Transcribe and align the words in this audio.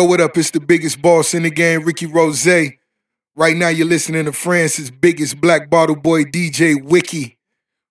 Yo, 0.00 0.06
what 0.06 0.18
up? 0.18 0.38
It's 0.38 0.50
the 0.50 0.60
biggest 0.60 1.02
boss 1.02 1.34
in 1.34 1.42
the 1.42 1.50
game, 1.50 1.84
Ricky 1.84 2.06
Rozay. 2.06 2.78
Right 3.36 3.54
now, 3.54 3.68
you're 3.68 3.86
listening 3.86 4.24
to 4.24 4.32
France's 4.32 4.90
biggest 4.90 5.38
black 5.42 5.68
bottle 5.68 5.94
boy, 5.94 6.24
DJ 6.24 6.82
Wiki, 6.82 7.36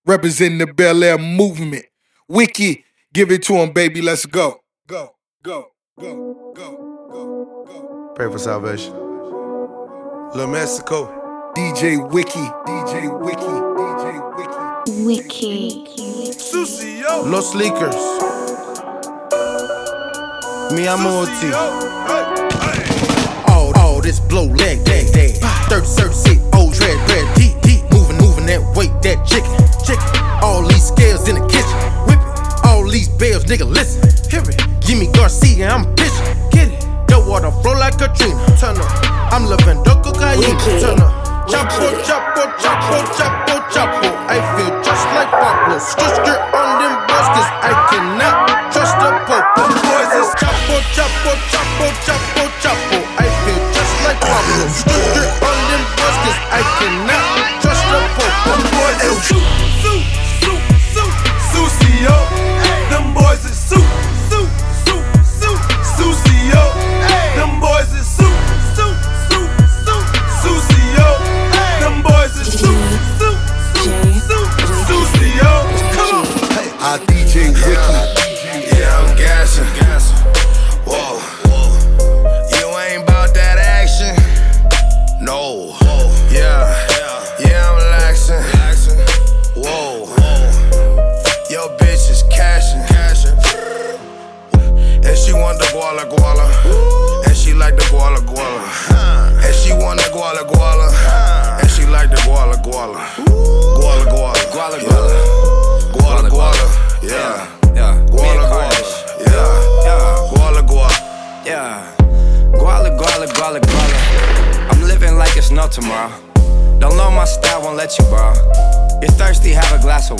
representing 0.07 0.57
the 0.57 0.65
Bel 0.65 1.03
Air 1.03 1.19
movement. 1.19 1.85
Wiki, 2.27 2.83
give 3.13 3.29
it 3.29 3.43
to 3.43 3.53
him, 3.57 3.73
baby. 3.73 4.01
Let's 4.01 4.25
go. 4.25 4.59
Go, 4.87 5.17
go, 5.43 5.67
go, 5.99 6.53
go, 6.55 7.07
go, 7.11 7.65
go. 7.67 8.13
Pray 8.15 8.31
for 8.31 8.39
salvation. 8.39 8.91
Little 10.33 10.47
Mexico. 10.47 11.53
DJ 11.55 12.11
Wiki, 12.11 12.39
DJ 12.39 13.21
Wiki, 13.21 13.53
DJ 13.77 15.05
Wiki. 15.05 15.05
Wiki. 15.05 16.31
Sucio. 16.31 17.29
Los 17.29 17.53
Leakers. 17.53 18.28
Mi 20.71 20.85
amor. 20.85 21.25
All, 23.47 23.73
all 23.79 24.01
this 24.01 24.19
blow 24.19 24.45
leg, 24.45 24.87
leg, 24.87 25.09
leg. 25.15 25.33
Third, 25.65 25.83
third, 25.83 26.13
sit, 26.13 26.37
old 26.53 26.77
red, 26.77 26.97
red, 27.09 27.25
deep, 27.35 27.59
deep. 27.61 27.81
Moving, 27.89 28.17
moving 28.17 28.45
that 28.45 28.61
weight, 28.77 28.93
that 29.01 29.25
chicken, 29.25 29.49
chicken. 29.81 30.05
All 30.45 30.61
these 30.61 30.85
scales 30.85 31.27
in 31.27 31.41
the 31.41 31.45
kitchen, 31.49 31.73
whip 32.05 32.21
it. 32.21 32.65
All 32.65 32.87
these 32.87 33.09
bells, 33.09 33.45
nigga, 33.45 33.65
listen. 33.65 34.05
Hear 34.29 34.45
it. 34.45 34.61
Jimmy 34.79 35.07
Garcia, 35.11 35.69
I'm 35.73 35.89
pitching. 35.95 36.37
Get 36.53 36.69
it. 36.69 36.81
The 37.09 37.17
water 37.17 37.49
flow 37.65 37.73
like 37.73 37.97
Katrina. 37.97 38.37
Turn 38.61 38.77
up. 38.77 38.89
I'm 39.33 39.49
living 39.49 39.81
the 39.81 39.97
cocaine. 40.05 40.37
Wicked. 40.37 40.85
Turn 40.85 41.01
up. 41.01 41.49
Chapo, 41.49 41.89
chapo, 42.05 42.45
chapo, 42.61 42.97
chapo, 43.17 43.55
chapo. 43.73 44.07
I 44.29 44.37
feel 44.53 44.69
just 44.85 45.05
like 45.17 45.33
Pablo. 45.33 45.79
Skirt, 45.81 46.13
skirt 46.13 46.41
on 46.53 46.77
them 46.77 46.93
boys, 47.09 47.27
cause 47.33 47.49
I 47.65 47.73
cannot 47.89 48.58
trust 48.71 48.95
the 48.99 49.09
popo. 49.25 49.63
Boys 49.85 50.13
is 50.21 50.29
chapo, 50.37 50.75
chapo, 50.95 51.31
chapo, 51.51 51.87
chapo, 52.05 52.43
chapo. 52.61 52.97
I 53.17 53.27
feel 53.43 53.59
just 53.73 53.95
like 54.05 54.19
Pablo. 54.21 54.67
Skirt 54.69 55.29
on 55.41 55.57
them 55.69 55.83
boys, 55.97 56.17
cause 56.23 56.39
I 56.53 56.61
cannot 56.77 57.28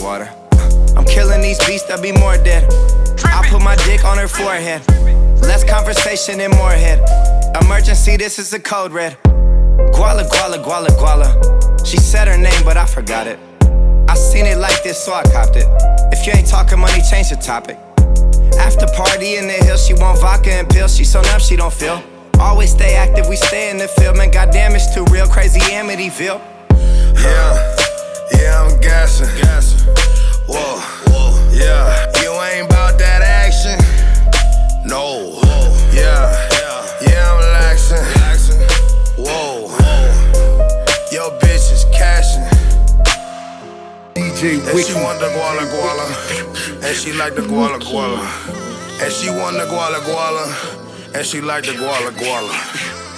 water. 0.01 0.29
I'm 0.95 1.05
killing 1.05 1.41
these 1.41 1.59
beasts 1.65 1.89
I'll 1.89 2.01
be 2.01 2.11
more 2.11 2.35
dead. 2.37 2.63
I 3.25 3.47
put 3.49 3.61
my 3.61 3.75
dick 3.77 4.05
on 4.05 4.17
her 4.17 4.27
forehead. 4.27 4.81
Less 5.41 5.63
conversation 5.63 6.39
and 6.41 6.53
more 6.55 6.71
head. 6.71 6.99
Emergency, 7.61 8.17
this 8.17 8.39
is 8.39 8.53
a 8.53 8.59
code 8.59 8.91
red. 8.91 9.17
Guala, 9.93 10.27
guala, 10.29 10.63
guala, 10.63 10.89
guala. 10.89 11.85
She 11.85 11.97
said 11.97 12.27
her 12.27 12.37
name, 12.37 12.63
but 12.63 12.77
I 12.77 12.85
forgot 12.85 13.27
it. 13.27 13.39
I 14.07 14.15
seen 14.15 14.45
it 14.45 14.57
like 14.57 14.83
this, 14.83 15.03
so 15.03 15.13
I 15.13 15.23
copped 15.23 15.55
it. 15.55 15.67
If 16.11 16.25
you 16.25 16.33
ain't 16.33 16.47
talking 16.47 16.79
money, 16.79 17.01
change 17.09 17.29
the 17.29 17.35
topic. 17.35 17.77
After 18.57 18.87
party 18.95 19.35
in 19.35 19.47
the 19.47 19.53
hill, 19.66 19.77
she 19.77 19.93
want 19.93 20.19
vodka 20.19 20.51
and 20.51 20.69
pills. 20.69 20.95
She 20.95 21.05
so 21.05 21.21
numb, 21.21 21.39
she 21.39 21.55
don't 21.55 21.73
feel. 21.73 22.03
Always 22.39 22.71
stay 22.71 22.95
active, 22.95 23.27
we 23.27 23.35
stay 23.35 23.69
in 23.69 23.77
the 23.77 23.87
field. 23.87 24.17
Man, 24.17 24.31
goddamn, 24.31 24.75
it's 24.75 24.93
too 24.93 25.05
real. 25.05 25.27
Crazy 25.27 25.59
Amityville. 25.59 26.41
Yeah, 27.16 27.75
yeah, 28.33 28.63
I'm 28.63 28.79
gassing. 28.79 29.78
Whoa, 30.49 30.79
whoa, 31.09 31.49
yeah. 31.53 32.11
You 32.21 32.31
ain't 32.41 32.65
about 32.67 32.97
that 32.97 33.21
action. 33.21 33.77
No. 34.85 35.37
whoa, 35.37 35.77
Yeah, 35.93 36.25
yeah, 37.01 37.31
I'm 37.31 37.41
laxing. 37.55 38.05
Whoa, 39.17 39.69
your 41.11 41.29
bitch 41.39 41.71
is 41.71 41.85
cashing. 41.93 42.47
DJ 44.15 44.59
And 44.69 44.79
she 44.85 44.93
want 44.95 45.19
the 45.19 45.27
guala 45.35 45.65
guala. 45.69 46.05
And 46.83 46.95
she 46.95 47.13
like 47.13 47.35
the 47.35 47.41
guala 47.41 47.79
guala. 47.79 48.19
And 49.03 49.13
she 49.13 49.29
want 49.29 49.57
the 49.57 49.66
guala 49.66 49.99
guala. 50.07 51.16
And 51.16 51.25
she 51.25 51.41
like 51.41 51.66
the 51.66 51.73
guala 51.73 52.11
guala. 52.11 52.53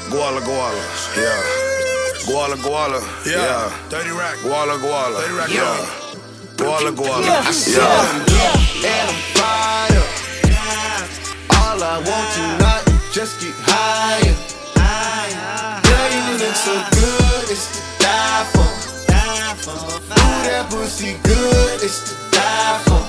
Guala 0.10 0.42
guala. 0.42 0.84
Yeah. 1.16 1.42
Guala 2.28 2.56
guala. 2.56 3.00
Yeah. 3.26 3.70
30 3.90 4.10
rack. 4.12 4.36
Guala 4.38 4.78
guala. 4.82 5.22
30 5.22 5.34
rack. 5.38 5.50
Yeah. 5.50 6.01
Guala 6.62 6.92
guala. 6.92 7.26
Yeah. 7.26 8.54
and 8.86 9.10
I'm 9.10 9.18
fired 9.34 9.98
up. 9.98 10.10
All 11.58 11.82
I 11.82 11.98
want 12.06 12.28
tonight 12.38 12.86
is 12.86 13.02
just 13.16 13.42
get 13.42 13.56
higher. 13.66 14.38
Girl, 15.82 16.10
you 16.14 16.38
look 16.38 16.54
so 16.54 16.78
good, 16.94 17.50
it's 17.50 17.66
to 17.74 17.82
die 17.98 18.46
for. 18.54 18.70
Ooh, 20.22 20.42
that 20.46 20.70
pussy 20.70 21.18
good, 21.24 21.82
it's 21.82 22.00
to 22.06 22.16
die 22.30 22.78
for. 22.86 23.02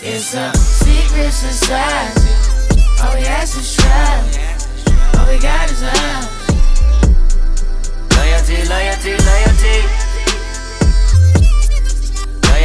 It's 0.00 0.34
a 0.34 0.54
secret 0.56 1.32
society. 1.32 2.30
All 3.02 3.14
we 3.18 3.26
ask 3.26 3.58
is 3.58 3.74
try. 3.74 4.22
All 5.18 5.26
we 5.26 5.42
got 5.42 5.68
is 5.72 5.82
love. 5.82 6.24
Loyalty, 8.14 8.62
loyalty, 8.70 9.10
loyalty. 9.26 10.07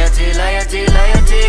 Loyalty, 0.04 0.36
loyalty, 0.36 0.86
loyalty. 0.92 1.42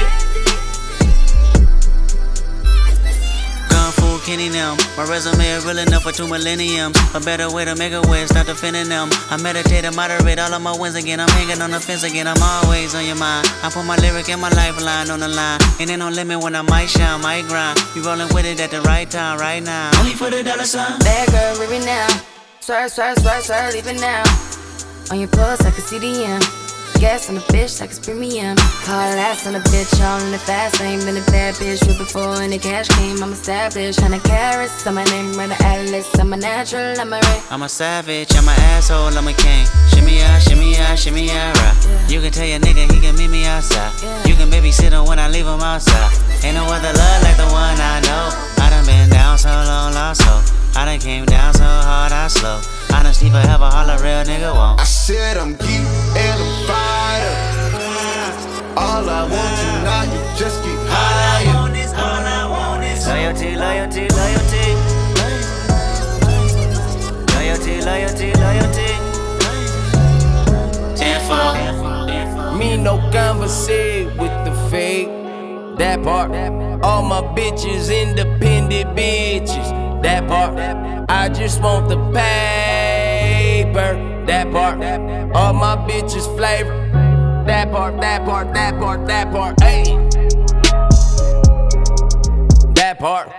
Kung 3.68 3.92
Fu 3.92 4.18
Kenny 4.24 4.48
them. 4.48 4.78
My 4.96 5.04
resume 5.04 5.44
is 5.44 5.66
real 5.66 5.78
enough 5.80 6.04
for 6.04 6.14
two 6.14 6.26
millenniums. 6.26 6.96
A 7.14 7.20
better 7.20 7.52
way 7.52 7.66
to 7.66 7.76
make 7.76 7.92
a 7.92 8.02
way, 8.08 8.26
start 8.28 8.48
defending 8.48 8.88
them. 8.88 9.10
I 9.30 9.36
meditate 9.44 9.84
and 9.84 9.94
moderate 9.94 10.40
all 10.40 10.54
of 10.54 10.62
my 10.62 10.72
wins 10.72 10.96
again. 10.96 11.20
I'm 11.20 11.28
hanging 11.36 11.62
on 11.62 11.72
the 11.72 11.82
fence 11.82 12.04
again. 12.04 12.28
I'm 12.28 12.42
always 12.42 12.96
on 12.96 13.06
your 13.06 13.18
mind. 13.18 13.46
I 13.62 13.70
put 13.70 13.84
my 13.84 13.98
lyric 13.98 14.30
and 14.30 14.40
my 14.40 14.50
lifeline 14.52 15.10
on 15.10 15.20
the 15.20 15.28
line. 15.28 15.60
And 15.82 15.90
ain't 15.90 16.00
no 16.00 16.08
limit 16.08 16.42
when 16.42 16.56
I 16.56 16.62
might 16.62 16.88
shine, 16.88 17.20
might 17.20 17.44
grind. 17.50 17.78
You 17.94 18.04
rolling 18.04 18.34
with 18.34 18.46
it 18.46 18.62
at 18.62 18.72
the 18.72 18.80
right 18.84 19.12
time, 19.12 19.38
right 19.38 19.62
now. 19.62 19.92
Only 20.00 20.14
for 20.14 20.30
the 20.30 20.42
dollar 20.44 20.64
sign. 20.64 20.98
Bad 21.00 21.28
girl, 21.28 21.60
leave 21.60 21.82
it 21.82 21.86
now. 21.86 22.08
Swerve, 22.62 22.90
swerve, 22.90 23.20
swerve, 23.20 23.44
swerve, 23.44 23.74
leave 23.74 23.88
it 23.88 24.00
now. 24.00 24.24
On 25.12 25.20
your 25.20 25.28
pulse, 25.28 25.60
I 25.60 25.72
can 25.72 25.84
see 25.84 26.00
the 26.00 26.24
M. 26.24 26.65
Gas 27.00 27.30
on 27.30 27.36
the 27.36 27.42
bitch 27.52 27.82
like 27.82 27.90
it's 27.90 28.00
premium. 28.00 28.56
Hard 28.88 29.20
ass 29.20 29.46
on 29.46 29.54
the 29.54 29.60
bitch, 29.60 29.94
all 30.02 30.20
in 30.22 30.32
the 30.32 30.40
fast 30.40 30.80
lane. 30.80 31.00
Been 31.00 31.18
a 31.18 31.26
bad 31.32 31.56
bitch 31.56 31.86
with 31.88 31.98
before 31.98 32.42
any 32.42 32.58
cash 32.58 32.88
came. 32.88 33.22
I'm 33.22 33.34
established. 33.34 34.00
Hundred 34.00 34.24
carats 34.24 34.88
on 34.88 34.96
my 34.96 35.04
name, 35.06 35.34
run 35.34 35.50
the 35.50 35.62
atlas. 35.64 36.08
I'm 36.20 36.34
a 36.34 36.38
natural, 36.38 37.00
I'm 37.00 37.12
a 37.12 37.18
ray. 37.18 37.42
I'm 37.50 37.64
a 37.64 37.70
savage, 37.70 38.34
I'm 38.36 38.48
an 38.48 38.60
asshole, 38.76 39.18
I'm 39.18 39.28
a 39.28 39.34
king. 39.34 39.66
Shimmy 39.90 40.22
out, 40.22 40.42
shimmy 40.42 40.78
out, 40.78 40.98
shimmy 40.98 41.30
out, 41.32 41.58
right. 41.58 42.10
You 42.10 42.22
can 42.22 42.32
tell 42.32 42.48
your 42.48 42.60
nigga 42.60 42.92
he 42.92 43.02
can 43.02 43.16
meet 43.16 43.30
me 43.30 43.46
outside. 43.46 43.92
You 44.28 44.36
can 44.36 44.50
babysit 44.50 44.92
him 44.92 45.06
when 45.06 45.20
I 45.20 45.28
leave 45.28 45.46
him 45.46 45.62
outside. 45.62 46.12
Ain't 46.44 46.56
no 46.56 46.66
other 46.66 46.94
love 46.94 47.24
like 47.24 47.38
the 47.38 47.50
one 47.52 47.78
I 47.80 48.00
know. 48.08 48.30
I 48.64 48.70
done 48.70 48.86
been 48.86 49.10
down 49.10 49.38
so 49.38 49.50
long, 49.50 49.94
lost 49.94 50.22
so. 50.22 50.56
I 50.78 50.86
done 50.86 51.00
came 51.00 51.26
down 51.26 51.54
so 51.54 51.64
hard, 51.64 52.12
I 52.12 52.28
slow. 52.28 52.62
Honesty 52.94 53.30
forever, 53.30 53.64
all 53.64 53.90
a 53.90 53.98
real 53.98 54.24
nigga 54.24 54.54
won't. 54.54 54.80
I 54.80 54.84
said 54.84 55.38
I'm 55.38 55.56
geek 55.56 55.88
and 56.16 56.42
fired 56.68 57.74
up. 57.76 58.78
All 58.78 59.10
I 59.10 59.22
want 59.34 59.56
tonight 59.62 60.12
is 60.14 60.40
just 60.40 60.64
get 60.64 60.80
higher. 60.90 61.72
Loyalty, 63.08 63.56
loyalty, 63.56 64.08
loyalty. 64.10 64.68
Loyalty, 67.36 67.82
loyalty, 67.82 68.34
loyalty. 68.34 68.92
Ten 70.96 71.20
four. 71.28 72.58
Me 72.58 72.78
no 72.78 72.98
conversate 73.12 74.08
with 74.18 74.32
the 74.46 74.54
fake. 74.72 75.10
that 75.78 76.04
part. 76.04 76.32
All 76.84 77.04
my 77.04 77.22
bitches 77.36 77.90
independent 77.92 78.96
bitches, 78.98 80.02
that 80.04 80.28
part. 80.28 80.58
I 81.10 81.30
just 81.30 81.62
want 81.62 81.90
the 81.90 81.98
paper, 83.76 84.26
that 84.26 84.52
part. 84.52 84.82
All 85.36 85.54
my 85.54 85.76
bitches 85.88 86.26
flavor, 86.38 86.74
that 87.46 87.72
part, 87.72 88.00
that 88.00 88.26
part, 88.26 88.54
that 88.54 88.80
part, 88.80 89.06
that 89.08 89.32
part, 89.32 89.58
ayy. 89.58 89.96
That 92.76 93.00
part. 93.00 93.32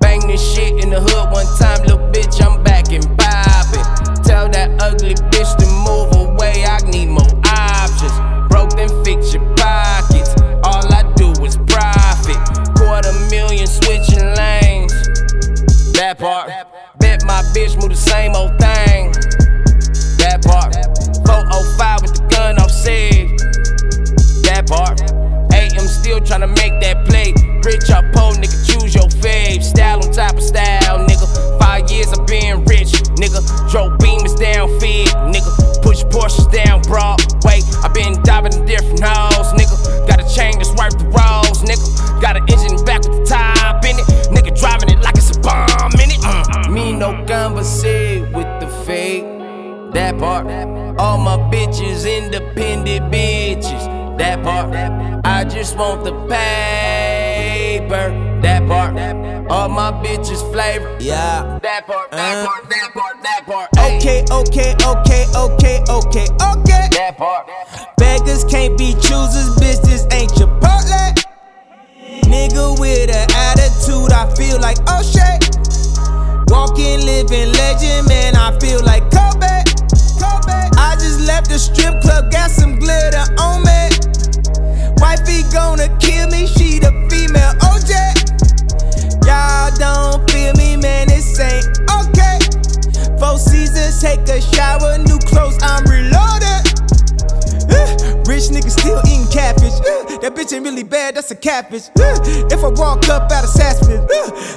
Bang 0.00 0.26
this 0.26 0.42
shit 0.54 0.82
in 0.82 0.90
the 0.90 1.00
hood 1.00 1.32
one 1.32 1.46
time, 1.58 1.80
little 1.82 1.98
bitch, 2.10 2.44
I'm 2.44 2.62
back 2.62 2.92
and 2.92 3.04
poppin'. 3.18 4.24
Tell 4.24 4.48
that 4.50 4.70
ugly 4.80 5.14
bitch 5.14 5.56
to 5.58 5.66
move 5.86 6.28
away, 6.28 6.64
I 6.64 6.78
need 6.90 7.08
more 7.08 7.34
options. 7.46 8.12
Broke 8.50 8.70
then 8.76 8.90
fix 9.04 9.32
your 9.32 9.44
pockets. 9.54 10.34
All 10.64 10.92
I 10.92 11.10
do 11.16 11.30
is 11.44 11.56
profit. 11.68 12.36
Quarter 12.76 13.12
million 13.30 13.66
switching 13.66 14.26
lanes. 14.34 14.92
That 15.94 16.16
part. 16.18 16.50
Bet 16.98 17.24
my 17.26 17.42
bitch 17.54 17.80
move 17.80 17.90
the 17.90 17.96
same 17.96 18.34
old 18.34 18.58
thing. 18.58 19.12
Part. 20.44 20.76
405 21.24 22.02
with 22.02 22.14
the 22.14 22.24
gun 22.28 22.58
off 22.60 22.70
safe. 22.70 23.32
That 24.44 24.68
part. 24.68 25.00
AM 25.56 25.88
still 25.88 26.20
tryna 26.20 26.52
make 26.52 26.76
that 26.84 27.08
play. 27.08 27.32
Rich 27.64 27.88
or 27.88 28.04
poor, 28.12 28.36
nigga, 28.36 28.52
choose 28.68 28.94
your 28.94 29.08
fave. 29.24 29.62
Style 29.62 30.04
on 30.04 30.12
top 30.12 30.36
of 30.36 30.42
style, 30.42 31.00
nigga. 31.08 31.24
Five 31.58 31.90
years 31.90 32.12
of 32.12 32.26
being 32.26 32.64
rich, 32.66 32.92
nigga. 33.16 33.40
Drove 33.72 33.96
beamers 33.98 34.36
down 34.38 34.68
fig, 34.80 35.08
nigga. 35.32 35.50
Push 35.80 36.04
Porsches 36.12 36.50
down 36.52 36.82
Broadway. 36.82 37.64
I 37.80 37.88
been 37.94 38.20
diving 38.22 38.52
in 38.52 38.66
different 38.66 39.00
holes, 39.00 39.48
nigga. 39.56 40.06
Got 40.06 40.20
a 40.20 40.28
chain 40.28 40.58
that's 40.60 40.76
worth 40.76 40.98
the 40.98 41.08
rolls, 41.08 41.64
nigga. 41.64 42.20
Got 42.20 42.36
an 42.36 42.44
engine 42.52 42.84
back 42.84 43.00
with 43.08 43.16
the 43.16 43.24
top 43.24 43.84
in 43.84 43.96
it. 43.96 44.06
Nigga 44.28 44.52
driving 44.58 44.90
it 44.90 45.00
like 45.00 45.16
it's 45.16 45.34
a 45.34 45.40
bomb 45.40 45.92
in 45.96 46.12
it. 46.12 46.20
Mm. 46.20 46.72
Me 46.72 46.92
no 46.92 47.12
with 47.54 47.64
the 47.64 47.80
fake. 47.82 48.23
That 49.94 50.18
part. 50.18 50.46
All 50.98 51.18
my 51.18 51.36
bitches 51.50 52.04
independent 52.06 53.12
bitches. 53.12 54.18
That 54.18 54.42
part. 54.42 54.72
I 55.24 55.44
just 55.44 55.76
want 55.76 56.04
the 56.04 56.12
paper. 56.28 58.10
That 58.42 58.66
part. 58.68 58.96
All 59.50 59.68
my 59.68 59.92
bitches 59.92 60.42
flavor. 60.52 60.96
Yeah. 61.00 61.58
That 61.62 61.86
part. 61.86 62.10
That 62.10 62.36
Uh. 62.44 62.46
part. 62.46 62.68
That 62.70 62.92
part. 62.94 63.22
That 63.22 63.46
part. 63.46 63.68
Okay, 63.78 64.24
okay, 64.30 64.74
okay, 64.84 65.26
okay, 65.36 65.82
okay, 65.88 66.26
okay. 66.40 66.88
That 66.92 67.14
part. 67.16 67.46
Beggars 67.96 68.44
can't 68.44 68.76
be 68.78 68.94
choosers, 68.94 69.50
bitch, 69.56 69.80
this 69.82 70.06
ain't 70.12 70.30
Chipotle. 70.32 71.14
Nigga 72.24 72.78
with 72.80 73.10
an 73.10 73.28
attitude, 73.34 74.12
I 74.12 74.26
feel 74.34 74.58
like 74.60 74.78
oh 74.88 75.02
shit. 75.02 75.56
Walking, 76.50 77.00
living 77.04 77.52
legend, 77.52 78.08
man, 78.08 78.36
I 78.36 78.56
feel 78.60 78.80
like 78.84 79.02
Kobe. 79.10 79.63
I 80.76 80.96
just 80.98 81.20
left 81.20 81.48
the 81.48 81.58
strip 81.58 82.00
club, 82.00 82.30
got 82.30 82.50
some 82.50 82.78
glitter 82.78 83.24
on 83.38 83.62
me. 83.62 83.88
Wifey 84.98 85.42
gonna 85.52 85.88
kill 85.98 86.28
me, 86.28 86.46
she 86.46 86.78
the 86.78 86.92
female 87.10 87.54
OJ. 87.70 87.94
Y'all 89.26 89.70
don't 89.76 90.28
feel 90.30 90.52
me, 90.54 90.76
man, 90.76 91.08
this 91.08 91.38
ain't 91.40 91.66
okay. 91.90 92.38
Four 93.18 93.38
seasons, 93.38 94.00
take 94.00 94.28
a 94.28 94.40
shower, 94.40 94.98
new 94.98 95.18
clothes, 95.20 95.58
I'm 95.62 95.84
reloaded. 95.84 96.73
Rich 98.26 98.48
nigga 98.50 98.70
still 98.70 99.00
eating 99.06 99.28
catfish. 99.28 99.76
That 100.20 100.34
bitch 100.34 100.52
ain't 100.54 100.64
really 100.64 100.82
bad, 100.82 101.16
that's 101.16 101.30
a 101.30 101.36
catfish. 101.36 101.90
If 101.96 102.64
I 102.64 102.68
walk 102.68 103.08
up 103.08 103.30
out 103.30 103.44
of 103.44 103.50
Saspin, 103.50 104.00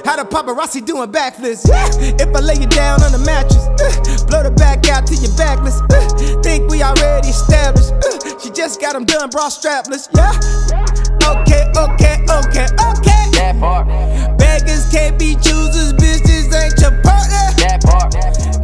how 0.06 0.16
the 0.16 0.24
paparazzi 0.24 0.84
doing 0.84 1.12
backflips? 1.12 1.68
If 2.20 2.34
I 2.34 2.40
lay 2.40 2.54
you 2.54 2.66
down 2.66 3.02
on 3.02 3.12
the 3.12 3.18
mattress, 3.18 3.68
blow 4.24 4.42
the 4.42 4.50
back 4.50 4.88
out 4.88 5.06
to 5.08 5.14
your 5.14 5.32
backless. 5.36 5.80
Think 6.42 6.70
we 6.70 6.82
already 6.82 7.28
established. 7.28 7.92
She 8.42 8.50
just 8.50 8.80
got 8.80 8.94
them 8.94 9.04
done, 9.04 9.28
bra 9.30 9.48
strapless. 9.48 10.08
Yeah. 10.16 10.32
Okay, 11.28 11.68
okay, 11.76 12.24
okay, 12.24 12.66
okay. 12.72 13.22
That 13.36 13.56
part. 13.60 13.86
Beggars 14.38 14.90
can't 14.90 15.18
be 15.18 15.34
choosers, 15.34 15.92
bitches 15.92 16.48
ain't 16.56 16.72
Chipotle. 16.80 17.52
That 17.60 17.82
part. 17.84 18.14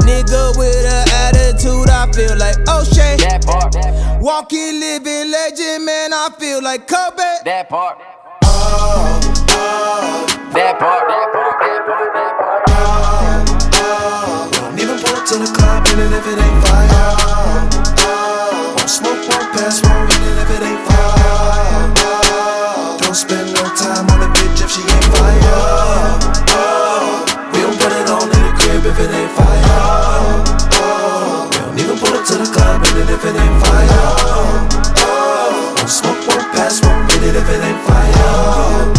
Nigga 0.00 0.56
with 0.56 0.86
an 0.86 1.03
attitude, 1.54 1.88
I 1.90 2.10
feel 2.12 2.36
like 2.36 2.56
O'Shea. 2.68 3.16
That 3.18 3.44
part. 3.46 3.74
Walking, 4.20 4.80
living 4.80 5.30
legend, 5.30 5.84
man, 5.84 6.12
I 6.12 6.28
feel 6.38 6.62
like 6.62 6.86
Kobe. 6.88 7.22
That 7.44 7.68
part. 7.68 7.98
That 10.54 10.78
part. 10.78 11.08
That 11.08 11.32
part. 11.32 11.60
That 11.60 11.86
part. 11.86 12.14
That 12.14 12.34
part. 12.38 12.66
Don't 14.52 14.78
even 14.78 14.98
pull 14.98 15.14
up 15.16 15.26
to 15.26 15.36
the 15.38 15.50
club, 15.54 15.86
and 15.86 16.14
if 16.14 16.26
it 16.26 16.38
ain't 16.38 16.64
fire. 16.66 16.88
Oh, 18.06 18.74
Won't 18.76 18.90
smoke, 18.90 19.22
won't 19.28 19.52
pass, 19.54 19.82
won't 19.82 20.12
hit 20.12 20.22
it 20.22 20.38
if 20.42 20.50
it 20.50 20.62
ain't 20.62 20.80
fire. 20.86 21.92
Oh, 22.02 22.98
Don't 23.02 23.14
spend 23.14 23.52
no 23.54 23.62
time 23.74 24.06
on 24.10 24.22
a 24.22 24.28
bitch 24.34 24.62
if 24.64 24.70
she 24.70 24.82
ain't 24.82 25.08
fire. 25.14 26.18
Oh, 26.54 27.24
We 27.52 27.60
don't 27.62 27.78
put 27.78 27.92
it 27.92 28.08
on 28.10 28.22
in 28.30 28.42
the 28.42 28.52
crib 28.58 28.86
if 28.86 28.98
it 28.98 29.10
ain't 29.10 29.30
fire. 29.32 29.53
The 32.44 32.52
club, 32.52 32.82
and 32.84 33.10
if 33.10 33.24
it 33.24 33.36
ain't 33.36 33.58
fire. 33.64 34.44
Won't 35.76 35.88
smoke, 35.88 36.20
won't 36.28 36.52
pass, 36.52 36.82
won't 36.82 37.10
hit 37.12 37.22
it 37.22 37.36
if 37.36 37.48
it 37.48 37.62
ain't 37.64 37.80
fire. 37.86 38.94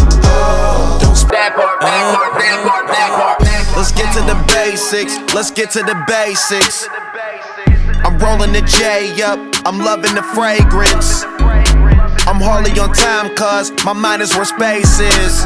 Don't 1.00 1.16
spend 1.16 1.32
That 1.32 1.54
uh-huh. 1.54 1.78
part. 1.78 2.32
That 2.38 2.58
part. 2.64 2.86
That 2.88 3.10
part. 3.18 3.38
That 3.38 3.48
part. 3.48 3.76
Let's 3.76 3.92
get 3.92 4.12
to 4.14 4.22
the 4.24 4.38
basics. 4.52 5.18
Let's 5.34 5.50
get 5.50 5.70
to 5.72 5.82
the 5.82 5.96
basics. 6.08 6.88
I'm 8.04 8.18
rolling 8.18 8.52
the 8.52 8.62
J 8.62 9.22
up. 9.22 9.38
I'm 9.66 9.78
loving 9.78 10.14
the 10.14 10.22
fragrance. 10.22 11.24
I'm 12.26 12.40
hardly 12.40 12.72
on 12.80 12.92
time, 12.92 13.34
cuz 13.36 13.72
my 13.84 13.92
mind 13.92 14.22
is 14.22 14.34
where 14.34 14.44
space 14.44 14.98
is. 14.98 15.44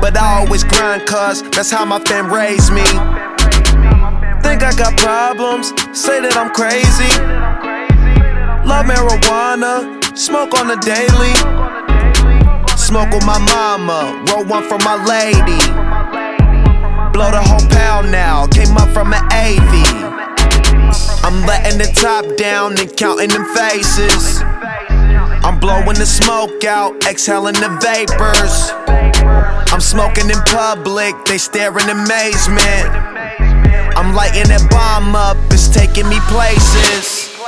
But 0.00 0.16
I 0.16 0.40
always 0.40 0.64
grind, 0.64 1.06
cuz 1.06 1.42
that's 1.42 1.70
how 1.70 1.84
my 1.84 1.98
fam 2.00 2.32
raised 2.32 2.72
me. 2.72 3.15
Think 4.56 4.72
I 4.72 4.76
got 4.78 4.96
problems, 4.96 5.68
say 5.92 6.16
that 6.24 6.32
I'm 6.32 6.48
crazy. 6.48 7.12
Love 8.64 8.88
marijuana, 8.88 10.00
smoke 10.16 10.56
on 10.56 10.72
the 10.72 10.80
daily. 10.80 11.36
Smoke 12.72 13.12
with 13.12 13.26
my 13.28 13.36
mama, 13.36 14.24
roll 14.32 14.48
one 14.48 14.64
for 14.64 14.80
my 14.80 14.96
lady. 15.04 15.60
Blow 17.12 17.28
the 17.36 17.44
whole 17.44 17.68
pound 17.68 18.08
now, 18.10 18.46
came 18.48 18.72
up 18.80 18.88
from 18.96 19.12
an 19.12 19.20
AV. 19.28 19.72
I'm 21.20 21.44
letting 21.44 21.76
the 21.76 21.92
top 21.92 22.24
down 22.38 22.80
and 22.80 22.88
counting 22.96 23.28
them 23.28 23.44
faces. 23.52 24.40
I'm 25.44 25.60
blowing 25.60 26.00
the 26.00 26.08
smoke 26.08 26.64
out, 26.64 26.96
exhaling 27.04 27.60
the 27.60 27.68
vapors. 27.84 28.72
I'm 29.68 29.84
smoking 29.84 30.30
in 30.30 30.40
public, 30.48 31.12
they 31.26 31.36
stare 31.36 31.76
in 31.76 31.90
amazement. 31.90 33.15
I'm 33.96 34.12
lighting 34.12 34.44
that 34.52 34.60
bomb 34.68 35.16
up, 35.16 35.40
it's 35.48 35.72
taking 35.72 36.04
me 36.04 36.20
places. 36.28 37.32
We 37.32 37.40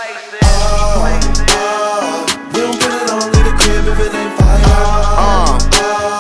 don't 2.65 2.73
put 2.81 2.89
it 2.89 3.05
on 3.13 3.29
in 3.37 3.45
the 3.45 3.53
crib 3.53 3.85
if 3.85 4.01
it 4.01 4.17
ain't 4.17 4.33
fire. 4.33 4.65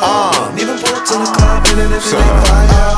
Uh, 0.04 0.28
Don't 0.52 0.60
even 0.60 0.76
pull 0.84 0.92
up 0.92 1.08
to 1.08 1.16
the 1.16 1.30
club 1.32 1.64
if 1.64 1.80
it 1.80 1.88
ain't 1.88 2.04
fire. 2.44 2.92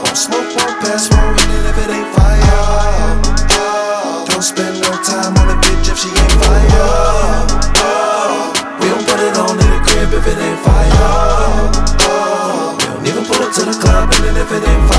Won't 0.00 0.16
smoke, 0.16 0.48
won't 0.56 0.80
pass, 0.80 1.12
won't 1.12 1.36
hit 1.44 1.60
it 1.60 1.68
if 1.68 1.76
it 1.76 1.92
ain't 1.92 2.08
fire. 2.16 3.20
Don't 4.32 4.40
spend 4.40 4.80
no 4.80 4.96
time 5.04 5.36
on 5.36 5.52
a 5.52 5.56
bitch 5.60 5.92
if 5.92 6.00
she 6.00 6.08
ain't 6.08 6.36
fire. 6.40 7.52
We 8.80 8.88
don't 8.88 9.04
put 9.04 9.20
it 9.20 9.36
on 9.36 9.60
in 9.60 9.70
the 9.76 9.80
crib 9.84 10.08
if 10.08 10.24
it 10.24 10.40
ain't 10.40 10.56
fire. 10.64 11.68
We 12.80 12.88
don't 12.88 13.04
even 13.12 13.28
pull 13.28 13.44
up 13.44 13.52
to 13.60 13.62
the 13.68 13.76
club 13.76 14.08
and 14.24 14.40
if 14.40 14.50
it 14.56 14.64
ain't 14.64 14.88
fire. 14.88 14.95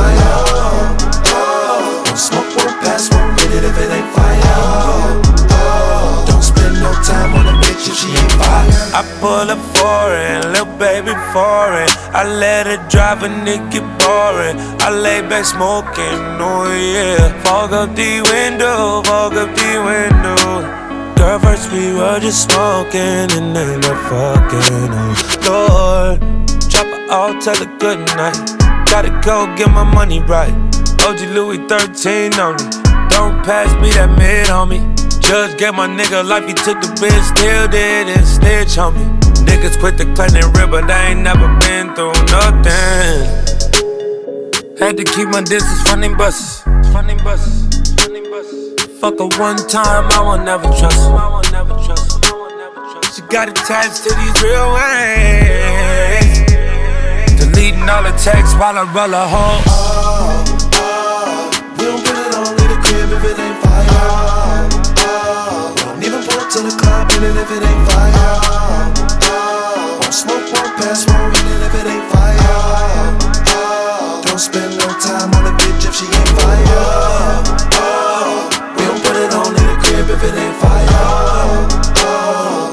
I 8.97 9.03
pull 9.21 9.51
up 9.53 9.61
foreign, 9.77 10.41
little 10.53 10.65
baby 10.79 11.13
foreign. 11.29 11.87
I 12.17 12.25
let 12.25 12.65
her 12.65 12.81
drive 12.89 13.21
and 13.21 13.47
it 13.47 13.61
nigga 13.61 13.85
boring. 14.01 14.57
I 14.81 14.89
lay 14.89 15.21
back 15.21 15.45
smoking, 15.45 16.17
oh 16.41 16.65
yeah. 16.73 17.29
Fog 17.43 17.73
up 17.73 17.95
the 17.95 18.25
window, 18.25 19.03
fog 19.03 19.37
up 19.37 19.53
the 19.53 19.73
window. 19.85 20.41
Girl, 21.13 21.37
first 21.37 21.71
we 21.71 21.93
were 21.93 22.19
just 22.19 22.49
smoking 22.49 23.29
and 23.37 23.55
then 23.55 23.81
the 23.81 23.93
fucking, 24.09 24.89
oh 24.97 25.13
Lord. 25.45 26.19
Drop 26.67 26.87
it 26.87 27.09
all, 27.11 27.39
tell 27.39 27.55
her 27.55 27.77
good 27.77 27.99
night. 28.17 28.33
Gotta 28.89 29.11
go 29.21 29.45
get 29.55 29.69
my 29.69 29.83
money 29.83 30.21
right. 30.21 30.55
OG 31.05 31.19
Louis 31.37 31.59
13 31.69 32.33
on 32.39 32.55
me. 32.55 32.65
Don't 33.13 33.45
pass 33.45 33.69
me 33.79 33.91
that 33.91 34.09
mid 34.17 34.49
me. 34.65 34.96
Judge 35.27 35.57
gave 35.57 35.73
my 35.73 35.87
nigga 35.89 36.23
life, 36.25 36.47
he 36.47 36.53
took 36.53 36.79
the 36.79 36.87
bitch, 37.03 37.35
still 37.35 37.67
did 37.67 38.07
it, 38.07 38.25
snitch 38.25 38.77
on 38.77 38.95
me. 38.95 39.03
Niggas 39.43 39.77
quit 39.77 39.97
the 39.97 40.05
claim 40.15 40.31
they 40.31 40.39
real, 40.55 40.71
but 40.71 40.87
they 40.87 41.11
ain't 41.11 41.19
never 41.19 41.49
been 41.59 41.93
through 41.95 42.15
nothing. 42.31 43.27
Had 44.79 44.95
to 44.95 45.03
keep 45.03 45.27
my 45.27 45.41
distance 45.41 45.81
from 45.83 45.99
them 45.99 46.15
buses. 46.15 46.63
From 46.93 47.07
them 47.07 47.17
buses. 47.25 47.67
Fuck 49.01 49.19
her 49.19 49.27
one 49.37 49.57
time, 49.67 50.07
I 50.15 50.21
won't 50.23 50.45
never 50.45 50.63
trust 50.63 50.95
her. 50.95 51.17
I 51.19 51.27
won't 51.27 51.51
never 51.51 51.75
trust 51.75 52.23
her. 52.23 53.11
She 53.13 53.21
got 53.23 53.49
attached 53.49 54.03
to 54.07 54.15
these 54.15 54.41
real 54.41 54.73
ways. 54.79 56.39
Deleting 57.35 57.83
all 57.89 58.03
the 58.03 58.15
texts 58.15 58.55
while 58.55 58.77
I 58.77 58.83
roll 58.95 59.13
a 59.13 59.27
hoe. 59.27 59.86
In 67.17 67.23
it 67.23 67.37
if 67.37 67.49
it 67.49 67.63
ain't 67.65 67.83
fire. 67.89 68.93
Won't 69.97 70.13
smoke, 70.13 70.45
won't 70.53 70.73
pass, 70.77 71.01
won't 71.09 71.33
in 71.33 71.47
it 71.49 71.61
if 71.65 71.73
it 71.81 71.87
ain't 71.89 72.05
fire. 72.13 73.17
Don't 74.21 74.37
spend 74.37 74.77
no 74.77 74.85
time 75.01 75.33
on 75.33 75.49
a 75.49 75.53
bitch 75.57 75.81
if 75.89 75.95
she 75.97 76.05
ain't 76.05 76.33
fire. 76.37 77.41
We 78.77 78.81
don't 78.85 79.01
put 79.01 79.17
it 79.17 79.33
on 79.33 79.49
in 79.49 79.65
the 79.65 79.77
crib 79.81 80.07
if 80.13 80.23
it 80.29 80.35
ain't 80.37 80.57
fire. 80.61 81.65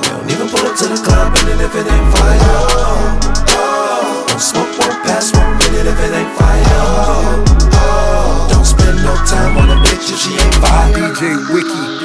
We 0.05 0.09
don't 0.13 0.29
even 0.29 0.49
pull 0.53 0.67
up 0.69 0.77
to 0.77 0.87
the 0.93 1.01
club 1.01 1.33
in 1.41 1.49
it 1.49 1.61
if 1.65 1.75
it 1.81 1.87
ain't 1.89 2.09
fire. 2.13 2.61
Won't 4.29 4.43
smoke, 4.45 4.73
won't 4.77 5.01
pass, 5.09 5.33
won't 5.33 5.57
hit 5.63 5.73
it 5.73 5.87
if 5.89 6.01
it 6.05 6.13
ain't 6.13 6.33
fire. 6.37 7.41
Don't 8.53 8.67
spend 8.67 9.01
no 9.01 9.15
time 9.25 9.57
on 9.57 9.73
a 9.73 9.77
bitch 9.89 10.13
if 10.13 10.21
she 10.21 10.37
ain't 10.37 10.55
fire. 10.61 10.93
DJ 10.93 11.33
Wiki. 11.49 12.04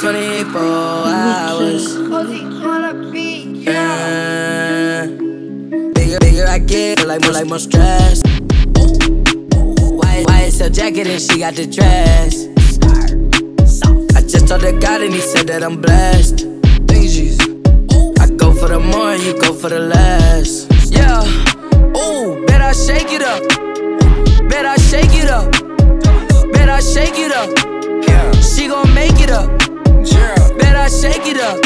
DJ 0.00 0.44
Wiki. 0.44 0.50
24 0.50 0.62
hours. 0.62 1.96
Yeah. 3.64 5.06
Bigger, 5.94 6.18
bigger 6.18 6.46
I 6.48 6.58
get, 6.58 6.98
feel 6.98 7.08
like 7.08 7.22
more, 7.22 7.32
like 7.32 7.46
more 7.46 7.58
stress. 7.58 8.22
Why, 9.76 10.24
why 10.26 10.42
is 10.46 10.58
her 10.60 10.70
jacket 10.70 11.06
and 11.06 11.20
she 11.20 11.40
got 11.40 11.54
the 11.54 11.66
dress? 11.66 12.46
I 14.16 14.22
just 14.22 14.48
told 14.48 14.62
the 14.62 14.72
God 14.80 15.02
and 15.02 15.12
he 15.12 15.20
said 15.20 15.46
that 15.48 15.62
I'm 15.62 15.80
blessed. 15.80 16.46
I 18.20 18.26
go 18.36 18.52
for 18.54 18.68
the 18.68 18.80
more 18.80 19.12
and 19.12 19.22
you 19.22 19.38
go 19.38 19.52
for 19.52 19.68
the 19.68 19.80
less. 19.80 20.66
Yeah. 20.90 21.22
Ooh, 21.96 22.46
bet 22.46 22.62
I 22.62 22.72
shake 22.72 23.12
it 23.12 23.22
up. 23.22 23.42
Bet 24.48 24.64
I 24.64 24.76
shake 24.76 25.12
it 25.12 25.28
up. 25.28 25.52
Bet 26.52 26.68
I 26.68 26.80
shake 26.80 27.18
it 27.18 27.32
up. 27.32 27.50
Yeah. 28.08 28.32
She 28.40 28.68
gon' 28.68 28.92
make 28.94 29.20
it 29.20 29.30
up. 29.30 29.69
Yeah. 30.04 30.56
Bet 30.58 30.76
I 30.76 30.88
shake 30.88 31.26
it 31.26 31.38
up. 31.38 31.60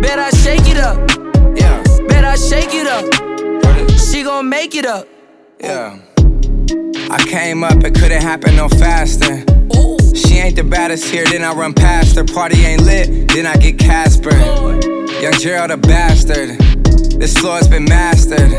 Bet 0.00 0.18
I 0.18 0.30
shake 0.30 0.66
it 0.68 0.78
up. 0.78 0.98
Yeah. 1.56 1.82
Bet 2.08 2.24
I 2.24 2.36
shake 2.36 2.72
it 2.72 2.86
up. 2.86 3.04
She 3.98 4.22
gon' 4.22 4.48
make 4.48 4.74
it 4.74 4.86
up. 4.86 5.06
Yeah. 5.60 5.98
I 7.10 7.24
came 7.28 7.62
up, 7.62 7.84
it 7.84 7.94
couldn't 7.94 8.22
happen 8.22 8.56
no 8.56 8.68
faster. 8.68 9.44
She 10.14 10.38
ain't 10.38 10.56
the 10.56 10.64
baddest 10.64 11.04
here, 11.04 11.24
then 11.24 11.44
I 11.44 11.52
run 11.52 11.74
past 11.74 12.16
her. 12.16 12.24
Party 12.24 12.64
ain't 12.64 12.82
lit, 12.82 13.28
then 13.28 13.46
I 13.46 13.54
get 13.56 13.78
Casper. 13.78 14.34
Young 15.20 15.34
Gerald 15.34 15.70
a 15.70 15.76
bastard. 15.76 16.81
This 17.22 17.38
floor's 17.38 17.68
been 17.68 17.84
mastered. 17.84 18.50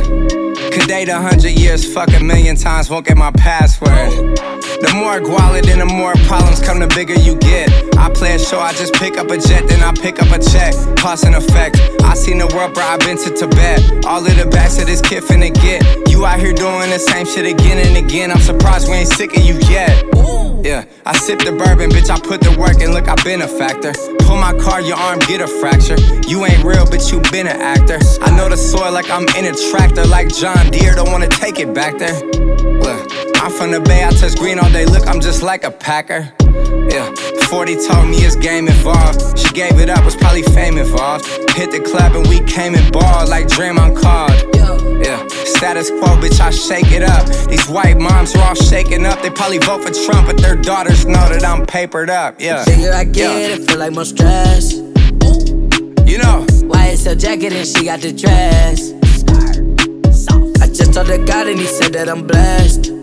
Could 0.71 0.87
date 0.87 1.09
a 1.09 1.19
hundred 1.19 1.51
years, 1.59 1.83
fuck 1.83 2.07
a 2.13 2.23
million 2.23 2.55
times, 2.55 2.89
won't 2.89 3.05
get 3.05 3.17
my 3.17 3.29
password. 3.31 4.37
The 4.39 4.89
more 4.95 5.19
guala, 5.19 5.61
then 5.61 5.79
the 5.79 5.85
more 5.85 6.13
problems 6.27 6.61
come, 6.61 6.79
the 6.79 6.87
bigger 6.87 7.13
you 7.13 7.35
get. 7.35 7.69
I 7.97 8.09
play 8.09 8.35
a 8.35 8.39
show, 8.39 8.61
I 8.61 8.71
just 8.71 8.93
pick 8.93 9.17
up 9.17 9.29
a 9.29 9.37
jet, 9.37 9.67
then 9.67 9.83
I 9.83 9.91
pick 9.91 10.21
up 10.21 10.31
a 10.31 10.41
check. 10.41 10.73
Cause 10.95 11.25
and 11.25 11.35
effect. 11.35 11.81
I 12.03 12.13
seen 12.13 12.37
the 12.37 12.47
world, 12.55 12.73
bro, 12.73 12.83
i 12.83 12.95
been 12.99 13.17
to 13.17 13.35
Tibet. 13.35 14.05
All 14.05 14.25
of 14.25 14.37
the 14.37 14.47
backs 14.49 14.79
of 14.79 14.87
this 14.87 15.01
kid 15.01 15.23
finna 15.23 15.53
get. 15.53 15.83
You 16.23 16.29
out 16.29 16.39
here 16.39 16.53
doing 16.53 16.89
the 16.89 16.99
same 16.99 17.25
shit 17.25 17.45
again 17.45 17.85
and 17.85 17.97
again. 17.97 18.31
I'm 18.31 18.39
surprised 18.39 18.87
we 18.87 18.95
ain't 18.95 19.09
sick 19.09 19.35
of 19.35 19.43
you 19.43 19.55
yet. 19.67 20.05
Yeah, 20.63 20.85
I 21.05 21.17
sip 21.17 21.39
the 21.39 21.51
bourbon, 21.51 21.89
bitch, 21.89 22.09
I 22.09 22.17
put 22.17 22.39
the 22.39 22.57
work 22.57 22.79
in, 22.79 22.93
look, 22.93 23.09
I 23.09 23.21
been 23.25 23.41
a 23.41 23.47
factor. 23.47 23.91
Pull 24.19 24.37
my 24.37 24.57
car, 24.57 24.79
your 24.79 24.95
arm 24.95 25.19
get 25.19 25.41
a 25.41 25.47
fracture. 25.47 25.97
You 26.25 26.45
ain't 26.45 26.63
real, 26.63 26.85
but 26.85 27.11
you 27.11 27.19
been 27.29 27.45
an 27.45 27.59
actor. 27.59 27.99
I 28.21 28.31
know 28.37 28.47
the 28.47 28.55
soil 28.55 28.93
like 28.93 29.11
I'm 29.11 29.27
in 29.35 29.51
a 29.51 29.53
tractor, 29.69 30.05
like 30.05 30.33
John 30.33 30.71
Deere, 30.71 30.95
don't 30.95 31.11
wanna 31.11 31.27
take 31.27 31.59
it 31.59 31.73
back 31.73 31.97
there. 31.97 32.15
Look, 32.15 33.11
I'm 33.43 33.51
from 33.51 33.71
the 33.71 33.81
Bay, 33.81 34.05
I 34.05 34.11
touch 34.11 34.37
green 34.37 34.59
all 34.59 34.71
day, 34.71 34.85
look, 34.85 35.05
I'm 35.05 35.19
just 35.19 35.43
like 35.43 35.65
a 35.65 35.71
Packer. 35.71 36.31
Yeah, 36.89 37.11
40 37.49 37.75
told 37.87 38.09
me 38.09 38.17
it's 38.17 38.35
game 38.35 38.67
involved. 38.67 39.37
She 39.37 39.51
gave 39.53 39.79
it 39.79 39.89
up, 39.89 40.05
was 40.05 40.15
probably 40.15 40.43
fame 40.43 40.77
involved. 40.77 41.25
Hit 41.51 41.71
the 41.71 41.79
club 41.79 42.15
and 42.15 42.27
we 42.27 42.39
came 42.41 42.75
in 42.75 42.91
ball 42.91 43.27
like 43.27 43.47
Draymond 43.47 43.99
called. 44.01 44.31
Yeah, 45.03 45.25
status 45.43 45.89
quo, 45.89 46.15
bitch, 46.21 46.39
I 46.39 46.51
shake 46.51 46.91
it 46.91 47.03
up. 47.03 47.25
These 47.49 47.67
white 47.67 47.97
moms 47.97 48.35
are 48.35 48.43
all 48.49 48.55
shaking 48.55 49.05
up. 49.05 49.21
They 49.21 49.29
probably 49.29 49.57
vote 49.57 49.83
for 49.83 49.91
Trump, 50.05 50.27
but 50.27 50.37
their 50.37 50.55
daughters 50.55 51.05
know 51.05 51.27
that 51.29 51.43
I'm 51.43 51.65
papered 51.65 52.09
up. 52.09 52.39
Yeah. 52.39 52.63
Bigger 52.65 52.93
I 52.93 53.03
get, 53.03 53.51
it 53.51 53.67
feel 53.67 53.79
like 53.79 53.93
more 53.93 54.05
stress. 54.05 54.73
You 54.73 56.19
know, 56.19 56.45
YSL 56.69 57.19
jacket 57.19 57.53
and 57.53 57.67
she 57.67 57.85
got 57.85 58.01
the 58.01 58.13
dress. 58.13 58.91
I 60.61 60.67
just 60.67 60.93
told 60.93 61.07
the 61.07 61.17
God 61.25 61.47
and 61.47 61.59
he 61.59 61.65
said 61.65 61.93
that 61.93 62.07
I'm 62.07 62.25
blessed. 62.27 63.02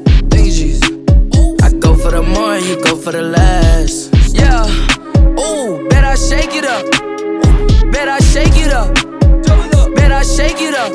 For 2.03 2.11
the 2.11 2.23
more 2.23 2.55
and 2.55 2.65
you 2.65 2.83
go 2.83 2.97
for 2.97 3.13
the 3.13 3.21
less. 3.21 4.09
Yeah. 4.33 4.65
Ooh, 5.39 5.87
bet 5.91 6.03
I 6.03 6.15
shake 6.15 6.55
it 6.55 6.65
up. 6.65 6.85
Bet 7.93 8.09
I 8.09 8.19
shake 8.21 8.57
it 8.57 8.73
up. 8.73 8.95
Bet 9.95 10.11
I 10.11 10.23
shake 10.23 10.61
it 10.61 10.75
up. 10.75 10.93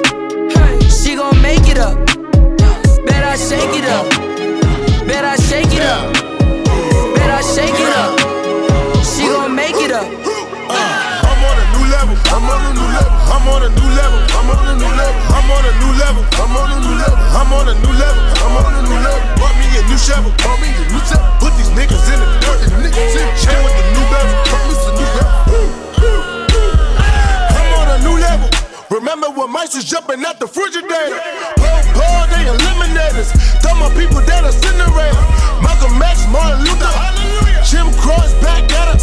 She 0.90 1.16
gon' 1.16 1.40
make 1.44 1.70
it 1.70 1.78
up. 1.78 1.96
Bet 3.06 3.24
I 3.24 3.38
shake 3.38 3.76
it 3.78 3.86
up. 3.86 4.10
Bet 5.08 5.24
I 5.24 5.36
shake 5.36 5.74
it 5.74 5.84
up. 5.84 6.12
Bet 7.16 7.30
I 7.30 7.42
shake 7.54 7.80
it 7.86 7.94
up. 8.02 8.20
She 9.06 9.28
gon' 9.28 9.54
make 9.56 9.76
it 9.78 9.92
up. 9.92 10.08
Uh, 10.10 11.30
I'm 11.30 11.42
on 11.46 11.56
a 11.62 11.66
new 11.78 11.86
level. 11.94 12.18
I'm 12.34 12.50
on 12.50 12.62
a 12.66 12.72
new 12.74 12.88
level. 12.98 13.14
I'm 13.30 13.48
on 13.48 13.62
a 13.62 13.70
new 13.70 13.90
level. 13.94 14.20
I'm 14.38 14.50
on 14.50 14.68
a 14.68 14.76
new 14.80 14.92
level. 14.98 15.35
I'm 15.46 15.54
on 15.54 15.62
a 15.62 15.74
new 15.78 15.94
level. 16.02 16.26
I'm 16.42 16.58
on 16.58 16.74
a 16.74 16.78
new 16.82 16.96
level. 16.98 17.22
I'm 17.38 17.54
on 17.54 17.70
a 17.70 17.76
new 17.78 17.94
level. 17.94 18.18
I'm 18.42 18.66
on 18.66 18.66
a 18.66 18.82
new 18.82 18.98
level. 18.98 19.22
Bought 19.38 19.54
me 19.62 19.70
a 19.78 19.86
new 19.86 19.94
shovel. 19.94 20.34
Bought 20.42 20.58
me 20.58 20.74
a 20.74 20.84
new 20.90 20.98
shovel. 21.06 21.30
Put 21.38 21.54
these 21.54 21.70
niggas 21.70 22.02
in 22.10 22.18
the 22.18 22.26
dirt. 22.42 22.66
Niggas 22.82 23.14
in 23.14 23.30
the 23.30 23.36
chain 23.38 23.62
with 23.62 23.78
the 23.78 23.86
new 23.94 24.06
bezel. 24.10 24.42
Bought 24.50 24.66
me 24.66 24.74
some 24.74 24.98
new 24.98 25.06
bezel. 25.14 25.38
I'm 27.62 27.70
on 27.78 27.88
a 27.94 27.98
new 28.02 28.18
level. 28.18 28.50
Remember 28.90 29.30
when 29.38 29.54
mice 29.54 29.76
was 29.76 29.86
jumping 29.86 30.26
out 30.26 30.42
the 30.42 30.50
refrigerator? 30.50 31.22
Paul, 31.62 31.82
Paul, 31.94 32.26
they 32.34 32.50
eliminators. 32.50 33.30
Throw 33.62 33.78
my 33.78 33.94
people 33.94 34.26
down 34.26 34.46
a 34.46 34.48
incinerator. 34.50 35.22
Malcolm 35.62 36.02
X, 36.02 36.26
Martin 36.34 36.66
Luther. 36.66 37.25
Jim 37.66 37.90
Cross 37.98 38.34
back 38.42 38.64
at 38.72 38.94
her. 38.94 38.98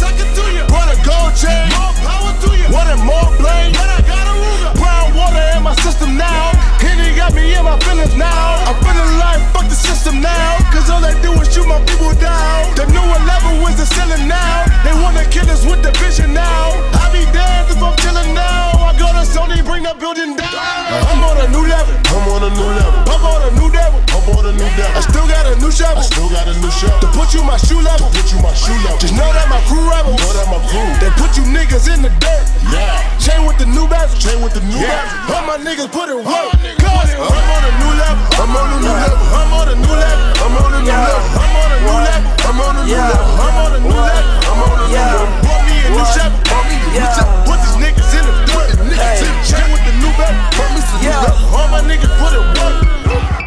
Brought 0.71 0.89
a 0.89 0.97
gold 1.03 1.35
chain. 1.35 1.67
More 1.75 1.93
power 2.01 2.31
to 2.31 2.49
you. 2.57 2.67
Wanted 2.73 3.03
more 3.03 3.29
blame. 3.37 3.75
But 3.75 3.89
I 3.91 3.99
got 4.07 4.25
a 4.25 4.33
Ruger. 4.33 4.71
Brown 4.79 5.13
water 5.13 5.43
in 5.55 5.63
my 5.63 5.75
system 5.83 6.17
now. 6.17 6.51
Henny 6.79 7.15
got 7.15 7.33
me 7.33 7.53
in 7.53 7.63
my 7.63 7.77
feelings 7.85 8.15
now. 8.15 8.63
I'm 8.65 8.77
feeling 8.81 9.19
like 9.19 9.41
fuck 9.53 9.67
the 9.69 9.75
system 9.75 10.21
now. 10.21 10.57
Cause 10.71 10.89
all 10.89 11.01
they 11.01 11.13
do 11.21 11.31
is 11.41 11.53
shoot 11.53 11.67
my 11.67 11.79
people 11.85 12.13
down. 12.17 12.73
The 12.75 12.85
newer 12.89 13.19
level 13.27 13.61
is 13.67 13.77
the 13.77 13.85
ceiling 13.85 14.27
now. 14.27 14.65
They 14.83 14.93
wanna 15.03 15.25
kill 15.29 15.49
us 15.49 15.65
with 15.65 15.83
the 15.83 15.91
vision 15.99 16.33
now. 16.33 16.73
I 16.97 17.11
be 17.13 17.23
damned 17.31 17.69
if 17.69 17.81
I'm 17.83 17.95
chilling 18.01 18.33
now. 18.33 18.89
I 18.89 18.95
go 18.97 19.07
to 19.11 19.23
Sony, 19.27 19.63
bring 19.63 19.83
the 19.83 19.93
building 19.99 20.35
down. 20.35 20.49
Uh-huh. 20.49 21.11
I'm 21.11 21.23
on 21.23 21.37
a 21.43 21.47
new 21.51 21.65
level. 21.67 21.93
I'm 22.09 22.27
on 22.31 22.41
a 22.43 22.49
new 22.49 22.69
level. 22.79 22.99
I'm 23.11 23.23
on 23.23 23.41
a 23.47 23.51
new 23.59 23.69
level. 23.69 24.02
I'm 24.23 24.39
a 24.39 24.55
new 24.55 24.63
level. 24.63 24.95
I 24.95 25.01
still 25.03 25.27
got 25.27 25.43
a 25.43 25.55
new 25.59 25.67
shovel. 25.67 25.99
I 25.99 26.07
still 26.07 26.29
got 26.31 26.47
a 26.47 26.55
new 26.55 26.71
shovel. 26.71 26.99
To 27.03 27.07
put 27.11 27.35
you 27.35 27.43
my 27.43 27.59
shoe 27.59 27.79
level. 27.83 28.07
Put 28.15 28.31
you 28.31 28.39
my 28.39 28.55
shoe 28.55 28.71
level. 28.87 28.95
Just 29.03 29.11
know 29.19 29.27
that 29.35 29.51
my 29.51 29.59
crew 29.67 29.83
rebels. 29.83 30.15
Know 30.15 30.31
that 30.31 30.47
my 30.47 30.63
crew. 30.71 30.87
They 31.03 31.11
put 31.19 31.35
you 31.35 31.43
niggas 31.51 31.91
in 31.91 32.07
the 32.07 32.11
dirt. 32.23 32.47
Yeah. 32.71 33.03
Chain 33.19 33.43
with 33.43 33.59
the 33.59 33.67
new 33.67 33.83
bezel. 33.91 34.15
Chain 34.15 34.39
with 34.39 34.55
the 34.55 34.63
new 34.63 34.79
yeah. 34.79 35.03
bezel. 35.27 35.35
All 35.35 35.43
my 35.43 35.59
niggas 35.59 35.91
put 35.91 36.07
it 36.07 36.15
work. 36.15 36.55
Cause 36.79 37.11
I'm 37.19 37.35
on 37.35 37.63
a 37.67 37.71
new 37.83 37.91
level. 37.99 38.23
I'm 38.39 38.55
on 38.55 38.67
a 38.71 38.79
new 38.79 38.95
level. 38.95 39.19
I'm 39.35 39.51
on 39.59 39.67
a 39.67 39.75
new 39.75 39.91
level. 39.91 40.23
I'm 40.39 40.55
on 40.55 40.71
a 40.71 40.79
new 40.79 40.95
level. 40.95 41.19
I'm 41.35 41.55
on 41.59 41.67
a 41.67 41.79
new 41.83 41.99
level. 41.99 42.31
I'm 42.47 42.59
on 42.63 42.75
a 42.79 42.83
new 42.87 42.95
level. 42.95 43.27
I'm 43.43 43.59
on 43.59 43.75
a 43.75 43.79
new 43.83 43.91
level. 43.91 44.39
I'm 44.47 44.59
on 44.63 44.71
a 44.71 44.87
new 44.87 45.03
level. 45.03 45.27
Bought 45.43 45.67
me 45.67 45.75
a 45.83 45.91
new 45.91 46.05
shovel. 46.15 46.39
Bought 46.47 46.63
me 46.71 46.75
a 46.79 46.87
new 46.95 47.07
shovel. 47.11 47.35
Put 47.43 47.59
these 47.59 47.75
niggas 47.75 48.11
in 48.15 48.23
the 48.23 48.35
dirt. 48.47 48.71
Niggas 48.87 49.19
in 49.19 49.35
the 49.35 49.43
chain 49.43 49.67
with 49.67 49.83
the 49.83 49.93
new 49.99 50.11
bezel. 50.15 50.39
Bought 50.55 50.71
me 50.71 50.79
some 50.79 50.99
new 51.03 51.11
bezel. 51.11 51.59
All 51.59 51.67
my 51.67 51.83
niggas 51.83 52.13
put 52.23 52.31
it 52.31 52.43
work. 52.55 53.42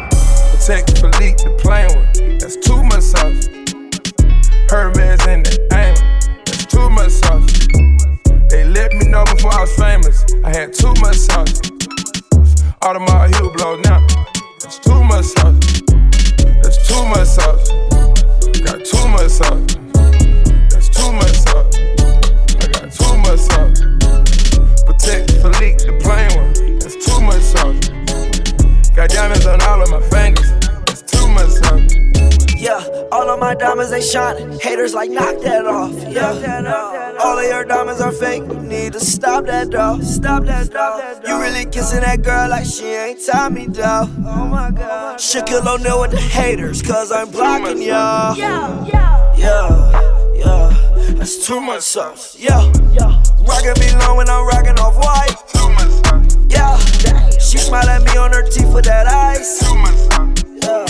Sex 0.67 0.99
Philippe 0.99 1.39
the 1.47 1.55
play 1.63 1.87
with, 1.95 2.41
that's 2.41 2.57
too 2.57 2.83
much 2.83 2.99
sauce. 2.99 3.47
Hermes 4.67 5.23
in 5.31 5.39
the 5.47 5.55
aim, 5.71 5.95
that's 6.43 6.65
too 6.65 6.89
much 6.89 7.11
sauce. 7.23 7.47
They 8.51 8.65
let 8.67 8.91
me 8.91 9.07
know 9.07 9.23
before 9.23 9.53
I 9.55 9.61
was 9.61 9.71
famous, 9.79 10.25
I 10.43 10.51
had 10.51 10.73
too 10.73 10.91
much 10.99 11.15
sauce. 11.23 11.63
Audemars 12.83 13.31
Hill 13.39 13.47
blow 13.55 13.79
now, 13.87 14.05
that's 14.59 14.79
too 14.79 15.01
much 15.07 15.31
sauce. 15.39 15.55
That's 16.59 16.83
too 16.83 16.99
much 17.15 17.31
sauce. 17.31 17.71
Got 18.59 18.83
too 18.83 19.07
much 19.07 19.31
sauce. 19.39 19.71
That's 20.67 20.91
too 20.91 21.11
much 21.15 21.47
sauce. 21.47 21.79
I 22.59 22.67
got 22.75 22.91
too 22.91 23.15
much 23.23 23.39
sauce. 23.39 23.79
Patek 24.83 25.31
Philippe 25.31 25.79
the 25.87 25.95
plain 26.03 26.27
one, 26.35 26.51
that's 26.79 26.99
too 26.99 27.21
much 27.23 27.39
sauce. 27.39 27.86
Got 28.97 29.11
diamonds 29.11 29.45
on 29.45 29.61
all 29.61 29.79
of 29.79 29.91
my 29.91 30.01
fingers. 30.09 30.51
It's 30.87 31.03
too 31.03 31.27
much 31.27 31.49
something. 31.49 32.11
Yeah, 32.57 32.83
all 33.11 33.29
of 33.29 33.39
my 33.39 33.53
diamonds 33.53 33.91
they 33.91 34.01
shining. 34.01 34.59
Haters 34.59 34.95
like 34.95 35.11
knock 35.11 35.39
that 35.43 35.67
off. 35.67 35.93
Yeah, 36.09 37.17
all 37.23 37.37
of 37.37 37.45
your 37.45 37.63
diamonds 37.63 38.01
are 38.01 38.11
fake. 38.11 38.41
You 38.41 38.59
need 38.59 38.93
to 38.93 38.99
stop 38.99 39.45
that 39.45 39.69
though. 39.69 39.99
Stop 40.01 40.45
that 40.45 40.71
though. 40.71 41.21
You 41.27 41.39
really 41.39 41.65
kissing 41.65 41.99
that 41.99 42.23
girl 42.23 42.49
like 42.49 42.65
she 42.65 42.85
ain't 42.85 43.23
Tommy 43.23 43.67
though. 43.67 44.09
Oh 44.25 44.47
my 44.47 44.71
god. 44.71 45.19
Shaquille 45.19 45.67
O'Neal 45.67 46.01
with 46.01 46.09
the 46.09 46.17
haters, 46.17 46.81
cause 46.81 47.11
I'm 47.11 47.29
blocking 47.29 47.79
y'all. 47.83 48.35
Yeah, 48.35 48.83
yeah, 48.87 49.35
yeah, 49.37 50.33
yeah. 50.33 51.13
That's 51.13 51.45
too 51.45 51.61
much 51.61 51.83
sauce. 51.83 52.35
Yeah, 52.39 52.63
yeah. 52.93 53.21
Rockin' 53.41 53.79
me 53.79 53.95
low 53.99 54.15
when 54.15 54.27
I'm 54.27 54.47
rockin' 54.47 54.79
off 54.79 54.95
white. 54.97 55.35
Too 55.53 55.69
much 55.69 55.91
sauce. 56.03 56.26
Yeah. 56.49 56.77
She 57.39 57.57
smile 57.57 57.87
at 57.87 58.03
me 58.03 58.17
on 58.17 58.31
her 58.33 58.43
teeth 58.43 58.73
with 58.73 58.85
that 58.85 59.07
ice. 59.07 59.61
Yeah. 60.63 60.85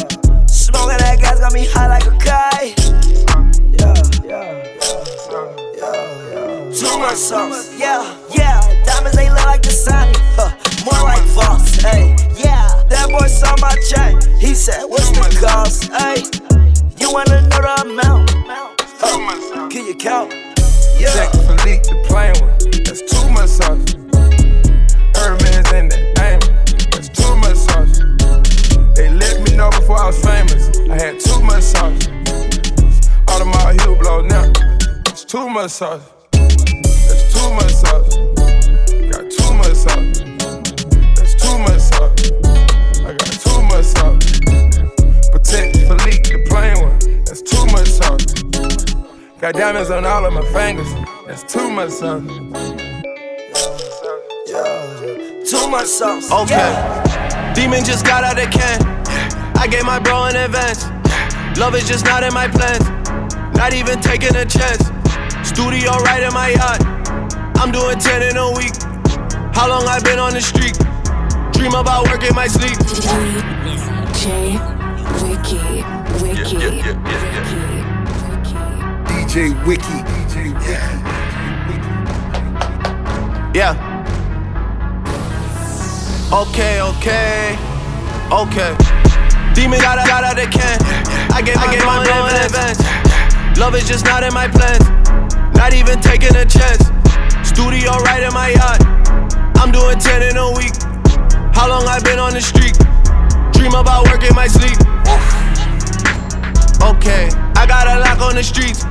Smoking 0.48 0.98
that 0.98 1.18
gas 1.20 1.40
got 1.40 1.54
me 1.54 1.66
high 1.70 1.88
like 1.88 2.06
a 2.06 2.12
kite. 2.18 2.78
Yeah, 3.78 3.94
yeah, 4.26 4.66
yeah, 5.76 5.92
yeah. 6.34 6.72
Too 6.74 6.98
much 7.00 7.16
sauce. 7.16 7.78
Yeah, 7.78 8.18
yeah. 8.34 8.62
Diamonds 8.86 9.18
they 9.18 9.30
look 9.30 9.46
like 9.46 9.62
the 9.62 9.70
sun. 9.70 10.14
Huh. 10.36 10.52
More 10.86 11.04
like 11.04 11.24
Voss. 11.36 11.76
Hey, 11.82 12.16
yeah. 12.36 12.84
That 12.90 13.10
boy 13.10 13.28
saw 13.28 13.56
my 13.60 13.76
check. 13.90 14.24
He 14.40 14.54
said, 14.56 14.84
What's 14.86 15.12
the 15.12 15.46
cost? 15.46 15.92
Hey, 15.92 16.24
you 17.00 17.12
wanna 17.12 17.42
know 17.50 17.62
the 17.62 17.82
amount? 17.86 18.32
Huh. 19.00 19.70
Can 19.70 19.86
you 19.86 19.96
count? 19.96 20.34
Yeah. 20.98 21.10
Patek 21.10 21.32
Philippe, 21.46 21.84
the 21.84 22.04
plain 22.08 22.34
one. 22.42 22.84
That's 22.84 23.02
too 23.04 23.30
much 23.30 23.50
sauce. 23.50 24.07
Too 35.38 35.50
much 35.50 35.70
sauce. 35.70 36.02
That's 36.32 37.32
too 37.32 37.54
much 37.54 37.72
sauce. 37.72 38.18
Got 39.12 39.30
too 39.30 39.54
much 39.54 39.76
sauce. 39.76 40.20
That's 41.14 41.36
too 41.36 41.58
much 41.60 41.80
sauce. 41.80 42.32
I 43.06 43.14
got 43.14 43.34
too 43.46 43.62
much 43.70 43.86
sauce. 43.86 44.26
Patek 45.30 45.78
Philippe, 45.86 46.26
the 46.34 46.44
plain 46.50 46.76
one. 46.82 47.24
That's 47.24 47.44
too 47.44 47.64
much 47.68 47.88
sauce. 47.88 48.26
Got 49.40 49.54
diamonds 49.54 49.92
on 49.92 50.06
all 50.06 50.26
of 50.26 50.34
my 50.34 50.42
fingers. 50.52 50.92
That's 51.28 51.44
too 51.44 51.70
much 51.70 51.92
sauce. 51.92 52.24
Too 55.48 55.70
much 55.70 55.86
sauce. 55.86 56.32
Okay. 56.32 57.54
Demon 57.54 57.86
just 57.86 58.08
got 58.08 58.24
out 58.24 58.40
of 58.44 58.50
can. 58.50 58.82
I 59.56 59.68
gave 59.68 59.86
my 59.86 60.00
bro 60.00 60.24
an 60.24 60.36
advance. 60.36 60.86
Love 61.60 61.76
is 61.76 61.88
just 61.88 62.06
not 62.06 62.24
in 62.24 62.34
my 62.34 62.48
plans. 62.48 62.90
Not 63.56 63.76
even 63.76 64.02
taking 64.02 64.36
a 64.36 64.44
chance. 64.44 64.97
Studio 65.48 65.92
right 66.04 66.24
in 66.24 66.34
my 66.34 66.50
yacht. 66.50 66.84
I'm 67.56 67.72
doing 67.72 67.98
10 67.98 68.22
in 68.22 68.36
a 68.36 68.52
week. 68.52 68.76
How 69.56 69.70
long 69.70 69.88
I 69.88 69.98
been 70.04 70.20
on 70.20 70.34
the 70.34 70.42
street? 70.42 70.78
Dream 71.54 71.74
about 71.74 72.06
work 72.08 72.22
in 72.24 72.36
my 72.36 72.48
sleep. 72.48 72.78
J, 74.12 74.60
Wiki, 75.24 75.58
Wiki, 76.22 76.58
DJ 79.08 79.66
Wiki, 79.66 79.98
DJ 80.12 80.52
Wiki. 80.52 80.78
Yeah. 83.58 83.74
Okay, 86.34 86.82
okay, 86.82 87.58
okay. 88.32 88.76
Demon 89.56 89.80
got 89.80 89.98
out, 89.98 90.08
got 90.08 90.24
out 90.26 90.36
the 90.36 90.46
can. 90.52 90.78
I 91.32 91.42
gave, 91.42 91.56
I 91.58 91.72
gave 91.72 91.86
my 91.86 92.04
bro 92.04 92.26
an 92.28 92.36
advance. 92.46 93.58
Love 93.58 93.76
is 93.76 93.88
just 93.88 94.04
not 94.04 94.24
in 94.24 94.34
my 94.34 94.50
plans. 94.50 94.97
Not 95.58 95.74
even 95.74 96.00
taking 96.00 96.36
a 96.38 96.46
chance. 96.46 96.86
Studio 97.42 97.90
right 98.06 98.22
in 98.22 98.32
my 98.32 98.54
yacht. 98.54 98.78
I'm 99.58 99.72
doing 99.74 99.98
10 99.98 100.22
in 100.22 100.38
a 100.38 100.54
week. 100.54 100.78
How 101.52 101.68
long 101.68 101.84
I 101.90 101.98
been 102.06 102.20
on 102.20 102.38
the 102.38 102.42
street? 102.42 102.78
Dream 103.58 103.74
about 103.74 104.06
work 104.06 104.22
in 104.22 104.36
my 104.38 104.46
sleep. 104.46 104.78
Okay, 106.86 107.28
I 107.58 107.66
got 107.66 107.90
a 107.90 108.00
lock 108.06 108.22
on 108.22 108.36
the 108.36 108.44
streets. 108.44 108.86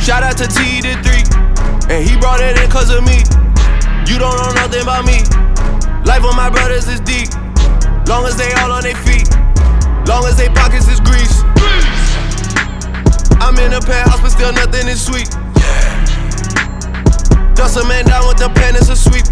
Shout 0.00 0.24
out 0.24 0.40
to 0.40 0.48
T 0.48 0.80
the 0.80 0.96
three. 1.04 1.22
And 1.92 2.00
he 2.00 2.16
brought 2.16 2.40
it 2.40 2.56
in 2.56 2.70
cause 2.70 2.88
of 2.88 3.04
me. 3.04 3.20
You 4.08 4.16
don't 4.16 4.34
know 4.40 4.56
nothing 4.56 4.80
about 4.80 5.04
me. 5.04 5.20
Life 6.08 6.24
of 6.24 6.34
my 6.34 6.48
brothers 6.48 6.88
is 6.88 7.00
deep. 7.04 7.28
Long 8.08 8.24
as 8.24 8.34
they 8.34 8.50
all 8.64 8.72
on 8.72 8.82
their 8.82 8.96
feet. 9.04 9.28
Long 10.08 10.24
as 10.24 10.40
they 10.40 10.48
pockets 10.48 10.88
is 10.88 11.00
grease. 11.04 11.44
I'm 13.44 13.60
in 13.60 13.76
a 13.76 13.80
penthouse, 13.84 14.24
but 14.24 14.32
still 14.32 14.52
nothing 14.56 14.88
is 14.88 15.04
sweet. 15.04 15.28
Dust 17.58 17.76
a 17.76 17.84
man 17.88 18.04
down 18.04 18.28
with 18.28 18.38
the 18.38 18.48
pen, 18.50 18.76
it's 18.76 18.88
a 18.88 18.94
sweep. 18.94 19.24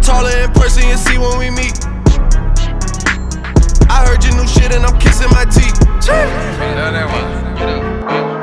Taller 0.00 0.34
in 0.38 0.50
person, 0.52 0.88
you 0.88 0.96
see 0.96 1.18
when 1.18 1.38
we 1.38 1.50
meet. 1.50 1.84
I 3.90 4.06
heard 4.06 4.24
your 4.24 4.34
new 4.36 4.48
shit 4.48 4.72
and 4.72 4.86
I'm 4.86 4.98
kissing 4.98 5.28
my 5.28 5.44
teeth. 5.44 5.78
Plug 8.00 8.37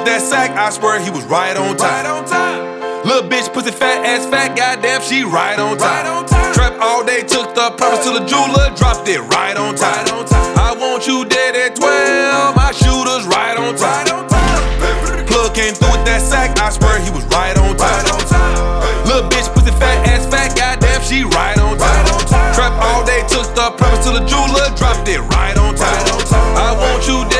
with 0.00 0.08
that 0.08 0.22
sack, 0.24 0.56
I 0.56 0.70
swear 0.70 1.00
he 1.00 1.10
was 1.10 1.24
right 1.28 1.56
on 1.56 1.76
time. 1.76 2.04
Little 3.04 3.28
bitch, 3.28 3.52
pussy 3.52 3.70
fat 3.70 4.04
ass 4.04 4.24
fat, 4.28 4.56
goddamn, 4.56 5.02
she 5.02 5.24
right 5.24 5.58
on 5.58 5.76
time. 5.76 6.24
Trap 6.52 6.80
all 6.80 7.04
day, 7.04 7.20
took 7.20 7.52
the 7.54 7.72
purpose 7.76 8.04
to 8.08 8.16
the 8.16 8.24
jeweler, 8.24 8.72
dropped 8.76 9.08
it 9.08 9.20
right 9.36 9.56
on 9.56 9.76
time. 9.76 10.08
I 10.56 10.72
want 10.76 11.06
you 11.06 11.24
dead 11.24 11.56
at 11.56 11.76
12, 11.76 12.56
my 12.56 12.72
shooter's 12.72 13.28
right 13.28 13.56
on 13.56 13.76
time. 13.76 14.08
Plug 15.28 15.52
came 15.54 15.74
through 15.76 15.92
with 15.92 16.04
that 16.08 16.24
sack, 16.24 16.56
I 16.60 16.70
swear 16.70 17.00
he 17.00 17.10
was 17.10 17.24
right 17.28 17.56
on 17.60 17.76
time. 17.76 18.04
Little 19.04 19.28
bitch, 19.28 19.52
pussy 19.52 19.72
fat 19.76 20.00
ass 20.08 20.24
fat, 20.28 20.56
goddamn, 20.56 21.02
she 21.04 21.24
right 21.24 21.58
on 21.60 21.76
time. 21.76 22.04
Trap 22.56 22.72
all 22.80 23.04
day, 23.04 23.20
took 23.28 23.48
the 23.52 23.68
purpose 23.76 24.04
to 24.08 24.16
the 24.16 24.24
jeweler, 24.24 24.72
dropped 24.76 25.08
it 25.08 25.20
right 25.36 25.56
on 25.56 25.76
time. 25.76 26.04
I 26.56 26.72
want 26.76 27.04
you 27.08 27.24
dead 27.28 27.39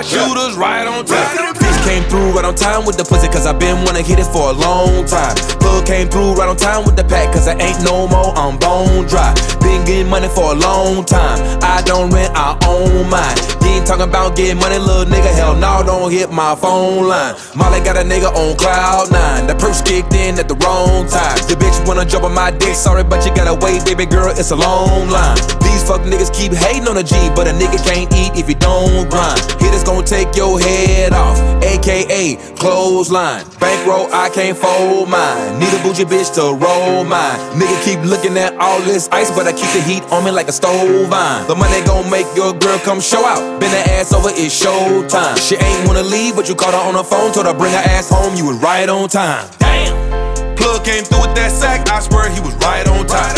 at 0.00 0.08
12, 0.08 0.28
my 0.28 0.34
shooter's 0.34 0.56
right 0.56 0.86
on 0.86 1.04
time. 1.04 1.54
Bitch 1.54 1.84
came 1.84 2.02
through 2.08 2.32
right 2.32 2.44
on 2.44 2.54
time 2.54 2.84
with 2.84 2.96
the 2.96 3.04
pussy, 3.04 3.28
cause 3.28 3.46
I 3.46 3.52
been 3.52 3.84
wanna 3.84 4.02
hit 4.02 4.18
it 4.18 4.26
for 4.32 4.50
a 4.50 4.52
long 4.52 5.06
time. 5.06 5.36
Plug 5.60 5.86
came 5.86 6.08
through 6.08 6.34
right 6.34 6.48
on 6.48 6.56
time 6.56 6.84
with 6.84 6.96
the 6.96 7.04
pack, 7.04 7.32
cause 7.32 7.46
I 7.48 7.54
ain't 7.54 7.82
no 7.84 8.08
more, 8.08 8.32
I'm 8.36 8.58
bone 8.58 9.06
dry. 9.06 9.34
Been 9.60 9.84
getting 9.84 10.08
money 10.08 10.28
for 10.28 10.52
a 10.52 10.56
long 10.56 11.04
time. 11.04 11.38
I 11.62 11.82
don't 11.82 12.10
rent, 12.10 12.32
I 12.34 12.56
own 12.66 13.08
mine. 13.08 13.36
You 13.62 13.76
ain't 13.76 13.86
talking 13.86 14.08
about 14.08 14.36
getting 14.36 14.58
money, 14.58 14.78
little 14.78 15.04
nigga. 15.04 15.32
Hell 15.34 15.54
no, 15.54 15.82
don't 15.84 16.10
hit 16.10 16.32
my 16.32 16.54
phone 16.56 17.06
line. 17.08 17.34
Molly 17.54 17.80
got 17.80 17.96
a 17.96 18.02
nigga 18.02 18.32
on 18.34 18.56
cloud 18.56 19.12
nine. 19.12 19.46
The 19.46 19.54
purse 19.54 19.80
kicked 19.82 20.14
in 20.14 20.38
at 20.38 20.48
the 20.48 20.54
wrong 20.66 21.06
time. 21.06 21.38
The 21.46 21.54
bitch 21.54 21.86
wanna 21.86 22.04
jump 22.04 22.24
on 22.24 22.34
my 22.34 22.50
dick, 22.50 22.74
sorry, 22.74 23.04
but 23.04 23.24
you 23.24 23.34
gotta 23.34 23.54
wait, 23.64 23.84
baby 23.84 24.06
girl, 24.06 24.30
it's 24.30 24.50
a 24.50 24.56
long 24.56 25.08
line. 25.08 25.36
These 25.62 25.84
fuck 25.84 26.02
niggas 26.02 26.34
keep 26.34 26.52
hating 26.52 26.88
on 26.88 26.96
a 26.96 27.02
G, 27.02 27.14
but 27.34 27.46
a 27.46 27.52
nigga 27.52 27.78
can't 27.84 28.12
eat 28.12 28.32
if 28.34 28.48
you 28.48 28.56
don't 28.56 29.08
grind. 29.08 29.40
Hitters 29.60 29.84
gon' 29.84 30.04
take 30.04 30.34
your 30.34 30.58
head 30.58 31.12
off, 31.12 31.38
aka 31.62 32.36
clothesline. 32.58 33.44
Bankroll, 33.60 34.08
I 34.12 34.28
can't 34.30 34.56
fold 34.58 35.08
mine. 35.08 35.58
Need 35.58 35.72
a 35.72 35.82
bougie 35.82 36.04
bitch 36.04 36.34
to 36.34 36.54
roll 36.58 37.04
mine. 37.04 37.38
Nigga 37.54 37.76
keep 37.84 38.00
looking 38.04 38.36
at 38.36 38.56
all 38.58 38.80
this 38.80 39.08
ice, 39.12 39.30
but 39.30 39.46
I 39.46 39.49
keep 39.52 39.70
the 39.72 39.82
heat 39.82 40.02
on 40.12 40.24
me 40.24 40.30
like 40.30 40.48
a 40.48 40.52
stove 40.52 41.08
vine. 41.08 41.46
The 41.46 41.54
money 41.54 41.82
gon' 41.84 42.10
make 42.10 42.26
your 42.34 42.52
girl 42.52 42.78
come 42.78 43.00
show 43.00 43.24
out. 43.24 43.60
Bend 43.60 43.72
her 43.72 43.94
ass 43.94 44.12
over, 44.12 44.30
it's 44.30 44.54
showtime. 44.54 45.36
She 45.38 45.56
ain't 45.56 45.86
wanna 45.86 46.02
leave, 46.02 46.36
but 46.36 46.48
you 46.48 46.54
called 46.54 46.74
her 46.74 46.80
on 46.80 46.94
the 46.94 47.04
phone, 47.04 47.32
told 47.32 47.46
her 47.46 47.54
bring 47.54 47.72
her 47.72 47.84
ass 47.96 48.10
home. 48.10 48.34
You 48.36 48.46
was 48.46 48.58
right 48.58 48.88
on 48.88 49.08
time. 49.08 49.48
Damn. 49.58 49.94
Plug 50.56 50.84
came 50.84 51.04
through 51.04 51.22
with 51.22 51.34
that 51.34 51.52
sack, 51.52 51.88
I 51.88 52.00
swear 52.00 52.30
he 52.30 52.40
was 52.40 52.54
right 52.62 52.86
on 52.88 53.06
time. 53.06 53.34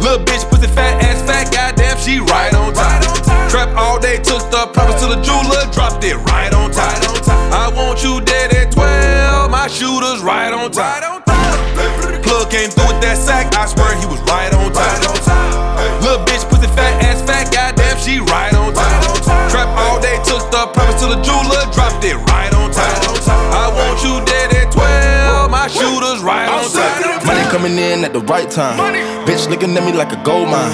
Little 0.00 0.24
bitch, 0.24 0.48
pussy 0.50 0.68
fat 0.68 1.02
ass 1.02 1.22
fat, 1.22 1.50
goddamn, 1.52 1.98
she 1.98 2.20
right 2.20 2.54
on 2.54 2.74
time. 2.74 3.02
Trap 3.48 3.76
all 3.76 3.98
day, 3.98 4.16
took 4.16 4.42
the 4.50 4.66
purpose 4.74 5.00
to 5.02 5.08
the 5.08 5.20
jeweler, 5.22 5.70
dropped 5.72 6.04
it 6.04 6.16
right 6.30 6.52
on 6.52 6.70
time. 6.70 7.00
I 7.52 7.72
want 7.74 8.02
you 8.02 8.20
dead 8.20 8.52
at 8.52 8.72
12, 8.72 9.50
my 9.50 9.66
shooter's 9.68 10.22
right 10.22 10.52
on 10.52 10.70
time. 10.70 11.15
Plug 12.46 12.60
came 12.60 12.70
through 12.70 12.86
with 12.86 13.02
that 13.02 13.18
sack, 13.18 13.54
I 13.56 13.66
swear 13.66 13.96
he 13.98 14.06
was 14.06 14.20
right 14.30 14.52
on 14.54 14.70
time. 14.70 15.02
Little 16.02 16.22
bitch, 16.26 16.46
pussy 16.48 16.68
fat 16.74 17.02
ass 17.02 17.22
fat, 17.22 17.50
goddamn, 17.52 17.98
she 17.98 18.20
right 18.20 18.54
on 18.54 18.74
time. 18.74 19.02
Trap 19.50 19.68
all 19.74 20.00
day, 20.00 20.18
took 20.22 20.50
the 20.50 20.66
purpose 20.70 21.00
to 21.02 21.06
the 21.10 21.20
jeweler, 21.22 21.66
dropped 21.74 22.04
it 22.04 22.16
right 22.30 22.52
on 22.54 22.70
time. 22.70 23.02
I 23.50 23.70
want 23.74 24.02
you 24.02 24.22
dead 24.24 24.35
at 24.35 24.35
12, 24.35 24.35
my 25.66 25.72
shooter's 25.72 26.22
right 26.22 26.48
on 26.48 26.70
time. 26.70 27.26
Money 27.26 27.42
coming 27.50 27.76
in 27.76 28.04
at 28.04 28.12
the 28.12 28.20
right 28.20 28.48
time. 28.48 28.76
Money. 28.76 29.00
Bitch 29.26 29.50
looking 29.50 29.76
at 29.76 29.84
me 29.84 29.92
like 29.92 30.12
a 30.12 30.22
gold 30.22 30.48
mine. 30.48 30.72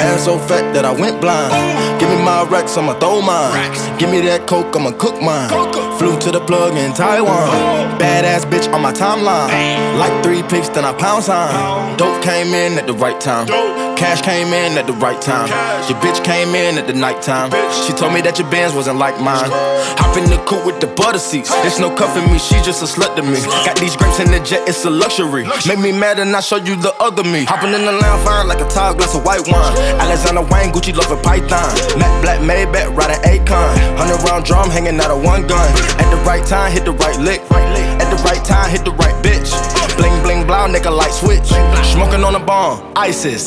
Ass 0.00 0.24
so 0.24 0.38
fat 0.38 0.72
that 0.72 0.84
I 0.86 0.92
went 0.92 1.20
blind. 1.20 1.52
Give 2.00 2.08
me 2.08 2.16
my 2.24 2.44
racks, 2.48 2.76
I'ma 2.78 2.94
throw 2.98 3.20
mine. 3.20 3.52
Give 3.98 4.10
me 4.10 4.20
that 4.22 4.46
coke, 4.46 4.74
I'ma 4.74 4.92
cook 4.92 5.20
mine. 5.20 5.50
Flew 5.98 6.18
to 6.20 6.30
the 6.30 6.40
plug 6.40 6.74
in 6.76 6.94
Taiwan. 6.94 8.00
Badass 8.00 8.48
bitch 8.48 8.72
on 8.72 8.80
my 8.80 8.92
timeline. 8.92 9.50
Like 9.98 10.24
three 10.24 10.42
pics, 10.42 10.70
then 10.70 10.86
I 10.86 10.94
pound 10.94 11.24
sign. 11.24 11.98
Dope 11.98 12.22
came 12.22 12.54
in 12.54 12.78
at 12.78 12.86
the 12.86 12.94
right 12.94 13.20
time. 13.20 13.46
Cash 14.00 14.22
came 14.22 14.48
in 14.48 14.78
at 14.80 14.86
the 14.86 14.94
right 14.94 15.20
time. 15.20 15.52
Your 15.84 16.00
bitch 16.00 16.24
came 16.24 16.54
in 16.56 16.78
at 16.78 16.86
the 16.86 16.94
night 16.94 17.20
time. 17.20 17.52
She 17.84 17.92
told 17.92 18.16
me 18.16 18.22
that 18.22 18.40
your 18.40 18.48
bands 18.48 18.74
wasn't 18.74 18.96
like 18.96 19.20
mine. 19.20 19.52
Hop 20.00 20.16
in 20.16 20.24
the 20.24 20.40
coupe 20.48 20.64
with 20.64 20.80
the 20.80 20.88
butter 20.88 21.20
seats. 21.20 21.52
There's 21.60 21.78
no 21.78 21.92
cuffing 21.92 22.24
me, 22.32 22.40
she 22.40 22.56
just 22.64 22.80
a 22.80 22.88
slut 22.88 23.14
to 23.16 23.22
me. 23.22 23.36
Got 23.68 23.76
these 23.76 23.94
grapes 24.00 24.18
in 24.18 24.32
the 24.32 24.40
jet, 24.40 24.64
it's 24.66 24.88
a 24.88 24.90
luxury. 24.90 25.44
Make 25.68 25.84
me 25.84 25.92
mad 25.92 26.18
and 26.18 26.34
I 26.34 26.40
show 26.40 26.56
you 26.56 26.80
the 26.80 26.96
other 26.96 27.22
me. 27.22 27.44
Hopping 27.44 27.76
in 27.76 27.84
the 27.84 27.92
lounge, 27.92 28.24
fine 28.24 28.48
like 28.48 28.64
a 28.64 28.68
tall 28.72 28.96
glass 28.96 29.14
of 29.14 29.20
white 29.20 29.44
wine. 29.44 29.76
Alexander 30.00 30.48
Wang, 30.48 30.72
Gucci 30.72 30.96
loving 30.96 31.20
Python. 31.20 31.68
Matt 32.00 32.12
Black 32.24 32.40
Maybach, 32.40 32.96
riding 32.96 33.20
Akon. 33.28 33.68
Hundred 34.00 34.24
round 34.24 34.48
drum 34.48 34.70
hanging 34.70 34.96
out 34.96 35.12
of 35.12 35.20
one 35.22 35.44
gun. 35.46 35.68
At 36.00 36.08
the 36.08 36.16
right 36.24 36.44
time, 36.48 36.72
hit 36.72 36.88
the 36.88 36.96
right 36.96 37.20
lick. 37.20 37.44
At 37.52 38.08
the 38.08 38.16
right 38.24 38.40
time, 38.48 38.70
hit 38.72 38.82
the 38.88 38.96
right 38.96 39.12
bitch. 39.20 39.52
Bling 40.00 40.16
bling 40.24 40.46
blow, 40.48 40.64
nigga 40.72 40.88
light 40.88 41.12
switch. 41.12 41.52
Smoking 41.92 42.24
on 42.24 42.34
a 42.34 42.40
bomb, 42.40 42.80
ISIS. 42.96 43.44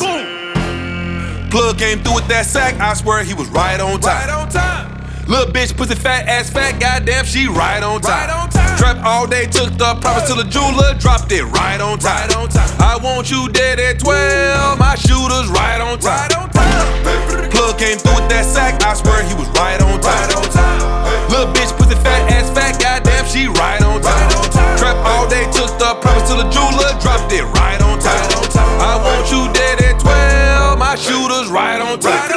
Plug 1.54 1.78
came 1.78 2.02
through 2.02 2.18
with 2.18 2.26
that 2.26 2.50
sack, 2.50 2.74
I 2.82 2.98
swear 2.98 3.22
he 3.22 3.30
was 3.30 3.46
right 3.54 3.78
on 3.78 4.02
time. 4.02 4.26
Right 4.26 4.42
on 4.42 4.50
time. 4.50 4.90
Little 5.30 5.46
bitch, 5.54 5.70
pussy 5.78 5.94
fat 5.94 6.26
ass 6.26 6.50
fat, 6.50 6.82
goddamn, 6.82 7.22
she 7.22 7.46
right 7.46 7.78
on 7.78 8.02
time. 8.02 8.26
Right 8.26 8.42
on 8.42 8.50
time. 8.50 8.74
Trap 8.74 8.98
all 9.06 9.22
day, 9.30 9.46
took 9.46 9.70
the 9.78 9.94
profits 10.02 10.26
to 10.26 10.34
the 10.34 10.50
jeweler, 10.50 10.98
dropped 10.98 11.30
it 11.30 11.46
right 11.54 11.78
on 11.78 12.02
time. 12.02 12.26
Right 12.26 12.34
on 12.34 12.48
time. 12.50 12.66
I 12.82 12.98
want 12.98 13.30
you 13.30 13.46
dead 13.54 13.78
at 13.78 14.02
12, 14.02 14.82
my 14.82 14.98
shooter's 14.98 15.46
right 15.54 15.78
on 15.78 16.02
time. 16.02 16.26
Right 16.26 16.34
on 16.42 16.50
time. 16.50 17.46
Plug 17.54 17.78
came 17.78 18.02
through 18.02 18.18
with 18.18 18.34
that 18.34 18.50
sack, 18.50 18.82
I 18.82 18.98
swear 18.98 19.22
he 19.22 19.38
was 19.38 19.46
right 19.54 19.78
on 19.78 20.02
time. 20.02 20.10
Right 20.10 20.34
on 20.34 20.50
time. 20.50 21.30
Little 21.30 21.54
bitch, 21.54 21.70
pussy 21.78 21.94
fat 22.02 22.34
ass 22.34 22.50
fat, 22.50 22.82
goddamn, 22.82 23.30
she 23.30 23.46
right 23.46 23.78
on 23.78 24.02
time. 24.02 24.10
Right 24.10 24.42
on 24.42 24.50
time. 24.50 24.74
Trap 24.74 24.98
all 25.06 25.30
day, 25.30 25.46
took 25.54 25.70
the 25.78 25.94
profits 26.02 26.34
to 26.34 26.34
the 26.34 26.50
jeweler, 26.50 26.98
dropped 26.98 27.30
it 27.30 27.46
right 27.46 27.78
on 27.78 27.78
time. 27.78 27.83
Shooter's 30.96 31.50
right 31.50 31.80
on 31.80 31.98
time. 31.98 32.33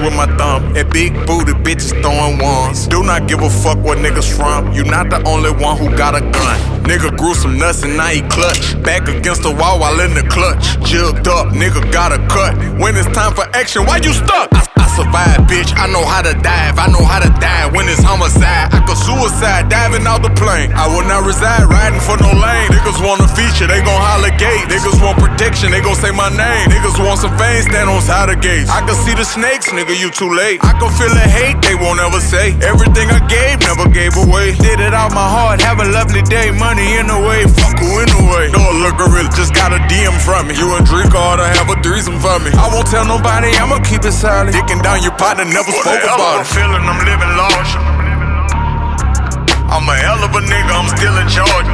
With 0.00 0.14
my 0.14 0.26
thumb. 0.36 0.76
And 0.76 0.90
big 0.92 1.14
booty 1.26 1.52
bitches 1.52 1.92
throwing 2.02 2.38
ones. 2.38 2.86
Do 2.86 3.02
not 3.02 3.28
give 3.28 3.42
a 3.42 3.50
fuck 3.50 3.78
what 3.78 3.98
niggas 3.98 4.30
from. 4.36 4.72
You 4.72 4.84
not 4.84 5.10
the 5.10 5.22
only 5.26 5.50
one 5.50 5.76
who 5.78 5.88
got 5.96 6.14
a 6.14 6.20
gun. 6.20 6.58
Nigga 6.84 7.16
grew 7.16 7.34
some 7.34 7.58
nuts 7.58 7.82
and 7.82 7.96
now 7.96 8.08
he 8.08 8.22
clutch. 8.22 8.80
Back 8.82 9.08
against 9.08 9.42
the 9.42 9.50
wall 9.50 9.80
while 9.80 10.00
in 10.00 10.14
the 10.14 10.22
clutch. 10.22 10.80
Jugged 10.84 11.28
up, 11.28 11.48
nigga 11.48 11.92
got 11.92 12.12
a 12.12 12.18
cut. 12.28 12.56
When 12.80 12.96
it's 12.96 13.08
time 13.08 13.34
for 13.34 13.44
action, 13.54 13.86
why 13.86 13.98
you 13.98 14.12
stuck? 14.12 14.50
I, 15.00 15.08
I 15.08 15.08
survive, 15.08 15.40
bitch. 15.48 15.72
I 15.76 15.88
know 15.88 16.04
how 16.04 16.20
to 16.20 16.34
dive. 16.44 16.76
I 16.78 16.86
know 16.92 17.04
how 17.04 17.20
to 17.20 17.32
die 17.40 17.68
when 17.72 17.88
it's 17.88 18.02
homicide. 18.04 18.72
I 18.72 18.84
could 18.84 18.96
suicide 18.96 19.68
diving 19.68 20.04
out 20.06 20.20
the 20.22 20.32
plane. 20.36 20.72
I 20.76 20.88
will 20.92 21.06
not 21.08 21.24
reside 21.24 21.64
riding 21.64 22.00
for 22.00 22.20
no 22.20 22.28
lane. 22.28 22.68
Niggas 22.68 23.00
want 23.00 23.24
a 23.24 23.28
feature, 23.32 23.66
they 23.66 23.80
gon' 23.80 23.96
holler 23.96 24.32
gate. 24.36 24.68
Niggas 24.68 25.00
want 25.00 25.16
protection, 25.18 25.72
they 25.72 25.80
gon' 25.80 25.96
say 25.96 26.12
my 26.12 26.28
name. 26.28 26.68
Niggas 26.68 27.00
want 27.00 27.20
some 27.20 27.32
fame, 27.40 27.62
stand 27.64 27.88
on 27.88 28.00
side 28.02 28.28
of 28.28 28.40
gates. 28.40 28.68
I 28.70 28.84
can 28.84 28.96
see 28.96 29.14
the 29.16 29.24
snakes, 29.24 29.72
nigga, 29.72 29.96
you 29.96 30.10
too 30.12 30.30
late. 30.30 30.60
I 30.62 30.76
can 30.76 30.90
feel 30.92 31.12
the 31.12 31.24
hate, 31.24 31.60
they 31.64 31.74
won't 31.74 32.00
ever 32.00 32.20
say. 32.20 32.52
Everything 32.60 33.08
I 33.10 33.20
gave, 33.24 33.60
never 33.64 33.88
gave 33.88 34.16
away. 34.16 34.56
Did 34.60 34.80
it 34.80 34.92
out 34.92 35.12
my 35.16 35.24
heart, 35.24 35.60
have 35.64 35.80
a 35.80 35.88
lovely 35.88 36.22
day. 36.22 36.52
Money 36.52 37.00
in 37.00 37.08
the 37.08 37.18
way, 37.18 37.48
fuck 37.48 37.78
who 37.80 38.04
in 38.04 38.08
the 38.12 38.22
way. 38.28 38.52
No 38.52 38.64
looker 38.84 39.08
really 39.08 39.32
just 39.32 39.54
got 39.54 39.72
a 39.72 39.80
DM 39.88 40.14
from 40.20 40.48
me. 40.48 40.56
You 40.56 40.76
and 40.76 40.84
Drake 40.84 41.14
ought 41.14 41.40
to 41.40 41.46
have 41.46 41.68
a 41.72 41.76
threesome 41.80 42.20
for 42.20 42.36
me. 42.40 42.52
I 42.52 42.68
won't 42.68 42.86
tell 42.86 43.04
nobody, 43.04 43.50
I'ma 43.56 43.80
keep 43.80 44.04
it 44.04 44.12
silent. 44.12 44.54
Down 44.90 45.02
your 45.02 45.14
partner, 45.16 45.44
never 45.44 45.70
What 45.70 45.86
spoke 45.86 46.02
a 46.02 46.06
hell 46.06 46.18
about 46.18 46.40
of 46.40 46.46
a 46.46 46.50
it. 46.50 46.54
feeling, 46.54 46.82
I'm 46.82 47.00
living 47.06 47.32
large. 47.38 47.72
I'm 49.70 49.86
a 49.86 49.96
hell 50.02 50.18
of 50.26 50.32
a 50.34 50.42
nigga, 50.42 50.72
I'm 50.74 50.90
still 50.98 51.16
in 51.22 51.28
charge. 51.30 51.68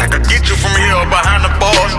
I 0.00 0.06
could 0.08 0.24
get 0.32 0.48
you 0.48 0.56
from 0.56 0.72
here 0.80 1.04
behind 1.12 1.44
the 1.44 1.52
bars. 1.60 1.92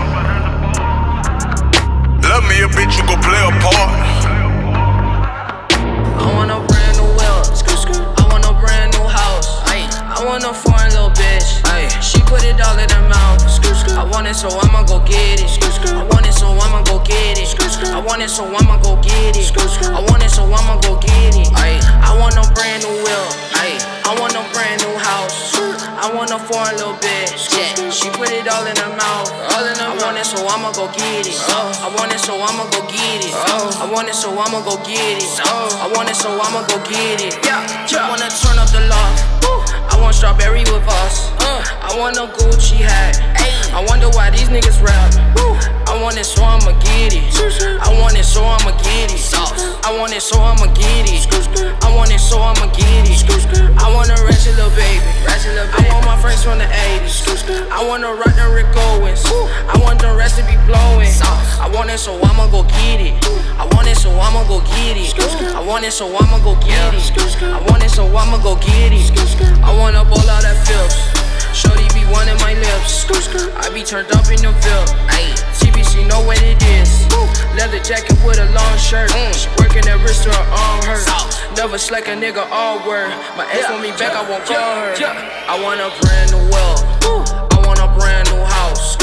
Love 2.26 2.44
me 2.50 2.66
a 2.66 2.68
bitch, 2.74 2.98
you 2.98 3.04
could 3.06 3.22
play 3.22 3.42
a 3.46 3.52
part. 3.62 3.90
I 6.18 6.26
want 6.34 6.50
a 6.50 6.58
brand 6.66 6.96
new 6.98 7.06
wheel. 7.14 7.42
I 8.18 8.26
want 8.26 8.44
a 8.44 8.52
brand 8.58 8.90
new 8.98 9.06
house. 9.06 9.62
I 9.70 10.24
want 10.26 10.42
a 10.42 10.52
foreign 10.52 10.90
little 10.90 11.10
bitch. 11.10 11.62
She 12.02 12.18
put 12.22 12.42
it 12.44 12.60
all 12.60 12.78
in 12.78 12.90
her 12.90 13.08
mouth. 13.08 13.61
I 14.02 14.04
want 14.10 14.26
it, 14.26 14.34
so 14.34 14.50
I'ma 14.50 14.82
go 14.82 14.98
get 15.06 15.38
it. 15.38 15.46
I 15.46 16.02
want 16.10 16.26
it, 16.26 16.34
so 16.34 16.50
I'ma 16.50 16.82
go 16.82 16.98
get 17.06 17.38
it. 17.38 17.54
I 17.86 18.02
want 18.02 18.18
it, 18.20 18.28
so 18.34 18.42
I'ma 18.42 18.82
go 18.82 18.98
get 18.98 19.38
it. 19.38 19.46
I 19.54 20.02
want 20.10 20.26
it, 20.26 20.30
so 20.34 20.42
I'ma 20.42 20.74
go 20.82 20.98
get 20.98 21.38
it. 21.38 21.46
I 21.54 22.10
want 22.18 22.34
a 22.34 22.42
brand 22.50 22.82
new 22.82 22.98
wheel. 22.98 23.26
I 24.02 24.18
want 24.18 24.34
a 24.34 24.42
brand 24.50 24.82
new 24.82 24.90
house. 24.98 25.54
I 25.54 26.10
want 26.10 26.34
a 26.34 26.38
foreign 26.50 26.74
little 26.82 26.98
bitch. 26.98 27.46
She 27.94 28.10
put 28.10 28.34
it 28.34 28.50
all 28.50 28.66
in 28.66 28.74
her 28.74 28.90
mouth. 28.90 29.30
I 29.38 29.94
want 30.02 30.18
it, 30.18 30.26
so 30.26 30.50
I'ma 30.50 30.74
go 30.74 30.90
get 30.90 31.22
it. 31.22 31.38
I 31.46 31.86
want 31.94 32.10
it, 32.10 32.18
so 32.18 32.34
I'ma 32.42 32.66
go 32.74 32.82
get 32.90 33.22
it. 33.22 33.30
I 33.30 33.86
want 33.86 34.10
it, 34.10 34.18
so 34.18 34.34
I'ma 34.34 34.66
go 34.66 34.82
get 34.82 35.22
it. 35.22 35.30
I 35.46 35.86
want 35.94 36.10
it, 36.10 36.18
so 36.18 36.34
I'ma 36.42 36.66
go 36.66 36.74
get 36.90 37.22
it. 37.22 37.38
I 37.46 38.10
wanna 38.10 38.26
turn 38.34 38.58
up 38.58 38.66
the 38.74 38.82
loft. 38.90 39.46
I 39.94 40.00
want 40.02 40.18
strawberry 40.18 40.66
with 40.66 40.90
us. 41.06 41.30
I 41.38 41.94
want 41.94 42.18
a 42.18 42.26
Gucci 42.34 42.82
hat. 42.82 43.14
I 43.72 43.80
wonder 43.92 44.08
why 44.16 44.30
these 44.30 44.48
niggas 44.48 44.80
rap. 44.80 45.12
I 45.84 46.00
want 46.00 46.16
it, 46.16 46.24
so 46.24 46.40
I'ma 46.42 46.72
get 46.80 47.12
it. 47.12 47.28
I 47.84 47.92
want 48.00 48.16
it, 48.16 48.24
so 48.24 48.40
I'ma 48.40 48.72
get 48.80 49.12
it. 49.12 49.20
I 49.84 49.92
want 49.92 50.16
it, 50.16 50.22
so 50.24 50.40
I'ma 50.40 50.72
get 50.72 51.04
it. 51.12 51.28
I 51.84 51.92
want 51.92 52.08
it, 52.08 52.18
so 52.18 52.40
I'ma 52.40 52.72
get 52.72 53.04
it. 53.04 53.20
I 53.76 53.92
want 53.92 54.08
a 54.08 54.16
ratchet 54.24 54.56
little 54.56 54.72
baby. 54.72 55.04
I 55.28 55.92
want 55.92 56.06
my 56.08 56.16
friends 56.16 56.42
from 56.42 56.56
the 56.56 56.64
80s. 56.64 57.20
I 57.68 57.84
wanna 57.84 58.16
rock 58.16 58.32
the 58.32 58.48
Rick 58.48 58.72
Owens. 58.96 59.28
I 59.68 59.76
want 59.84 60.00
the 60.00 60.16
rest 60.16 60.40
to 60.40 60.44
be 60.48 60.56
blowing. 60.64 61.12
I 61.60 61.68
want 61.68 61.90
it, 61.90 61.98
so 61.98 62.16
I'ma 62.24 62.48
go 62.48 62.64
get 62.64 62.96
it. 62.96 63.12
I 63.60 63.68
want 63.76 63.88
it, 63.88 63.96
so 63.96 64.08
I'ma 64.08 64.48
go 64.48 64.60
get 64.72 64.96
it. 64.96 65.12
I 65.52 65.60
want 65.60 65.84
it, 65.84 65.92
so 65.92 66.08
I'ma 66.16 66.38
go 66.40 66.56
get 66.64 66.96
it. 66.96 67.12
I 67.44 67.60
want 67.68 67.84
it, 67.84 67.90
so 67.90 68.08
I'ma 68.08 68.38
go 68.40 68.56
get 68.56 68.88
it. 68.88 69.04
I 69.60 69.76
wanna 69.76 70.02
ball 70.08 70.30
out 70.32 70.40
that 70.48 70.56
filth. 70.66 71.21
Shorty 71.54 71.84
be 71.94 72.04
wanting 72.10 72.36
my 72.40 72.54
lips. 72.54 73.04
I 73.56 73.70
be 73.72 73.82
turned 73.84 74.10
up 74.12 74.26
in 74.32 74.40
the 74.40 74.52
Ville. 74.64 74.88
TBC 75.60 76.08
know 76.08 76.24
what 76.24 76.40
it 76.42 76.60
is. 76.80 77.06
Leather 77.56 77.78
jacket 77.84 78.16
with 78.24 78.38
a 78.38 78.48
long 78.52 78.76
shirt. 78.78 79.10
She 79.36 79.48
working 79.60 79.84
that 79.84 80.00
wrist 80.02 80.24
her 80.24 80.32
arm 80.32 80.80
hurt. 80.84 81.04
Never 81.56 81.76
slack 81.78 82.08
a 82.08 82.16
nigga 82.16 82.48
all 82.50 82.80
word. 82.88 83.12
My 83.36 83.46
ex 83.52 83.68
want 83.68 83.82
me 83.82 83.90
back, 84.00 84.16
I 84.16 84.24
won't 84.28 84.44
call 84.44 84.56
her. 84.56 84.96
I 85.46 85.60
want 85.60 85.80
a 85.80 85.92
brand 86.00 86.32
new 86.32 86.42
well. 86.48 86.80
I 87.52 87.58
want 87.66 87.78
a 87.78 87.88
brand 88.00 88.32
new 88.32 88.40
house. 88.40 88.96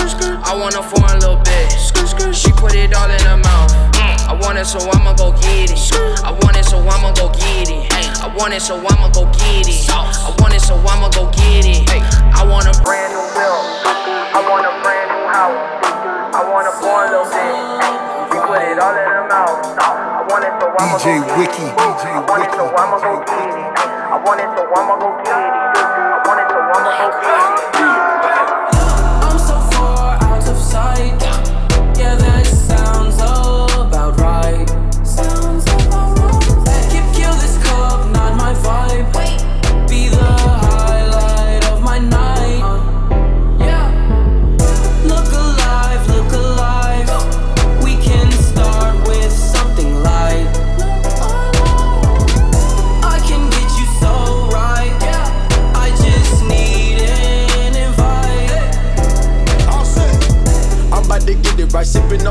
I 0.44 0.58
want 0.58 0.76
a 0.76 0.84
foreign 0.84 1.20
little 1.22 1.38
bitch. 1.38 2.34
She 2.34 2.52
put 2.54 2.74
it 2.74 2.94
all 2.96 3.10
in 3.10 3.22
her 3.22 3.38
mouth. 3.38 3.99
I 4.30 4.38
want 4.38 4.60
it, 4.60 4.66
so 4.66 4.78
I'ma 4.94 5.18
go 5.18 5.34
get 5.42 5.74
it. 5.74 5.82
I 6.22 6.30
want 6.30 6.54
it, 6.56 6.64
so 6.64 6.78
I'ma 6.78 7.10
go 7.18 7.34
get 7.34 7.66
it. 7.66 7.90
I 8.22 8.30
want 8.38 8.54
it, 8.54 8.62
so 8.62 8.78
I'ma 8.78 9.10
go 9.10 9.26
get 9.42 9.66
it. 9.66 9.90
I 9.90 10.30
want 10.38 10.54
it, 10.54 10.62
so 10.62 10.78
I'ma 10.78 11.10
go 11.10 11.34
get 11.34 11.66
it. 11.66 11.90
I 11.90 12.46
want 12.46 12.70
a 12.70 12.74
brand 12.86 13.10
new 13.10 13.26
bill. 13.34 13.58
I 14.30 14.46
want 14.46 14.70
a 14.70 14.74
brand 14.86 15.10
new 15.10 15.26
house. 15.34 15.58
I 16.30 16.46
want 16.46 16.70
a 16.70 16.74
foreign 16.78 17.10
little 17.10 17.26
bitch. 17.26 17.82
She 18.30 18.38
put 18.46 18.62
it 18.62 18.78
all 18.78 18.94
in 18.94 19.10
her 19.10 19.26
mouth. 19.34 19.66
I 19.82 20.22
want 20.30 20.46
it, 20.46 20.54
so 20.62 20.70
I'ma 20.78 21.02
go 21.02 21.26
get 21.26 21.50
it. 21.50 21.74
I 21.74 22.22
want 22.22 22.46
it, 22.46 22.54
so 22.54 22.70
I'ma 22.70 23.02
go 23.02 23.26
get 23.26 23.50
it. 23.50 23.66
I 23.74 24.18
want 24.22 24.46
it, 24.46 24.50
so 24.54 24.62
I'ma 24.62 24.94
go 25.02 25.10
get 25.26 25.42
it. 25.42 25.54
I 25.74 26.22
want 26.22 26.38
it, 26.38 26.54
so 26.54 27.79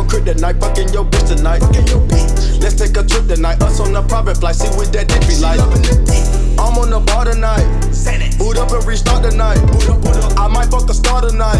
crib 0.04 0.24
tonight, 0.24 0.60
fucking 0.60 0.92
your 0.92 1.04
bitch 1.04 1.36
tonight. 1.36 2.37
Let's 2.68 2.84
take 2.84 3.00
a 3.00 3.02
trip 3.02 3.26
tonight, 3.26 3.62
us 3.62 3.80
on 3.80 3.96
a 3.96 4.02
private 4.02 4.36
flight, 4.36 4.54
see 4.54 4.68
what 4.76 4.92
that 4.92 5.08
dick 5.08 5.24
be 5.24 5.40
like. 5.40 5.56
I'm 6.60 6.76
on 6.76 6.92
the 6.92 7.00
bar 7.00 7.24
tonight, 7.24 7.64
boot 8.36 8.60
up 8.60 8.76
and 8.76 8.84
restart 8.84 9.24
tonight. 9.24 9.56
I 10.36 10.52
might 10.52 10.68
fuck 10.68 10.84
the 10.84 10.92
star 10.92 11.24
tonight, 11.24 11.56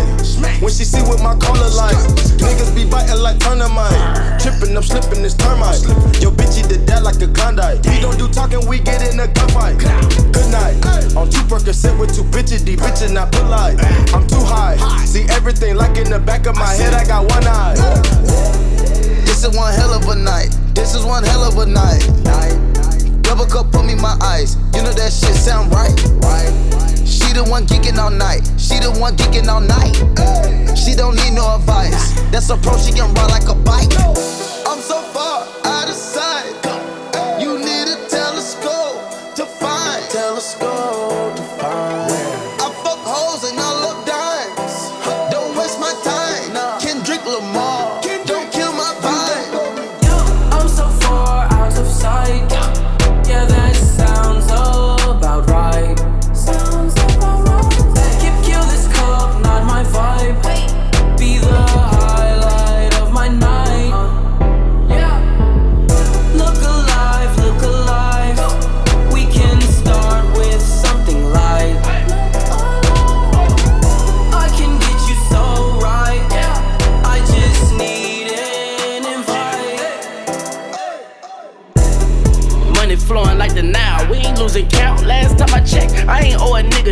when 0.61 0.69
she 0.69 0.85
see 0.85 1.01
what 1.09 1.25
my 1.25 1.33
collar 1.41 1.73
like. 1.81 1.97
Niggas 2.37 2.77
be 2.77 2.85
biting 2.85 3.25
like 3.25 3.41
dynamite, 3.41 3.97
tripping, 4.37 4.77
I'm 4.77 4.85
slipping, 4.85 5.25
this 5.25 5.33
termite. 5.33 5.81
Yo, 6.21 6.29
bitch, 6.29 6.61
eat 6.61 6.69
the 6.69 6.77
dad 6.85 7.01
like 7.01 7.25
a 7.25 7.29
Klondike. 7.33 7.81
We 7.89 8.05
don't 8.05 8.21
do 8.21 8.29
talking, 8.29 8.61
we 8.69 8.77
get 8.77 9.01
in 9.01 9.17
a 9.17 9.33
gunfight. 9.33 9.81
Good 9.81 10.53
night, 10.53 10.77
on 11.17 11.33
two 11.33 11.41
Percocet 11.49 11.97
with 11.97 12.13
two 12.13 12.29
bitches, 12.29 12.69
these 12.69 12.77
bitches 12.77 13.17
not 13.17 13.33
polite. 13.33 13.81
I'm 14.13 14.29
too 14.29 14.45
high, 14.45 14.77
see 15.09 15.25
everything 15.33 15.73
like 15.73 15.97
in 15.97 16.13
the 16.13 16.21
back 16.21 16.45
of 16.45 16.53
my 16.61 16.69
head, 16.77 16.93
I 16.93 17.09
got 17.09 17.25
one 17.33 17.49
eye. 17.49 17.81
This 19.39 19.53
is 19.53 19.57
one 19.57 19.73
hell 19.73 19.95
of 19.95 20.09
a 20.09 20.17
night. 20.17 20.49
This 20.75 20.97
is 20.97 21.05
one 21.05 21.23
hell 21.23 21.45
of 21.45 21.57
a 21.59 21.65
night. 21.65 22.03
Double 23.23 23.47
cup, 23.47 23.71
put 23.71 23.85
me 23.85 23.95
my 23.95 24.19
ice. 24.21 24.57
You 24.75 24.83
know 24.83 24.91
that 24.91 25.13
shit 25.13 25.33
sound 25.37 25.71
right. 25.71 25.95
Right. 26.19 27.07
She 27.07 27.33
the 27.33 27.47
one 27.49 27.65
geeking 27.65 27.99
all 27.99 28.11
night. 28.11 28.51
She 28.59 28.81
the 28.81 28.91
one 28.99 29.17
geeking 29.17 29.47
all 29.47 29.61
night. 29.61 29.95
She 30.77 30.93
don't 30.97 31.15
need 31.15 31.35
no 31.35 31.55
advice. 31.55 32.21
That's 32.33 32.51
a 32.51 32.57
pro. 32.57 32.77
She 32.79 32.91
can 32.91 33.15
ride 33.15 33.31
like 33.31 33.49
a 33.49 33.55
bike. 33.55 34.48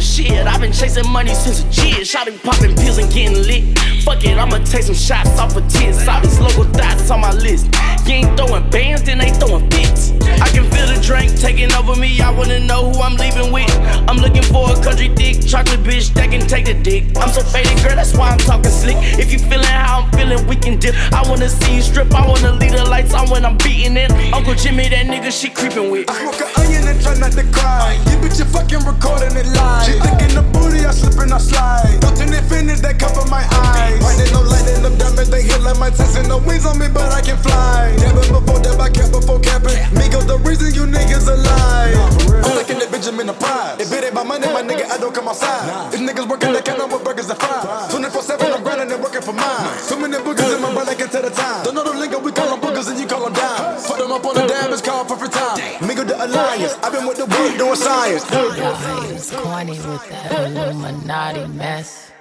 Shit. 0.00 0.46
I've 0.46 0.60
been 0.60 0.72
chasing 0.72 1.08
money 1.10 1.34
since 1.34 1.60
a 1.60 1.64
kid. 1.70 2.06
Shotty 2.06 2.42
popping 2.42 2.74
pills 2.76 2.98
and 2.98 3.12
getting 3.12 3.36
lit. 3.42 3.78
Fuck 4.02 4.24
it, 4.24 4.36
I'ma 4.36 4.58
take 4.64 4.82
some 4.82 4.94
shots 4.94 5.38
off 5.38 5.56
of 5.56 5.66
tits. 5.68 6.06
All 6.06 6.20
these 6.20 6.38
local 6.38 6.64
dots 6.72 7.10
on 7.10 7.20
my 7.20 7.32
list. 7.32 7.66
You 8.06 8.14
ain't 8.14 8.36
throwing 8.38 8.70
bands, 8.70 9.02
then 9.02 9.18
they 9.18 9.30
throwing 9.30 9.68
fits. 9.68 10.12
I 10.38 10.46
can 10.54 10.70
feel 10.70 10.86
the 10.86 11.00
drink 11.02 11.34
taking 11.34 11.72
over 11.74 11.96
me. 11.96 12.20
I 12.20 12.30
wanna 12.30 12.60
know 12.60 12.92
who 12.92 13.02
I'm 13.02 13.16
leaving 13.16 13.50
with. 13.50 13.70
I'm 14.06 14.18
looking 14.18 14.44
for 14.44 14.70
a 14.70 14.74
country 14.80 15.08
dick, 15.08 15.44
chocolate 15.44 15.80
bitch 15.80 16.14
that 16.14 16.30
can 16.30 16.46
take 16.46 16.66
the 16.66 16.74
dick. 16.74 17.04
I'm 17.18 17.30
so 17.30 17.42
faded, 17.42 17.82
girl, 17.82 17.96
that's 17.96 18.16
why 18.16 18.30
I'm 18.30 18.38
talking 18.38 18.70
slick. 18.70 18.96
If 19.18 19.32
you 19.32 19.40
feeling 19.40 19.66
how 19.66 20.02
I'm 20.02 20.12
feeling, 20.12 20.46
we 20.46 20.54
can 20.54 20.78
dip. 20.78 20.94
I 21.12 21.28
wanna 21.28 21.48
see 21.48 21.76
you 21.76 21.82
strip, 21.82 22.14
I 22.14 22.26
wanna 22.26 22.52
leave 22.52 22.72
the 22.72 22.84
lights 22.84 23.12
on 23.12 23.28
when 23.28 23.44
I'm 23.44 23.56
beating 23.58 23.96
it. 23.96 24.12
Uncle 24.32 24.54
Jimmy, 24.54 24.88
that 24.88 25.06
nigga 25.06 25.32
she 25.32 25.50
creeping 25.50 25.90
with. 25.90 26.08
I 26.08 26.14
smoke 26.20 26.40
an 26.40 26.62
onion 26.62 26.86
and 26.86 27.02
try 27.02 27.18
not 27.18 27.32
to 27.32 27.42
cry. 27.50 27.98
You 28.06 28.22
bitch, 28.22 28.38
you 28.38 28.44
fucking 28.44 28.86
recording 28.86 29.34
it 29.34 29.46
live. 29.50 29.86
She 29.86 29.98
thinking 29.98 30.34
the 30.38 30.42
booty, 30.54 30.86
I 30.86 30.92
slip 30.92 31.18
and 31.18 31.32
I 31.32 31.38
slide. 31.38 31.98
Turn 32.16 32.32
infinite, 32.32 32.80
that 32.82 32.98
cover 32.98 33.28
my 33.28 33.44
eyes. 33.44 34.00
Riding 34.00 34.32
no 34.32 34.40
light 34.40 34.68
in 34.68 34.82
them 34.82 34.96
diamonds, 34.96 35.28
they 35.28 35.42
hit 35.42 35.60
like 35.60 35.78
my 35.78 35.90
Tyson. 35.90 36.28
No 36.28 36.38
wings 36.38 36.64
on 36.64 36.78
me, 36.78 36.88
but 36.88 37.12
I 37.12 37.20
can 37.20 37.36
fly. 37.38 37.95
Dabbing 37.98 38.32
before 38.32 38.60
dab, 38.62 38.80
I 38.80 38.90
cap 38.90 39.10
before 39.12 39.40
capping. 39.40 39.76
Migos, 39.96 40.26
the 40.26 40.38
reason 40.44 40.74
you 40.74 40.84
niggas 40.86 41.28
alive. 41.28 41.96
I'm 42.44 42.54
looking 42.54 42.78
at 42.78 42.90
Benjamin 42.90 43.26
the 43.26 43.32
prize. 43.34 43.80
If 43.80 43.92
it 43.92 44.04
ain't 44.04 44.14
my 44.14 44.22
money, 44.22 44.46
my 44.48 44.62
nigga, 44.62 44.90
I 44.90 44.98
don't 44.98 45.14
come 45.14 45.28
outside. 45.28 45.94
If 45.94 46.00
niggas 46.00 46.28
working, 46.28 46.52
they 46.52 46.62
count 46.62 46.92
with 46.92 47.04
burgers 47.04 47.30
and 47.30 47.38
fries. 47.38 47.90
24 47.90 48.22
7, 48.22 48.52
I'm 48.52 48.62
grinding 48.62 48.92
and 48.92 49.02
working 49.02 49.22
for 49.22 49.32
mine. 49.32 49.70
Too 49.88 49.98
many 49.98 50.16
boogers 50.22 50.54
in 50.54 50.62
my 50.62 50.72
brain, 50.74 50.88
I 50.88 50.94
can 50.94 51.08
tell 51.08 51.22
the 51.22 51.30
time. 51.30 51.64
Don't 51.64 51.74
know 51.74 51.84
the 51.84 51.94
lingo, 51.98 52.18
we 52.18 52.32
call 52.32 52.48
them 52.50 52.60
boogers 52.60 52.88
and 52.90 52.98
you 53.00 53.06
call 53.06 53.24
them 53.24 53.32
dimes. 53.32 53.86
Put 53.86 53.98
them 53.98 54.12
up 54.12 54.24
on 54.24 54.34
the 54.34 54.46
dam, 54.46 54.72
it's 54.72 54.82
called 54.82 55.08
perfect 55.08 55.32
time. 55.32 55.58
Migo 55.80 56.06
the 56.06 56.16
alliance, 56.16 56.74
I've 56.82 56.92
been 56.92 57.06
with 57.06 57.18
the 57.18 57.26
world 57.26 57.56
doing 57.58 57.76
science. 57.76 58.24
Y'all 58.30 58.74
haters 58.74 59.30
corny 59.30 59.72
with 59.72 60.08
that 60.10 60.50
Illuminati 60.50 61.46
mess. 61.48 62.05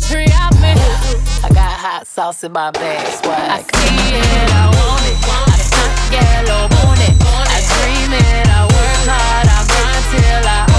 Country 0.00 0.26
out 0.32 0.54
me. 0.60 0.72
I 1.42 1.48
got 1.52 1.72
hot 1.72 2.06
sauce 2.06 2.44
in 2.44 2.52
my 2.52 2.70
bag, 2.70 3.06
swag. 3.22 3.50
I 3.50 3.58
see 3.60 4.16
it, 4.16 4.50
I 4.52 4.66
want 4.66 5.04
it. 5.06 5.16
I 5.24 5.58
stunt 5.68 5.94
yellow, 6.12 6.68
want 6.76 7.00
it. 7.00 7.16
I 7.20 7.60
dream 7.70 8.12
it, 8.12 8.46
I 8.48 8.64
work 8.64 9.04
hard, 9.08 9.48
I 9.48 9.60
grind 9.68 10.04
till 10.10 10.46
I 10.48 10.60
own 10.62 10.68
it. 10.68 10.68
I 10.68 10.69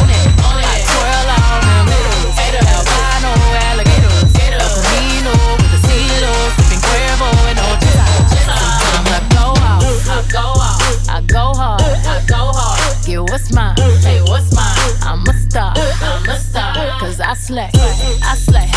go 10.31 10.39
out, 10.39 11.09
I 11.09 11.21
go 11.27 11.53
hard, 11.53 11.81
I 11.81 12.23
go 12.25 12.51
hard. 12.55 13.05
Get 13.05 13.19
what's 13.19 13.53
mine, 13.53 13.75
hey, 14.01 14.21
what's 14.21 14.53
mine? 14.55 14.77
I'm 15.03 15.27
a 15.27 15.33
star, 15.33 15.73
I'm 15.75 16.29
a 16.29 16.39
star. 16.39 16.99
Cause 16.99 17.19
I 17.19 17.33
slay, 17.33 17.69
I 17.73 18.35
slay, 18.35 18.69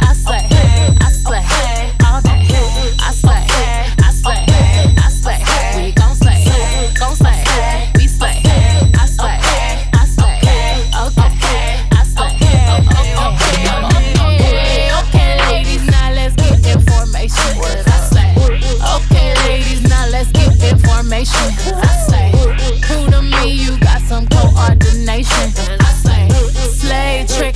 I 0.00 0.09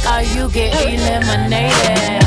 or 0.07 0.21
you 0.21 0.51
get 0.51 0.75
eliminated. 0.87 2.25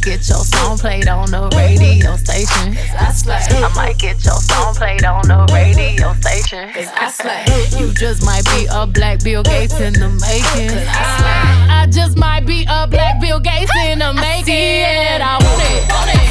Might 0.00 0.18
get 0.18 0.28
your 0.28 0.44
song 0.44 0.78
played 0.78 1.08
on 1.08 1.30
the 1.30 1.48
radio 1.54 2.16
station. 2.16 2.74
I 2.96 3.72
might 3.74 3.98
get 3.98 4.24
your 4.24 4.40
song 4.40 4.74
played 4.74 5.04
on 5.04 5.28
the 5.28 5.46
radio 5.52 6.14
station. 6.14 6.72
Cause 6.72 6.88
I 6.96 7.10
slay. 7.10 7.44
You 7.78 7.92
just 7.92 8.24
might 8.24 8.44
be 8.46 8.66
a 8.70 8.86
black 8.86 9.22
Bill 9.22 9.42
Gates 9.42 9.78
in 9.78 9.92
the 9.92 10.08
making. 10.08 10.78
I 10.88 11.86
just 11.90 12.16
might 12.16 12.46
be 12.46 12.64
a 12.68 12.86
black 12.86 13.20
Bill 13.20 13.40
Gates 13.40 13.72
in 13.84 13.98
the 13.98 14.12
making. 14.14 14.24
I 14.24 14.42
see 14.42 14.80
it, 14.80 15.20
I 15.20 15.36
want 15.36 15.60
it. 15.68 15.84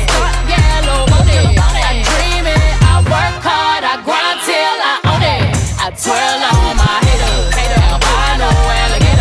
Stunt 0.09 0.49
yellow, 0.49 1.05
want 1.05 1.29
it. 1.29 1.59
I 1.61 2.01
dream 2.09 2.47
it, 2.49 2.61
I 2.81 3.05
work 3.05 3.37
hard, 3.45 3.83
I 3.85 4.01
grind 4.01 4.39
till 4.49 4.77
I 4.81 4.97
own 5.13 5.21
it. 5.21 5.45
I 5.77 5.93
twirl 5.93 6.41
on 6.57 6.77
my 6.77 6.97
haters, 7.05 7.53
albino 7.85 8.49
alligators. 8.49 9.19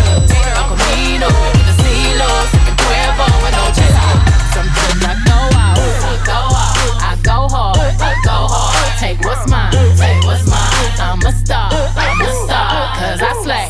Sometimes 4.53 5.03
I 5.05 5.13
go 5.29 5.39
out, 5.57 5.77
I 5.77 6.15
go 6.25 6.33
out, 6.33 6.75
I 7.01 7.17
go 7.23 7.47
hard, 7.47 7.77
I 8.01 8.15
go 8.25 8.47
hard. 8.49 8.99
Take 8.99 9.21
what's 9.23 9.49
mine, 9.49 9.71
take 9.95 10.23
what's 10.25 10.47
mine. 10.49 10.59
I'm 10.99 11.21
a 11.25 11.31
star, 11.31 11.69
I'm 11.71 12.21
a 12.21 12.31
star, 12.45 12.95
cause 12.97 13.21
I 13.21 13.43
slay. 13.43 13.68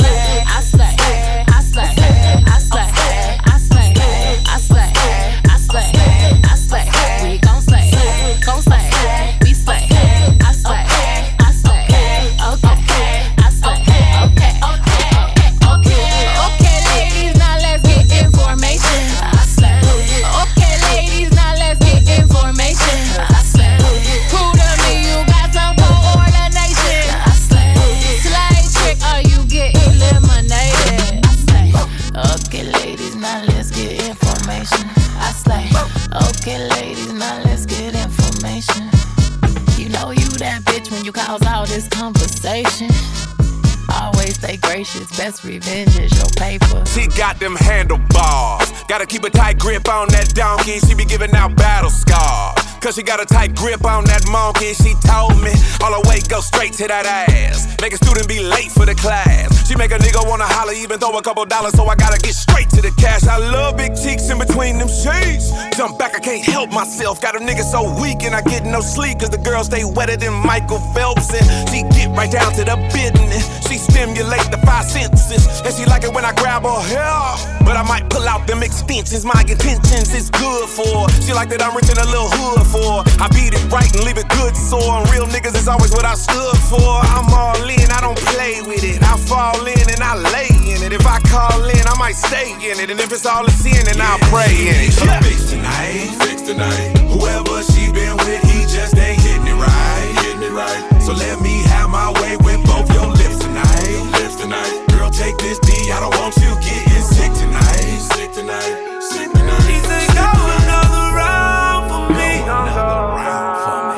Best 45.19 45.43
revenge 45.43 45.99
is 45.99 46.15
your 46.15 46.32
paper. 46.38 46.82
She 46.86 47.05
got 47.08 47.38
them 47.41 47.53
handlebars. 47.53 48.71
Gotta 48.88 49.05
keep 49.05 49.25
a 49.25 49.29
tight 49.29 49.60
grip 49.60 49.89
on 49.89 50.08
that 50.15 50.34
donkey. 50.34 50.79
She 50.79 50.95
be 50.95 51.03
giving 51.03 51.36
out 51.36 51.58
battle 51.58 51.89
scars. 51.89 52.55
Cause 52.79 52.95
she 52.95 53.03
got 53.03 53.19
a 53.19 53.25
tight 53.25 53.53
grip 53.53 53.84
on 53.84 54.05
that 54.05 54.23
monkey. 54.32 54.73
She 54.73 54.95
told 55.03 55.36
me 55.43 55.51
all 55.84 55.91
the 55.91 56.08
weight 56.08 56.29
go 56.29 56.39
straight 56.39 56.71
to 56.79 56.88
that 56.88 57.05
ass. 57.05 57.67
Make 57.82 57.91
a 57.91 57.97
student 57.97 58.29
be 58.29 58.39
late 58.39 58.71
for 58.71 58.86
the 58.86 58.95
class. 58.95 59.67
She 59.67 59.75
make 59.75 59.91
a 59.91 59.99
nigga 59.99 60.23
wanna 60.23 60.47
holler, 60.47 60.71
even 60.71 60.97
throw 60.97 61.12
a 61.17 61.21
couple 61.21 61.43
dollars, 61.43 61.73
so 61.73 61.84
I 61.88 61.95
gotta 61.95 62.17
get 62.17 62.34
straight 62.34 62.69
to 62.69 62.82
the 62.82 62.91
cash. 62.95 63.27
I 63.27 63.38
love 63.38 63.75
big 63.75 63.99
cheeks 63.99 64.29
in 64.29 64.39
between 64.39 64.79
them 64.79 64.88
sheets. 64.88 65.51
Jump 65.75 65.99
back, 65.99 66.15
I 66.15 66.19
can't 66.19 66.45
help 66.45 66.71
myself. 66.71 67.19
Got 67.19 67.36
a 67.36 67.39
nigga 67.39 67.67
so 67.67 67.84
weak 67.99 68.23
and 68.23 68.34
I 68.34 68.41
get 68.41 68.63
no 68.63 68.79
sleep. 68.79 69.19
Cause 69.19 69.29
the 69.29 69.43
girl 69.43 69.63
stay 69.65 69.84
wetter 69.84 70.15
than 70.15 70.34
Michael 70.34 70.79
Phelps. 70.95 71.36
And 71.36 71.43
she 71.67 71.84
right 72.19 72.32
down 72.32 72.51
to 72.51 72.67
the 72.67 72.75
business. 72.91 73.47
She 73.63 73.79
stimulate 73.79 74.43
the 74.51 74.60
five 74.67 74.84
senses. 74.84 75.47
And 75.63 75.71
she 75.71 75.86
like 75.86 76.03
it 76.03 76.12
when 76.12 76.25
I 76.25 76.34
grab 76.36 76.67
her 76.67 76.82
hair. 76.91 77.15
But 77.63 77.79
I 77.79 77.84
might 77.88 78.10
pull 78.12 78.27
out 78.27 78.43
them 78.45 78.62
extensions. 78.62 79.23
My 79.23 79.39
intentions 79.47 80.12
is 80.12 80.27
good 80.29 80.67
for. 80.67 81.08
her. 81.08 81.08
She 81.23 81.32
like 81.32 81.47
that 81.55 81.63
I'm 81.63 81.71
rich 81.71 81.88
in 81.88 81.95
a 81.95 82.03
little 82.12 82.27
hood 82.27 82.67
for. 82.67 83.08
her. 83.08 83.23
I 83.23 83.32
beat 83.32 83.55
it 83.55 83.63
right 83.71 83.88
and 83.95 84.03
leave 84.03 84.19
it 84.19 84.27
good 84.36 84.51
sore. 84.51 84.99
And 84.99 85.08
real 85.15 85.32
niggas 85.32 85.55
is 85.55 85.71
always 85.71 85.95
what 85.95 86.03
I 86.03 86.15
stood 86.19 86.60
for. 86.67 86.91
I'm 87.15 87.32
all 87.32 87.63
in, 87.63 87.88
I 87.88 88.03
don't 88.03 88.19
play 88.36 88.60
with 88.67 88.84
it. 88.84 88.99
I 88.99 89.15
fall 89.15 89.63
in 89.63 89.88
and 89.88 90.03
I 90.03 90.19
lay 90.36 90.51
in 90.75 90.84
it. 90.84 90.91
If 90.91 91.08
I 91.08 91.23
call 91.32 91.63
in, 91.71 91.84
I 91.88 91.95
might 91.95 92.19
stay 92.19 92.51
in 92.51 92.84
it. 92.84 92.91
And 92.91 92.99
if 92.99 93.15
it's 93.15 93.25
all 93.25 93.47
a 93.47 93.51
sin, 93.63 93.79
then 93.88 93.95
I'll 94.03 94.19
pray 94.27 94.51
in 94.67 94.91
it. 94.91 94.91
Yeah. 94.99 95.23
Fix 95.23 95.55
tonight, 95.55 96.12
fix 96.19 96.41
tonight. 96.43 96.99
Whoever 97.15 97.63
she 97.63 97.88
been 97.95 98.19
with, 98.27 98.43
he 98.43 98.67
just 98.67 98.97
ain't 98.99 99.23
hitting 99.23 99.47
it 99.47 99.55
right, 99.55 100.12
hitting 100.19 100.43
it 100.43 100.51
right. 100.51 100.84
So 100.99 101.13
let 101.13 101.39
me 101.39 101.58
my 101.99 102.12
way 102.21 102.38
with 102.47 102.63
both 102.63 102.88
your 102.95 103.07
lips 103.12 103.39
tonight, 103.43 103.99
lips 104.19 104.35
tonight. 104.39 104.71
Girl, 104.95 105.12
take 105.12 105.38
this 105.43 105.59
D, 105.59 105.91
I 105.91 105.99
don't 105.99 106.15
want 106.15 106.33
you 106.39 106.51
getting 106.63 107.03
sick 107.03 107.31
tonight, 107.35 107.99
sick 108.15 108.31
tonight, 108.31 108.71
sick 109.03 109.27
tonight. 109.35 109.63
She 109.67 109.77
said, 109.83 110.07
go 110.15 110.29
another 110.63 111.05
round 111.19 111.83
for 111.91 112.03
me. 112.15 112.31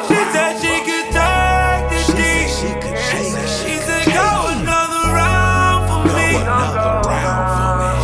She 0.10 0.20
said 0.34 0.52
she 0.64 0.74
could 0.88 1.08
take 1.14 1.84
the 1.94 2.02
D. 2.18 2.22
She 3.62 3.76
said, 3.86 4.06
go 4.18 4.30
another 4.58 5.06
round 5.14 5.82
for 5.90 6.02
me. 6.10 6.30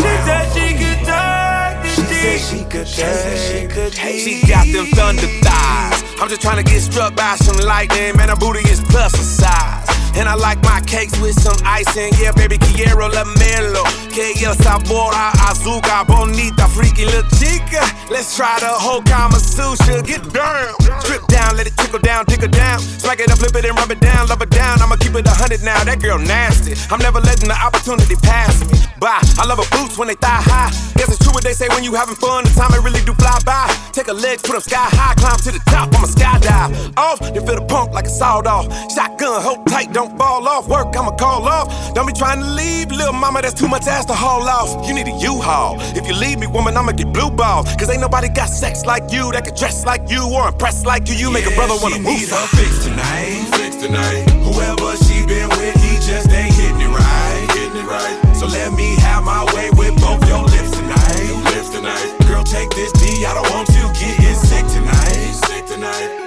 She 0.01 0.13
said 0.27 0.45
she 0.53 0.67
could 0.77 1.01
take 1.09 1.77
the 1.89 2.05
D. 2.05 2.13
She 2.37 2.59
could 2.69 2.89
take 2.93 3.73
the 3.73 3.89
She 4.21 4.33
got 4.45 4.65
them 4.69 4.85
thunder 4.93 5.31
thighs. 5.41 5.99
I'm 6.21 6.29
just 6.29 6.41
trying 6.41 6.63
to 6.63 6.67
get 6.71 6.81
struck 6.81 7.15
by 7.15 7.35
some 7.37 7.57
lightning. 7.65 8.15
Man, 8.17 8.29
her 8.29 8.35
booty 8.35 8.61
is 8.69 8.81
plus 8.81 9.13
a 9.13 9.25
size. 9.41 9.76
And 10.17 10.27
I 10.27 10.33
like 10.33 10.61
my 10.63 10.81
cakes 10.81 11.13
with 11.21 11.39
some 11.39 11.57
icing. 11.63 12.11
Yeah, 12.17 12.31
baby, 12.31 12.57
quiero 12.57 13.07
la 13.07 13.23
melo. 13.37 13.83
Que 14.09 14.33
el 14.43 14.55
sabor 14.55 15.13
a 15.13 15.29
azúcar. 15.49 16.07
Bonita, 16.07 16.67
freaky 16.69 17.05
little 17.05 17.29
chica. 17.37 17.85
Let's 18.09 18.35
try 18.35 18.57
the 18.59 18.67
whole 18.67 19.03
Kama 19.03 19.37
Sutra. 19.37 20.01
Get 20.01 20.23
down. 20.33 20.73
Strip 21.01 21.27
down, 21.27 21.55
let 21.55 21.67
it 21.67 21.77
trickle 21.77 21.99
down, 21.99 22.25
tickle 22.25 22.49
down. 22.49 22.79
Smack 22.79 23.19
it 23.19 23.31
up, 23.31 23.37
flip 23.37 23.55
it 23.55 23.65
and 23.65 23.77
rub 23.77 23.91
it 23.91 23.99
down, 23.99 24.27
love 24.27 24.41
it 24.41 24.49
down. 24.49 24.81
I'ma 24.81 24.95
keep 24.95 25.13
it 25.13 25.27
a 25.27 25.29
hundred 25.29 25.61
now. 25.61 25.83
That 25.83 26.01
girl 26.01 26.17
nasty. 26.17 26.73
I'm 26.91 26.99
never 26.99 27.21
letting 27.21 27.47
the 27.47 27.55
opportunity 27.55 28.15
pass 28.15 28.59
me. 28.65 28.77
Bye. 28.99 29.21
I 29.37 29.45
love 29.45 29.59
her 29.59 29.69
boots 29.77 29.97
when 29.97 30.07
they 30.07 30.15
thigh 30.15 30.41
high. 30.41 30.71
Guess 30.97 31.13
it's 31.13 31.19
true 31.21 31.31
what 31.31 31.43
they 31.43 31.53
say 31.53 31.67
when 31.69 31.83
you 31.83 31.93
having 31.93 32.15
fun. 32.15 32.43
The 32.43 32.49
time 32.57 32.73
it 32.73 32.81
really 32.81 33.05
do 33.05 33.13
fly 33.13 33.37
by. 33.45 33.69
Take 33.91 34.07
her 34.07 34.17
legs, 34.17 34.41
put 34.41 34.53
them 34.53 34.61
sky 34.61 34.89
high, 34.97 35.13
climb 35.13 35.37
to 35.45 35.51
the 35.51 35.61
top. 35.69 35.93
I'ma 35.93 36.07
skydive. 36.09 36.97
Off, 36.97 37.19
then 37.19 37.45
feel 37.45 37.61
the 37.61 37.65
pump 37.69 37.93
like 37.93 38.07
a 38.07 38.09
sawed 38.09 38.47
off. 38.47 38.65
Shotgun, 38.89 39.41
hold 39.41 39.67
tight, 39.67 39.93
don't 39.93 40.06
fall 40.17 40.47
off. 40.47 40.67
Work, 40.67 40.95
I'ma 40.95 41.11
call 41.15 41.47
off. 41.47 41.93
Don't 41.93 42.07
be 42.07 42.13
trying 42.13 42.39
to 42.39 42.49
leave, 42.49 42.91
little 42.91 43.13
mama. 43.13 43.41
That's 43.41 43.53
too 43.53 43.67
much 43.67 43.87
ass 43.87 44.05
to 44.05 44.13
haul 44.13 44.47
off. 44.47 44.87
You 44.87 44.93
need 44.93 45.07
a 45.07 45.15
U-Haul. 45.17 45.77
If 45.97 46.07
you 46.07 46.13
leave 46.13 46.39
me, 46.39 46.47
woman, 46.47 46.77
I'ma 46.77 46.93
get 46.93 47.11
blue 47.11 47.29
ball. 47.29 47.63
Cause 47.79 47.89
ain't 47.89 48.01
nobody 48.01 48.29
got 48.29 48.49
sex 48.49 48.85
like 48.85 49.11
you 49.11 49.31
that 49.31 49.45
can 49.45 49.55
dress 49.55 49.85
like 49.85 50.09
you 50.09 50.23
or 50.33 50.47
impress 50.47 50.85
like 50.85 51.07
you. 51.09 51.15
You 51.15 51.31
make 51.31 51.45
a 51.45 51.55
brother 51.55 51.75
wanna 51.81 51.95
she 51.95 52.01
move. 52.01 52.19
need 52.19 52.29
her 52.29 52.47
fix 52.55 52.85
tonight, 52.85 53.43
fix 53.57 53.75
tonight. 53.75 54.29
Whoever 54.47 54.95
she 55.03 55.25
been 55.25 55.49
with, 55.57 55.75
he 55.83 55.95
just 55.99 56.29
ain't 56.29 56.53
hitting 56.53 56.81
it 56.81 56.91
right, 56.91 57.47
hitting 57.55 57.81
it 57.81 57.87
right. 57.87 58.35
So 58.35 58.47
let 58.47 58.73
me 58.73 58.95
have 59.01 59.23
my 59.23 59.43
way 59.55 59.69
with 59.71 59.95
both 59.99 60.21
your 60.27 60.43
lips 60.43 60.71
tonight, 60.71 61.31
lips 61.51 61.69
tonight. 61.69 62.07
Girl, 62.27 62.43
take 62.43 62.69
this 62.71 62.91
D, 62.93 63.25
I 63.25 63.33
don't 63.33 63.49
want 63.49 63.67
you 63.69 63.77
sick 63.97 64.35
sick 64.35 64.67
tonight, 64.67 65.33
sick 65.47 65.65
tonight. 65.65 66.26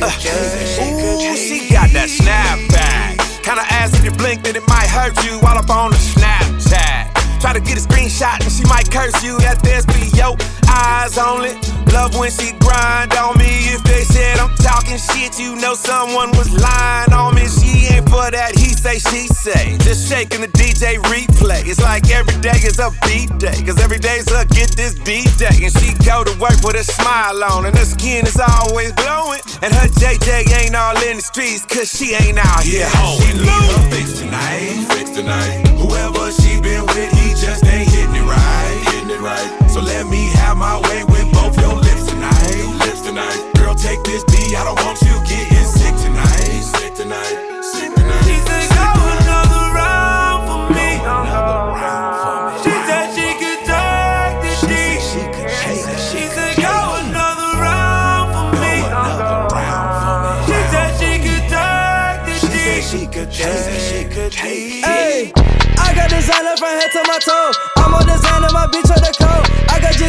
The 0.00 0.08
Ooh, 0.08 1.36
she 1.36 1.68
got 1.68 1.90
that 1.92 2.08
snapback. 2.08 3.20
Kinda 3.44 3.62
ass 3.68 3.92
if 3.94 4.04
you 4.04 4.10
blink, 4.10 4.42
then 4.42 4.56
it 4.56 4.66
might 4.68 4.88
hurt 4.88 5.14
you 5.24 5.38
while 5.40 5.58
up 5.58 5.70
on 5.70 5.90
the 5.90 5.96
Snapchat. 5.96 7.40
Try 7.40 7.52
to 7.52 7.60
get 7.60 7.78
a 7.78 7.80
screenshot 7.80 8.40
and 8.42 8.52
she 8.52 8.64
might 8.64 8.90
curse 8.90 9.22
you. 9.22 9.38
That 9.40 9.62
there's 9.62 9.86
be 9.86 10.08
yo 10.16 10.36
eyes 10.70 11.18
only. 11.18 11.54
Love 11.92 12.14
when 12.18 12.30
she 12.30 12.52
grind 12.62 13.12
on 13.18 13.36
me. 13.38 13.50
If 13.74 13.82
they 13.82 14.04
said 14.04 14.38
I'm 14.38 14.54
talking 14.62 14.96
shit, 14.98 15.38
you 15.40 15.56
know 15.56 15.74
someone 15.74 16.30
was 16.38 16.50
lying 16.54 17.12
on 17.12 17.34
me. 17.34 17.48
She 17.48 17.90
ain't 17.94 18.08
for 18.08 18.30
that. 18.30 18.54
He 18.54 18.70
say, 18.78 18.98
she 18.98 19.26
say. 19.26 19.76
Just 19.78 20.08
shaking 20.08 20.40
the 20.42 20.48
DJ 20.54 21.02
replay. 21.10 21.66
It's 21.66 21.80
like 21.82 22.08
every 22.10 22.38
day 22.40 22.58
is 22.62 22.78
a 22.78 22.90
beat 23.06 23.34
day. 23.38 23.58
Cause 23.66 23.80
every 23.82 23.98
day's 23.98 24.30
a 24.30 24.46
get 24.46 24.70
this 24.78 24.94
D 24.94 25.26
day. 25.36 25.66
And 25.66 25.72
she 25.82 25.90
go 26.06 26.22
to 26.22 26.30
work 26.38 26.62
with 26.62 26.76
a 26.78 26.84
smile 26.84 27.42
on. 27.42 27.66
And 27.66 27.76
her 27.76 27.84
skin 27.84 28.24
is 28.24 28.38
always 28.38 28.92
glowing. 28.92 29.40
And 29.62 29.74
her 29.74 29.88
JJ 29.98 30.46
ain't 30.62 30.76
all 30.76 30.96
in 31.10 31.16
the 31.18 31.22
streets. 31.22 31.66
Cause 31.66 31.90
she 31.90 32.14
ain't 32.14 32.38
out 32.38 32.62
here 32.62 32.86
She 32.86 32.98
oh, 33.02 33.18
hoeing. 33.18 33.36
need 33.42 33.66
her 33.66 33.82
fix 33.90 34.18
tonight, 34.20 34.86
fix 34.94 35.10
tonight. 35.10 35.66
Whoever 35.82 36.30
she 36.30 36.60
been 36.62 36.86
with, 36.86 37.10
he 37.18 37.34
just 37.34 37.66
ain't 37.66 37.90
hitting 37.90 38.14
it 38.14 38.22
right, 38.22 38.78
hitting 38.94 39.10
it 39.10 39.20
right. 39.20 39.59
So 39.70 39.80
let 39.80 40.06
me 40.08 40.26
have 40.30 40.56
my 40.56 40.80
way 40.88 41.04
with 41.04 41.32
both 41.32 41.56
your 41.60 41.76
lips 41.76 42.06
tonight. 42.06 43.52
Girl, 43.54 43.74
take 43.74 44.02
this 44.02 44.24
D, 44.24 44.56
I 44.56 44.64
don't 44.64 44.78
want 44.84 45.00
you 45.02 45.14
getting 45.24 45.64
sick 45.64 45.94
tonight, 45.96 46.60
sick 46.60 46.94
tonight. 46.94 47.39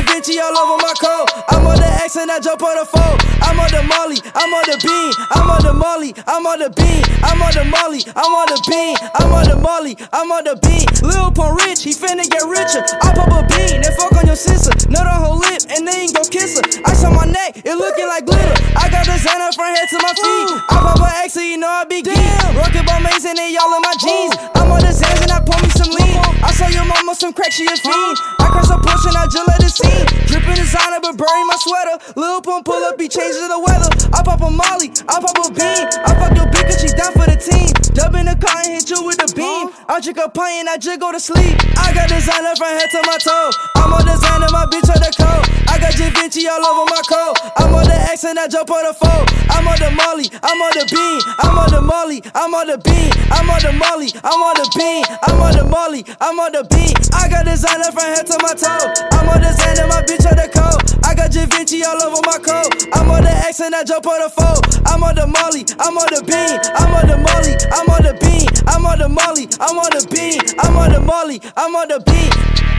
Da 0.02 0.14
Vinci 0.14 0.40
all 0.40 0.58
over 0.58 0.82
my 0.82 0.94
coat. 0.98 1.30
I'm 1.50 1.66
on 1.68 1.78
the 1.78 1.90
X 2.02 2.16
and 2.16 2.32
I 2.32 2.40
jump 2.40 2.62
on 2.64 2.76
the 2.78 2.86
phone. 2.86 3.18
I'm 3.42 3.60
on 3.60 3.70
the 3.70 3.84
Molly, 3.86 4.18
I'm 4.34 4.54
on 4.54 4.66
the 4.66 4.78
bean. 4.82 5.12
I'm 5.30 5.50
on 5.50 5.62
the 5.62 5.74
Molly, 5.74 6.14
I'm 6.26 6.46
on 6.46 6.60
the 6.60 6.70
bean. 6.74 7.04
I'm 7.22 7.42
on 7.42 7.54
the 7.54 7.66
Molly, 7.66 8.02
I'm 8.16 8.34
on 8.34 8.48
the 8.50 8.58
bean. 8.70 8.96
I'm 9.20 9.34
on 9.34 9.46
the 9.46 9.58
Molly, 9.58 9.94
I'm 10.14 10.32
on 10.32 10.44
the 10.46 10.56
bean. 10.58 10.86
Lil 11.06 11.30
Pump 11.32 11.62
rich, 11.62 11.84
he 11.84 11.94
finna 11.94 12.26
get 12.26 12.42
richer. 12.50 12.82
I 13.02 13.14
pop 13.14 13.30
a 13.30 13.46
bean, 13.54 13.82
then 13.82 13.94
fuck 13.98 14.14
on 14.18 14.26
your 14.26 14.40
sister. 14.40 14.74
Nut 14.90 15.06
on 15.06 15.22
her 15.22 15.36
lip, 15.38 15.62
and 15.70 15.86
then 15.86 16.10
go 16.14 16.26
kiss 16.26 16.58
her. 16.58 16.66
Ice 16.86 17.04
on 17.06 17.14
my 17.14 17.26
neck, 17.26 17.62
it 17.62 17.76
looking 17.78 18.08
like 18.08 18.26
glitter. 18.26 18.58
I 18.78 18.90
got 18.90 19.06
designer 19.06 19.54
from 19.54 19.70
head 19.70 19.86
to 19.86 19.98
my 20.02 20.14
feet. 20.18 20.50
I 20.72 20.78
pop 20.82 21.02
a 21.02 21.10
X, 21.26 21.38
so 21.38 21.42
you 21.42 21.58
know 21.62 21.70
I 21.70 21.86
be 21.86 22.02
geek. 22.02 22.18
Rockin' 22.58 22.86
ball 22.90 23.02
mason 23.06 23.38
and 23.38 23.54
y'all 23.54 23.70
in 23.78 23.82
my 23.86 23.94
jeans. 24.02 24.34
I'm 24.58 24.72
on 24.72 24.82
the 24.82 24.94
Zans 24.94 25.22
and 25.22 25.32
I 25.32 25.40
pour 25.46 25.62
me 25.62 25.70
some 25.70 25.94
lean. 25.94 26.18
I 26.42 26.50
saw 26.58 26.68
your 26.74 26.86
mama 26.90 27.14
some 27.14 27.34
crack, 27.34 27.52
she 27.54 27.70
a 27.70 27.76
fiend. 27.78 28.18
I 28.42 28.50
crush 28.50 28.72
a 28.74 28.78
push 28.82 29.06
and 29.06 29.18
I 29.18 29.26
just 29.30 29.46
let 29.46 29.62
it 29.62 29.72
scene. 29.92 30.06
Drippin' 30.28 30.56
designer, 30.56 31.00
Burberry 31.00 31.44
my 31.46 31.58
sweater. 31.60 31.96
Lil 32.16 32.42
Pump 32.42 32.66
pull 32.66 32.84
up, 32.84 33.00
he 33.00 33.08
changes 33.08 33.48
the 33.48 33.60
weather. 33.60 33.90
I 34.14 34.24
pop 34.24 34.42
a 34.42 34.50
Molly, 34.50 34.92
I 35.08 35.20
pop 35.20 35.38
a 35.38 35.52
bean. 35.52 35.86
I 36.08 36.12
fuck 36.16 36.36
your 36.36 36.48
bitch, 36.48 36.68
'cause 36.68 36.82
she 36.82 36.90
down 36.96 37.12
for 37.14 37.28
the 37.28 37.38
team. 37.38 37.68
Dub 37.94 38.16
in 38.16 38.26
the 38.26 38.36
car 38.36 38.62
and 38.64 38.74
hit 38.74 38.90
you 38.90 39.04
with 39.04 39.18
the 39.18 39.28
beam. 39.36 39.70
I 39.90 40.00
drink 40.00 40.18
a 40.18 40.30
pint 40.30 40.62
and 40.62 40.70
I 40.70 40.78
just 40.78 41.00
go 41.00 41.12
to 41.12 41.20
sleep. 41.20 41.56
I 41.78 41.92
got 41.94 42.08
designer 42.08 42.56
from 42.56 42.72
head 42.78 42.90
to 42.96 43.02
my 43.06 43.18
toe. 43.18 43.50
I'm 43.76 43.92
on 43.94 44.06
designer, 44.06 44.48
my 44.52 44.66
bitch 44.72 44.88
on 44.88 45.02
the 45.04 45.12
coat. 45.20 45.44
I 45.68 45.78
got 45.80 45.94
Da 46.00 46.08
Vinci 46.16 46.48
all 46.48 46.64
over 46.64 46.86
my 46.88 47.02
coat. 47.08 47.36
I'm 47.58 47.76
on 47.76 47.84
the 47.84 47.98
X 48.12 48.24
and 48.24 48.40
I 48.40 48.48
jump 48.48 48.72
on 48.72 48.84
the 48.84 48.94
phone. 48.94 49.26
I'm 49.50 49.68
on 49.68 49.78
the 49.80 49.92
Molly, 49.92 50.32
I'm 50.42 50.62
on 50.62 50.72
the 50.80 50.86
bean. 50.88 51.20
I'm 51.40 51.58
on 51.58 51.70
the 51.72 51.82
Molly, 52.12 52.24
I'm 52.36 52.54
on 52.54 52.68
the 52.68 52.78
bean. 52.78 53.12
I'm 53.32 53.48
on 53.48 53.62
the 53.64 53.72
Molly, 53.72 54.12
I'm 54.20 54.44
on 54.44 54.56
the 54.60 54.68
bean. 54.76 55.06
I'm 55.24 55.40
on 55.40 55.56
the 55.56 55.64
Molly, 55.64 56.04
I'm 56.20 56.40
on 56.44 56.52
the 56.52 56.68
bean. 56.68 56.92
I 57.16 57.32
got 57.32 57.48
designer 57.48 57.88
from 57.88 58.04
head 58.04 58.28
to 58.28 58.36
my 58.44 58.52
toe. 58.52 58.92
I'm 59.16 59.32
on 59.32 59.40
and 59.40 59.88
my 59.88 60.04
bitch 60.04 60.28
on 60.28 60.36
the 60.36 60.52
coat. 60.52 61.00
I 61.08 61.16
got 61.16 61.32
Vinci 61.32 61.86
all 61.88 61.96
over 62.04 62.20
my 62.28 62.36
coat. 62.36 62.68
I'm 62.92 63.08
on 63.08 63.24
the 63.24 63.32
X 63.48 63.62
and 63.62 63.74
I 63.74 63.86
jump 63.86 64.08
on 64.08 64.20
the 64.20 64.28
foe. 64.28 64.60
I'm 64.92 65.04
on 65.08 65.16
the 65.16 65.24
Molly, 65.24 65.64
I'm 65.80 65.96
on 65.96 66.12
the 66.12 66.20
bean. 66.28 66.60
I'm 66.76 66.92
on 66.92 67.08
the 67.08 67.16
Molly, 67.16 67.56
I'm 67.72 67.88
on 67.88 68.04
the 68.04 68.14
bean. 68.20 68.44
I'm 68.68 68.86
on 68.86 69.00
the 69.00 69.08
Molly, 69.08 69.48
I'm 69.64 69.80
on 69.80 69.92
the 69.96 70.04
bean. 70.12 70.44
I'm 70.60 70.76
on 70.76 70.92
the 70.92 71.00
Molly, 71.00 71.40
I'm 71.56 71.76
on 71.76 71.88
the 71.88 72.04
bean. 72.04 72.71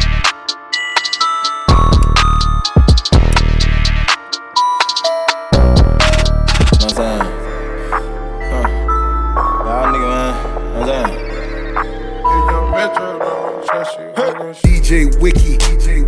I'm 13.70 13.84
saying? 13.84 14.54
DJ 14.62 15.20
Wiki. 15.20 15.58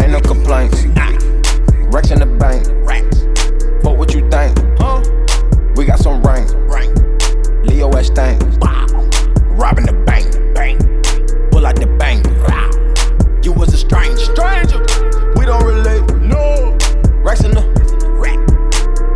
Ain't 0.03 0.11
no 0.11 0.21
complaints. 0.21 0.85
Ah. 0.97 1.13
Racks 1.91 2.11
in 2.11 2.19
the 2.19 2.27
bank. 2.27 2.65
Fuck 3.83 3.99
what 3.99 4.15
you 4.15 4.29
think. 4.31 4.59
We 5.77 5.85
got 5.85 5.99
some 5.99 6.23
rank. 6.23 6.51
Leo 7.65 7.91
S. 7.91 8.07
Stank. 8.07 8.43
Robbing 9.53 9.87
the 9.87 9.93
bank. 10.07 10.33
Pull 11.51 11.67
out 11.67 11.77
the 11.77 11.87
bank. 11.99 12.27
You 13.45 13.53
was 13.53 13.73
a 13.75 13.77
stranger. 13.77 14.17
Stranger. 14.17 14.81
We 15.37 15.47
don't 15.47 15.65
relate. 15.65 16.03
No. 16.21 16.77
Racks 17.23 17.45
in 17.45 17.53
the. 17.53 17.63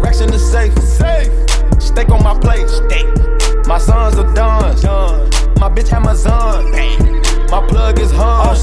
Racks 0.01 0.20
in 0.20 0.30
the 0.30 0.39
safe. 0.39 0.76
Safe. 0.78 1.82
Steak 1.82 2.11
on 2.11 2.22
my 2.22 2.39
plate. 2.39 2.68
Steak. 2.68 3.07
My 3.66 3.78
sons 3.78 4.16
are 4.16 4.34
done. 4.34 4.76
My 5.59 5.68
bitch 5.68 5.93
Amazon. 5.93 6.72
My 7.51 7.66
plug 7.66 7.99
is 7.99 8.11
Hun. 8.11 8.57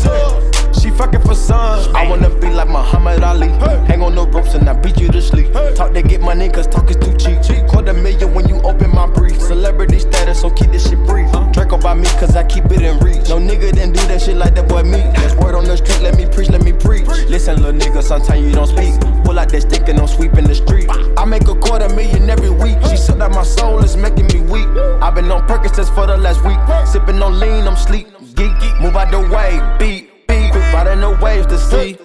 She 0.79 0.91
fucking 0.91 1.21
for 1.21 1.33
sun. 1.33 1.95
I 1.95 2.07
wanna 2.07 2.29
be 2.29 2.51
like 2.51 2.67
Muhammad 2.67 3.23
Ali. 3.23 3.47
Hang 3.87 4.03
on 4.03 4.13
the 4.13 4.27
ropes 4.27 4.53
and 4.53 4.69
I 4.69 4.73
beat 4.73 4.99
you 4.99 5.07
to 5.07 5.21
sleep. 5.21 5.51
Talk 5.73 5.93
to 5.93 6.03
get 6.03 6.21
money 6.21 6.49
cause 6.49 6.67
talk 6.67 6.91
is 6.91 6.97
too 6.97 7.17
cheap. 7.17 7.67
Quarter 7.67 7.93
million 7.93 8.35
when 8.35 8.47
you 8.47 8.61
open 8.61 8.91
my 8.93 9.07
brief. 9.07 9.41
Celebrity 9.41 9.97
status, 9.97 10.41
so 10.41 10.51
keep 10.51 10.69
this 10.69 10.87
shit 10.87 10.99
brief. 11.07 11.31
Draco 11.53 11.79
by 11.79 11.95
me 11.95 12.05
cause 12.19 12.35
I 12.35 12.43
keep 12.43 12.65
it 12.65 12.81
in 12.81 12.99
reach. 12.99 13.27
No 13.27 13.39
nigga 13.39 13.73
didn't 13.73 13.93
do 13.93 14.01
that 14.07 14.21
shit 14.21 14.37
like 14.37 14.53
that 14.53 14.69
boy 14.69 14.83
me. 14.83 15.01
That's 15.15 15.33
word 15.33 15.55
on 15.55 15.63
the 15.63 15.77
street, 15.77 16.01
let 16.01 16.15
me 16.15 16.27
preach, 16.27 16.49
let 16.49 16.63
me 16.63 16.71
preach. 16.71 17.07
Listen, 17.27 17.63
little 17.63 17.73
nigga, 17.73 18.03
sometimes 18.03 18.45
you 18.45 18.51
don't 18.51 18.67
speak. 18.67 18.93
Pull 19.23 19.39
out 19.39 19.49
that 19.49 19.61
stick 19.61 19.89
and 19.89 19.99
I'm 19.99 20.07
sweeping 20.07 20.45
the 20.45 20.53
street. 20.53 20.87
I 21.17 21.25
make 21.25 21.47
a 21.47 21.55
quarter 21.55 21.89
million 21.95 22.29
every 22.29 22.51
week. 22.51 22.77
She 22.89 22.97
said 22.97 23.19
that 23.19 23.31
my 23.31 23.43
soul 23.43 23.79
is 23.83 23.97
making 23.97 24.27
me 24.27 24.41
weak. 24.41 24.67
I've 25.01 25.15
been 25.15 25.31
on 25.31 25.47
Percocets 25.47 25.93
for 25.95 26.05
the 26.05 26.17
last 26.17 26.45
week. 26.45 26.59
Sipping 26.87 27.23
on 27.23 27.39
lean, 27.39 27.67
I'm 27.67 27.75
sleep. 27.75 28.14
Geek, 28.35 28.51
move 28.81 28.95
out 28.97 29.11
the 29.11 29.19
way, 29.19 29.59
beat, 29.79 30.27
beat. 30.27 30.53
Riding 30.73 30.99
the 30.99 31.17
waves 31.21 31.47
to 31.47 31.57
see. 31.57 31.97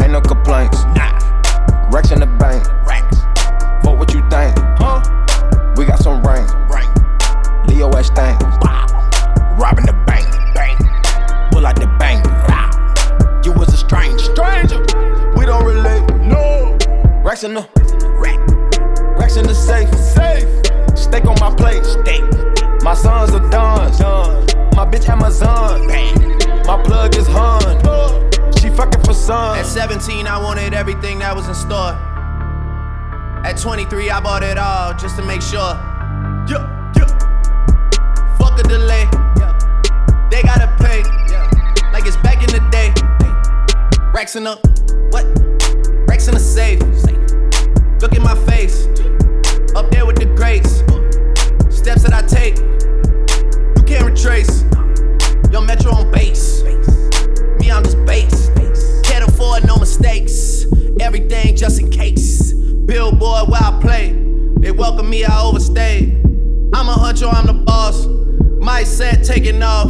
Ain't 0.00 0.12
no 0.12 0.20
complaints. 0.20 0.84
Nah. 0.94 1.18
Racks 1.90 2.12
in 2.12 2.20
the 2.20 2.26
bank. 2.26 2.64
Fuck 3.82 3.98
what 3.98 4.14
you 4.14 4.20
think. 4.30 4.56
Huh? 4.78 5.02
We 5.76 5.86
got 5.86 5.98
some 5.98 6.22
rank. 6.22 6.48
Leo 7.66 7.90
S. 7.90 8.06
Stank. 8.06 8.40
Robbing 9.58 9.86
the 9.86 9.92
bank. 10.06 10.28
Pull 11.50 11.66
out 11.66 11.74
the 11.74 11.86
bank. 11.98 12.24
You 13.44 13.52
was 13.52 13.74
a 13.74 13.76
stranger. 13.76 14.18
Stranger. 14.18 14.78
We 15.36 15.46
don't 15.46 15.64
relate. 15.64 16.06
No. 16.22 16.78
Racks 17.24 17.42
in 17.42 17.54
the. 17.54 17.66
Racks 19.18 19.36
in 19.36 19.46
the 19.46 19.54
safe. 19.54 19.92
Safe. 19.94 20.48
Steak 20.96 21.24
on 21.24 21.36
my 21.40 21.54
plate. 21.56 21.84
Steak. 21.84 22.22
My 22.82 22.94
sons 22.94 23.32
are 23.32 23.50
done. 23.50 23.90
My 24.74 24.86
bitch 24.86 25.08
Amazon. 25.08 25.86
My 26.66 26.82
plug 26.82 27.14
is 27.16 27.26
Hun. 27.28 27.60
She 28.58 28.70
fucking 28.70 29.02
for 29.02 29.12
sun. 29.12 29.58
At 29.58 29.66
17, 29.66 30.26
I 30.26 30.38
wanted 30.42 30.72
everything 30.72 31.18
that 31.18 31.36
was 31.36 31.46
in 31.46 31.54
store. 31.54 31.92
At 33.44 33.58
23, 33.58 34.10
I 34.10 34.20
bought 34.20 34.42
it 34.42 34.56
all 34.56 34.94
just 34.94 35.16
to 35.16 35.24
make 35.24 35.42
sure. 35.42 35.60
Yeah, 36.48 36.92
yeah. 36.96 37.06
Fuck 38.38 38.58
a 38.58 38.62
delay. 38.62 39.04
They 40.30 40.42
gotta 40.42 40.74
pay. 40.78 41.02
Like 41.92 42.06
it's 42.06 42.16
back 42.18 42.42
in 42.42 42.48
the 42.48 42.66
day. 42.70 42.94
Racks 44.14 44.36
in 44.36 44.46
up. 44.46 44.64
What? 45.10 45.26
Racks 46.08 46.28
in 46.28 46.34
the 46.34 46.40
safe. 46.40 46.80
Look 48.00 48.14
at 48.14 48.22
my 48.22 48.34
face. 48.46 48.86
Up 49.76 49.90
there 49.90 50.06
with 50.06 50.16
the 50.16 50.32
greats. 50.34 50.82
Steps 51.90 52.02
that 52.04 52.12
I 52.12 52.24
take. 52.24 52.56
You 53.76 53.82
can't 53.82 54.04
retrace. 54.04 54.62
Yo, 55.50 55.60
Metro 55.60 55.90
on 55.90 56.12
base. 56.12 56.62
Me, 56.62 57.68
I'm 57.68 57.82
just 57.82 58.04
base. 58.06 58.48
Can't 59.02 59.28
afford 59.28 59.66
no 59.66 59.74
mistakes. 59.74 60.66
Everything 61.00 61.56
just 61.56 61.80
in 61.80 61.90
case. 61.90 62.52
Billboard 62.52 63.48
where 63.48 63.60
I 63.60 63.76
play. 63.82 64.12
They 64.58 64.70
welcome 64.70 65.10
me, 65.10 65.24
I 65.24 65.42
overstayed. 65.42 66.14
I'm 66.72 66.88
a 66.88 66.94
huncho, 66.94 67.28
I'm 67.34 67.46
the 67.46 67.54
boss. 67.54 68.06
My 68.64 68.84
set 68.84 69.24
taking 69.24 69.60
off. 69.60 69.88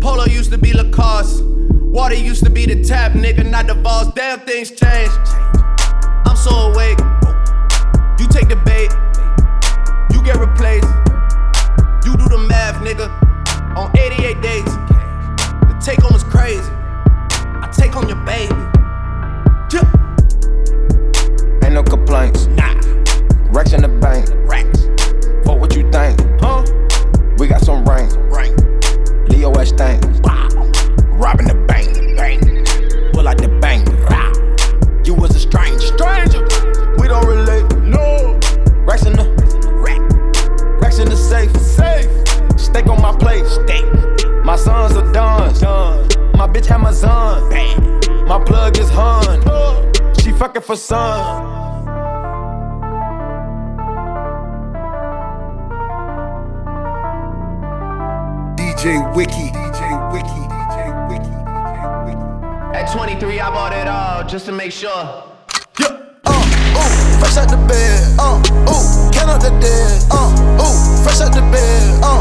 Polo 0.00 0.24
used 0.24 0.52
to 0.52 0.58
be 0.58 0.72
Lacoste. 0.72 1.44
Water 1.44 2.14
used 2.14 2.44
to 2.44 2.50
be 2.50 2.64
the 2.64 2.82
tap, 2.82 3.12
nigga, 3.12 3.44
not 3.44 3.66
the 3.66 3.74
boss. 3.74 4.10
Damn, 4.14 4.40
things 4.40 4.70
change. 4.70 5.12
I'm 6.24 6.36
so 6.36 6.72
awake. 6.72 6.98
You 8.18 8.26
take 8.28 8.48
the 8.48 8.56
bait. 8.64 8.90
You 10.14 10.24
get 10.24 10.36
replaced. 10.38 11.05
You 12.56 12.62
do 12.62 12.68
the 12.68 12.72
math, 12.72 12.82
nigga. 12.82 13.76
On 13.76 13.90
88 13.98 14.40
days. 14.40 14.64
The 14.64 15.78
take 15.80 16.00
home 16.00 16.14
is 16.14 16.24
crazy. 16.24 16.62
I 16.62 17.70
take 17.72 17.92
home 17.92 18.08
your 18.08 18.22
baby. 18.24 18.54
Ain't 21.64 21.74
no 21.74 21.82
complaints. 21.82 22.46
Nah. 22.46 22.72
Racks 23.52 23.72
in 23.72 23.82
the 23.82 23.88
bank. 24.00 24.28
Racks. 24.48 24.86
Fuck 25.44 25.60
what 25.60 25.76
you 25.76 25.90
think. 25.90 26.18
Huh? 26.40 26.64
We 27.38 27.46
got 27.46 27.60
some 27.60 27.84
rank. 27.84 28.12
Rank. 28.32 28.56
Leo 29.28 29.52
S. 29.52 29.68
Stank. 29.68 30.02
Robbing 31.18 31.48
the 31.48 31.64
bank. 31.68 32.16
Bank. 32.16 32.42
Pull 33.12 33.28
out 33.28 33.38
the 33.38 33.48
bank. 33.60 33.86
You 35.06 35.14
was 35.14 35.36
a 35.36 35.40
stranger. 35.40 35.78
Stranger. 35.78 36.42
We 36.98 37.08
don't 37.08 37.26
relate. 37.26 37.66
No. 37.80 38.38
Racks 38.86 39.04
in 39.04 39.12
the. 39.12 39.26
Rack. 39.72 40.00
Racks 40.80 40.98
in 40.98 41.08
the 41.08 41.16
safe. 41.16 41.54
Safe. 41.60 42.15
Steak 42.76 42.90
on 42.90 43.00
my 43.00 43.16
plate. 43.16 43.46
Steak. 43.46 43.86
My 44.44 44.54
sons 44.54 44.98
are 44.98 45.10
done. 45.10 45.54
My 46.36 46.46
bitch 46.46 46.70
Amazon. 46.70 47.48
My 48.28 48.38
plug 48.44 48.76
is 48.76 48.90
Hun. 48.90 49.40
She 50.20 50.30
fucking 50.32 50.60
for 50.60 50.76
sun. 50.76 51.42
DJ 58.58 59.16
Wiki. 59.16 59.48
DJ 59.56 60.12
Wiki. 60.12 60.42
At 62.76 62.92
23, 62.92 63.40
I 63.40 63.48
bought 63.48 63.72
it 63.72 63.88
all 63.88 64.28
just 64.28 64.44
to 64.44 64.52
make 64.52 64.70
sure. 64.70 65.24
Fresh 67.20 67.38
out 67.38 67.48
the 67.48 67.56
bed, 67.66 68.16
uh, 68.18 68.36
ooh, 68.68 69.10
count 69.10 69.30
out 69.30 69.40
the 69.40 69.50
dead, 69.60 70.04
uh, 70.10 70.30
ooh, 70.60 71.02
fresh 71.02 71.20
out 71.22 71.32
the 71.32 71.40
bed, 71.50 72.00
uh, 72.04 72.15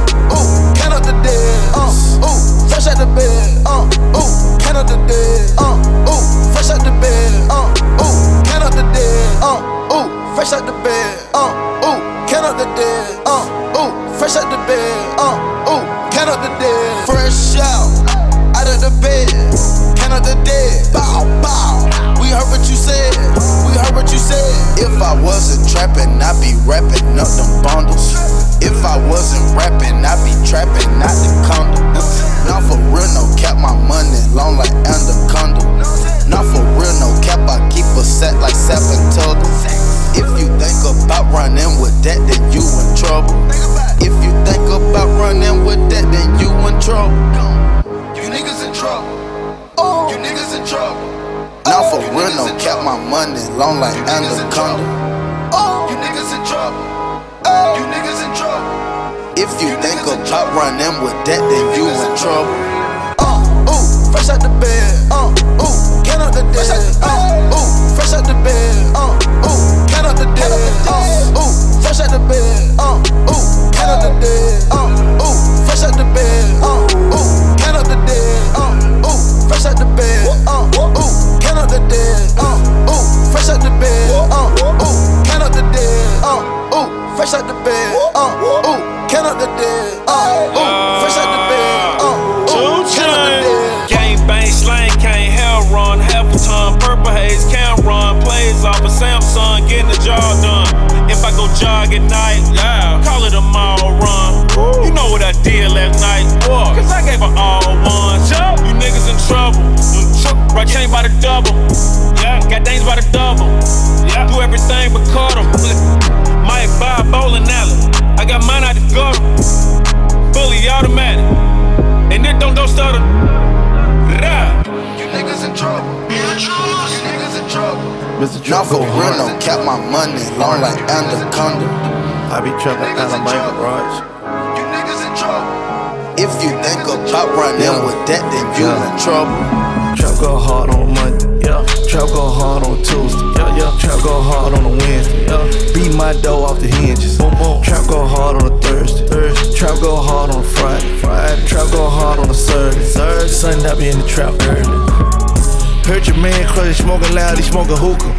loud, 157.16 157.38
he 157.38 157.44
smoking 157.44 157.78
hookah, 157.78 158.12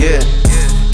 yeah. 0.00 0.24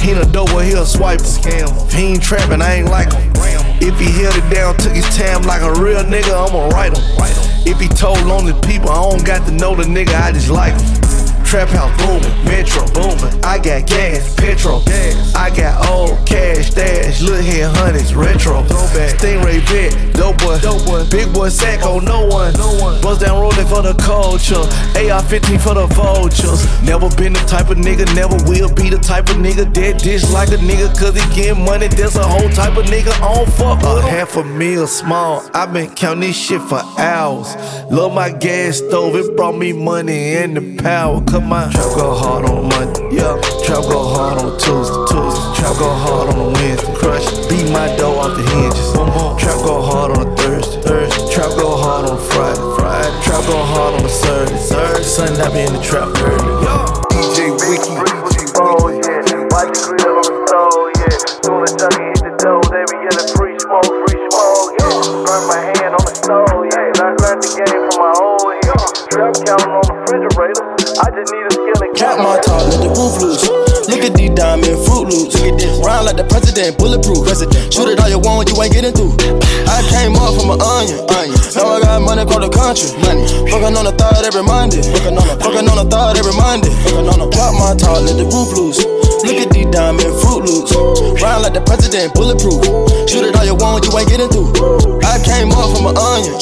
He 0.02 0.10
ain't 0.10 0.18
a 0.18 0.30
dope, 0.30 0.50
he 0.62 0.72
a 0.72 0.84
swipe 0.84 1.20
scam. 1.20 1.70
He 1.92 2.12
ain't 2.12 2.22
trapping, 2.22 2.60
I 2.60 2.74
ain't 2.74 2.88
like 2.88 3.12
him. 3.12 3.32
If 3.78 3.98
he 4.00 4.10
held 4.20 4.34
it 4.34 4.52
down, 4.52 4.76
took 4.78 4.92
his 4.92 5.06
time 5.16 5.42
like 5.42 5.62
a 5.62 5.72
real 5.80 6.02
nigga, 6.02 6.34
I'ma 6.34 6.68
write 6.68 6.96
him. 6.96 7.04
If 7.64 7.78
he 7.78 7.88
told 7.88 8.20
lonely 8.22 8.52
people, 8.66 8.90
I 8.90 9.10
don't 9.10 9.24
got 9.24 9.46
to 9.46 9.52
know 9.52 9.76
the 9.76 9.84
nigga, 9.84 10.14
I 10.14 10.32
just 10.32 10.50
like 10.50 10.74
him. 10.74 10.95
Trap 11.46 11.68
house 11.68 11.96
booming, 12.02 12.44
metro 12.44 12.84
booming. 12.90 13.44
I 13.44 13.58
got 13.58 13.86
gas, 13.86 14.34
petrol. 14.34 14.82
I 15.36 15.48
got 15.54 15.88
old 15.88 16.26
cash 16.26 16.72
stash, 16.72 17.22
look 17.22 17.40
here, 17.40 17.68
hundreds, 17.68 18.16
retro. 18.16 18.64
Stingray 18.64 19.60
vet, 19.70 20.14
dope 20.14 20.38
boy, 20.38 21.04
big 21.08 21.32
boy 21.32 21.48
sack 21.48 21.86
on 21.86 22.04
no 22.04 22.26
one. 22.26 22.52
Bust 23.00 23.20
down 23.20 23.40
rolling 23.40 23.66
for 23.66 23.80
the 23.80 23.94
culture, 23.94 24.66
AR-15 24.98 25.60
for 25.60 25.74
the 25.74 25.86
vultures. 25.94 26.66
Never 26.82 27.08
been 27.14 27.32
the 27.32 27.44
type 27.46 27.70
of 27.70 27.78
nigga, 27.78 28.12
never 28.16 28.36
will 28.50 28.74
be 28.74 28.90
the 28.90 28.98
type 28.98 29.28
of 29.28 29.36
nigga 29.36 29.72
that 29.72 30.02
dish 30.02 30.28
like 30.30 30.48
a 30.48 30.58
nigga, 30.58 30.98
cause 30.98 31.14
he 31.14 31.22
getting 31.34 31.64
money. 31.64 31.86
There's 31.86 32.16
a 32.16 32.26
whole 32.26 32.50
type 32.50 32.76
of 32.76 32.86
nigga 32.86 33.14
on 33.22 33.46
fuck 33.52 33.78
with 33.82 34.04
him. 34.04 34.10
half 34.10 34.36
a 34.36 34.42
meal 34.42 34.88
small. 34.88 35.48
i 35.54 35.64
been 35.64 35.94
counting 35.94 36.28
this 36.28 36.36
shit 36.36 36.60
for 36.62 36.82
hours. 36.98 37.54
Love 37.88 38.12
my 38.12 38.30
gas 38.30 38.78
stove, 38.78 39.14
it 39.14 39.36
brought 39.36 39.56
me 39.56 39.72
money 39.72 40.34
and 40.34 40.56
the 40.56 40.60
power. 40.86 41.20
Come 41.26 41.52
on, 41.52 41.70
trap 41.72 41.90
go 41.98 42.14
hard 42.14 42.44
on 42.46 42.68
Monday, 42.68 43.18
yeah. 43.18 43.34
Trap 43.66 43.82
go 43.90 44.06
hard 44.14 44.38
on 44.38 44.54
Tuesday, 44.54 45.02
Tuesday. 45.10 45.46
Trap 45.58 45.74
go 45.82 45.90
hard 45.90 46.30
on 46.34 46.52
Wednesday, 46.54 46.94
crush. 46.94 47.26
Beat 47.50 47.66
my 47.74 47.90
dough 47.96 48.22
off 48.22 48.36
the 48.38 48.44
hinges. 48.54 48.92
Trap 49.42 49.58
go 49.66 49.82
hard 49.82 50.16
on 50.16 50.36
Thursday, 50.36 50.80
Thursday. 50.82 51.34
Trap 51.34 51.50
go 51.58 51.76
hard 51.76 52.08
on 52.10 52.18
Friday, 52.30 52.62
Friday. 52.78 53.22
Trap 53.24 53.42
go 53.50 53.58
hard 53.72 53.94
on 53.98 54.04
a 54.04 54.08
Saturday, 54.08 54.58
Saturday. 54.58 55.02
Sunday 55.02 55.42
I 55.42 55.52
be 55.52 55.60
in 55.66 55.72
the 55.72 55.82
trap 55.82 56.08
early. 56.22 56.56
DJ 56.62 56.95
you 78.56 78.62
ain't 78.64 78.72
getting 78.72 78.96
through. 78.96 79.12
I 79.68 79.84
came 79.92 80.16
up 80.16 80.32
from 80.32 80.56
an 80.56 80.60
onion. 80.64 81.04
onion. 81.12 81.36
Now 81.52 81.76
I 81.76 81.80
got 81.84 82.00
money 82.00 82.24
across 82.24 82.40
the 82.40 82.48
country. 82.48 82.88
Money. 83.04 83.28
Fucking 83.52 83.76
on 83.76 83.84
the 83.84 83.92
third 83.92 84.24
every 84.24 84.40
Monday. 84.40 84.80
Fucking 84.80 85.12
on 85.12 85.26
the, 85.28 85.36
fucking 85.44 85.68
on 85.68 85.76
the 85.76 85.84
third 85.84 86.16
every 86.16 86.32
Monday. 86.32 86.72
Fucking 86.88 87.04
on 87.04 87.18
the 87.20 87.28
Drop 87.36 87.52
my 87.52 87.76
talk, 87.76 88.00
let 88.00 88.16
the 88.16 88.24
roof 88.24 88.48
loose. 88.56 88.80
Look 89.28 89.36
at 89.36 89.52
these 89.52 89.68
diamond 89.68 90.08
fruit 90.24 90.48
loops. 90.48 90.72
Round 91.20 91.44
like 91.44 91.52
the 91.52 91.60
president, 91.68 92.16
bulletproof. 92.16 92.64
Shoot 93.04 93.28
it 93.28 93.36
all 93.36 93.44
you 93.44 93.56
want, 93.60 93.84
you 93.84 93.92
ain't 93.92 94.08
getting 94.08 94.30
through. 94.32 94.56
I 95.04 95.20
came 95.20 95.52
up 95.52 95.68
from 95.76 95.92
an 95.92 95.96
onion. 96.00 96.32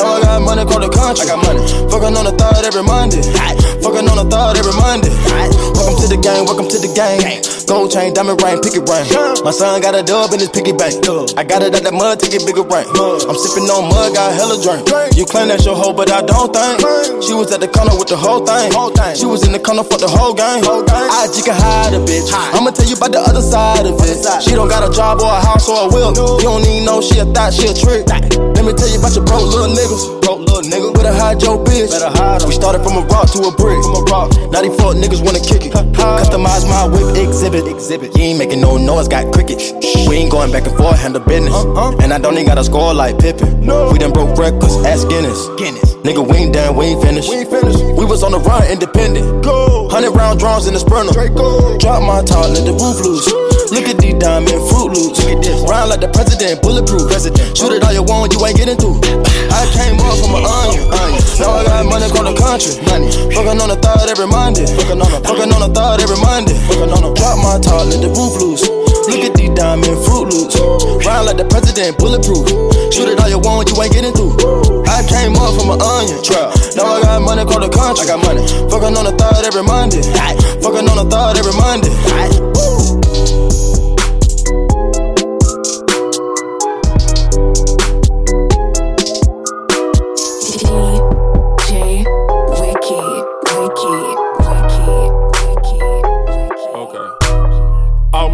Now 0.00 0.16
I 0.16 0.24
got 0.24 0.40
money 0.40 0.64
across 0.64 0.80
the 0.80 0.88
country. 0.88 1.28
I 1.28 1.36
got 1.36 1.44
money. 1.44 1.60
Fucking 1.92 2.16
on 2.16 2.24
the 2.24 2.34
third 2.40 2.64
every 2.64 2.84
Monday. 2.88 3.20
Fucking 3.80 4.04
on 4.12 4.20
the 4.20 4.28
third 4.28 4.60
every 4.60 4.76
Monday. 4.76 5.08
Welcome 5.72 5.96
to 6.04 6.06
the 6.12 6.20
game, 6.20 6.44
welcome 6.44 6.68
to 6.68 6.76
the 6.76 6.92
game. 6.92 7.24
Gold 7.64 7.88
chain, 7.88 8.12
diamond 8.12 8.36
ring, 8.44 8.60
pick 8.60 8.76
it 8.76 8.84
ring. 8.84 9.06
My 9.40 9.54
son 9.54 9.80
got 9.80 9.96
a 9.96 10.04
dub 10.04 10.36
in 10.36 10.40
his 10.40 10.52
piggy 10.52 10.76
bank. 10.76 11.00
I 11.40 11.42
got 11.48 11.64
it 11.64 11.72
out 11.72 11.80
the 11.80 11.92
mud 11.92 12.20
to 12.20 12.28
get 12.28 12.44
bigger 12.44 12.60
rank. 12.60 12.92
I'm 12.92 13.36
sipping 13.40 13.64
on 13.72 13.88
mud, 13.88 14.12
got 14.12 14.36
hella 14.36 14.60
drink. 14.60 14.84
You 15.16 15.24
claim 15.24 15.48
that's 15.48 15.64
your 15.64 15.72
hoe, 15.72 15.96
but 15.96 16.12
I 16.12 16.20
don't 16.20 16.52
think. 16.52 16.84
She 17.24 17.32
was 17.32 17.48
at 17.56 17.64
the 17.64 17.72
corner 17.72 17.96
with 17.96 18.12
the 18.12 18.20
whole 18.20 18.44
thing. 18.44 18.68
She 19.16 19.24
was 19.24 19.48
in 19.48 19.56
the 19.56 19.62
corner 19.62 19.86
for 19.86 19.96
the 19.96 20.12
whole 20.12 20.36
game. 20.36 20.60
I 20.60 21.24
just 21.32 21.48
can 21.48 21.56
hide 21.56 21.96
a 21.96 22.00
bitch. 22.04 22.28
I'ma 22.52 22.76
tell 22.76 22.84
you 22.84 23.00
about 23.00 23.16
the 23.16 23.22
other 23.24 23.40
side 23.40 23.88
of 23.88 23.96
it. 24.04 24.20
She 24.44 24.52
don't 24.52 24.68
got 24.68 24.84
a 24.84 24.92
job 24.92 25.24
or 25.24 25.32
a 25.32 25.40
house 25.40 25.64
or 25.64 25.86
a 25.86 25.88
will. 25.88 26.12
You 26.36 26.44
don't 26.44 26.68
even 26.68 26.84
know 26.84 27.00
she 27.00 27.16
a 27.16 27.24
thought, 27.24 27.56
she 27.56 27.64
a 27.64 27.72
trick. 27.72 28.04
Let 28.04 28.68
me 28.68 28.76
tell 28.76 28.92
you 28.92 29.00
about 29.00 29.16
your 29.16 29.24
broke 29.24 29.48
little 29.48 29.72
niggas. 29.72 30.19
Little 30.40 30.64
nigga. 30.64 30.94
Better 30.94 31.12
hide 31.12 31.42
your 31.42 31.58
bitch. 31.64 31.90
Better 31.90 32.10
hide 32.16 32.42
We 32.48 32.54
started 32.54 32.82
from 32.82 32.96
a 32.96 33.04
rock 33.06 33.30
to 33.32 33.44
a 33.44 33.52
brick. 33.52 33.82
From 33.84 34.00
a 34.00 34.02
rock. 34.08 34.32
Now 34.50 34.62
these 34.62 34.74
fuck 34.76 34.96
niggas 34.96 35.20
wanna 35.24 35.40
kick 35.40 35.66
it. 35.66 35.72
Customize 35.72 36.64
my 36.68 36.88
whip 36.88 37.16
exhibit. 37.16 37.66
Exhibit. 37.68 38.16
You 38.16 38.24
ain't 38.32 38.38
making 38.38 38.60
no 38.60 38.76
noise, 38.76 39.08
got 39.08 39.32
crickets. 39.32 39.72
We 40.08 40.16
ain't 40.16 40.30
going 40.30 40.50
back 40.52 40.66
and 40.66 40.76
forth, 40.76 40.98
handle 40.98 41.22
business. 41.22 41.54
Uh-uh. 41.54 41.96
And 42.02 42.12
I 42.12 42.18
don't 42.18 42.34
even 42.34 42.46
got 42.46 42.58
a 42.58 42.64
score 42.64 42.94
like 42.94 43.18
Pippin. 43.18 43.60
No. 43.64 43.92
We 43.92 43.98
done 43.98 44.12
broke 44.12 44.36
records, 44.38 44.76
ask 44.84 45.08
Guinness. 45.08 45.48
Guinness. 45.56 45.94
Nigga, 46.02 46.26
we 46.26 46.36
ain't 46.38 46.54
done, 46.54 46.76
we 46.76 46.86
ain't 46.86 47.02
finished. 47.02 47.28
We 47.28 47.36
ain't 47.36 47.50
finished. 47.50 47.84
We 47.96 48.04
was 48.04 48.22
on 48.22 48.32
the 48.32 48.40
run, 48.40 48.64
independent. 48.70 49.44
Go. 49.44 49.88
Hundred 49.90 50.12
round 50.12 50.40
drums 50.40 50.66
in 50.66 50.74
the 50.74 50.80
sprinter. 50.80 51.12
Drop 51.78 52.02
my 52.02 52.22
top, 52.24 52.48
let 52.48 52.64
the 52.64 52.72
roof 52.72 53.04
loose. 53.04 53.49
Look 53.70 53.86
at 53.86 54.02
these 54.02 54.18
diamond 54.18 54.58
fruit 54.66 54.90
loops. 54.98 55.22
Look 55.22 55.38
at 55.38 55.42
this. 55.46 55.62
Round 55.62 55.94
like 55.94 56.02
the 56.02 56.10
president, 56.10 56.58
bulletproof. 56.58 57.06
President. 57.06 57.38
Oh. 57.38 57.54
Shoot 57.54 57.78
it 57.78 57.86
all 57.86 57.94
you 57.94 58.02
want, 58.02 58.34
you 58.34 58.42
ain't 58.42 58.58
getting 58.58 58.74
through. 58.74 58.98
I 59.54 59.62
came 59.70 59.94
up 60.02 60.18
from 60.18 60.34
an 60.34 60.42
onion. 60.42 60.90
Oh. 60.90 60.98
onion. 60.98 61.22
Now 61.38 61.54
I 61.54 61.62
got 61.62 61.86
money 61.86 62.06
across 62.10 62.26
the 62.26 62.34
country. 62.34 62.72
Money. 62.90 63.14
Fucking 63.30 63.62
on 63.62 63.70
the 63.70 63.78
third 63.78 64.10
every 64.10 64.26
Monday. 64.26 64.66
Fucking 64.74 64.98
on 64.98 65.10
the, 65.14 65.22
fucking 65.22 65.50
on 65.54 65.60
the 65.62 65.70
third 65.70 66.02
every 66.02 66.18
Monday. 66.18 66.58
Fucking 66.66 66.90
on 66.90 67.02
the, 67.06 67.10
drop 67.14 67.38
my 67.38 67.62
top, 67.62 67.86
let 67.86 68.02
the 68.02 68.10
roof 68.10 68.34
loose. 68.42 68.66
Look 69.06 69.22
at 69.22 69.38
these 69.38 69.54
diamond 69.54 69.98
fruit 70.02 70.34
loops. 70.34 70.58
Round 71.06 71.30
like 71.30 71.38
the 71.38 71.46
president, 71.46 71.94
bulletproof. 71.94 72.50
Shoot 72.90 73.06
it 73.06 73.22
all 73.22 73.30
you 73.30 73.38
want, 73.38 73.70
you 73.70 73.78
ain't 73.78 73.94
getting 73.94 74.10
through. 74.10 74.34
I 74.90 75.06
came 75.06 75.38
up 75.38 75.54
from 75.54 75.70
an 75.70 75.78
onion 75.78 76.18
trap. 76.26 76.50
Now 76.74 76.98
I 76.98 77.06
got 77.06 77.22
money 77.22 77.46
across 77.46 77.62
the 77.62 77.70
country. 77.70 78.02
I 78.02 78.18
got 78.18 78.18
money. 78.26 78.42
Fucking 78.66 78.98
on 78.98 79.06
the 79.06 79.14
third 79.14 79.46
every 79.46 79.62
Monday. 79.62 80.02
Fucking 80.58 80.90
on 80.90 80.98
the 80.98 81.06
third 81.06 81.38
every 81.38 81.54
Monday. 81.54 81.94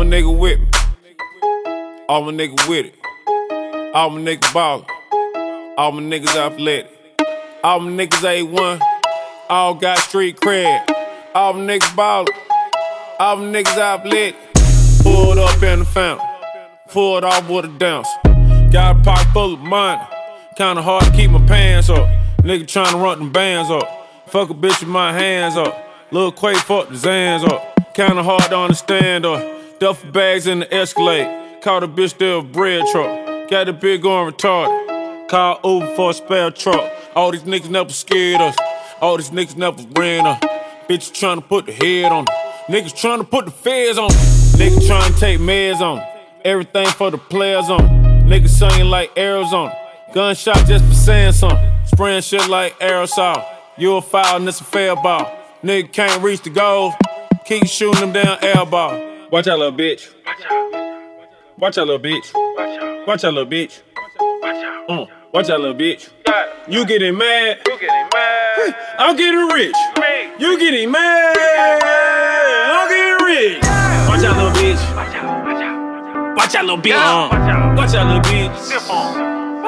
Nigga 0.06 0.38
with 0.38 0.60
me. 0.60 0.66
All 2.08 2.22
my 2.22 2.32
nigga 2.32 2.68
with 2.68 2.86
it. 2.86 2.94
All 3.94 4.10
my 4.10 4.20
niggas 4.20 4.54
ballin'. 4.54 4.86
All 5.76 5.92
my 5.92 6.02
niggas 6.02 6.36
athletic. 6.36 6.90
All 7.64 7.80
my 7.80 7.90
niggas 7.90 8.22
A1. 8.22 8.80
All 9.50 9.74
got 9.74 9.98
street 9.98 10.38
cred. 10.38 10.88
All 11.34 11.54
them 11.54 11.66
niggas 11.66 11.94
ballin'. 11.96 12.32
All 13.18 13.36
them 13.36 13.52
niggas 13.52 14.04
lit. 14.04 14.36
Pulled 15.02 15.38
up 15.38 15.60
in 15.62 15.80
the 15.80 15.84
fountain. 15.84 16.26
Pulled 16.88 17.24
off 17.24 17.48
with 17.48 17.64
a 17.64 17.78
dance. 17.78 18.08
Got 18.72 19.00
a 19.00 19.02
pocket 19.02 19.32
full 19.32 19.54
of 19.54 19.60
money. 19.60 20.02
Kinda 20.56 20.82
hard 20.82 21.04
to 21.04 21.10
keep 21.10 21.32
my 21.32 21.44
pants 21.46 21.90
up. 21.90 22.08
Nigga 22.42 22.64
tryna 22.64 23.02
run 23.02 23.18
them 23.18 23.32
bands 23.32 23.70
up. 23.70 23.88
Fuck 24.28 24.50
a 24.50 24.54
bitch 24.54 24.80
with 24.80 24.88
my 24.88 25.12
hands 25.12 25.56
up. 25.56 25.74
Lil 26.12 26.30
Quake 26.30 26.58
fuck 26.58 26.88
the 26.90 26.94
Zans 26.94 27.44
up. 27.44 27.94
Kinda 27.94 28.22
hard 28.22 28.44
to 28.44 28.56
understand 28.56 29.26
up. 29.26 29.56
Duffel 29.78 30.10
bags 30.10 30.46
in 30.46 30.60
the 30.60 30.74
Escalade. 30.74 31.60
Caught 31.60 31.82
a 31.82 31.88
bitch 31.88 32.16
there 32.16 32.36
a 32.36 32.42
bread 32.42 32.86
truck. 32.92 33.50
Got 33.50 33.64
the 33.64 33.74
big 33.74 34.00
going 34.00 34.32
retarded. 34.32 35.28
Call 35.28 35.60
Uber 35.64 35.94
for 35.94 36.10
a 36.10 36.14
spare 36.14 36.50
truck. 36.50 36.90
All 37.14 37.30
these 37.30 37.42
niggas 37.42 37.68
never 37.68 37.90
scared 37.90 38.40
us. 38.40 38.56
All 39.02 39.18
these 39.18 39.30
niggas 39.30 39.56
never 39.56 39.82
ran 39.94 40.26
us. 40.26 40.40
Bitch 40.88 41.12
to 41.12 41.40
put 41.42 41.66
the 41.66 41.72
head 41.72 42.10
on. 42.10 42.24
Niggas 42.68 42.96
trying 42.96 43.18
to 43.18 43.24
put 43.24 43.44
the 43.44 43.50
feds 43.50 43.98
on. 43.98 44.08
Niggas 44.58 44.86
trying 44.86 45.12
to 45.12 45.20
take 45.20 45.40
meds 45.40 45.80
on. 45.80 46.02
Everything 46.42 46.86
for 46.86 47.10
the 47.10 47.18
players 47.18 47.68
on. 47.68 47.80
Niggas 48.26 48.48
singing 48.48 48.88
like 48.88 49.10
Arizona. 49.18 49.76
Gunshot 50.14 50.66
just 50.66 50.86
for 50.86 50.94
saying 50.94 51.32
something. 51.32 51.72
Spraying 51.84 52.22
shit 52.22 52.48
like 52.48 52.78
aerosol. 52.78 53.44
You 53.76 53.96
a 53.96 54.02
foul 54.02 54.36
and 54.36 54.48
it's 54.48 54.60
a 54.60 54.64
fair 54.64 54.96
ball. 54.96 55.30
Nigga 55.62 55.92
can't 55.92 56.22
reach 56.22 56.42
the 56.42 56.50
goal. 56.50 56.94
Keep 57.44 57.66
shooting 57.66 58.00
them 58.00 58.12
down 58.12 58.38
air 58.42 58.64
ball. 58.64 59.15
Watch 59.30 59.48
out, 59.48 59.58
little 59.58 59.76
bitch. 59.76 60.14
Watch 61.58 61.78
out, 61.78 61.88
little 61.88 61.98
bitch. 61.98 63.06
Watch 63.06 63.24
out, 63.24 63.34
little 63.34 63.50
bitch. 63.50 63.82
Mm. 64.88 65.08
Watch 65.32 65.50
out, 65.50 65.60
little 65.60 65.74
bitch. 65.74 66.10
You 66.68 66.86
getting 66.86 67.18
mad? 67.18 67.58
You 67.66 67.76
getting 67.80 68.08
mad? 68.12 68.76
I'm 68.98 69.16
getting 69.16 69.48
rich. 69.48 69.74
You 70.38 70.56
getting 70.58 70.92
mad? 70.92 71.36
I'm 72.70 72.88
getting 72.88 73.26
rich. 73.26 73.62
Watch 74.08 74.24
out, 74.24 74.36
little 74.36 74.52
bitch. 74.52 76.36
Watch 76.36 76.54
out, 76.54 76.64
little 76.64 76.78
bitch. 76.78 77.76
Watch 77.76 77.94
out, 77.94 78.06
little 78.06 78.22
bitch. 78.22 78.56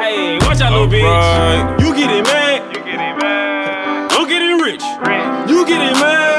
Hey, 0.01 0.39
watch 0.39 0.61
out, 0.61 0.73
little 0.73 0.87
bitch. 0.87 1.81
You 1.81 1.95
getting 1.97 2.23
mad? 2.23 2.77
You 2.77 2.85
getting 2.85 3.19
mad? 3.19 4.13
I'm 4.13 4.29
getting 4.29 4.59
rich. 4.59 4.83
You 5.51 5.67
getting 5.67 5.99
mad? 6.01 6.38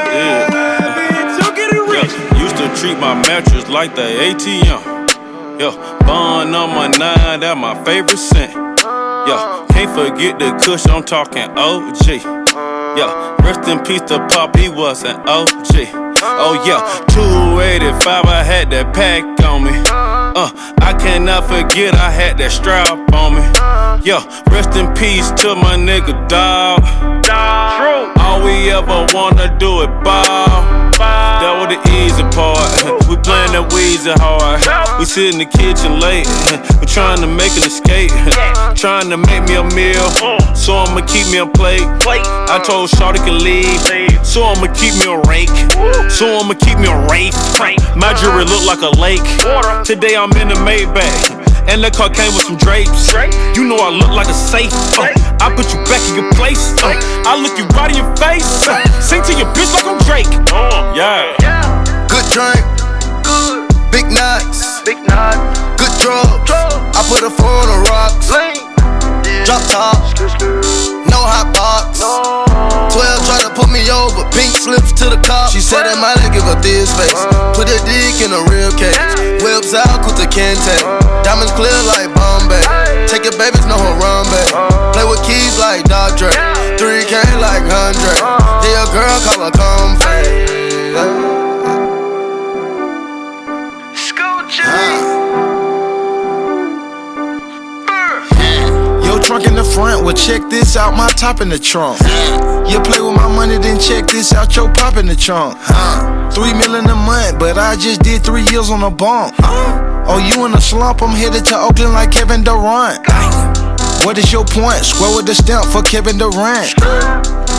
Treat 2.76 2.98
my 2.98 3.14
mattress 3.14 3.68
like 3.68 3.94
the 3.94 4.02
ATM. 4.02 5.60
Yeah, 5.60 5.99
bun 6.10 6.52
on 6.56 6.70
my 6.70 6.88
nine, 6.98 7.38
that 7.40 7.56
my 7.56 7.74
favorite 7.84 8.18
scent. 8.18 8.52
Yeah, 8.52 9.64
can't 9.70 9.92
forget 9.94 10.38
the 10.40 10.50
kush, 10.64 10.86
I'm 10.88 11.04
talking 11.04 11.46
OG. 11.54 12.06
Yeah, 12.98 13.36
rest 13.46 13.68
in 13.68 13.78
peace 13.84 14.02
to 14.10 14.18
Pop, 14.26 14.56
he 14.56 14.68
was 14.68 15.04
an 15.04 15.16
OG. 15.28 15.74
Oh 16.22 16.54
yeah, 16.66 16.82
285, 17.14 18.24
I 18.24 18.42
had 18.42 18.70
that 18.70 18.92
pack 18.92 19.22
on 19.44 19.62
me. 19.62 19.70
Uh, 19.86 20.50
I 20.82 20.92
cannot 20.98 21.44
forget 21.44 21.94
I 21.94 22.10
had 22.10 22.38
that 22.38 22.50
strap 22.50 22.98
on 23.14 23.36
me. 23.36 23.44
Yeah, 24.02 24.26
rest 24.50 24.74
in 24.74 24.92
peace 24.94 25.30
to 25.42 25.54
my 25.54 25.76
nigga 25.76 26.14
dog. 26.28 26.82
All 28.18 28.42
we 28.44 28.70
ever 28.72 29.06
wanna 29.14 29.56
do 29.58 29.82
is 29.82 29.90
ball. 30.02 30.80
That 31.40 31.56
was 31.56 31.72
the 31.72 31.80
easy 31.96 32.22
part. 32.36 33.00
We 33.08 33.16
playing 33.16 33.52
that 33.56 33.72
Weezy 33.72 34.12
hard. 34.20 34.60
We 35.00 35.04
sit 35.04 35.34
in 35.34 35.38
the 35.38 35.46
kitchen 35.46 35.98
late. 36.00 36.26
We 36.80 36.86
trying 36.86 37.20
to 37.20 37.26
make 37.26 37.52
an 37.60 37.64
escape. 37.68 38.10
Trying 38.74 39.10
to 39.10 39.18
make 39.18 39.44
me 39.44 39.56
a 39.56 39.64
meal. 39.76 40.08
So 40.56 40.72
I'ma 40.80 41.04
keep 41.04 41.28
me 41.28 41.36
a 41.38 41.46
plate. 41.46 41.84
I 41.84 42.58
told 42.64 42.88
Shawty 42.88 43.20
can 43.20 43.44
leave. 43.44 43.76
So 44.24 44.44
I'ma 44.44 44.72
keep 44.72 44.96
me 44.96 45.04
a 45.12 45.20
rake. 45.28 45.52
So 46.08 46.40
I'ma 46.40 46.54
keep 46.54 46.78
me 46.78 46.88
a 46.88 46.96
rake. 47.12 47.36
My 47.96 48.16
jewelry 48.16 48.44
look 48.48 48.64
like 48.64 48.80
a 48.80 48.92
lake. 48.96 49.20
Today 49.84 50.16
I'm 50.16 50.32
in 50.40 50.48
the 50.48 50.56
Maybach. 50.64 51.40
And 51.68 51.84
the 51.84 51.90
car 51.90 52.08
came 52.08 52.32
with 52.34 52.44
some 52.48 52.56
drapes. 52.56 53.12
You 53.54 53.68
know 53.68 53.76
I 53.76 53.90
look 53.90 54.10
like 54.10 54.28
a 54.28 54.34
safe. 54.34 54.72
Uh, 54.96 55.12
I 55.44 55.52
put 55.54 55.68
you 55.72 55.78
back 55.84 56.00
in 56.08 56.16
your 56.16 56.32
place. 56.32 56.72
Uh, 56.82 56.96
I 57.28 57.36
look 57.36 57.58
you 57.58 57.66
right 57.76 57.90
in 57.92 57.98
your 58.00 58.16
face. 58.16 58.66
Uh, 58.66 58.80
sing 59.00 59.22
to 59.22 59.32
your 59.36 59.46
bitch 59.52 59.70
like 59.74 59.84
I'm 59.84 60.00
Drake. 60.08 60.32
Yeah. 60.96 61.36
Good 62.08 62.26
drink, 62.32 62.64
good. 63.22 63.68
Big 63.92 64.06
nuts, 64.10 64.82
big 64.82 64.98
nuts. 65.06 65.69
Good 65.80 65.96
drugs. 65.96 66.52
I 66.92 67.00
put 67.08 67.24
a 67.24 67.32
four 67.32 67.48
on 67.48 67.68
the 67.72 67.80
rocks. 67.88 68.28
Drop 69.48 69.64
top, 69.72 69.96
no 71.08 71.16
hot 71.24 71.48
box. 71.56 72.04
12 72.92 73.24
try 73.24 73.40
to 73.40 73.50
put 73.56 73.72
me 73.72 73.80
over, 73.88 74.28
pink 74.36 74.52
slips 74.52 74.92
to 75.00 75.08
the 75.08 75.16
cop. 75.24 75.48
She 75.48 75.64
said 75.64 75.88
that 75.88 75.96
might 75.96 76.20
give 76.36 76.44
her 76.44 76.60
this 76.60 76.92
face. 77.00 77.16
Uh. 77.16 77.56
Put 77.56 77.72
a 77.72 77.80
dick 77.88 78.20
in 78.20 78.28
a 78.36 78.42
real 78.52 78.68
case. 78.76 78.94
Whips 79.40 79.72
out, 79.72 80.04
Kunta 80.04 80.28
Kinte. 80.28 80.76
Uh. 80.84 81.00
Diamonds 81.24 81.56
clear 81.56 81.72
like 81.88 82.12
Bombay. 82.12 82.60
Take 83.08 83.24
your 83.24 83.34
babies, 83.40 83.64
no 83.64 83.80
Harambe. 83.80 84.42
Uh. 84.52 84.92
Play 84.92 85.08
with 85.08 85.24
keys 85.24 85.56
like 85.56 85.88
Dr. 85.88 86.28
Dre. 86.28 86.36
3K 86.76 87.16
like 87.40 87.64
100. 87.64 88.20
They 88.60 88.76
a 88.76 88.84
girl, 88.92 89.16
call 89.24 89.40
her 89.48 89.54
comfort. 89.56 90.50
Yo, 94.60 95.19
front, 99.74 100.04
well, 100.04 100.14
check 100.14 100.42
this 100.50 100.76
out, 100.76 100.96
my 100.96 101.08
top 101.10 101.40
in 101.40 101.48
the 101.48 101.58
trunk. 101.58 102.00
You 102.70 102.80
play 102.80 103.00
with 103.00 103.16
my 103.16 103.28
money, 103.28 103.58
then 103.58 103.78
check 103.78 104.06
this 104.06 104.32
out, 104.32 104.54
your 104.56 104.72
pop 104.72 104.96
in 104.96 105.06
the 105.06 105.16
trunk. 105.16 105.58
Three 106.32 106.52
million 106.54 106.88
a 106.88 106.94
month, 106.94 107.38
but 107.38 107.58
I 107.58 107.76
just 107.76 108.02
did 108.02 108.22
three 108.22 108.44
years 108.50 108.70
on 108.70 108.82
a 108.82 108.90
bump. 108.90 109.34
Oh, 109.42 110.18
you 110.18 110.44
in 110.46 110.54
a 110.54 110.60
slump, 110.60 111.02
I'm 111.02 111.10
headed 111.10 111.44
to 111.46 111.56
Oakland 111.56 111.92
like 111.92 112.10
Kevin 112.12 112.42
Durant. 112.42 113.06
What 114.04 114.16
is 114.16 114.32
your 114.32 114.44
point? 114.44 114.80
Square 114.80 115.16
with 115.16 115.26
the 115.26 115.34
stamp 115.34 115.68
for 115.68 115.82
Kevin 115.82 116.16
Durant. 116.16 116.72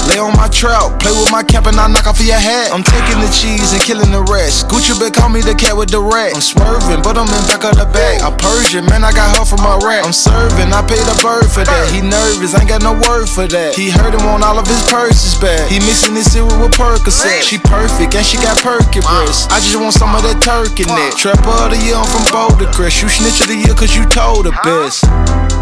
Lay 0.10 0.18
on 0.18 0.34
my 0.34 0.50
trout, 0.50 0.98
play 0.98 1.14
with 1.14 1.30
my 1.30 1.46
cap 1.46 1.70
and 1.70 1.78
I 1.78 1.86
knock 1.86 2.10
off 2.10 2.18
your 2.18 2.42
hat. 2.42 2.74
I'm 2.74 2.82
taking 2.82 3.22
the 3.22 3.30
cheese 3.30 3.70
and 3.72 3.82
killing 3.82 4.10
the 4.10 4.26
rest. 4.26 4.66
Gucci 4.66 4.98
been 4.98 5.14
call 5.14 5.30
me 5.30 5.46
the 5.46 5.54
cat 5.54 5.78
with 5.78 5.94
the 5.94 6.02
rat. 6.02 6.34
I'm 6.34 6.42
swerving, 6.42 7.06
but 7.06 7.22
I'm 7.22 7.30
in 7.30 7.44
back 7.46 7.62
of 7.62 7.78
the 7.78 7.86
bag. 7.86 8.26
I 8.26 8.34
Persian, 8.34 8.89
man, 8.89 9.06
I 9.06 9.14
got 9.14 9.30
her 9.38 9.46
from 9.46 9.62
my 9.62 9.78
rap. 9.86 10.02
I'm 10.02 10.12
serving, 10.12 10.74
I 10.74 10.82
paid 10.82 11.06
a 11.06 11.16
bird 11.22 11.46
for 11.46 11.62
that. 11.62 11.86
He 11.94 12.02
nervous, 12.02 12.58
ain't 12.58 12.68
got 12.68 12.82
no 12.82 12.98
word 12.98 13.30
for 13.30 13.46
that. 13.46 13.78
He 13.78 13.94
heard 13.94 14.18
him 14.18 14.26
on 14.26 14.42
all 14.42 14.58
of 14.58 14.66
his 14.66 14.82
purses 14.89 15.38
back. 15.38 15.70
He 15.70 15.78
mixing 15.86 16.18
his 16.18 16.34
cereal 16.34 16.58
with 16.58 16.74
Percocet. 16.74 17.46
She 17.46 17.62
perfect 17.62 18.18
and 18.18 18.26
she 18.26 18.42
got 18.42 18.58
perky 18.58 19.06
breasts. 19.06 19.46
I 19.54 19.62
just 19.62 19.78
want 19.78 19.94
some 19.94 20.18
of 20.18 20.26
that 20.26 20.42
turkey 20.42 20.89
neck. 20.89 21.14
Trapper 21.14 21.54
of 21.62 21.78
the 21.78 21.80
year, 21.86 21.94
I'm 21.94 22.10
from 22.10 22.26
Boulder 22.34 22.68
Crest. 22.74 23.06
You 23.06 23.08
snitch 23.08 23.39
of 23.46 23.54
the 23.54 23.58
year 23.62 23.78
cause 23.78 23.94
you 23.94 24.10
told 24.10 24.50
the 24.50 24.56
best. 24.66 25.06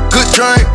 Good 0.10 0.30
drink, 0.34 0.66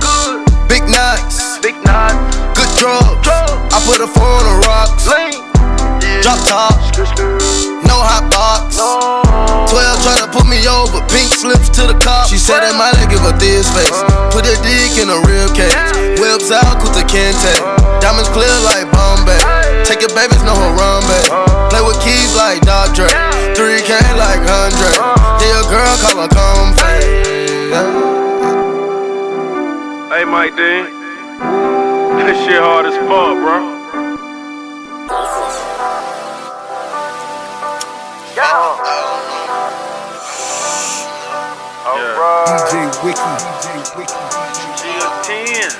good. 0.00 0.44
Big 0.68 0.84
nuts, 0.88 1.58
big 1.58 1.74
nuts. 1.84 2.16
Good 2.54 2.70
drugs, 2.78 3.28
I 3.72 3.80
put 3.88 4.00
a 4.00 4.08
four 4.08 4.28
on 4.28 4.44
the 4.44 4.56
rocks. 4.68 5.04
Drop 6.22 6.40
top, 6.48 6.76
no 7.84 7.96
hot 8.00 8.28
box. 8.32 8.76
12 9.72 10.02
try 10.04 10.16
to 10.20 10.28
put 10.30 10.46
me 10.46 10.60
over, 10.68 11.00
pink 11.10 11.28
slips 11.32 11.68
to 11.76 11.86
the 11.88 11.96
cop. 12.00 12.28
She 12.28 12.38
said 12.38 12.60
that 12.60 12.76
might 12.76 12.96
give 13.10 13.20
her 13.24 13.36
this 13.36 13.68
face. 13.72 13.90
Uh. 13.90 14.30
Put 14.32 14.46
a 14.48 14.56
dick 14.62 14.96
in 14.96 15.08
a 15.10 15.18
real 15.26 15.50
case. 15.52 15.74
Whips 16.20 16.52
out, 16.52 16.80
Kunta 16.80 17.04
Kinte. 17.04 17.52
Uh. 17.60 18.00
Diamonds 18.00 18.28
clear 18.30 18.52
like 18.68 18.88
Bombay. 18.92 19.36
Take 19.84 20.00
your 20.00 20.12
babies, 20.16 20.40
no 20.44 20.54
Harambe. 20.56 21.18
Uh. 21.28 21.68
Play 21.68 21.82
with 21.82 21.98
keys 22.00 22.32
like 22.36 22.60
Dr. 22.62 23.04
Dre. 23.04 23.10
3K 23.52 23.92
like 24.16 24.40
100. 24.44 24.96
Yeah, 25.40 25.60
a 25.60 25.64
girl 25.68 25.94
call 26.00 26.16
her 26.24 26.30
comfort. 26.32 28.23
Hey, 30.14 30.22
Mike 30.24 30.54
Dean. 30.54 30.84
This 32.22 32.38
shit 32.46 32.62
hard 32.62 32.86
as 32.86 32.94
fuck, 33.02 33.34
bro. 33.34 33.58
DJ 42.46 42.94
Wiki. 43.02 43.18
DJ 43.58 43.82
Wiki. 43.98 44.14
She 44.78 44.94
a 44.94 45.10
10. 45.26 45.74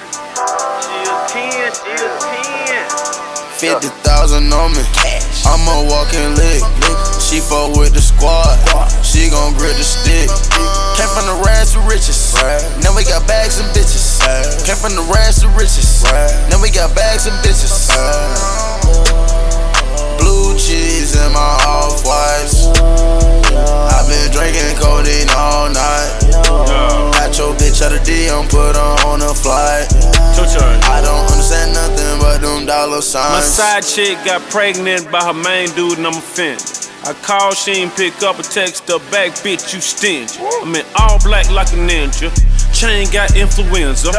She 0.82 0.98
a 1.06 1.22
10. 1.30 1.70
She 1.78 1.94
a 1.94 2.10
10. 3.54 3.78
50,000 3.78 4.52
on 4.52 4.72
me. 4.72 4.82
I'm 5.46 5.62
a 5.62 5.86
walking 5.88 6.34
lick. 6.34 6.58
She 7.34 7.40
fuck 7.40 7.74
with 7.74 7.90
the 7.90 7.98
squad. 7.98 8.54
She 9.02 9.26
gon' 9.26 9.58
grip 9.58 9.74
the 9.74 9.82
stick. 9.82 10.30
Came 10.94 11.10
from 11.18 11.26
the 11.26 11.42
rags 11.42 11.74
to 11.74 11.82
riches. 11.82 12.30
Now 12.78 12.94
we 12.94 13.02
got 13.02 13.26
bags 13.26 13.58
and 13.58 13.66
bitches. 13.74 14.22
Came 14.62 14.78
from 14.78 14.94
the 14.94 15.02
rags 15.10 15.42
to 15.42 15.50
riches. 15.58 16.06
Now 16.46 16.62
we 16.62 16.70
got 16.70 16.94
bags 16.94 17.26
and 17.26 17.34
bitches. 17.42 17.90
Blue 20.22 20.54
cheese 20.54 21.18
in 21.18 21.34
my 21.34 21.58
off 21.66 22.06
whites. 22.06 22.70
I've 23.50 24.06
been 24.06 24.30
drinking 24.30 24.78
codeine 24.78 25.26
all 25.34 25.66
night. 25.74 26.30
Got 27.18 27.34
your 27.34 27.50
bitch 27.58 27.82
out 27.82 27.98
of 27.98 28.06
DM, 28.06 28.46
put 28.46 28.78
her 28.78 29.10
on 29.10 29.18
a 29.26 29.34
flight. 29.34 29.90
I 30.86 31.02
don't 31.02 31.26
understand 31.34 31.74
nothing 31.74 32.14
but 32.22 32.46
them 32.46 32.64
dollar 32.64 33.02
signs. 33.02 33.34
My 33.34 33.42
side 33.42 33.82
chick 33.82 34.22
got 34.24 34.40
pregnant 34.54 35.10
by 35.10 35.26
her 35.26 35.34
main 35.34 35.66
dude 35.74 35.98
and 35.98 36.06
I'm 36.06 36.14
offended. 36.14 36.83
I 37.06 37.12
call, 37.12 37.52
she 37.52 37.72
ain't 37.72 37.94
pick 37.96 38.22
up 38.22 38.38
a 38.38 38.42
text 38.42 38.88
her 38.88 38.98
back, 39.10 39.32
bitch, 39.44 39.74
you 39.74 39.80
stingy. 39.80 40.40
I'm 40.62 40.74
in 40.74 40.86
all 40.98 41.18
black 41.22 41.50
like 41.50 41.68
a 41.68 41.76
ninja. 41.76 42.32
Chain 42.74 43.06
got 43.12 43.36
influenza. 43.36 44.10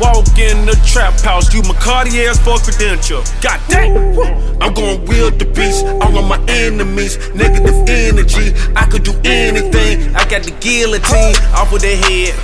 Walk 0.00 0.26
in 0.36 0.66
the 0.66 0.74
trap 0.84 1.14
house, 1.20 1.54
you 1.54 1.62
my 1.62 1.74
Cartier's 1.74 2.38
for 2.40 2.58
credential. 2.58 3.22
God 3.40 3.60
damn, 3.68 4.18
I'm 4.60 4.74
going 4.74 5.06
wield 5.06 5.38
the 5.38 5.46
beast, 5.46 5.86
all 5.86 6.18
of 6.18 6.26
my 6.26 6.42
enemies. 6.48 7.16
Negative 7.34 7.76
energy, 7.88 8.52
I 8.74 8.84
could 8.90 9.04
do 9.04 9.14
anything. 9.24 10.14
I 10.16 10.28
got 10.28 10.42
the 10.42 10.50
guillotine 10.58 11.36
off 11.54 11.72
of 11.72 11.80
their 11.80 11.96
head. 11.96 12.34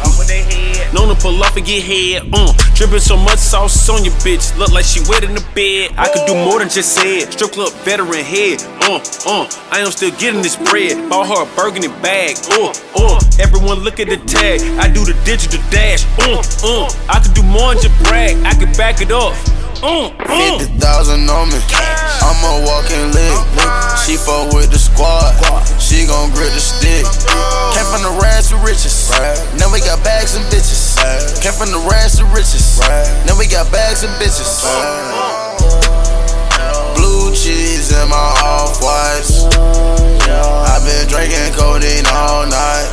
Known 0.94 1.08
to 1.08 1.20
pull 1.20 1.42
off 1.42 1.56
and 1.56 1.66
get 1.66 1.82
head. 1.82 2.30
Uh, 2.32 2.54
dripping 2.74 3.00
so 3.00 3.16
much 3.16 3.38
sauce 3.38 3.88
on 3.88 4.04
your 4.04 4.14
bitch, 4.22 4.56
look 4.56 4.70
like 4.70 4.84
she 4.84 5.00
wet 5.08 5.24
in 5.24 5.34
the 5.34 5.44
bed. 5.52 5.90
I 5.98 6.08
could 6.08 6.26
do 6.26 6.34
more 6.34 6.60
than 6.60 6.68
just 6.68 6.94
say 6.94 7.18
it. 7.18 7.32
Strip 7.32 7.52
club 7.52 7.72
veteran 7.82 8.24
head. 8.24 8.62
Uh, 8.86 9.02
uh, 9.26 9.50
I 9.72 9.80
am 9.80 9.90
still 9.90 10.12
getting 10.12 10.42
this 10.42 10.54
bread. 10.54 11.10
Bought 11.10 11.26
her 11.26 11.42
a 11.42 11.56
burgundy 11.56 11.88
bag. 12.00 12.36
Uh, 12.52 12.72
uh, 12.94 13.20
everyone 13.40 13.80
look 13.80 13.98
at 13.98 14.08
the 14.08 14.16
tag. 14.30 14.62
I 14.78 14.86
do 14.86 15.04
the 15.04 15.18
digital 15.24 15.55
dash. 15.70 16.04
Uh, 16.18 16.42
uh, 16.64 16.88
I 17.08 17.20
could 17.20 17.34
do 17.34 17.42
more 17.42 17.74
than 17.74 17.82
just 17.82 17.96
brag. 18.04 18.36
I 18.44 18.54
could 18.54 18.76
back 18.76 19.00
it 19.00 19.10
up. 19.10 19.34
Uh, 19.82 20.08
uh. 20.08 20.58
50,000 20.58 21.28
on 21.28 21.48
me. 21.48 21.60
I'm 22.24 22.40
a 22.42 22.64
walking 22.64 23.12
lick. 23.12 23.36
She 24.04 24.16
fuck 24.16 24.52
with 24.54 24.70
the 24.70 24.78
squad. 24.78 25.34
She 25.80 26.06
gon' 26.06 26.30
grip 26.30 26.52
the 26.52 26.60
stick. 26.60 27.04
Came 27.74 27.88
from 27.90 28.02
the 28.02 28.14
rags 28.22 28.50
to 28.50 28.56
riches. 28.62 29.10
Now 29.58 29.72
we 29.72 29.80
got 29.80 30.02
bags 30.04 30.34
and 30.36 30.44
bitches. 30.46 30.96
Came 31.42 31.52
from 31.52 31.70
the 31.70 31.82
rags 31.90 32.18
to 32.18 32.24
riches. 32.30 32.80
Now 33.26 33.36
we 33.38 33.46
got 33.46 33.70
bags 33.72 34.04
and 34.04 34.12
bitches. 34.20 34.64
Blue 36.94 37.34
cheese 37.34 37.92
in 37.92 38.08
my 38.08 38.30
off 38.42 38.82
whites. 38.82 39.44
i 39.44 40.78
been 40.84 41.06
drinking 41.08 41.52
codeine 41.54 42.06
all 42.14 42.46
night. 42.46 42.88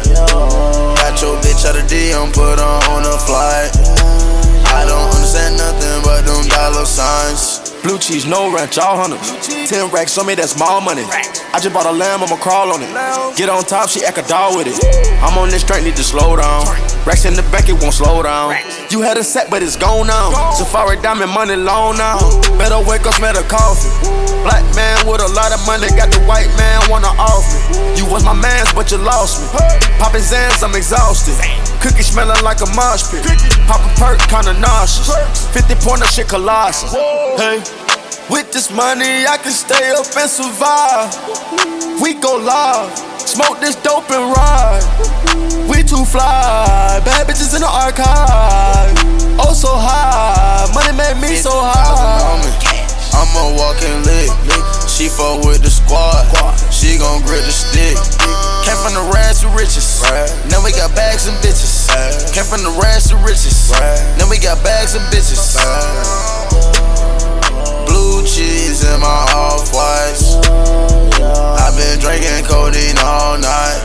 Got 0.97 1.21
your 1.21 1.37
out 1.65 1.77
of 1.77 1.83
DM, 1.87 2.33
put 2.33 2.59
her 2.59 2.79
on 2.91 3.05
a 3.05 3.17
flight. 3.19 3.71
I 4.75 4.83
don't 4.85 5.15
understand 5.15 5.57
nothing 5.57 6.03
but 6.03 6.25
them 6.25 6.45
dollar 6.49 6.85
signs. 6.85 7.62
Blue 7.83 7.99
cheese, 7.99 8.25
no 8.25 8.47
ranch, 8.47 8.77
all 8.77 8.95
hunters. 8.95 9.27
Ten 9.67 9.91
racks 9.91 10.17
on 10.17 10.25
me, 10.25 10.35
that's 10.35 10.55
small 10.55 10.79
money. 10.79 11.03
I 11.03 11.59
just 11.59 11.73
bought 11.73 11.85
a 11.85 11.91
lamb, 11.91 12.23
I'ma 12.23 12.37
crawl 12.37 12.71
on 12.71 12.81
it. 12.81 12.87
Get 13.35 13.49
on 13.49 13.63
top, 13.63 13.89
she 13.89 14.05
act 14.05 14.17
a 14.17 14.23
dog 14.23 14.55
with 14.55 14.71
it. 14.71 14.79
I'm 15.19 15.37
on 15.37 15.49
this 15.49 15.63
train, 15.63 15.83
need 15.83 15.97
to 15.97 16.03
slow 16.03 16.37
down. 16.37 16.63
Racks 17.03 17.25
in 17.25 17.35
the 17.35 17.43
back, 17.51 17.67
it 17.67 17.75
won't 17.75 17.93
slow 17.93 18.23
down. 18.23 18.55
You 18.89 19.01
had 19.01 19.17
a 19.17 19.23
set, 19.23 19.51
but 19.51 19.61
it's 19.61 19.75
gone 19.75 20.07
now. 20.07 20.31
Safari 20.55 20.95
diamond 21.03 21.31
money 21.31 21.57
long 21.57 21.97
now. 21.97 22.23
Better 22.55 22.79
wake 22.79 23.03
up, 23.03 23.19
smell 23.19 23.35
the 23.35 23.43
coffee. 23.51 23.91
Black 24.47 24.63
man 24.75 25.03
with 25.03 25.19
a 25.19 25.27
lot 25.35 25.51
of 25.51 25.59
money, 25.67 25.91
got 25.99 26.07
the 26.07 26.23
white 26.23 26.47
man 26.55 26.79
wanna 26.89 27.11
off 27.19 27.43
me. 27.51 27.99
You 27.99 28.07
was 28.07 28.23
my 28.23 28.33
man's, 28.33 28.71
but 28.71 28.91
you 28.91 28.97
lost 28.97 29.43
me. 29.43 29.47
Popping 29.99 30.23
Zans, 30.23 30.63
I'm 30.63 30.75
exhausted. 30.75 31.35
Cookie 31.83 32.03
smelling 32.03 32.39
like 32.43 32.61
a 32.63 32.69
mosh 32.71 33.11
pit. 33.11 33.27
Pop 33.67 33.83
a 33.83 33.91
perk, 33.99 34.19
kinda 34.31 34.55
nauseous. 34.59 35.11
50 35.51 35.75
pointer 35.83 36.07
shit 36.07 36.29
colossus. 36.29 36.95
Hey. 37.35 37.59
With 38.29 38.51
this 38.51 38.71
money, 38.71 39.25
I 39.27 39.37
can 39.37 39.51
stay 39.51 39.91
up 39.91 40.07
and 40.15 40.29
survive. 40.29 41.11
We 42.01 42.13
go 42.15 42.37
live, 42.37 42.97
smoke 43.19 43.59
this 43.59 43.75
dope 43.75 44.09
and 44.11 44.31
ride. 44.31 44.83
We 45.67 45.83
too 45.83 46.05
fly, 46.05 47.01
bad 47.03 47.27
bitches 47.27 47.53
in 47.53 47.61
the 47.61 47.69
archive. 47.69 48.95
Oh, 49.37 49.53
so 49.53 49.75
high, 49.75 50.71
money 50.73 50.95
made 50.95 51.19
me 51.21 51.35
so 51.35 51.51
high. 51.51 52.39
I'm 53.13 53.29
a 53.37 53.55
walking 53.59 54.01
lick. 54.07 54.31
She 54.87 55.09
fuck 55.09 55.43
with 55.45 55.61
the 55.61 55.69
squad. 55.69 56.25
She 56.71 56.97
gon' 56.97 57.21
grip 57.27 57.43
the 57.43 57.51
stick. 57.51 57.97
Came 58.63 58.79
from 58.81 58.93
the 58.95 59.05
rags 59.13 59.41
to 59.41 59.49
riches. 59.49 60.01
Now 60.49 60.63
we 60.63 60.71
got 60.71 60.95
bags 60.95 61.27
and 61.27 61.35
bitches. 61.43 61.91
Came 62.33 62.45
from 62.45 62.63
the 62.63 62.71
rags 62.81 63.09
to 63.09 63.17
riches. 63.17 63.71
Now 64.17 64.29
we 64.29 64.39
got 64.39 64.63
bags 64.63 64.95
and 64.95 65.03
bitches. 65.11 65.59
Cheese 68.25 68.83
in 68.83 68.99
my 68.99 69.25
off 69.35 69.73
whites. 69.73 70.35
i 71.21 71.69
been 71.75 71.99
drinking 71.99 72.45
codeine 72.45 72.97
all 72.99 73.37
night. 73.37 73.79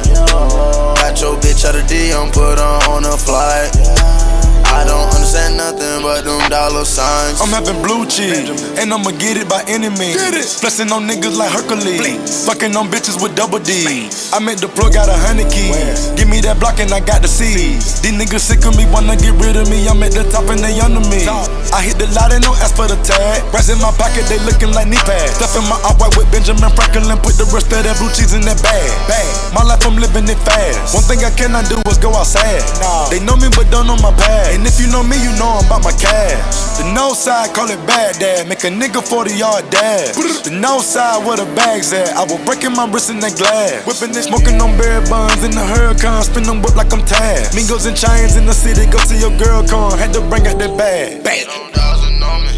Got 0.97 1.21
your 1.21 1.37
bitch 1.37 1.65
out 1.65 1.75
of 1.75 1.85
DM, 1.87 2.33
put 2.33 2.59
her 2.59 2.91
on 2.91 3.05
a 3.05 3.17
flight. 3.17 4.28
I 4.73 4.85
don't 4.85 5.09
understand 5.11 5.57
nothing 5.57 6.03
but 6.03 6.25
them 6.25 6.39
dollar 6.51 6.85
signs. 6.85 7.41
I'm 7.41 7.51
having 7.51 7.81
blue 7.83 8.07
cheese, 8.07 8.49
and 8.79 8.93
I'ma 8.93 9.11
get 9.19 9.37
it 9.37 9.49
by 9.49 9.65
any 9.67 9.91
means. 9.91 10.17
Flexing 10.61 10.93
on 10.93 11.09
niggas 11.09 11.37
like 11.37 11.51
Hercules, 11.51 12.47
fucking 12.47 12.77
on 12.77 12.89
bitches 12.89 13.21
with 13.21 13.35
double 13.35 13.59
D. 13.59 14.09
I 14.33 14.39
made 14.39 14.59
the 14.59 14.69
plug 14.69 14.97
out 14.97 15.09
a 15.09 15.17
hundred 15.17 15.51
keys. 15.51 16.13
Give 16.15 16.29
me 16.29 16.41
that 16.45 16.61
block 16.61 16.81
and 16.81 16.93
I 16.93 17.01
got 17.01 17.23
the 17.23 17.29
seeds. 17.29 18.01
These 18.01 18.15
niggas 18.15 18.45
sick 18.45 18.65
of 18.67 18.77
me, 18.77 18.85
wanna 18.93 19.17
get 19.17 19.35
rid 19.41 19.57
of 19.57 19.69
me. 19.69 19.89
I'm 19.89 20.03
at 20.03 20.13
the 20.13 20.25
top 20.31 20.49
and 20.53 20.61
they 20.61 20.79
under 20.81 21.03
me. 21.09 21.25
I 21.73 21.83
hit 21.83 21.99
the 21.99 22.07
lot 22.15 22.33
and 22.33 22.45
no 22.45 22.55
ask 22.63 22.77
for 22.77 22.87
the 22.87 22.97
tag. 23.03 23.43
Rats 23.53 23.69
in 23.69 23.81
my 23.81 23.91
pocket, 23.97 24.25
they 24.29 24.39
looking 24.45 24.73
like 24.73 24.89
knee 24.89 25.01
pads. 25.05 25.37
Stuff 25.37 25.57
in 25.57 25.65
my 25.67 25.77
white 25.99 26.15
with 26.17 26.29
Benjamin 26.31 26.71
Franklin, 26.77 27.19
put 27.25 27.35
the 27.41 27.49
rest 27.51 27.73
of 27.73 27.83
that 27.83 27.97
blue 27.99 28.13
cheese 28.15 28.33
in 28.33 28.45
that 28.47 28.61
bag. 28.63 28.89
bag. 29.09 29.27
My 29.53 29.65
life, 29.65 29.83
I'm 29.85 29.97
living 29.97 30.29
it 30.29 30.39
fast. 30.45 30.95
One 30.95 31.05
thing 31.09 31.25
I 31.25 31.33
cannot 31.35 31.67
do 31.69 31.81
is 31.89 31.99
go 31.99 32.13
outside. 32.15 32.63
They 33.11 33.21
know 33.25 33.37
me, 33.37 33.49
but 33.53 33.69
don't 33.73 33.89
know 33.89 33.97
my 34.01 34.13
past. 34.17 34.58
And 34.59 34.67
if 34.67 34.83
you 34.83 34.91
know 34.91 35.07
me, 35.07 35.15
you 35.23 35.31
know 35.39 35.63
I'm 35.63 35.71
about 35.71 35.87
my 35.87 35.95
cash. 35.95 36.83
The 36.83 36.91
no 36.91 37.15
side, 37.15 37.55
call 37.55 37.71
it 37.71 37.79
bad 37.87 38.19
dad. 38.19 38.51
Make 38.51 38.67
a 38.67 38.71
nigga 38.75 38.99
40 38.99 39.31
yard 39.39 39.71
dash. 39.71 40.19
The 40.43 40.51
no 40.51 40.83
side, 40.83 41.23
where 41.23 41.39
the 41.39 41.47
bags 41.55 41.93
at? 41.95 42.11
I 42.19 42.27
was 42.27 42.43
breaking 42.43 42.75
my 42.75 42.91
wrist 42.91 43.07
in 43.07 43.23
that 43.23 43.39
glass. 43.39 43.87
Whipping 43.87 44.11
this, 44.11 44.27
smoking 44.27 44.59
on 44.59 44.75
berry 44.75 44.99
buns 45.07 45.47
in 45.47 45.55
the 45.55 45.63
hurricane. 45.63 46.27
Spin 46.27 46.43
them 46.43 46.59
whip 46.59 46.75
like 46.75 46.91
I'm 46.91 47.07
Taz. 47.07 47.55
Mingos 47.55 47.87
and 47.87 47.95
chains 47.95 48.35
in 48.35 48.51
the 48.51 48.53
city, 48.53 48.91
go 48.91 48.99
to 48.99 49.15
your 49.15 49.31
girl 49.39 49.63
con. 49.63 49.95
Had 49.95 50.11
to 50.19 50.23
bring 50.27 50.43
out 50.51 50.59
that 50.59 50.75
bag. 50.75 51.23
Bang. 51.23 51.47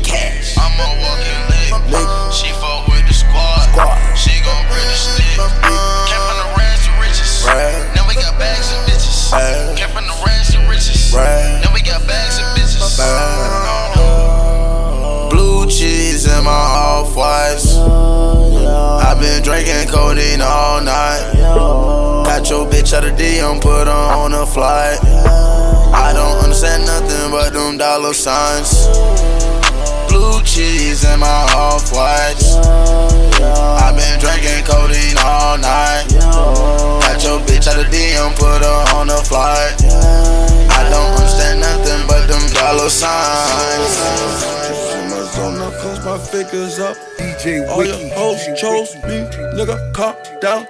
Cash. 0.01 0.57
I'm 0.57 0.73
a 0.81 0.89
walking 1.05 1.41
lick. 1.53 1.69
She 2.33 2.49
fuck 2.57 2.89
with 2.89 3.05
the 3.05 3.13
squad. 3.13 3.69
She 4.17 4.41
gon' 4.41 4.65
bring 4.73 4.89
the 4.89 4.97
stick. 4.97 5.37
Came 5.37 6.23
from 6.25 6.39
the 6.41 6.49
rags 6.57 6.81
to 6.89 6.93
riches. 6.97 7.45
Now 7.93 8.09
we 8.09 8.17
got 8.17 8.41
bags 8.41 8.73
and 8.73 8.89
bitches. 8.89 9.37
Came 9.77 9.93
from 9.93 10.09
the 10.09 10.17
rags 10.25 10.57
to 10.57 10.65
riches. 10.65 11.00
Now 11.13 11.75
we 11.75 11.83
got 11.83 12.07
bags 12.07 12.39
and 12.39 12.47
bitches. 12.57 12.97
Blue 15.31 15.67
cheese 15.67 16.27
in 16.27 16.45
my 16.45 16.51
off 16.51 17.17
whites. 17.17 17.77
i 17.77 19.17
been 19.19 19.43
drinking 19.43 19.89
codeine 19.89 20.41
all 20.41 20.81
night. 20.81 21.33
Got 22.25 22.49
your 22.49 22.65
bitch 22.67 22.93
out 22.93 23.05
of 23.05 23.17
DM, 23.19 23.61
put 23.61 23.89
her 23.89 23.91
on 23.91 24.35
a 24.35 24.47
flight. 24.47 25.01
I 25.03 26.13
don't 26.15 26.45
understand 26.45 26.87
nothing 26.87 27.33
but 27.33 27.53
them 27.53 27.77
dollar 27.77 28.15
signs. 28.15 28.87
Blue 30.09 30.41
cheese 30.45 31.05
in 31.05 31.19
my 31.19 31.27
off 31.57 31.93
whites. 31.93 32.55
i 32.55 33.91
been 33.97 34.21
drinking 34.21 34.65
codeine 34.65 35.19
all 35.19 35.59
night. 35.59 36.07
Got 37.03 37.25
your 37.25 37.41
bitch 37.41 37.67
out 37.67 37.85
of 37.85 37.91
DM, 37.93 38.37
put 38.37 38.63
her 38.63 38.95
on 38.95 39.11
a 39.11 39.17
flight. 39.25 40.60
I 41.41 41.57
nothing 41.57 42.07
but 42.07 42.27
them 42.29 42.45
dollar 42.53 42.91
signs. 42.91 44.41
Cause 45.81 46.05
my 46.05 46.19
figures 46.19 46.79
up. 46.79 46.95
DJ 47.17 47.67
All 47.71 47.85
your 47.85 47.97
hoes 48.15 48.45
chose 48.61 48.95
me, 48.97 49.25
nigga, 49.57 49.79
calm 49.95 50.15
down. 50.43 50.67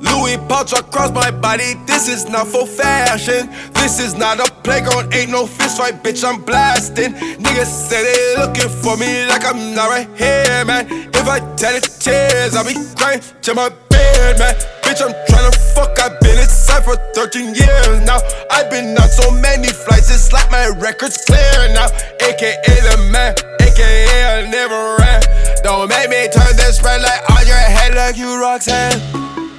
Louis 0.00 0.36
pouch 0.48 0.72
across 0.72 1.10
my 1.10 1.30
body, 1.30 1.74
this 1.86 2.08
is 2.08 2.28
not 2.28 2.46
for 2.46 2.66
fashion. 2.66 3.50
This 3.72 3.98
is 3.98 4.14
not 4.14 4.38
a 4.38 4.50
playground, 4.62 5.12
ain't 5.12 5.32
no 5.32 5.46
fist 5.46 5.78
fight, 5.78 6.04
bitch, 6.04 6.22
I'm 6.24 6.40
blasting. 6.42 7.14
Niggas 7.14 7.88
say 7.88 8.04
they 8.04 8.36
looking 8.36 8.68
for 8.68 8.96
me 8.96 9.26
like 9.26 9.44
I'm 9.44 9.74
not 9.74 9.88
right 9.88 10.08
here, 10.16 10.64
man. 10.64 10.86
If 11.12 11.26
I 11.26 11.40
tell 11.56 11.74
it 11.74 11.88
tears, 11.98 12.54
I'll 12.54 12.64
be 12.64 12.74
crying 12.96 13.22
to 13.42 13.54
my 13.54 13.70
bed, 14.16 14.38
man. 14.38 14.54
Bitch, 14.82 15.00
I'm 15.04 15.12
tryna 15.28 15.54
fuck, 15.74 15.98
I've 16.00 16.18
been 16.20 16.38
inside 16.38 16.84
for 16.84 16.96
13 17.14 17.54
years 17.54 18.00
now. 18.02 18.18
I've 18.50 18.70
been 18.70 18.96
on 18.96 19.08
so 19.08 19.30
many 19.30 19.68
flights, 19.68 20.10
it's 20.10 20.32
like 20.32 20.50
my 20.50 20.68
record's 20.68 21.18
clear 21.24 21.68
now. 21.76 21.88
AKA 22.20 22.74
the 22.88 22.96
man, 23.12 23.34
AKA 23.60 24.24
I 24.24 24.50
never 24.50 24.96
ran. 24.98 25.22
Don't 25.62 25.88
make 25.88 26.08
me 26.08 26.28
turn 26.32 26.56
this 26.56 26.82
red 26.82 27.02
light 27.02 27.22
on 27.30 27.46
your 27.46 27.56
head 27.76 27.94
like 27.94 28.16
you 28.16 28.40
Roxanne. 28.40 29.00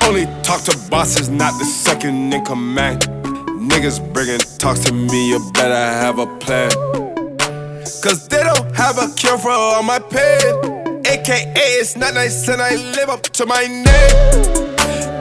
Only 0.04 0.26
talk 0.42 0.62
to 0.64 0.78
bosses, 0.90 1.30
not 1.30 1.58
the 1.60 1.66
second 1.66 2.34
in 2.34 2.44
command. 2.46 3.02
Niggas 3.70 4.00
bringing 4.14 4.40
talks 4.58 4.80
to 4.86 4.94
me, 4.94 5.30
you 5.30 5.52
better 5.54 5.76
have 5.76 6.20
a 6.20 6.28
plan. 6.38 6.72
Cause 8.02 8.28
they 8.28 8.42
don't 8.42 8.76
have 8.76 8.98
a 8.98 9.14
cure 9.16 9.38
for 9.38 9.52
all 9.52 9.84
my 9.84 10.00
pain. 10.00 10.77
AKA, 11.30 11.52
it's 11.84 11.98
not 11.98 12.14
nice 12.14 12.48
and 12.48 12.62
I 12.62 12.76
live 12.96 13.10
up 13.10 13.24
to 13.36 13.46
my 13.46 13.68
name. 13.68 13.84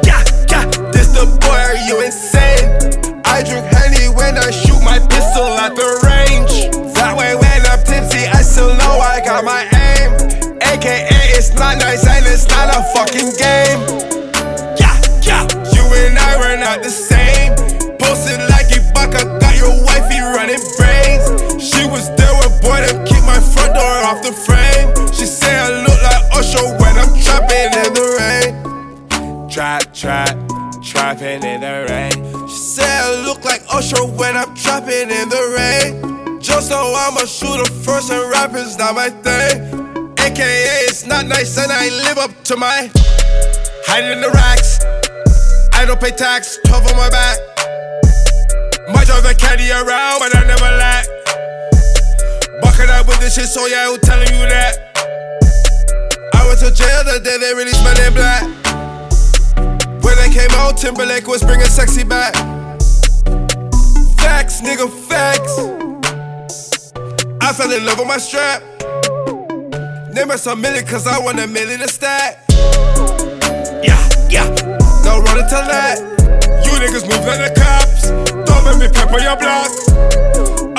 Yeah, 0.06 0.22
yeah, 0.46 0.62
this 0.94 1.10
the 1.10 1.26
boy, 1.42 1.50
are 1.50 1.74
you 1.82 1.98
insane? 1.98 3.18
I 3.26 3.42
drink 3.42 3.66
honey 3.74 4.06
when 4.14 4.38
I 4.38 4.54
shoot 4.54 4.78
my 4.86 5.02
pistol 5.10 5.50
at 5.58 5.74
the 5.74 5.82
range. 6.06 6.70
That 6.94 7.18
way, 7.18 7.34
when 7.34 7.58
I'm 7.66 7.82
tipsy, 7.82 8.22
I 8.22 8.42
still 8.46 8.70
know 8.78 9.02
I 9.02 9.18
got 9.18 9.42
my 9.42 9.66
aim. 9.66 10.14
AKA, 10.62 11.34
it's 11.34 11.58
not 11.58 11.78
nice 11.82 12.06
and 12.06 12.22
it's 12.22 12.46
not 12.54 12.70
a 12.70 12.86
fucking 12.94 13.34
game. 13.34 13.82
Yeah, 14.78 14.94
yeah. 15.26 15.42
You 15.74 15.82
and 16.06 16.14
I 16.14 16.38
were 16.38 16.54
not 16.54 16.86
the 16.86 16.90
same. 16.94 17.50
Posted 17.98 18.38
like 18.54 18.70
Ibaka, 18.70 19.42
got 19.42 19.58
your 19.58 19.74
wifey 19.82 20.22
running 20.22 20.62
brains. 20.78 21.26
She 21.58 21.82
was 21.90 22.14
there 22.14 22.34
with 22.46 22.62
boy 22.62 22.78
to 22.78 22.94
keep 23.10 23.26
my 23.26 23.42
front 23.42 23.74
door 23.74 23.96
off 24.06 24.22
the 24.22 24.30
frame. 24.30 24.94
She 25.10 25.26
say 25.26 25.50
I 25.50 25.82
look 25.82 25.95
Usher 26.36 26.68
when 26.76 26.94
I'm 26.98 27.16
trapping 27.24 27.72
in 27.80 27.94
the 27.96 28.06
rain. 28.20 29.48
Trap, 29.48 29.94
trap, 29.94 30.36
trapping 30.84 31.42
in 31.42 31.62
the 31.62 31.86
rain. 31.88 32.12
She 32.46 32.56
said 32.56 32.84
I 32.84 33.24
look 33.24 33.42
like 33.42 33.62
Usher 33.72 34.04
when 34.04 34.36
I'm 34.36 34.54
trapping 34.54 35.08
in 35.08 35.30
the 35.30 35.42
rain. 35.56 36.40
Just 36.42 36.70
know 36.70 36.92
I'm 36.94 37.16
a 37.16 37.26
shooter 37.26 37.64
first 37.82 38.10
and 38.12 38.30
rapping's 38.30 38.76
not 38.76 38.94
my 38.94 39.08
thing. 39.08 40.12
AKA, 40.18 40.84
it's 40.84 41.06
not 41.06 41.24
nice 41.24 41.56
and 41.56 41.72
I 41.72 41.88
live 42.04 42.18
up 42.18 42.30
to 42.44 42.56
my 42.58 42.90
hiding 43.88 44.12
in 44.12 44.20
the 44.20 44.30
racks. 44.30 44.84
I 45.72 45.86
don't 45.86 45.98
pay 45.98 46.10
tax, 46.10 46.58
12 46.66 46.86
on 46.92 46.96
my 46.98 47.08
back. 47.08 47.38
Might 48.92 49.06
drive 49.06 49.24
the 49.24 49.34
caddy 49.38 49.70
around, 49.70 50.20
but 50.20 50.36
I 50.36 50.44
never 50.44 50.70
lack. 50.76 51.06
Bucking 52.60 52.90
up 52.90 53.08
with 53.08 53.20
this 53.20 53.36
shit, 53.36 53.46
so 53.46 53.64
yeah, 53.64 53.88
who 53.88 53.96
telling 53.96 54.28
you 54.28 54.46
that? 54.52 54.86
I 56.34 56.46
went 56.46 56.60
to 56.60 56.70
jail 56.72 57.04
the 57.04 57.20
day 57.22 57.38
they 57.38 57.54
released 57.54 57.82
my 57.84 57.94
name 57.94 58.14
black. 58.14 58.42
When 60.02 60.16
they 60.16 60.30
came 60.32 60.50
out, 60.58 60.76
Timberlake 60.76 61.26
was 61.26 61.42
bringing 61.42 61.66
sexy 61.66 62.04
back. 62.04 62.34
Facts, 64.18 64.60
nigga, 64.60 64.88
facts. 65.08 65.56
I 67.40 67.52
fell 67.52 67.70
in 67.72 67.84
love 67.84 67.98
with 67.98 68.08
my 68.08 68.18
strap. 68.18 68.62
Name 70.14 70.30
us 70.30 70.46
a 70.46 70.56
million, 70.56 70.86
cause 70.86 71.06
I 71.06 71.18
want 71.18 71.38
a 71.38 71.46
million 71.46 71.80
to 71.80 71.88
stack. 71.88 72.38
Yeah, 73.84 74.00
yeah. 74.30 74.48
Don't 75.04 75.24
run 75.24 75.38
into 75.38 75.60
that. 75.70 75.98
You 76.64 76.72
niggas 76.80 77.04
move 77.04 77.24
like 77.26 77.42
the 77.44 77.52
cops. 77.54 78.10
Don't 78.48 78.64
make 78.64 78.78
me 78.78 78.88
pepper 78.92 79.20
your 79.20 79.36
block. 79.36 79.70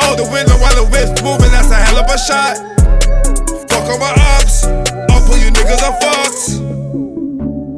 Out 0.04 0.18
the 0.18 0.28
window 0.32 0.58
while 0.58 0.76
the 0.76 0.88
whip's 0.92 1.22
moving, 1.22 1.52
that's 1.52 1.72
a 1.72 1.76
hell 1.76 1.98
of 1.98 2.10
a 2.10 2.18
shot. 2.18 2.58
Fuck 3.70 3.90
on 3.94 4.00
my 4.00 4.12
ops. 4.36 4.97
I'll 5.38 5.44
you 5.44 5.52
niggas 5.52 5.84
on 5.84 6.00
Fox. 6.02 6.60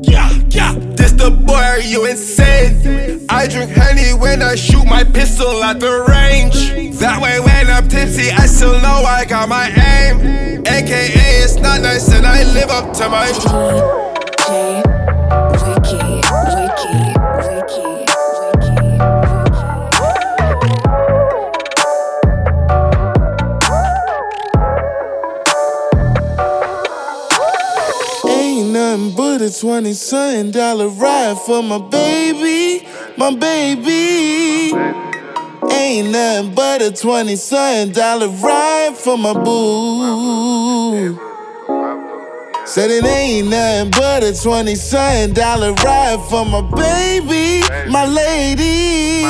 Yeah, 0.07 0.29
yeah. 0.49 0.73
This 0.95 1.11
the 1.11 1.31
boy, 1.31 1.53
are 1.53 1.79
you 1.79 2.05
insane? 2.05 3.25
I 3.29 3.47
drink 3.47 3.71
honey 3.71 4.13
when 4.13 4.41
I 4.41 4.55
shoot 4.55 4.85
my 4.85 5.03
pistol 5.03 5.63
at 5.63 5.79
the 5.79 6.05
range. 6.07 6.97
That 6.99 7.21
way, 7.21 7.39
when 7.39 7.69
I'm 7.69 7.87
tipsy, 7.87 8.31
I 8.31 8.45
still 8.45 8.79
know 8.81 9.03
I 9.05 9.25
got 9.25 9.49
my 9.49 9.67
aim. 9.67 10.65
AKA, 10.65 11.43
it's 11.43 11.55
not 11.55 11.81
nice, 11.81 12.09
and 12.11 12.25
I 12.25 12.43
live 12.43 12.69
up 12.69 12.93
to 12.93 13.09
my. 13.09 13.27
Wiki, 13.27 14.18
but 29.19 29.41
a 29.41 29.51
20 29.51 29.91
something 29.91 30.51
dollar 30.51 30.87
ride 30.87 31.37
for 31.39 31.61
my 31.61 31.77
baby, 31.77 32.87
my 33.17 33.35
baby. 33.35 34.71
Ain't 35.69 36.11
nothing 36.11 36.55
but 36.55 36.81
a 36.81 36.89
20 36.89 37.35
something 37.35 37.91
dollar 37.91 38.29
ride 38.29 38.95
for 38.95 39.17
my 39.17 39.33
boo. 39.33 41.19
Said 42.65 42.91
it 42.91 43.03
ain't 43.03 43.49
nothing 43.49 43.91
but 43.91 44.23
a 44.23 44.41
20 44.41 44.75
something 44.75 45.33
dollar 45.33 45.73
ride 45.73 46.21
for 46.29 46.45
my 46.45 46.61
baby, 46.61 47.61
my 47.91 48.05
lady. 48.05 49.25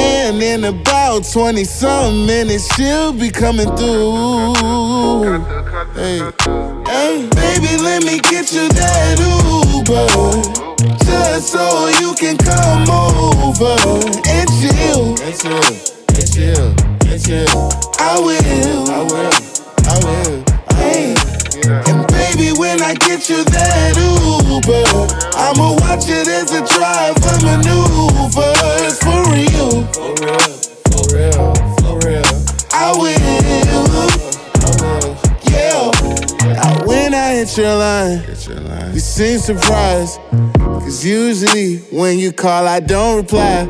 And 0.00 0.42
in 0.42 0.64
about 0.64 1.24
20 1.32 1.62
something 1.62 2.26
minutes, 2.26 2.74
she'll 2.74 3.12
be 3.12 3.30
coming 3.30 3.68
through. 3.76 4.54
Hey, 5.94 6.83
baby, 7.12 7.76
let 7.82 8.04
me 8.04 8.18
get 8.20 8.52
you 8.52 8.68
that 8.68 9.18
Uber. 9.20 10.08
Just 11.04 11.52
so 11.52 11.88
you 12.00 12.14
can 12.14 12.36
come 12.36 12.88
over 12.88 13.76
and 14.24 14.48
chill. 14.56 15.12
And 15.20 15.34
chill, 15.36 15.60
and 16.16 16.26
chill, 16.32 16.68
and 17.10 17.20
chill. 17.20 17.70
I 18.00 18.16
will, 18.16 18.88
I 18.88 19.00
will, 19.04 19.32
I 19.84 19.94
will. 20.04 20.44
Hey, 20.80 21.14
and 21.88 22.06
baby, 22.08 22.56
when 22.58 22.80
I 22.80 22.94
get 22.94 23.28
you 23.28 23.44
that 23.44 23.96
Uber, 24.00 24.84
I'ma 25.36 25.76
watch 25.84 26.08
it 26.08 26.28
as 26.28 26.52
a 26.52 26.64
driver 26.72 27.36
maneuver. 27.44 28.52
It's 28.88 28.98
for 29.04 29.20
real, 29.28 29.84
for 29.92 30.14
real, 30.24 30.48
for 30.88 31.04
real, 31.12 31.52
for 31.80 31.94
real. 32.08 32.24
I 32.72 32.92
will, 32.96 33.43
when 37.44 37.66
I 37.66 38.16
hit 38.16 38.46
your 38.48 38.60
line, 38.60 38.94
you 38.94 39.00
seem 39.00 39.38
surprised. 39.38 40.18
Cause 40.58 41.04
usually 41.04 41.76
when 41.92 42.18
you 42.18 42.32
call, 42.32 42.66
I 42.66 42.80
don't 42.80 43.18
reply. 43.18 43.66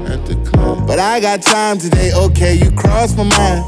But 0.87 1.01
I 1.01 1.19
got 1.19 1.43
time 1.43 1.79
today, 1.79 2.13
okay, 2.15 2.55
you 2.55 2.71
cross 2.71 3.17
my 3.17 3.25
mind. 3.25 3.65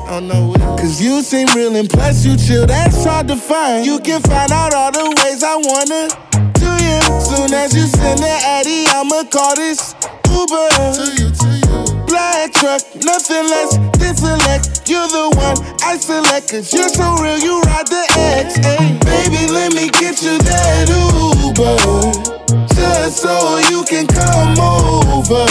Cause 0.79 1.03
you 1.03 1.23
seem 1.23 1.49
real 1.57 1.75
and 1.75 1.91
plus 1.91 2.25
you 2.25 2.37
chill, 2.37 2.67
that's 2.67 3.05
hard 3.05 3.27
to 3.29 3.37
find. 3.37 3.85
You 3.85 3.99
can 3.99 4.21
find 4.23 4.53
out 4.53 4.73
all 4.75 4.93
the 4.93 5.11
ways 5.25 5.43
I 5.43 5.57
wanna 5.57 6.09
do 6.53 6.71
you. 6.85 7.21
Soon 7.21 7.53
as 7.55 7.75
you 7.75 7.87
send 7.87 8.21
the 8.21 8.29
Addy, 8.29 8.87
I'ma 8.89 9.25
call 9.29 9.57
this 9.57 9.95
Uber. 10.31 10.69
To 10.95 11.23
you, 11.23 11.31
to 11.31 11.93
you. 11.93 11.96
Black 12.07 12.53
truck, 12.53 12.83
nothing 13.05 13.45
less 13.51 13.77
than 13.99 14.15
select. 14.17 14.89
You're 14.89 15.09
the 15.09 15.31
one 15.35 15.57
I 15.83 15.97
select, 15.99 16.51
cause 16.51 16.73
you're 16.73 16.89
so 16.89 17.17
real, 17.23 17.39
you 17.39 17.61
ride 17.63 17.87
the 17.89 18.05
X. 18.17 18.57
Hey, 18.57 18.99
baby, 19.05 19.51
let 19.53 19.75
me 19.75 19.91
get 19.91 20.23
you 20.23 20.39
that 20.39 20.89
Uber. 20.89 22.37
Just 22.75 23.19
so 23.23 23.59
you 23.71 23.85
can 23.85 24.07
come 24.07 24.59
over 24.61 25.47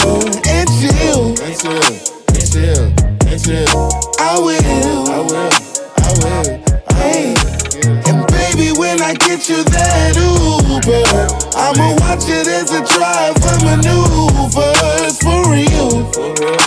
and 0.48 0.68
chill. 0.80 1.36
And 1.44 1.56
chill, 1.60 1.92
and 2.32 2.46
chill, 2.52 2.92
and 3.28 3.40
chill. 3.44 3.90
I 4.18 4.38
will, 4.38 4.60
I 4.64 5.20
will, 5.20 5.52
I 6.00 6.10
will. 6.22 6.66
Hey, 6.96 7.34
and 7.34 7.44
baby, 7.44 7.44
when 7.44 7.45
I 9.06 9.14
get 9.14 9.48
you 9.48 9.62
that 9.62 10.16
Uber, 10.18 11.06
I'ma 11.54 11.94
watch 12.02 12.26
it 12.26 12.48
as 12.48 12.72
a 12.74 12.82
driver 12.90 13.54
maneuver. 13.62 14.74
It's 15.06 15.22
for 15.22 15.46
real, 15.46 16.10
for 16.10 16.34
real, 16.42 16.58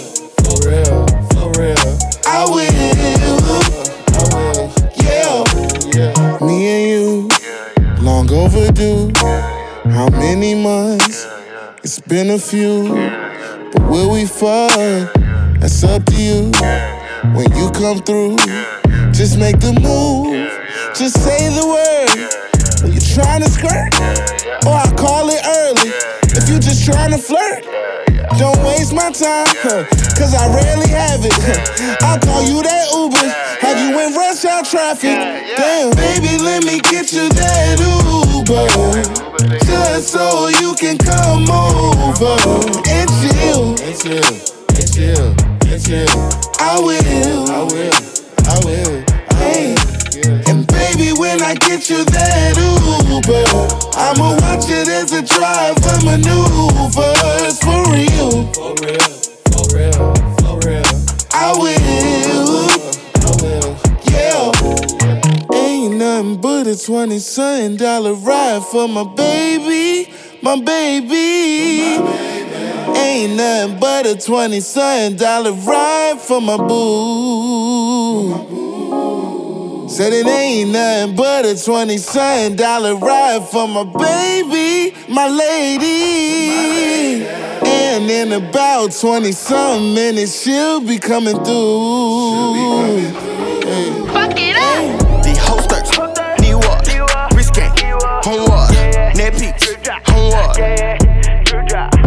for 0.48 0.56
real, 0.64 1.04
for 1.36 1.52
real. 1.60 1.92
I 2.26 2.48
will, 2.48 2.72
I 4.16 4.24
will, 4.32 4.72
yeah. 5.92 6.40
Me 6.40 6.56
and 6.72 6.88
you, 6.88 7.28
long 8.02 8.32
overdue. 8.32 9.12
How 9.92 10.08
many 10.08 10.56
months? 10.56 11.28
It's 11.84 12.00
been 12.00 12.30
a 12.30 12.40
few. 12.40 12.88
But 13.74 13.82
will 13.90 14.12
we 14.12 14.26
fuck? 14.26 14.72
That's 15.60 15.84
up 15.84 16.06
to 16.06 16.16
you. 16.16 16.99
When 17.36 17.52
you 17.52 17.70
come 17.72 18.00
through, 18.00 18.38
just 19.12 19.38
make 19.38 19.60
the 19.60 19.76
move. 19.76 20.48
Just 20.96 21.20
say 21.20 21.52
the 21.52 21.68
word. 21.68 22.16
When 22.82 22.94
you 22.94 23.02
trying 23.02 23.44
to 23.44 23.50
skirt, 23.52 23.92
or 24.66 24.72
I 24.72 24.88
call 24.96 25.28
it 25.28 25.44
early. 25.44 25.92
If 26.32 26.48
you 26.48 26.60
just 26.60 26.86
trying 26.86 27.12
to 27.12 27.18
flirt, 27.18 27.66
don't 28.40 28.58
waste 28.64 28.94
my 28.94 29.12
time, 29.12 29.52
cause 30.16 30.34
I 30.34 30.48
rarely 30.48 30.88
have 30.88 31.20
it. 31.26 31.36
I'll 32.02 32.20
call 32.20 32.42
you 32.48 32.64
that 32.64 32.88
Uber. 32.96 33.28
Have 33.68 33.78
you 33.84 34.00
in 34.00 34.14
rush 34.16 34.46
hour 34.46 34.64
traffic? 34.64 35.20
Damn, 35.60 35.92
baby, 36.00 36.42
let 36.42 36.64
me 36.64 36.80
get 36.80 37.12
you 37.12 37.28
that 37.28 37.84
Uber. 37.84 39.60
Just 39.66 40.08
so 40.08 40.48
you 40.48 40.74
can 40.76 40.98
come 40.98 41.52
over 41.52 42.40
and 42.88 43.10
chill. 43.20 43.76
And 43.76 44.00
chill, 44.00 44.40
and 44.72 44.88
chill, 44.94 45.36
chill. 45.78 46.08
I 46.60 46.80
will, 46.80 47.50
I 47.50 47.64
will, 47.70 47.94
I 48.48 48.60
will. 48.66 49.04
Hey, 49.38 49.76
and 50.50 50.66
baby, 50.68 51.14
when 51.20 51.42
I 51.42 51.56
get 51.56 51.90
you 51.90 52.04
that 52.06 52.58
Uber, 52.58 53.46
I'ma 53.98 54.36
watch 54.42 54.70
it 54.70 54.88
as 54.88 55.12
a 55.14 55.22
driver 55.22 56.06
maneuver. 56.06 57.14
It's 57.46 57.60
for 57.64 57.84
real, 57.94 58.48
for 58.54 58.74
real, 58.82 59.14
for 59.54 59.66
real, 59.76 60.16
for 60.42 60.58
real. 60.66 60.90
I 61.34 61.54
will, 61.56 62.70
I 63.22 63.32
will, 63.42 63.70
yeah. 64.10 64.52
Ain't 65.56 65.96
nothing 65.98 66.38
but 66.42 66.68
a 66.68 66.76
twenty 66.78 67.20
something 67.20 67.78
dollar 67.78 68.14
ride 68.14 68.64
for 68.64 68.88
my 68.88 69.04
baby, 69.04 70.12
my 70.42 70.60
baby. 70.60 72.49
Ain't 72.96 73.36
nothing 73.36 73.80
but 73.80 74.06
a 74.06 74.16
twenty 74.16 74.60
something 74.60 75.18
dollar 75.18 75.54
ride 75.54 76.20
for 76.20 76.42
my 76.42 76.58
boo. 76.58 77.80
Said 79.90 80.14
it 80.14 80.28
ain't 80.28 80.70
nothing 80.72 81.16
but 81.16 81.46
a 81.46 81.62
20 81.62 81.98
something 81.98 82.56
dollar 82.56 82.96
ride 82.96 83.44
for 83.50 83.68
my 83.68 83.84
baby, 83.84 84.96
my 85.10 85.28
lady. 85.28 87.26
And 87.68 88.10
in 88.10 88.32
about 88.32 88.92
20 88.92 89.32
something 89.32 89.96
minutes, 89.96 90.44
she'll 90.44 90.80
be 90.80 91.00
coming 91.00 91.36
through. 91.44 93.10
Fuck 94.14 94.38
it 94.38 94.56
up. 94.56 95.24
The 95.24 95.36
holsters, 95.42 95.90
New 96.40 96.60
York, 96.60 96.86
wrist 97.34 97.56
gang, 97.56 97.76
homework, 98.24 98.72
net 99.16 99.34
peaks, 99.34 99.76
homework. 100.06 100.54
Stay 100.54 101.99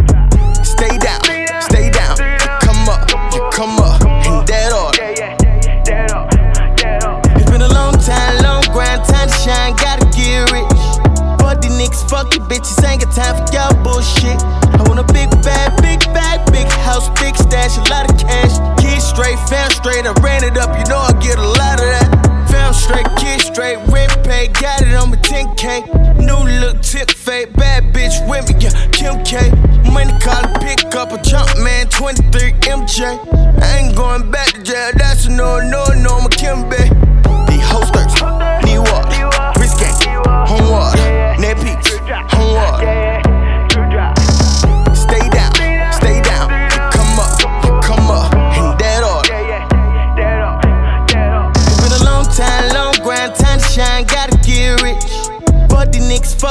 fuck 12.12 12.34
you 12.34 12.40
bitches, 12.44 12.76
ain't 12.84 13.00
got 13.00 13.10
time 13.16 13.34
for 13.40 13.48
y'all 13.56 13.72
bullshit. 13.82 14.36
I 14.76 14.84
want 14.84 15.00
a 15.00 15.08
big 15.16 15.30
bag, 15.40 15.80
big 15.80 16.00
bag, 16.12 16.44
big 16.52 16.68
house, 16.84 17.08
big 17.18 17.34
stash, 17.36 17.78
a 17.78 17.84
lot 17.88 18.04
of 18.04 18.20
cash. 18.20 18.52
Kids 18.76 19.08
straight, 19.08 19.40
fam 19.48 19.70
straight, 19.70 20.04
I 20.04 20.12
ran 20.20 20.44
it 20.44 20.58
up, 20.58 20.76
you 20.76 20.84
know 20.92 21.00
I 21.00 21.12
get 21.24 21.38
a 21.38 21.48
lot 21.56 21.80
of 21.80 21.88
that. 21.88 22.08
Fam 22.52 22.74
straight, 22.74 23.08
kids 23.16 23.44
straight, 23.44 23.78
rent 23.88 24.12
paid, 24.28 24.52
got 24.60 24.82
it 24.82 24.92
on 24.92 25.08
my 25.08 25.16
10K. 25.24 26.20
New 26.20 26.42
look, 26.60 26.82
tip 26.82 27.10
fade, 27.10 27.50
bad 27.54 27.94
bitch 27.94 28.20
with 28.28 28.44
me, 28.44 28.60
yeah, 28.60 28.76
Kim 28.92 29.24
K. 29.24 29.48
Money 29.90 30.12
call 30.20 30.44
pick 30.60 30.84
up 30.94 31.12
a 31.12 31.18
jump 31.22 31.48
man, 31.64 31.88
23 31.88 32.52
MJ. 32.68 33.16
I 33.62 33.78
ain't 33.78 33.96
going 33.96 34.30
back 34.30 34.52
to 34.52 34.62
jail, 34.62 34.90
that's 34.96 35.24
a 35.24 35.30
no, 35.30 35.60
no, 35.60 35.86
no, 36.04 36.20
I'm 36.20 36.26
a 36.26 36.28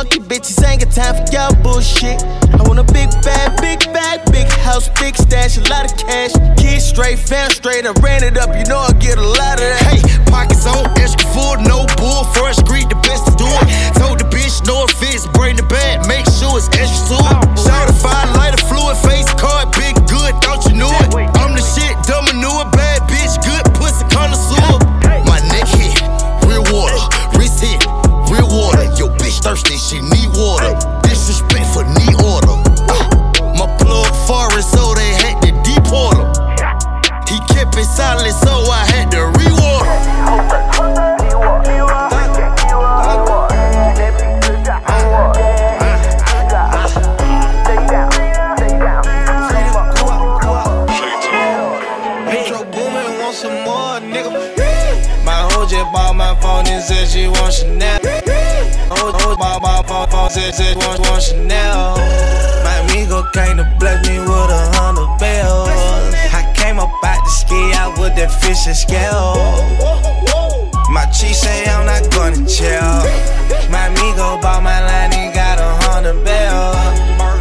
fuck 0.01 0.15
you 0.15 0.21
bitches, 0.21 0.57
ain't 0.65 0.81
got 0.81 0.91
time 0.91 1.13
for 1.13 1.25
y'all 1.31 1.53
bullshit. 1.61 2.21
I 2.57 2.61
want 2.65 2.79
a 2.79 2.87
big 2.93 3.09
bag, 3.21 3.61
big 3.61 3.79
bag, 3.93 4.25
big 4.31 4.47
house, 4.65 4.89
big 4.99 5.15
stash, 5.15 5.57
a 5.57 5.63
lot 5.69 5.85
of 5.85 5.97
cash. 5.97 6.33
Kids 6.57 6.85
straight, 6.85 7.19
fam 7.19 7.49
straight, 7.51 7.85
I 7.85 7.91
ran 8.01 8.23
it 8.23 8.37
up, 8.37 8.49
you 8.57 8.65
know 8.65 8.79
I 8.79 8.93
get 8.93 9.17
a 9.17 9.21
lot 9.21 9.61
of 9.61 9.67
that. 9.69 9.81
Hey, 9.85 10.01
pockets 10.31 10.65
on, 10.65 10.89
extra 10.97 11.27
full, 11.29 11.57
no 11.61 11.85
bull, 11.97 12.23
first 12.33 12.65
street, 12.65 12.89
the 12.89 12.97
best 13.05 13.25
to 13.29 13.33
do 13.37 13.45
it. 13.45 13.93
Told 14.01 14.19
the 14.19 14.25
bitch, 14.33 14.65
no 14.65 14.85
offense, 14.85 15.27
bring 15.37 15.55
the 15.55 15.63
bag, 15.69 16.07
make 16.07 16.25
sure 16.25 16.57
it's 16.57 16.69
extra 16.73 17.13
to 17.13 17.21
it. 17.21 17.59
Certified, 17.59 17.90
said 60.51 60.75
want 60.77 60.99
want 60.99 61.23
Chanel. 61.23 61.95
My 62.63 62.75
amigo 62.83 63.23
came 63.31 63.57
to 63.57 63.67
bless 63.79 64.07
me 64.07 64.19
with 64.19 64.51
a 64.51 64.63
hundred 64.75 65.11
bells. 65.19 65.69
I 66.33 66.43
came 66.55 66.79
up 66.79 66.91
out 67.03 67.23
the 67.23 67.29
ski 67.29 67.71
out 67.73 67.97
with 67.97 68.15
that 68.15 68.31
fish 68.41 68.67
and 68.67 68.75
scale. 68.75 69.37
My 70.91 71.05
chief 71.07 71.35
say 71.35 71.65
I'm 71.69 71.85
not 71.85 72.03
gonna 72.11 72.43
chill. 72.47 72.99
My 73.71 73.87
amigo 73.87 74.41
bought 74.43 74.63
my 74.63 74.79
line, 74.83 75.11
he 75.11 75.31
got 75.31 75.57
a 75.59 75.69
hundred 75.87 76.23
bells. 76.25 76.75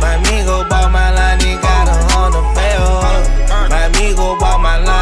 My 0.00 0.14
amigo 0.14 0.68
bought 0.68 0.92
my 0.92 1.10
line, 1.10 1.40
he 1.40 1.54
got 1.58 1.88
a 1.88 1.98
hundred 2.14 2.46
bells. 2.54 3.26
My 3.70 3.90
amigo 3.90 4.38
bought 4.38 4.60
my 4.60 4.78
line, 4.78 4.99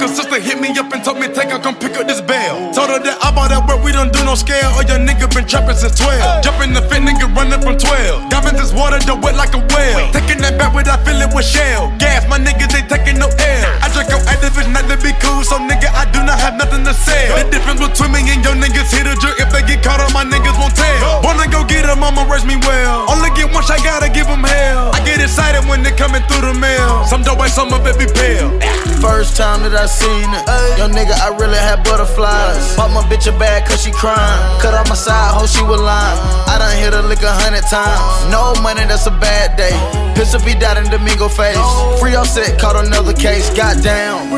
Her 0.00 0.08
sister 0.08 0.40
hit 0.40 0.60
me 0.60 0.74
up 0.78 0.92
and 0.92 1.04
told 1.04 1.18
me, 1.18 1.28
take 1.28 1.50
her, 1.50 1.58
come 1.58 1.76
pick 1.76 1.96
up 1.96 2.06
this 2.06 2.20
bail. 2.20 2.72
Told 2.74 2.90
her 2.90 2.98
that 2.98 3.18
I 3.22 3.30
bought 3.30 3.50
that 3.54 3.62
work, 3.66 3.82
we 3.84 3.92
don't 3.92 4.12
do 4.12 4.22
no 4.24 4.34
scale. 4.34 4.70
Or 4.74 4.82
your 4.84 4.98
nigga 4.98 5.28
been 5.30 5.46
trapping 5.46 5.76
since 5.76 5.98
12. 5.98 6.42
Jumping 6.42 6.72
the 6.72 6.82
fit, 6.86 7.02
nigga 7.02 7.28
running 7.34 7.60
from 7.60 7.76
12. 7.76 8.30
Diamonds 8.30 8.60
this 8.60 8.72
water, 8.72 8.98
the 9.02 9.14
wet 9.14 9.36
like 9.36 9.52
a 9.54 9.62
whale. 9.74 10.08
Taking 10.14 10.40
that 10.42 10.56
back 10.56 10.72
without 10.72 11.04
filling 11.04 11.30
with 11.34 11.46
shell. 11.46 11.92
Gas, 11.98 12.24
my 12.28 12.38
niggas 12.38 12.72
ain't 12.72 12.88
taking 12.88 13.18
no 13.18 13.28
air. 13.38 13.64
I 13.82 13.90
drink 13.92 14.08
your 14.08 14.22
activist, 14.24 14.70
not 14.72 14.88
to 14.88 14.96
be 14.98 15.12
cool, 15.20 15.44
so 15.44 15.58
nigga, 15.60 15.92
I 15.92 16.08
do 16.10 16.22
not 16.22 16.38
have 16.40 16.56
nothing 16.56 16.86
to 16.86 16.94
sell. 16.94 17.36
The 17.38 17.50
difference 17.50 17.82
between 17.82 18.12
me 18.14 18.24
and 18.30 18.40
your 18.40 18.56
niggas, 18.56 18.94
hit 18.94 19.10
a 19.10 19.14
jerk. 19.18 19.36
If 19.42 19.50
they 19.50 19.66
get 19.66 19.82
caught 19.82 20.00
up, 20.00 20.14
my 20.14 20.24
niggas 20.24 20.56
won't 20.56 20.74
tell. 20.78 21.26
Wanna 21.26 21.50
go 21.50 21.66
get 21.66 21.84
her, 21.84 21.96
mama 21.96 22.24
raise 22.30 22.46
me 22.46 22.56
well. 22.64 23.10
Only 23.10 23.34
get 23.36 23.50
one 23.52 23.66
shot, 23.66 23.82
gotta 23.82 24.08
give 24.08 24.30
them 24.30 24.46
hell. 24.46 24.93
I 25.24 25.26
excited 25.26 25.64
when 25.66 25.82
they 25.82 25.90
coming 25.96 26.20
through 26.28 26.52
the 26.52 26.52
mail. 26.52 27.02
Some 27.08 27.22
dope, 27.22 27.40
some 27.48 27.72
of 27.72 27.80
it 27.88 27.96
be 27.96 28.04
pale. 28.04 28.52
First 29.00 29.40
time 29.40 29.64
that 29.64 29.72
I 29.72 29.88
seen 29.88 30.28
it, 30.28 30.44
young 30.76 30.92
nigga, 30.92 31.16
I 31.16 31.32
really 31.40 31.56
had 31.56 31.80
butterflies. 31.80 32.76
Bought 32.76 32.92
my 32.92 33.00
bitch 33.08 33.24
a 33.24 33.32
bag 33.38 33.64
cause 33.64 33.80
she 33.80 33.90
crying. 33.90 34.20
Cut 34.60 34.74
off 34.76 34.86
my 34.86 34.94
side, 34.94 35.32
hope 35.32 35.48
she 35.48 35.64
was 35.64 35.80
lying. 35.80 36.20
I 36.44 36.60
done 36.60 36.76
hit 36.76 36.92
her 36.92 37.00
lick 37.00 37.24
a 37.24 37.32
hundred 37.32 37.64
times. 37.72 38.04
No 38.28 38.52
money, 38.60 38.84
that's 38.84 39.08
a 39.08 39.16
bad 39.16 39.56
day. 39.56 39.72
Pistol 40.12 40.44
be 40.44 40.52
died 40.52 40.76
in 40.76 40.92
Domingo 40.92 41.28
face. 41.28 41.56
Free 41.98 42.14
offset, 42.14 42.60
caught 42.60 42.76
another 42.76 43.14
case, 43.16 43.48
got 43.56 43.82
down. 43.82 44.28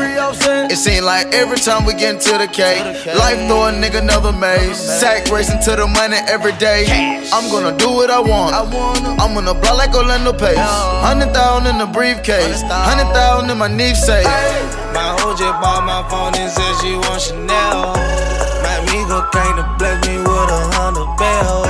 It 0.71 0.77
seemed 0.77 1.05
like 1.05 1.35
every 1.35 1.59
time 1.59 1.83
we 1.83 1.93
get 1.95 2.15
into 2.15 2.31
the 2.37 2.47
cake, 2.47 2.79
life 3.19 3.39
throw 3.47 3.67
a 3.67 3.75
nigga 3.75 3.99
another 3.99 4.31
maze. 4.31 4.79
Sack 4.79 5.27
racing 5.31 5.59
to 5.67 5.75
the 5.75 5.87
money 5.87 6.17
every 6.27 6.55
day. 6.63 6.87
I'm 7.31 7.51
gonna 7.51 7.75
do 7.77 7.91
what 7.91 8.09
I 8.09 8.19
want. 8.19 8.55
I'm 8.55 9.35
gonna 9.35 9.53
blow 9.53 9.75
like 9.75 9.93
Orlando 9.93 10.31
Pace. 10.31 10.76
Hundred 11.01 11.33
thousand 11.33 11.67
in 11.67 11.77
the 11.77 11.85
briefcase, 11.85 12.61
hundred 12.67 13.11
thousand 13.13 13.49
in 13.49 13.57
my 13.57 13.67
knee 13.67 13.93
safe. 13.95 14.25
My 14.93 15.15
hoe 15.19 15.35
just 15.35 15.55
bought 15.61 15.85
my 15.85 16.03
phone 16.09 16.35
and 16.35 16.51
said 16.51 16.73
she 16.81 16.95
want 16.95 17.21
Chanel. 17.21 17.93
My 18.63 18.75
amigo 18.83 19.25
came 19.33 19.55
to 19.57 19.65
bless 19.77 19.97
me 20.07 20.17
with 20.17 20.49
a 20.57 20.61
hundred 20.77 21.09
bells. 21.17 21.67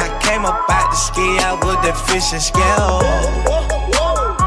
I 0.00 0.08
came 0.22 0.44
up 0.44 0.68
out 0.68 0.90
the 0.90 0.96
ski 0.96 1.38
out 1.40 1.64
with 1.64 1.80
that 1.84 1.96
fish 2.08 2.32
and 2.32 2.42
scale. 2.42 3.00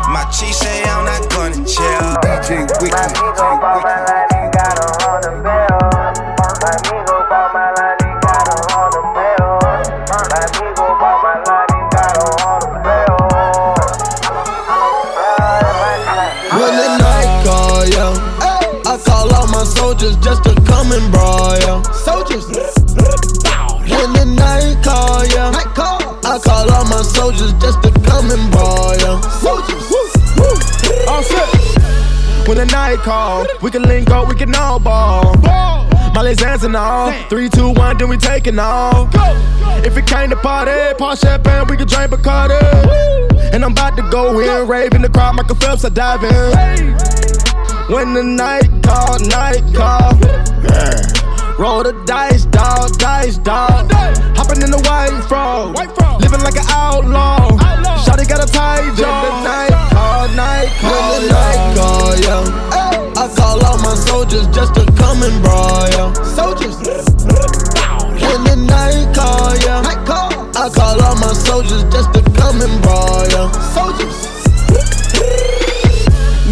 My 0.10 0.24
chief 0.32 0.56
say 0.56 0.84
I'm 0.84 1.06
not 1.06 1.30
gonna 1.30 1.64
chill. 1.66 2.18
DJ 2.22 2.68
Wiki. 2.82 4.37
Soldiers 27.28 27.54
just 27.62 27.84
to 27.84 27.92
come 28.08 28.32
and 28.32 28.52
brawl, 28.52 28.96
yeah. 28.98 29.20
Soldiers. 29.44 29.84
All 31.08 31.24
set. 31.24 32.48
When 32.48 32.58
the 32.58 32.66
night 32.72 33.00
call, 33.00 33.46
we 33.62 33.70
can 33.70 33.84
link 33.84 34.10
up, 34.10 34.30
we 34.30 34.36
can 34.36 34.56
all 34.56 34.80
ball. 34.80 35.36
ball. 35.38 35.86
Molly's 36.14 36.38
dancing 36.38 36.76
all. 36.76 37.12
Three, 37.30 37.50
two, 37.50 37.72
one, 37.72 37.98
then 37.98 38.08
we 38.08 38.18
taking 38.18 38.58
off. 38.60 39.10
If 39.86 39.98
it 39.98 40.08
came 40.08 40.30
to 40.30 40.38
party, 40.38 40.96
pop 40.98 41.18
champagne, 41.18 41.68
we 41.68 41.76
can 41.76 41.88
drink 41.88 42.12
Bacardi. 42.12 42.62
And 43.54 43.64
I'm 43.66 43.74
about 43.74 43.98
to 43.98 44.04
go 44.10 44.40
in, 44.40 44.68
rave 44.68 44.94
in 44.94 45.02
the 45.02 45.10
crowd, 45.10 45.36
Michael 45.36 45.56
Phelps, 45.56 45.84
I 45.84 45.90
dive 45.90 46.24
in. 46.24 46.96
When 47.94 48.14
the 48.14 48.24
night 48.24 48.70
call, 48.84 49.20
night 49.20 49.64
call. 49.76 50.16
Yeah. 50.64 51.37
Roll 51.58 51.82
the 51.82 51.94
dice, 52.06 52.46
dog, 52.46 53.00
dice, 53.00 53.40
dog. 53.40 53.92
Hopping 54.38 54.62
in 54.62 54.70
the 54.70 54.78
white 54.86 55.26
frog. 55.28 55.74
Living 56.22 56.42
like 56.42 56.56
an 56.56 56.70
outlaw. 56.70 57.50
Shawty 58.06 58.30
got 58.30 58.44
a 58.44 58.52
tight 58.52 58.94
jaw. 58.94 59.26
The 59.26 59.42
night 59.42 59.74
call, 59.90 60.28
night 60.38 60.70
call, 60.78 61.20
the 61.20 61.28
night 61.34 61.76
call, 61.76 62.14
yeah. 62.22 63.18
I 63.18 63.28
call 63.34 63.66
all 63.66 63.78
my 63.80 63.96
soldiers 63.96 64.46
just 64.54 64.76
to 64.76 64.86
come 65.02 65.24
and 65.24 65.42
brawl, 65.42 65.90
yeah. 65.98 66.14
Soldiers. 66.38 66.78
When 66.78 68.44
the 68.46 68.56
night 68.70 69.16
call, 69.16 69.58
yeah. 69.58 69.82
I 69.82 70.70
call 70.70 71.02
all 71.02 71.16
my 71.16 71.34
soldiers 71.34 71.84
just 71.90 72.14
to 72.14 72.22
come 72.38 72.62
and 72.62 72.82
brawl, 72.84 73.26
yeah. 73.34 73.50
Soldiers. 73.74 74.37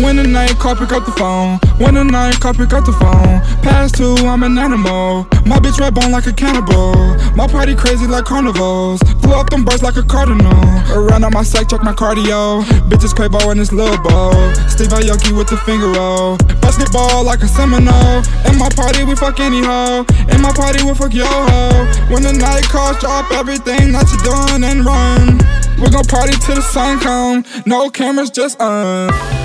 When 0.03 0.17
the 0.17 0.27
night 0.27 0.59
call, 0.59 0.75
pick 0.75 0.91
up 0.91 1.05
the 1.05 1.13
phone. 1.13 1.57
When 1.79 1.95
the 1.95 2.03
night 2.03 2.41
call, 2.41 2.53
pick 2.53 2.73
up 2.73 2.83
the 2.83 2.91
phone. 2.99 3.39
Past 3.63 3.95
two, 3.95 4.15
I'm 4.27 4.43
an 4.43 4.57
animal. 4.57 5.23
My 5.47 5.55
bitch 5.55 5.79
red 5.79 5.95
bone 5.95 6.11
like 6.11 6.27
a 6.27 6.33
cannibal. 6.33 7.15
My 7.33 7.47
party 7.47 7.75
crazy 7.75 8.05
like 8.05 8.25
carnivals. 8.25 8.99
Flew 9.23 9.39
up 9.39 9.49
them 9.49 9.63
birds 9.63 9.83
like 9.83 9.95
a 9.95 10.03
cardinal. 10.03 10.51
Around 10.91 11.23
on 11.23 11.31
my 11.31 11.43
sack, 11.43 11.69
check 11.69 11.81
my 11.81 11.93
cardio. 11.93 12.63
Bitches 12.91 13.15
Quavo 13.15 13.51
in 13.53 13.57
this 13.57 13.71
little 13.71 13.95
bowl. 14.03 14.35
Steve 14.67 14.91
Aoki 14.91 15.31
with 15.31 15.47
the 15.47 15.55
finger 15.63 15.87
roll. 15.87 16.35
Basketball 16.59 17.23
like 17.23 17.39
a 17.39 17.47
Seminole. 17.47 18.19
In 18.51 18.59
my 18.59 18.67
party, 18.75 19.05
we 19.05 19.15
fuck 19.15 19.39
any 19.39 19.63
hoe. 19.63 20.03
In 20.27 20.41
my 20.41 20.51
party, 20.51 20.83
we 20.83 20.93
fuck 20.93 21.13
yo 21.13 21.23
ho. 21.23 21.71
When 22.11 22.21
the 22.21 22.33
night 22.33 22.67
calls, 22.67 22.99
drop 22.99 23.31
everything 23.31 23.93
that 23.95 24.11
you 24.11 24.19
doing 24.27 24.59
and 24.67 24.83
run. 24.83 25.39
We 25.79 25.89
gon' 25.89 26.03
party 26.03 26.35
till 26.43 26.55
the 26.55 26.61
sun 26.61 26.99
come. 26.99 27.45
No 27.65 27.89
cameras, 27.89 28.29
just 28.29 28.59
on. 28.59 29.44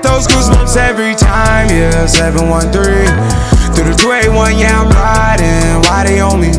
Get 0.00 0.12
those 0.12 0.26
goosebumps 0.26 0.76
every 0.78 1.14
time, 1.14 1.68
yeah. 1.68 2.06
713 2.06 2.72
through 3.76 3.84
the 3.84 3.96
281, 4.00 4.56
yeah, 4.56 4.80
I'm 4.80 4.88
riding. 4.96 5.76
Why 5.84 6.08
they 6.08 6.20
on 6.20 6.40
me? 6.40 6.56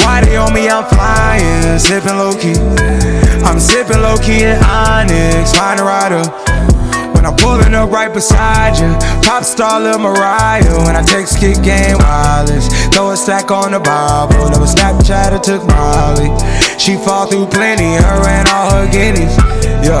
Why 0.00 0.24
they 0.24 0.36
on 0.36 0.54
me? 0.54 0.64
I'm 0.66 0.88
flying, 0.88 1.78
sipping 1.78 2.16
low 2.16 2.32
key. 2.32 2.56
I'm 3.44 3.60
sipping 3.60 4.00
low 4.00 4.16
key 4.16 4.48
in 4.48 4.56
Onyx, 4.64 5.52
find 5.52 5.76
a 5.78 5.84
rider. 5.84 6.24
When 7.12 7.26
I'm 7.26 7.36
pulling 7.36 7.74
up 7.74 7.90
right 7.90 8.08
beside 8.08 8.80
you, 8.80 8.88
pop 9.20 9.44
star 9.44 9.78
Lil 9.78 9.98
Mariah. 9.98 10.64
When 10.88 10.96
I 10.96 11.02
take 11.02 11.26
skit 11.26 11.62
game 11.62 11.98
wireless, 12.00 12.72
throw 12.96 13.10
a 13.10 13.16
stack 13.16 13.50
on 13.50 13.72
the 13.72 13.80
Bible. 13.80 14.48
Never 14.48 14.64
Snapchat 14.64 15.36
or 15.36 15.42
took 15.44 15.68
Molly. 15.68 16.32
She 16.80 16.96
fall 16.96 17.26
through 17.26 17.52
plenty, 17.52 17.92
her 18.00 18.24
and 18.24 18.48
all 18.48 18.72
her 18.72 18.88
guineas. 18.88 19.36
Yeah, 19.84 20.00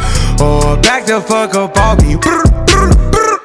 The 1.05 1.19
fuck 1.19 1.55
up 1.55 2.01
me. 2.01 2.15
Brr, 2.15 2.43
brr, 2.67 2.93
brr. 3.11 3.39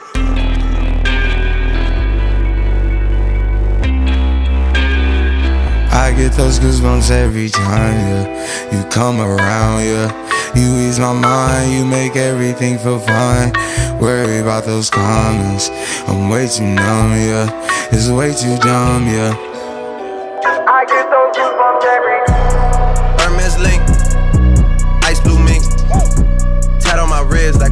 I 5.91 6.15
get 6.16 6.33
those 6.33 6.61
goosebumps 6.61 7.11
every 7.11 7.49
time, 7.49 7.95
yeah. 8.09 8.70
You 8.70 8.89
come 8.91 9.20
around, 9.20 9.85
yeah. 9.85 10.12
You 10.55 10.87
ease 10.87 11.01
my 11.01 11.12
mind, 11.12 11.73
you 11.73 11.85
make 11.85 12.15
everything 12.15 12.78
feel 12.78 13.01
fine. 13.01 13.53
Worry 14.01 14.39
about 14.39 14.65
those 14.65 14.91
comments. 14.91 15.70
I'm 16.07 16.28
way 16.28 16.47
too 16.47 16.66
numb, 16.66 17.12
yeah. 17.12 17.49
It's 17.91 18.09
way 18.11 18.33
too 18.35 18.59
dumb, 18.59 19.07
yeah. 19.07 19.56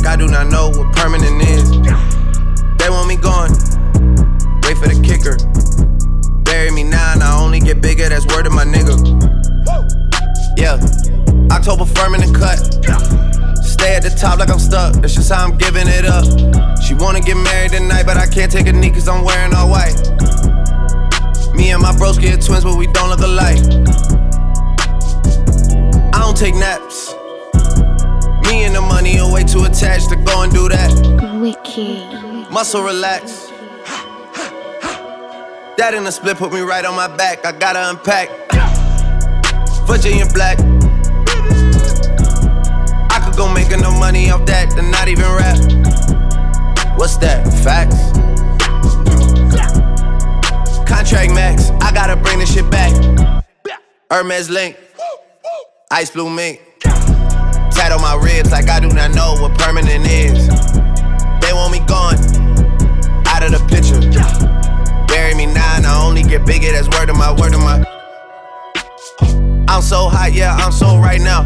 I 0.07 0.17
do 0.17 0.29
not 0.29 0.49
know 0.49 0.69
what 0.71 0.95
permanent 0.95 1.43
is. 1.43 1.71
They 2.79 2.91
want 2.91 3.09
me 3.09 3.17
gone, 3.17 3.51
wait 4.63 4.77
for 4.77 4.87
the 4.87 5.01
kicker. 5.03 5.37
Bury 6.45 6.71
me 6.71 6.85
now 6.85 7.15
and 7.15 7.23
I 7.23 7.41
only 7.43 7.59
get 7.59 7.81
bigger, 7.81 8.09
that's 8.09 8.27
word 8.27 8.47
of 8.47 8.53
my 8.53 8.65
nigga. 8.65 8.95
Yeah, 10.57 10.79
October 11.51 11.85
firm 11.85 12.15
in 12.15 12.21
the 12.21 12.31
cut. 12.39 12.59
Stay 13.65 13.97
at 13.97 14.03
the 14.03 14.11
top 14.11 14.39
like 14.39 14.51
I'm 14.51 14.59
stuck, 14.59 14.95
that's 14.95 15.15
just 15.15 15.33
how 15.33 15.45
I'm 15.45 15.57
giving 15.57 15.89
it 15.89 16.05
up. 16.05 16.25
She 16.83 16.95
wanna 16.95 17.21
get 17.21 17.37
married 17.37 17.73
tonight, 17.73 18.05
but 18.07 18.17
I 18.17 18.27
can't 18.27 18.53
take 18.53 18.67
a 18.67 18.73
knee 18.73 18.91
cause 18.91 19.09
I'm 19.09 19.25
wearing 19.25 19.55
all 19.55 19.71
white. 19.71 19.97
Me 21.55 21.71
and 21.71 21.83
my 21.83 21.97
bros 21.97 22.19
get 22.19 22.43
twins, 22.43 22.65
but 22.65 22.77
we 22.77 22.87
don't 22.89 23.09
look 23.09 23.21
alike. 23.21 23.59
I 26.13 26.19
don't 26.21 26.37
take 26.37 26.55
naps. 26.55 27.15
Me 28.45 28.65
and 28.65 28.75
the 28.75 28.81
money 28.81 29.19
are 29.19 29.31
way 29.31 29.45
too 29.45 29.65
attached 29.65 30.11
to 30.11 30.17
go 30.17 30.43
and 30.43 30.53
do 30.53 30.69
that. 30.69 30.91
Wicked. 31.41 32.51
Muscle 32.51 32.83
relax. 32.83 33.49
That 35.77 35.93
in 35.95 36.05
the 36.05 36.11
split 36.13 36.37
put 36.37 36.53
me 36.53 36.61
right 36.61 36.85
on 36.85 36.95
my 36.95 37.09
back. 37.17 37.45
I 37.45 37.53
gotta 37.53 37.91
unpack. 37.91 38.29
Virginia 39.87 40.27
black. 40.33 40.59
I 43.11 43.21
could 43.25 43.37
go 43.37 43.53
make 43.53 43.73
enough 43.73 43.99
money 43.99 44.31
off 44.31 44.47
that 44.47 44.71
to 44.71 44.83
not 44.83 45.09
even 45.09 45.25
rap. 45.25 45.59
What's 46.99 47.17
that? 47.19 47.45
Facts. 47.65 48.13
Contract 50.89 51.33
max. 51.33 51.71
I 51.81 51.93
gotta 51.93 52.17
bring 52.17 52.39
this 52.39 52.53
shit 52.55 52.71
back. 52.71 52.93
Hermes 54.11 54.49
link. 54.49 54.79
Ice 55.91 56.11
blue 56.11 56.31
mink. 56.31 56.61
Tat 57.75 57.91
on 57.91 58.01
my 58.01 58.15
ribs 58.15 58.53
like 58.53 58.69
I 58.69 58.79
do 58.79 58.89
not 58.89 59.11
know 59.15 59.35
what 59.41 59.59
permanent 59.59 60.07
is. 60.07 60.47
They 61.43 61.53
want 61.53 61.73
me 61.73 61.81
gone. 61.87 62.15
Out 63.27 63.43
of 63.43 63.51
the 63.51 63.61
picture. 63.69 64.01
Bury 65.09 65.35
me 65.35 65.47
now 65.47 65.77
and 65.77 65.87
I 65.87 66.07
only 66.07 66.23
get 66.23 66.47
bigger. 66.47 66.71
That's 66.71 66.89
word 66.97 67.11
of 67.11 67.17
my 67.17 67.33
word 67.33 67.53
of 67.53 67.61
my. 67.61 67.85
I'm 69.67 69.83
so 69.83 70.09
hot, 70.09 70.33
yeah, 70.33 70.55
I'm 70.55 70.71
so 70.71 70.99
right 70.99 71.21
now. 71.21 71.43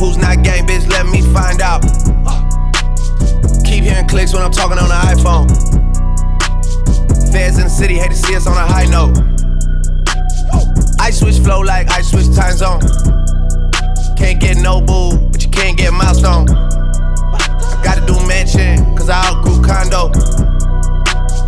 Who's 0.00 0.16
not 0.16 0.42
gang, 0.42 0.66
bitch? 0.66 0.88
Let 0.88 1.06
me 1.06 1.20
find 1.34 1.60
out. 1.60 1.82
Keep 3.64 3.84
hearing 3.84 4.08
clicks 4.08 4.32
when 4.32 4.42
I'm 4.42 4.50
talking 4.50 4.78
on 4.78 4.88
the 4.88 4.94
iPhone. 5.14 5.48
Feds 7.30 7.58
in 7.58 7.64
the 7.64 7.70
city 7.70 7.94
hate 7.98 8.10
to 8.10 8.16
see 8.16 8.34
us 8.34 8.46
on 8.46 8.56
a 8.56 8.66
high 8.66 8.86
note. 8.86 9.18
I 10.98 11.10
switch 11.10 11.38
flow 11.40 11.60
like 11.60 11.90
I 11.90 12.00
switch 12.00 12.34
time 12.34 12.56
zone. 12.56 13.19
Can't 14.20 14.38
get 14.38 14.58
no 14.58 14.80
boo, 14.80 15.18
but 15.32 15.42
you 15.42 15.50
can't 15.50 15.76
get 15.76 15.92
milestone. 15.92 16.48
I 16.50 17.80
gotta 17.82 18.04
do 18.06 18.14
mansion, 18.28 18.84
cause 18.94 19.08
I 19.08 19.16
outgrew 19.26 19.62
condo. 19.64 20.10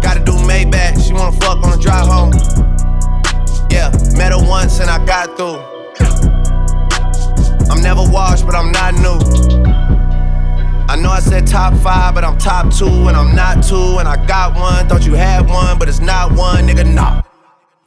Gotta 0.01 0.25
do 0.25 0.33
Maybach, 0.33 1.07
she 1.07 1.13
wanna 1.13 1.37
fuck 1.37 1.63
on 1.63 1.71
the 1.71 1.79
drive 1.79 2.09
home. 2.09 2.33
Yeah, 3.71 3.93
met 4.17 4.33
her 4.33 4.43
once 4.49 4.81
and 4.81 4.91
I 4.91 5.05
got 5.05 5.37
through. 5.37 5.61
I'm 7.71 7.83
never 7.83 8.03
washed, 8.11 8.47
but 8.47 8.55
I'm 8.55 8.73
not 8.73 8.95
new. 8.95 9.19
I 10.89 10.97
know 10.97 11.11
I 11.11 11.21
said 11.21 11.47
top 11.47 11.73
top 11.73 11.83
five, 11.83 12.15
but 12.15 12.25
I'm 12.25 12.39
top 12.39 12.73
two, 12.75 12.87
and 12.87 13.17
I'm 13.17 13.37
not 13.37 13.63
two, 13.63 13.99
and 13.99 14.09
I 14.09 14.17
got 14.27 14.55
one. 14.55 14.89
Thought 14.89 15.07
you 15.07 15.15
had 15.15 15.49
one, 15.49 15.79
but 15.79 15.89
it's 15.89 16.01
not 16.01 16.33
one, 16.33 16.67
nigga, 16.67 16.85
nah. 16.93 17.23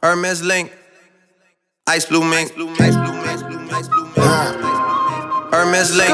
Hermes 0.02 0.42
Link, 0.42 0.72
Ice 1.86 2.04
Blue 2.06 2.24
Mink, 2.24 2.52
Hermes 5.56 5.96
Link, 5.96 6.10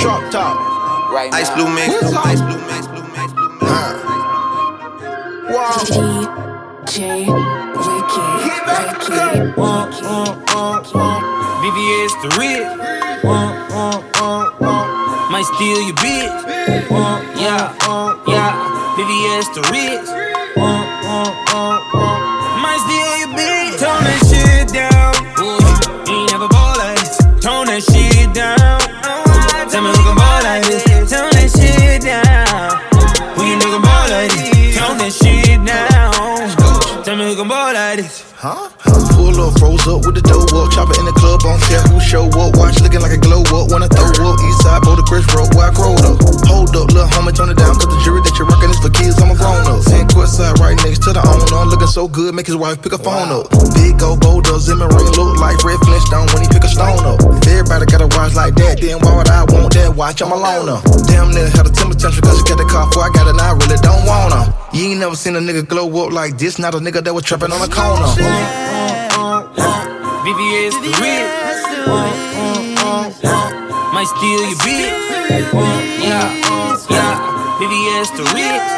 Drop 0.00 0.22
top. 0.32 0.56
Right 1.12 1.28
Ice 1.34 1.50
Blue 1.50 1.68
Mink, 1.68 1.92
Ice 2.24 2.40
Blue 2.40 2.56
Mink. 2.56 2.88
DJ 6.88 7.28
Ricky, 7.76 8.24
Ricky, 8.72 9.52
VVS 11.60 12.12
the 12.22 12.28
rich. 12.40 12.64
Might 15.30 15.44
steal 15.52 15.80
your 15.84 15.96
bitch. 15.96 16.32
Yeah, 17.36 17.76
yeah. 18.26 18.96
VVS 18.96 19.46
the 19.52 19.60
rich. 19.68 20.08
Might 22.64 22.80
steal 22.80 23.12
your 23.20 23.32
bitch. 23.36 23.76
Tone 23.78 24.04
that 24.04 24.27
like 37.98 38.06
this. 38.06 38.22
Huh? 38.38 38.70
Pull 39.18 39.34
up, 39.42 39.58
froze 39.58 39.86
up 39.90 40.06
with 40.06 40.14
the 40.14 40.22
dough 40.22 40.46
up. 40.54 40.70
Chopper 40.70 40.94
in 40.98 41.06
the 41.06 41.16
club, 41.18 41.42
on 41.42 41.58
care 41.66 41.82
who 41.90 41.98
show 41.98 42.30
up. 42.38 42.54
Watch 42.54 42.78
looking 42.80 43.02
like 43.02 43.12
a 43.12 43.18
glow 43.18 43.42
up. 43.42 43.70
Wanna 43.70 43.90
throw 43.90 44.10
up. 44.22 44.38
East 44.38 44.62
side, 44.62 44.82
Boulder 44.82 45.02
Chris 45.02 45.26
Road, 45.34 45.50
where 45.54 45.70
I 45.70 45.74
up. 45.74 46.18
Hold 46.46 46.74
up, 46.78 46.88
little 46.94 47.10
homie, 47.10 47.34
turn 47.34 47.50
it 47.50 47.58
down. 47.58 47.74
Cause 47.74 47.90
the 47.90 47.98
jury 48.06 48.22
that 48.22 48.34
you're 48.38 48.46
rocking 48.46 48.70
is 48.70 48.78
for 48.78 48.90
kids, 48.94 49.18
I'm 49.18 49.34
a 49.34 49.36
grown 49.36 49.66
up. 49.66 49.82
Sand 49.82 50.14
quest 50.14 50.38
side, 50.38 50.54
right 50.62 50.78
next 50.86 51.02
to 51.06 51.12
the 51.12 51.22
owner. 51.26 51.66
Looking 51.66 51.90
so 51.90 52.06
good, 52.06 52.34
make 52.34 52.46
his 52.46 52.56
wife 52.56 52.80
pick 52.80 52.94
a 52.94 53.00
phone 53.00 53.34
up. 53.34 53.50
Big 53.74 53.98
old 54.02 54.22
boulder, 54.22 54.58
Zimmer 54.62 54.88
ring 54.88 55.10
look 55.18 55.38
like 55.42 55.58
Fred 55.58 55.78
Flintstone 55.82 56.30
when 56.32 56.46
he 56.46 56.48
pick 56.48 56.62
a 56.62 56.70
stone 56.70 57.02
up. 57.02 57.18
If 57.42 57.50
everybody 57.50 57.86
got 57.90 58.00
a 58.06 58.08
watch 58.14 58.38
like 58.38 58.54
that, 58.62 58.78
then 58.78 59.02
why 59.02 59.12
would 59.18 59.28
I 59.28 59.42
want 59.50 59.57
watch? 59.98 60.22
I'm 60.22 60.30
a 60.30 60.36
loner. 60.36 60.80
Damn 61.06 61.34
near 61.34 61.50
had 61.50 61.66
a 61.66 61.70
temper 61.70 61.98
tantrum 61.98 62.22
cause 62.22 62.38
you 62.38 62.44
got 62.46 62.56
the 62.56 62.64
car 62.70 62.86
before 62.86 63.02
I 63.02 63.10
got 63.10 63.26
it, 63.26 63.34
I 63.40 63.52
really 63.52 63.76
don't 63.82 64.06
want 64.06 64.32
her. 64.32 64.54
You 64.72 64.90
ain't 64.90 65.00
never 65.00 65.16
seen 65.16 65.34
a 65.34 65.40
nigga 65.40 65.66
glow 65.66 65.90
up 66.06 66.12
like 66.12 66.38
this, 66.38 66.58
not 66.58 66.74
a 66.74 66.78
nigga 66.78 67.02
that 67.02 67.12
was 67.12 67.24
trapping 67.24 67.50
on 67.50 67.60
the 67.60 67.68
corner. 67.68 68.06
VVS 70.24 70.74
the 70.84 70.90
rich. 71.02 71.30
Might 73.92 74.06
steal 74.14 74.40
your 74.46 74.58
bitch. 74.62 74.94
Yeah, 76.04 76.30
yeah. 76.90 77.58
VVS 77.58 78.08
the 78.16 78.22
rich. 78.34 78.68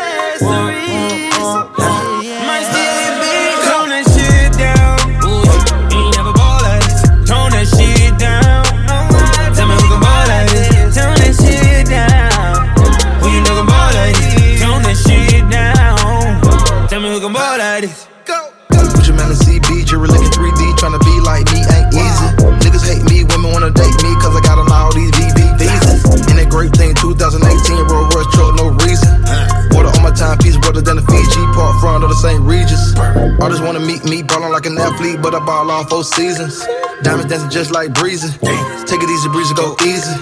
Park 32.10 32.22
the 32.22 32.28
St. 32.28 32.42
Regis. 32.42 32.94
Artists 33.40 33.64
wanna 33.64 33.80
meet 33.80 34.04
me, 34.04 34.22
ballin' 34.22 34.52
like 34.52 34.66
an 34.66 34.78
athlete, 34.78 35.22
but 35.22 35.34
I 35.34 35.40
ball 35.44 35.70
all 35.70 35.84
four 35.84 36.04
seasons. 36.04 36.64
Diamonds 37.02 37.30
dancing 37.30 37.50
just 37.50 37.70
like 37.70 37.94
breezing. 37.94 38.32
Take 38.86 39.02
it 39.02 39.10
easy, 39.10 39.28
breezy, 39.28 39.54
go 39.54 39.76
easy. 39.84 40.12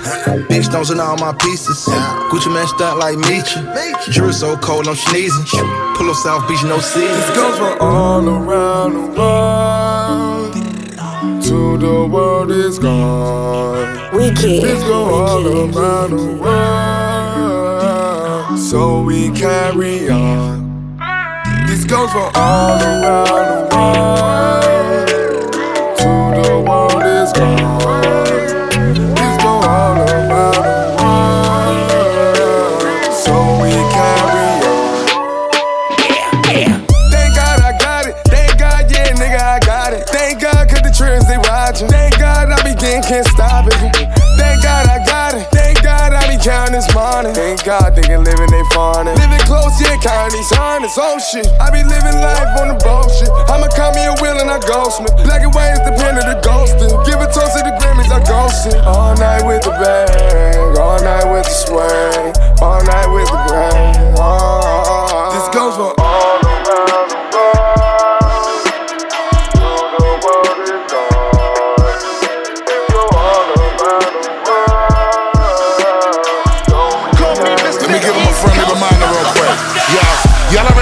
Big 0.48 0.64
stones 0.64 0.90
in 0.90 1.00
all 1.00 1.16
my 1.16 1.32
pieces. 1.32 1.86
Gucci 2.30 2.52
man 2.52 2.66
stunt 2.68 2.98
like 2.98 3.16
Meechie. 3.16 4.12
Jury 4.12 4.32
so 4.32 4.56
cold, 4.58 4.86
I'm 4.86 4.94
sneezing. 4.94 5.44
Pull 5.96 6.10
up 6.10 6.16
South 6.16 6.46
Beach, 6.48 6.62
no 6.64 6.78
season. 6.78 7.08
This 7.08 7.30
goes 7.34 7.58
for 7.58 7.82
all 7.82 8.28
around 8.28 8.92
the 8.94 9.06
world. 9.18 10.54
To 11.44 11.78
the 11.78 12.06
world 12.06 12.50
is 12.50 12.78
gone. 12.78 14.12
Wicked. 14.12 14.62
This 14.62 14.82
go 14.84 15.14
all 15.14 15.46
around 15.46 16.10
the 16.10 16.36
world. 16.42 16.58
So 18.58 19.02
we 19.02 19.30
carry 19.30 20.10
on. 20.10 20.67
This 21.78 21.86
goes 21.86 22.10
for 22.10 22.28
all 22.34 22.82
around 22.82 23.70
the 23.70 23.76
world. 23.76 25.07
Yeah, 50.52 50.84
is 50.84 50.96
shit. 51.30 51.46
I 51.60 51.70
be 51.70 51.82
living 51.82 52.20
life 52.20 52.60
on 52.60 52.68
the 52.68 52.78
bullshit. 52.80 53.28
I'ma 53.50 53.68
call 53.74 53.92
me 53.94 54.04
a 54.06 54.14
wheel 54.20 54.38
and 54.38 54.50
I 54.50 54.58
ghostman. 54.60 55.12
Black 55.24 55.42
and 55.42 55.54
white 55.54 55.72
is 55.72 55.82
the 55.84 55.94
pen 55.96 56.16
of 56.16 56.24
the 56.24 56.38
ghosting. 56.40 56.90
Give 57.04 57.20
a 57.20 57.26
toast 57.26 57.56
to 57.56 57.62
the 57.64 57.74
Grammys, 57.80 58.10
I 58.10 58.20
ghosting. 58.24 58.78
All 58.84 59.14
night 59.16 59.44
with 59.46 59.62
the 59.62 59.72
bang. 59.76 60.78
All 60.78 61.00
night 61.00 61.26
with 61.30 61.44
the 61.44 61.56
swing. 61.66 62.32
All 62.62 62.82
night 62.84 63.08
with 63.12 63.28
the 63.28 63.37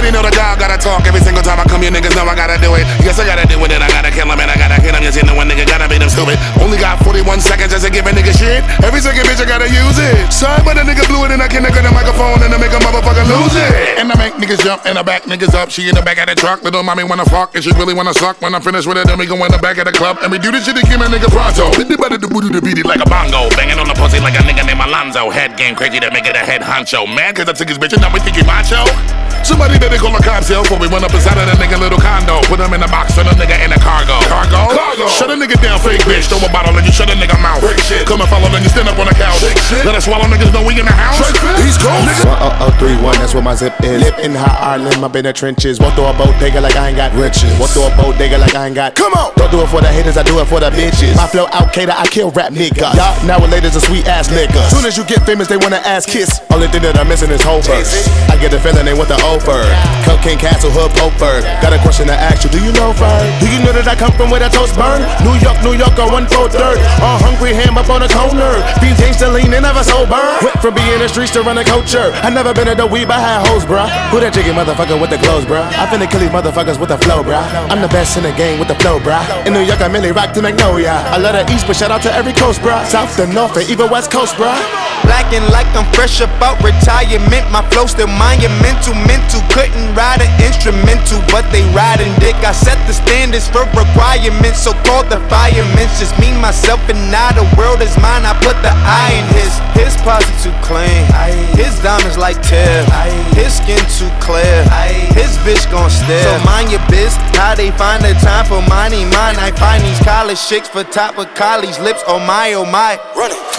Already 0.07 0.23
know 0.23 0.31
the 0.31 0.39
dog 0.39 0.63
gotta 0.63 0.79
talk 0.79 1.03
every 1.03 1.19
single 1.19 1.43
time 1.43 1.59
I 1.59 1.67
come. 1.67 1.83
here, 1.83 1.91
niggas 1.91 2.15
know 2.15 2.23
I 2.23 2.39
gotta 2.39 2.63
do 2.63 2.79
it. 2.79 2.87
Yes, 3.03 3.19
I 3.19 3.27
gotta 3.27 3.43
do 3.43 3.59
it. 3.59 3.75
And 3.75 3.83
I 3.83 3.91
gotta 3.91 4.15
kill 4.15 4.31
him 4.31 4.39
and 4.39 4.47
I 4.47 4.55
gotta 4.55 4.79
hit 4.79 4.95
him. 4.95 5.03
You 5.03 5.11
see, 5.11 5.27
no 5.27 5.35
one 5.35 5.51
nigga 5.51 5.67
gotta 5.67 5.91
beat 5.91 5.99
him 5.99 6.07
stupid. 6.07 6.39
Only 6.63 6.79
got 6.79 7.03
41 7.03 7.43
seconds 7.43 7.75
just 7.75 7.83
to 7.83 7.91
give 7.91 8.07
a 8.07 8.15
nigga 8.15 8.31
shit. 8.31 8.63
Every 8.87 9.03
second 9.03 9.27
bitch 9.27 9.43
I 9.43 9.51
gotta 9.51 9.67
use 9.67 9.99
it. 9.99 10.31
Sorry, 10.31 10.63
but 10.63 10.79
a 10.79 10.87
nigga 10.87 11.03
blew 11.11 11.27
it 11.27 11.35
and 11.35 11.43
I 11.43 11.51
can't 11.51 11.67
get 11.67 11.83
the 11.83 11.91
microphone 11.91 12.39
and 12.39 12.55
I 12.55 12.59
make 12.63 12.71
a 12.71 12.79
motherfucker 12.87 13.27
lose 13.27 13.59
it. 13.59 13.99
And 13.99 14.07
I 14.07 14.15
make 14.15 14.39
niggas 14.39 14.63
jump 14.63 14.87
and 14.87 14.95
I 14.95 15.03
back 15.03 15.27
niggas 15.27 15.59
up. 15.59 15.75
She 15.75 15.91
in 15.91 15.99
the 15.99 16.07
back 16.07 16.23
of 16.23 16.31
the 16.31 16.39
truck. 16.39 16.63
Little 16.63 16.87
mommy 16.87 17.03
wanna 17.03 17.27
fuck 17.27 17.59
and 17.59 17.67
she 17.67 17.75
really 17.75 17.91
wanna 17.91 18.15
suck. 18.15 18.39
When 18.39 18.55
I'm 18.55 18.63
finished 18.63 18.87
with 18.87 19.03
it, 19.03 19.11
then 19.11 19.19
we 19.19 19.27
go 19.27 19.35
in 19.43 19.51
the 19.51 19.59
back 19.59 19.83
of 19.83 19.91
the 19.91 19.93
club 19.93 20.23
and 20.23 20.31
we 20.31 20.39
do 20.39 20.55
this 20.55 20.71
shit 20.71 20.79
to 20.79 20.87
give 20.87 21.03
a 21.03 21.11
nigga 21.11 21.27
pronto. 21.35 21.67
Better 21.99 22.23
to 22.23 22.29
booty 22.31 22.55
to 22.55 22.63
beat 22.63 22.79
it 22.79 22.87
like 22.87 23.03
a 23.03 23.11
bongo. 23.11 23.51
Banging 23.59 23.83
on 23.83 23.91
the 23.91 23.95
pussy 23.99 24.23
like 24.23 24.39
a 24.39 24.47
nigga 24.47 24.63
named 24.63 24.87
Alonzo. 24.87 25.35
Head 25.35 25.59
game 25.59 25.75
crazy 25.75 25.99
to 25.99 26.15
make 26.15 26.31
it 26.31 26.39
a 26.39 26.47
head 26.47 26.63
honcho. 26.63 27.11
Mad 27.11 27.35
cause 27.35 27.49
I 27.49 27.59
took 27.59 27.67
his 27.67 27.79
bitch 27.79 27.95
and 27.95 28.03
now 28.03 28.15
we 28.15 28.21
think 28.21 28.37
he 28.37 28.47
macho. 28.47 28.87
Somebody 29.43 29.77
that 29.83 29.91
they 29.91 30.01
call 30.01 30.15
the 30.15 30.23
cops 30.23 30.49
here 30.49 30.63
before 30.63 30.79
we 30.79 30.89
run 30.89 31.05
up 31.05 31.13
inside 31.13 31.37
of 31.37 31.47
that 31.51 31.59
nigga 31.59 31.77
little 31.77 32.01
condo. 32.01 32.41
Put 32.49 32.63
him 32.63 32.73
in 32.73 32.83
a 32.83 32.89
box, 32.89 33.19
turn 33.19 33.27
a 33.29 33.35
nigga 33.37 33.59
in 33.61 33.75
a 33.75 33.81
cargo. 33.81 34.17
Cargo? 34.31 34.73
Cargo. 34.73 35.07
Shut 35.11 35.29
a 35.29 35.37
nigga 35.37 35.59
down, 35.61 35.83
fake 35.83 36.03
bitch. 36.09 36.31
Throw 36.31 36.41
a 36.41 36.49
bottle 36.49 36.77
and 36.77 36.85
you 36.87 36.93
shut 36.93 37.11
a 37.11 37.17
nigga 37.17 37.37
mouth. 37.43 37.61
Come 38.07 38.23
and 38.23 38.31
follow, 38.31 38.49
then 38.49 38.63
you 38.63 38.71
stand 38.71 38.89
up 38.89 38.97
on 38.97 39.11
the 39.11 39.17
couch. 39.17 39.43
Let 39.85 39.95
us 39.95 40.07
swallow 40.07 40.25
niggas 40.31 40.53
know 40.53 40.65
we 40.65 40.79
in 40.79 40.87
the 40.87 40.95
house. 40.95 41.19
He's 41.61 41.77
cold, 41.77 42.07
nigga. 42.07 42.37
1031, 42.79 43.05
uh, 43.05 43.09
uh, 43.09 43.13
that's 43.19 43.35
where 43.35 43.43
my 43.43 43.55
zip 43.55 43.75
is. 43.83 44.03
Live 44.03 44.19
in 44.23 44.35
hot 44.35 44.57
Ireland, 44.61 45.03
up 45.03 45.17
in 45.17 45.25
the 45.25 45.33
trenches. 45.33 45.81
Won't 45.81 45.95
throw 45.95 46.09
a 46.09 46.15
bodega 46.15 46.61
like 46.61 46.77
I 46.77 46.89
ain't 46.89 46.97
got 46.97 47.13
riches. 47.15 47.51
Won't 47.59 47.73
throw 47.73 47.87
a 47.89 47.93
bodega 47.97 48.39
like 48.39 48.55
I 48.55 48.67
ain't 48.67 48.75
got. 48.75 48.95
Come 48.95 49.13
on! 49.15 49.33
Don't 49.37 49.51
do 49.51 49.61
it 49.63 49.69
for 49.69 49.81
the 49.81 49.89
haters, 49.89 50.17
I 50.17 50.23
do 50.23 50.39
it 50.41 50.47
for 50.47 50.61
the 50.61 50.71
bitches. 50.71 51.17
My 51.17 51.27
flow 51.27 51.47
out 51.53 51.73
cater, 51.73 51.95
I 51.97 52.07
kill 52.07 52.31
rap 52.31 52.53
niggas. 52.53 52.95
Y'all 52.95 53.15
nowadays 53.27 53.77
are 53.77 53.81
sweet 53.81 54.07
ass 54.07 54.29
niggas. 54.29 54.71
Soon 54.71 54.85
as 54.85 54.97
you 54.97 55.05
get 55.05 55.25
famous, 55.25 55.49
they 55.49 55.57
wanna 55.57 55.83
ass 55.85 56.07
kiss. 56.07 56.41
Only 56.51 56.69
thing 56.69 56.83
that 56.83 56.99
I'm 56.99 57.09
missing 57.09 57.31
is 57.31 57.43
whole 57.43 57.61
verse. 57.63 58.09
I 58.29 58.37
get 58.41 58.51
the 58.51 58.61
feeling 58.61 58.85
they 58.85 58.95
want 58.95 59.09
the 59.09 59.21
old 59.25 59.36
Beaufort. 59.37 59.69
Cocaine 60.09 60.41
Castle, 60.41 60.73
Hood, 60.73 60.97
Beaufort. 60.97 61.45
Got 61.61 61.77
a 61.77 61.81
question 61.85 62.09
to 62.09 62.17
ask 62.17 62.41
you, 62.41 62.49
do 62.49 62.57
you 62.57 62.73
know 62.73 62.97
Fern? 62.97 63.21
Do 63.37 63.53
you 63.53 63.61
know 63.61 63.69
that 63.77 63.85
I 63.85 63.93
come 63.93 64.17
from 64.17 64.33
where 64.33 64.41
the 64.41 64.49
toast 64.49 64.73
burn? 64.73 65.05
New 65.21 65.37
York, 65.45 65.61
New 65.61 65.77
York, 65.77 65.93
on 66.01 66.09
one 66.09 66.25
four 66.25 66.49
third. 66.49 66.81
All 67.05 67.21
hungry 67.21 67.53
ham 67.53 67.77
up 67.77 67.93
on 67.93 68.01
the 68.01 68.09
corner. 68.09 68.49
Fiends 68.81 69.21
to 69.21 69.29
lean 69.29 69.53
and 69.53 69.69
never 69.69 69.85
sober. 69.85 70.17
Went 70.41 70.57
from 70.65 70.73
being 70.73 70.89
in 70.89 71.05
the 71.05 71.09
streets 71.13 71.37
to 71.37 71.45
run 71.45 71.61
a 71.61 71.65
culture. 71.69 72.17
I 72.25 72.33
never 72.33 72.57
been 72.57 72.65
at 72.65 72.81
the 72.81 72.89
weed, 72.89 73.13
but 73.13 73.21
had 73.21 73.45
hoes, 73.45 73.69
bruh. 73.69 73.85
Who 74.09 74.25
that 74.25 74.33
jiggy 74.33 74.57
motherfucker 74.57 74.97
with 74.97 75.13
the 75.13 75.21
clothes, 75.21 75.45
bruh? 75.45 75.69
I 75.69 75.85
finna 75.85 76.09
kill 76.09 76.25
these 76.25 76.33
motherfuckers 76.33 76.81
with 76.81 76.89
the 76.89 76.99
flow, 77.05 77.21
bruh. 77.21 77.45
I'm 77.69 77.85
the 77.85 77.93
best 77.93 78.17
in 78.17 78.25
the 78.25 78.33
game 78.41 78.57
with 78.57 78.73
the 78.73 78.79
flow, 78.81 78.97
bruh. 79.05 79.21
In 79.45 79.53
New 79.53 79.69
York, 79.69 79.85
I 79.85 79.93
mainly 79.93 80.17
rock 80.17 80.33
to 80.33 80.41
Magnolia. 80.41 80.97
I 81.13 81.21
love 81.21 81.37
the 81.37 81.45
East, 81.53 81.69
but 81.69 81.77
shout 81.77 81.93
out 81.93 82.01
to 82.09 82.13
every 82.17 82.33
coast, 82.33 82.65
bruh. 82.65 82.81
South 82.89 83.13
and 83.21 83.37
North 83.37 83.53
and 83.61 83.69
even 83.69 83.93
West 83.93 84.09
Coast, 84.09 84.33
bruh. 84.41 84.57
Black 85.05 85.29
and 85.37 85.45
like 85.53 85.69
I'm 85.77 85.85
fresh 85.93 86.25
about 86.25 86.57
retirement. 86.65 87.45
My 87.53 87.61
flow 87.69 87.85
still 87.85 88.09
monumental, 88.09 88.97
mental. 89.17 89.41
Couldn't 89.49 89.97
ride 89.97 90.21
an 90.21 90.29
instrumental, 90.45 91.25
but 91.33 91.49
they 91.49 91.65
riding 91.73 92.13
dick. 92.21 92.37
I 92.45 92.53
set 92.53 92.77
the 92.87 92.93
standards 92.93 93.49
for 93.49 93.65
requirements, 93.73 94.69
so 94.69 94.73
called 94.85 95.09
the 95.09 95.21
firemen. 95.33 95.89
Just 95.97 96.13
me, 96.21 96.37
myself, 96.37 96.81
and 96.93 97.01
now 97.11 97.33
the 97.33 97.49
world 97.57 97.81
is 97.81 97.97
mine. 97.99 98.29
I 98.29 98.37
put 98.45 98.57
the 98.61 98.73
eye 98.73 99.17
in 99.17 99.27
his. 99.33 99.53
His 99.73 99.97
posse 100.05 100.29
too 100.43 100.53
clean. 100.61 101.05
His 101.57 101.79
diamonds 101.81 102.19
like 102.19 102.41
tear. 102.43 102.85
His 103.33 103.57
skin 103.57 103.81
too 103.97 104.13
clear. 104.21 104.65
His 105.17 105.37
bitch 105.45 105.65
gon' 105.71 105.91
stare. 105.91 106.25
So 106.25 106.45
mind 106.45 106.71
your 106.71 106.85
biz. 106.89 107.17
How 107.37 107.55
they 107.55 107.71
find 107.73 108.03
the 108.03 108.13
time 108.21 108.45
for 108.47 108.61
money? 108.69 109.05
Mine. 109.05 109.37
I 109.37 109.53
find 109.57 109.83
these 109.83 110.01
college 110.01 110.41
chicks 110.49 110.69
for 110.69 110.85
top 110.85 111.19
of 111.19 111.33
college 111.35 111.79
lips. 111.79 112.03
Oh 112.07 112.19
my, 112.19 112.53
oh 112.55 112.65
my. 112.65 112.99
Running. 113.17 113.56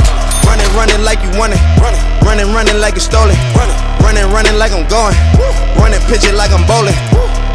Running, 0.48 0.72
running 0.80 1.04
like 1.04 1.20
you 1.22 1.32
want 1.38 1.54
it. 1.54 1.62
Running, 2.24 2.54
running, 2.56 2.80
like 2.80 2.96
it's 2.96 3.06
stolen. 3.06 3.36
Running, 3.54 3.78
running, 4.00 4.28
running 4.32 4.58
like 4.58 4.72
I'm 4.72 4.88
going. 4.88 5.16
Running, 5.76 6.00
pitch 6.08 6.24
it 6.24 6.34
like 6.34 6.52
I'm 6.52 6.66
bowling. 6.66 6.96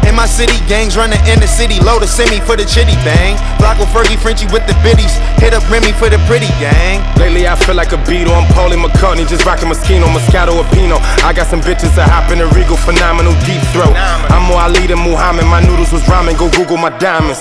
In 0.07 0.15
my 0.15 0.25
city, 0.25 0.53
gangs 0.67 0.97
running 0.97 1.19
in 1.25 1.39
the 1.39 1.47
city. 1.47 1.79
Load 1.79 2.03
a 2.03 2.07
semi 2.07 2.39
for 2.39 2.55
the 2.55 2.65
chitty 2.65 2.95
bang. 3.07 3.37
Flocko 3.57 3.85
Fergie, 3.87 4.19
Frenchie 4.19 4.47
with 4.51 4.65
the 4.67 4.75
biddies. 4.83 5.15
Hit 5.39 5.53
up 5.53 5.63
Remy 5.71 5.91
for 5.93 6.09
the 6.09 6.19
pretty 6.27 6.51
gang. 6.59 6.99
Lately 7.19 7.47
I 7.47 7.55
feel 7.55 7.75
like 7.75 7.91
a 7.91 7.99
Beatle, 8.03 8.35
I'm 8.35 8.47
Paulie 8.51 8.79
McCartney, 8.79 9.27
just 9.27 9.45
rocking 9.45 9.69
Moschino, 9.69 10.07
Moscato, 10.11 10.55
or 10.59 10.67
Pinot. 10.75 10.99
I 11.23 11.31
got 11.31 11.47
some 11.47 11.61
bitches 11.61 11.95
that 11.95 12.11
hop 12.11 12.31
in 12.31 12.39
a 12.39 12.47
Regal, 12.51 12.75
phenomenal 12.75 13.33
deep 13.47 13.63
throat. 13.71 13.95
I'm 14.31 14.43
more 14.47 14.59
Ali 14.59 14.87
than 14.87 14.99
Muhammad, 14.99 15.47
my 15.47 15.63
noodles 15.63 15.91
was 15.91 16.03
rhyming. 16.07 16.35
go 16.35 16.51
Google 16.51 16.77
my 16.77 16.91
diamonds. 16.99 17.39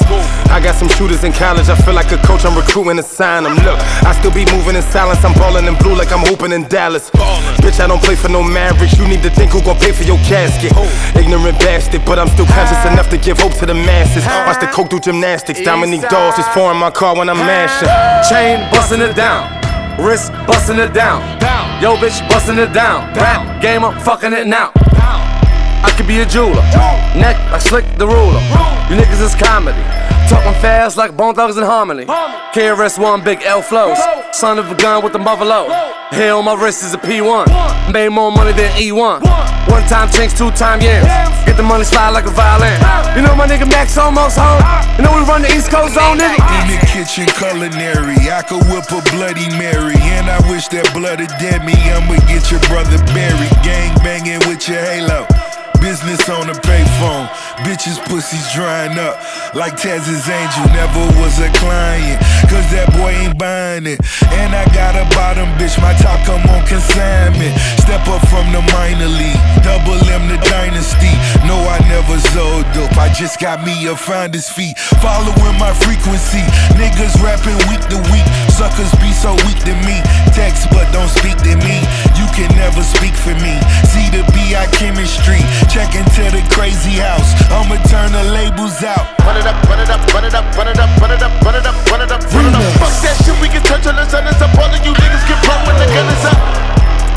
I 0.51 0.61
got 0.63 0.75
some 0.75 0.89
shooters 0.89 1.25
in 1.25 1.33
college, 1.33 1.69
I 1.69 1.77
feel 1.83 1.95
like 1.95 2.11
a 2.13 2.19
coach, 2.23 2.45
I'm 2.45 2.55
recruiting 2.55 2.97
to 2.97 3.03
sign 3.03 3.43
them. 3.45 3.55
Look, 3.67 3.79
I 4.07 4.15
still 4.19 4.31
be 4.31 4.47
moving 4.55 4.75
in 4.75 4.83
silence, 4.83 5.25
I'm 5.25 5.35
balling 5.35 5.67
in 5.67 5.75
blue 5.83 5.95
like 5.95 6.13
I'm 6.13 6.25
hooping 6.27 6.53
in 6.53 6.67
Dallas. 6.69 7.11
Bitch, 7.63 7.79
I 7.79 7.87
don't 7.87 8.03
play 8.03 8.15
for 8.15 8.31
no 8.31 8.43
Mavericks, 8.43 8.99
you 8.99 9.07
need 9.07 9.23
to 9.23 9.31
think 9.31 9.51
who 9.51 9.63
gon' 9.63 9.79
pay 9.79 9.93
for 9.93 10.03
your 10.03 10.19
casket. 10.31 10.71
Ignorant 11.19 11.59
bastard, 11.59 12.05
but 12.05 12.19
I'm 12.19 12.29
still 12.29 12.51
conscious 12.55 12.85
enough 12.93 13.09
to 13.11 13.19
give 13.19 13.39
hope 13.41 13.55
to 13.59 13.67
the 13.67 13.75
masses. 13.75 14.25
Watch 14.47 14.61
the 14.61 14.69
coke 14.69 14.91
do 14.91 15.01
gymnastics, 15.01 15.61
Dominique 15.63 16.09
Dawes 16.09 16.39
is 16.39 16.47
pouring 16.53 16.79
my 16.79 16.91
car 16.91 17.17
when 17.17 17.29
I'm 17.29 17.39
mashing. 17.39 17.89
Chain 18.29 18.61
busting 18.71 19.01
it 19.01 19.17
down. 19.17 19.49
Wrist 19.99 20.33
busting 20.47 20.79
it 20.79 20.93
down. 20.93 21.21
Yo, 21.83 21.97
bitch 21.97 22.21
busting 22.29 22.59
it 22.59 22.73
down. 22.73 23.13
Rap 23.15 23.61
game, 23.61 23.85
I'm 23.85 23.99
fucking 24.01 24.33
it 24.33 24.47
now. 24.47 24.73
I 24.77 25.93
could 25.97 26.07
be 26.07 26.21
a 26.21 26.27
jeweler. 26.27 26.63
Neck 27.17 27.37
like 27.51 27.61
Slick 27.61 27.85
the 27.99 28.07
Ruler. 28.07 28.41
You 28.89 28.97
niggas 28.97 29.21
is 29.21 29.35
comedy. 29.35 29.83
Talking 30.33 30.61
fast 30.63 30.97
like 30.97 31.15
Bone 31.15 31.35
Thugs 31.35 31.59
and 31.59 31.67
Harmony. 31.67 32.07
KRS 32.07 32.97
One, 32.99 33.23
big 33.23 33.43
L 33.43 33.61
flows. 33.61 33.99
Son 34.33 34.59
of 34.59 34.71
a 34.71 34.75
gun 34.75 35.05
with 35.05 35.13
the 35.13 35.19
buffalo. 35.19 35.69
Hair 36.09 36.37
on 36.37 36.47
my 36.47 36.55
wrist 36.55 36.83
is 36.83 36.95
a 36.95 36.97
P1. 36.97 37.93
Made 37.93 38.09
more 38.09 38.33
money 38.33 38.53
than 38.53 38.73
E1. 38.73 39.21
One 39.69 39.85
time 39.93 40.11
chinks, 40.11 40.33
two 40.33 40.51
time 40.53 40.81
yams. 40.81 41.07
Get 41.45 41.59
the 41.59 41.63
money 41.63 41.85
slide 41.85 42.17
like 42.17 42.25
a 42.25 42.31
violin. 42.31 42.81
You 43.15 43.21
know 43.21 43.37
my 43.37 43.47
nigga 43.47 43.69
Max 43.69 43.99
almost 43.99 44.39
home. 44.41 44.65
You 44.97 45.05
know 45.05 45.13
we 45.13 45.21
run 45.29 45.43
the 45.43 45.53
East 45.53 45.69
Coast 45.69 46.01
zone, 46.01 46.17
nigga. 46.17 46.41
In 46.65 46.65
the 46.73 46.81
kitchen 46.89 47.29
culinary, 47.37 48.17
I 48.33 48.41
could 48.41 48.65
whip 48.73 48.89
a 48.89 49.05
Bloody 49.13 49.53
Mary. 49.61 50.01
And 50.17 50.31
I 50.31 50.41
wish 50.49 50.67
that 50.69 50.89
blood 50.95 51.21
had 51.21 51.29
dead 51.37 51.61
me. 51.63 51.77
I'ma 51.93 52.17
get 52.25 52.51
your 52.51 52.61
brother 52.73 52.97
buried. 53.13 53.53
Gang 53.61 53.93
banging 54.01 54.41
with 54.49 54.67
your 54.67 54.81
halo. 54.81 55.29
Business 55.83 56.29
on 56.31 56.47
the 56.47 56.55
payphone. 56.63 57.27
Bitches, 57.67 57.99
pussies 58.07 58.47
drying 58.55 58.97
up. 59.03 59.19
Like 59.53 59.75
Taz's 59.75 60.31
angel, 60.31 60.65
never 60.71 61.03
was 61.19 61.43
a 61.43 61.51
client. 61.59 62.23
Cause 62.47 62.63
that 62.71 62.87
boy 62.95 63.11
ain't 63.11 63.35
buying 63.35 63.91
it. 63.91 63.99
And 64.31 64.55
I 64.55 64.63
got 64.71 64.95
a 64.95 65.03
bottom 65.19 65.51
bitch, 65.59 65.75
my 65.83 65.91
top 65.99 66.23
come 66.23 66.39
on 66.55 66.63
consignment. 66.71 67.59
Step 67.83 68.07
up 68.07 68.23
from 68.31 68.47
the 68.55 68.63
minor 68.71 69.11
league. 69.11 69.43
Double 69.67 69.99
M 70.07 70.31
the 70.31 70.39
dynasty. 70.47 71.11
No, 71.51 71.59
I 71.67 71.83
never 71.91 72.15
sold 72.31 72.63
dope. 72.71 72.95
I 72.95 73.11
just 73.11 73.43
got 73.43 73.67
me 73.67 73.75
a 73.91 73.99
finder's 73.99 74.47
fee. 74.47 74.79
Following 75.03 75.59
my 75.59 75.75
frequency. 75.83 76.47
Niggas 76.79 77.19
rapping 77.19 77.59
week 77.67 77.83
to 77.91 77.99
week. 78.15 78.27
Suckers 78.55 78.95
be 79.03 79.11
so 79.11 79.35
weak 79.51 79.59
to 79.67 79.75
me. 79.83 79.99
Text 80.31 80.71
but 80.71 80.87
don't 80.95 81.11
speak 81.11 81.37
to 81.43 81.59
me. 81.67 81.83
You 82.15 82.31
can 82.31 82.55
never 82.55 82.87
speak 82.87 83.19
for 83.19 83.35
me. 83.43 83.59
See 83.91 84.07
the 84.15 84.23
BI 84.31 84.63
chemistry. 84.79 85.43
Check 85.73 85.97
into 85.97 86.29
the 86.29 86.45
crazy 86.53 87.01
house. 87.01 87.33
I'ma 87.49 87.81
turn 87.89 88.13
the 88.13 88.25
labels 88.37 88.85
out. 88.85 89.09
Run 89.25 89.41
it 89.41 89.47
up, 89.47 89.57
run 89.65 89.81
it 89.81 89.89
up, 89.89 90.05
run 90.13 90.23
it 90.23 90.35
up, 90.35 90.45
run 90.55 90.69
it 90.69 90.77
up, 90.77 91.01
run 91.01 91.11
it 91.11 91.23
up, 91.23 91.33
run 91.41 91.55
it 91.57 91.65
up, 91.65 91.73
run 91.89 92.03
it 92.03 92.13
up, 92.13 92.21
run 92.29 92.45
it 92.45 92.55
up. 92.55 92.63
Fuck 92.77 92.93
that 93.01 93.17
shit, 93.25 93.33
we 93.41 93.49
can 93.49 93.63
touch 93.65 93.87
on 93.87 93.97
the 93.97 94.05
sun. 94.05 94.29
It's 94.29 94.37
up. 94.43 94.53
All 94.61 94.69
of 94.69 94.85
you 94.85 94.93
niggas 94.93 95.25
get 95.25 95.41
pro 95.49 95.57
when 95.65 95.81
the 95.81 95.89
gun 95.89 96.05
is 96.13 96.25
up. 96.29 96.37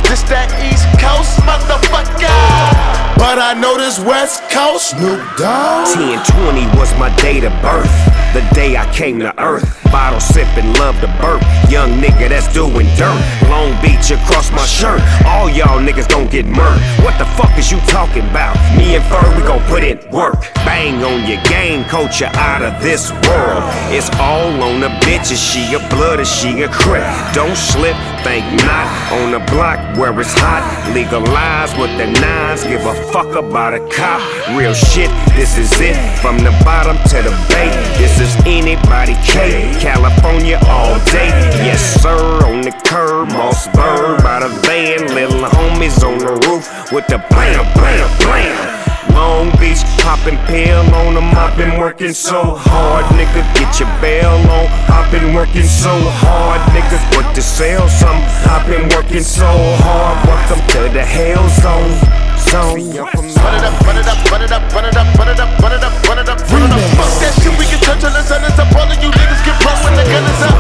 This 0.08 0.24
that 0.32 0.48
East 0.64 0.88
Coast 1.04 1.36
motherfucker. 1.44 3.15
But 3.18 3.40
I 3.40 3.54
know 3.54 3.78
this 3.78 4.00
West 4.00 4.44
Coast 4.52 4.92
Snoop 4.92 5.20
Dogg. 5.38 5.88
1020 5.98 6.68
was 6.78 6.92
my 7.00 7.10
date 7.18 7.44
of 7.44 7.54
birth. 7.62 7.92
The 8.36 8.44
day 8.54 8.76
I 8.76 8.86
came 8.94 9.20
to 9.20 9.32
earth. 9.42 9.64
Bottle 9.92 10.20
sipping, 10.20 10.74
love 10.74 11.00
to 11.00 11.08
burp. 11.24 11.42
Young 11.72 11.92
nigga 12.02 12.28
that's 12.28 12.52
doing 12.54 12.86
dirt. 13.00 13.16
Long 13.48 13.72
Beach 13.82 14.12
across 14.12 14.52
my 14.52 14.66
shirt. 14.66 15.00
All 15.26 15.50
y'all 15.50 15.80
niggas 15.80 16.08
don't 16.10 16.30
get 16.30 16.46
murked. 16.46 16.84
What 17.04 17.18
the 17.18 17.24
fuck 17.40 17.58
is 17.58 17.72
you 17.72 17.80
talking 17.88 18.28
about? 18.28 18.56
Me 18.76 18.96
and 18.96 19.04
Fur, 19.06 19.24
we 19.36 19.42
gon' 19.48 19.64
put 19.72 19.86
in 19.86 19.98
work. 20.12 20.36
Bang 20.68 21.02
on 21.04 21.26
your 21.30 21.42
game, 21.44 21.86
coach 21.86 22.20
you 22.20 22.28
out 22.36 22.62
of 22.62 22.84
this 22.84 23.12
world. 23.24 23.64
It's 23.96 24.10
all 24.20 24.52
on 24.62 24.82
the 24.82 24.90
bitches. 25.08 25.40
She 25.40 25.74
a 25.74 25.80
blood 25.88 26.20
or 26.20 26.26
she 26.26 26.64
a 26.64 26.68
crip. 26.68 27.08
Don't 27.34 27.56
slip, 27.56 27.96
think 28.28 28.44
not. 28.68 28.88
On 29.14 29.32
the 29.32 29.40
block 29.52 29.80
where 29.96 30.20
it's 30.20 30.34
hot. 30.36 30.64
Legalize 30.94 31.72
with 31.80 31.96
the 31.98 32.08
nines. 32.20 32.64
Give 32.64 32.86
a 32.86 32.96
fuck 33.12 33.36
about 33.36 33.74
a 33.74 33.80
cop. 33.90 34.22
Real 34.56 34.74
shit, 34.74 35.10
this 35.36 35.58
is 35.58 35.72
it. 35.80 35.96
From 36.22 36.38
the 36.38 36.52
bottom 36.64 36.98
to 37.10 37.22
the 37.22 37.34
bay. 37.50 37.70
This 37.98 38.20
is 38.20 38.36
anybody 38.46 39.16
K. 39.26 39.72
California 39.80 40.60
all 40.68 40.98
day. 41.06 41.30
Yes, 41.64 41.82
sir, 42.02 42.18
on 42.46 42.62
the 42.62 42.72
curb. 42.86 43.30
Mossberg 43.30 44.24
by 44.24 44.40
the 44.40 44.50
van. 44.66 45.14
Little 45.14 45.48
homies 45.50 46.04
on 46.04 46.18
the 46.20 46.34
roof 46.48 46.92
with 46.92 47.08
the 47.08 47.18
blam, 47.30 47.66
blam, 47.74 48.10
blam. 48.20 48.86
Long 49.14 49.50
Beach, 49.60 49.80
popping 50.04 50.38
pill 50.46 50.84
on 50.94 51.14
them. 51.14 51.32
I've 51.36 51.56
been 51.58 51.80
working 51.80 52.14
so 52.14 52.56
hard, 52.60 53.06
nigga. 53.16 53.42
Get 53.56 53.80
your 53.80 53.90
bail 54.02 54.30
on. 54.30 54.68
I've 54.92 55.10
been 55.12 55.34
working 55.34 55.64
so 55.64 55.96
hard, 56.20 56.60
nigga. 56.76 57.00
What 57.16 57.34
to 57.36 57.42
sell 57.42 57.88
some? 57.88 58.18
I've 58.52 58.68
been 58.68 58.90
working 58.90 59.24
so 59.24 59.48
hard. 59.48 60.28
Welcome 60.28 60.68
to 60.68 60.94
the 60.94 61.04
hell 61.04 61.48
zone. 61.62 62.25
Zone. 62.52 62.76
Run 62.76 63.56
it 63.56 63.66
up, 63.66 63.80
run 63.86 63.98
it 63.98 64.08
up, 64.08 64.20
run 64.30 64.42
it 64.44 64.52
up, 64.52 64.64
run 64.74 64.86
it 64.86 64.98
up, 64.98 65.08
run 65.18 65.30
it 65.30 65.40
up, 65.40 65.50
run 65.62 65.72
it 65.74 65.84
up, 65.84 65.94
run 66.08 66.20
it 66.20 66.30
up, 66.30 66.40
run 66.52 66.64
it 66.66 66.74
up. 66.74 66.82
Fuck 66.98 67.14
that 67.22 67.34
shit, 67.40 67.54
we 67.56 67.66
can 67.70 67.80
touch 67.80 68.04
on 68.04 68.12
the 68.12 68.24
sun. 68.26 68.44
It's 68.44 68.60
up. 68.60 68.68
All 68.76 68.90
of 68.90 68.98
you 69.00 69.14
niggas 69.14 69.42
get 69.46 69.56
pro 69.62 69.72
when 69.86 69.96
the 69.96 70.04
gun 70.04 70.26
is 70.26 70.42
up. 70.44 70.58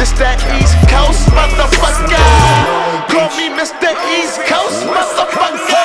This 0.00 0.10
that 0.16 0.40
East 0.56 0.74
Coast 0.90 1.28
motherfucker. 1.30 2.16
Call 3.12 3.30
me 3.36 3.52
Mr. 3.52 3.92
East 4.16 4.40
Coast 4.48 4.82
motherfucker. 4.88 5.84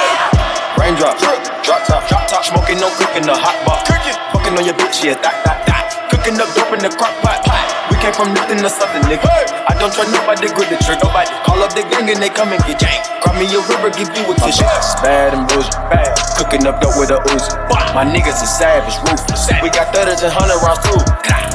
Raindrops, 0.80 1.22
drop 1.68 1.84
top, 1.86 2.08
drop 2.08 2.24
top, 2.26 2.44
smoking, 2.48 2.80
no 2.80 2.90
cooking, 2.96 3.28
the 3.28 3.36
hot 3.36 3.60
bar. 3.68 3.84
Fucking 3.86 4.56
on 4.56 4.64
your 4.64 4.76
bitch, 4.80 5.04
yeah, 5.04 5.20
that, 5.20 5.36
that, 5.44 5.60
that. 5.68 5.86
Cooking 6.10 6.40
up 6.40 6.48
dope 6.56 6.72
in 6.74 6.80
the 6.80 6.90
crock 6.96 7.12
pot. 7.22 7.44
We 7.85 7.85
came 8.06 8.14
from 8.14 8.30
nothing 8.38 8.62
to 8.62 8.70
something, 8.70 9.02
nigga. 9.10 9.26
I 9.66 9.74
don't 9.82 9.90
trust 9.90 10.14
nobody, 10.14 10.46
grip 10.54 10.70
the 10.70 10.78
trigger. 10.86 11.10
Nobody 11.10 11.34
call 11.42 11.58
up 11.66 11.74
the 11.74 11.82
gang 11.90 12.06
and 12.06 12.22
they 12.22 12.30
come 12.30 12.54
and 12.54 12.62
get 12.70 12.78
jank. 12.78 13.02
Cry 13.26 13.34
me 13.34 13.50
a 13.50 13.58
river, 13.66 13.90
give 13.90 14.14
you 14.14 14.30
a 14.30 14.34
tissue. 14.38 14.62
Bad 15.02 15.34
and 15.34 15.50
boujee, 15.50 15.74
bad. 15.90 16.14
Cooking 16.38 16.70
up 16.70 16.78
dope 16.82 16.94
with 17.02 17.10
a 17.10 17.18
Uzi. 17.34 17.50
My 17.98 18.06
niggas 18.06 18.46
is 18.46 18.52
savage, 18.54 18.94
ruthless. 19.10 19.50
We 19.66 19.74
got 19.74 19.90
thudders 19.90 20.22
and 20.22 20.30
hundred 20.30 20.62
rounds 20.62 20.86
too. 20.86 21.02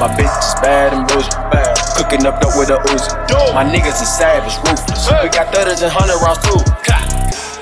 My 0.03 0.11
bitch 0.11 0.27
is 0.27 0.51
bad 0.59 0.91
and 0.91 1.07
boujee, 1.07 1.31
bad. 1.55 1.71
Cooking 1.95 2.27
up 2.27 2.43
dope 2.43 2.59
with 2.59 2.67
a 2.67 2.83
Uzi. 2.91 3.15
My 3.55 3.63
niggas 3.63 4.03
is 4.03 4.11
savage, 4.11 4.59
ruthless. 4.67 5.07
We 5.23 5.31
got 5.31 5.55
thudders 5.55 5.79
and 5.81 5.91
hundred 5.93 6.19
rounds 6.19 6.43
too. 6.43 6.59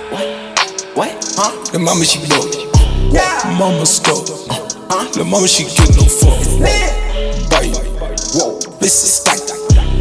What? 0.09 0.25
What? 0.97 1.13
Huh? 1.37 1.53
The 1.69 1.77
mama 1.77 2.05
she 2.05 2.25
blow. 2.25 2.41
Yeah. 3.13 3.53
Mama 3.53 3.85
scope. 3.85 4.25
Uh, 4.49 4.57
huh? 4.89 5.05
The 5.13 5.23
mama 5.23 5.47
she 5.47 5.69
get 5.69 5.93
no 5.93 6.09
fuck. 6.09 6.41
Bite. 7.53 7.88
This 8.89 9.03
is 9.03 9.13
stack. 9.21 9.37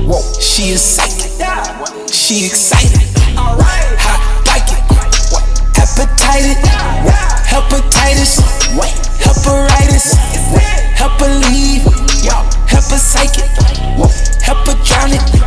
Whoa. 0.09 0.23
She 0.40 0.70
is 0.70 0.81
psychic. 0.81 1.28
She 2.10 2.47
excited. 2.47 3.05
Hot 3.36 4.48
like 4.48 4.65
it. 4.73 4.81
What? 5.28 5.44
Hepatitis, 5.77 6.56
hepatitis, 7.44 8.40
heparitis, 9.20 10.16
hepaleave, 10.97 11.85
hepapsychic, 12.65 13.44
hepatonic, 14.40 15.20
heparitis, 15.20 15.38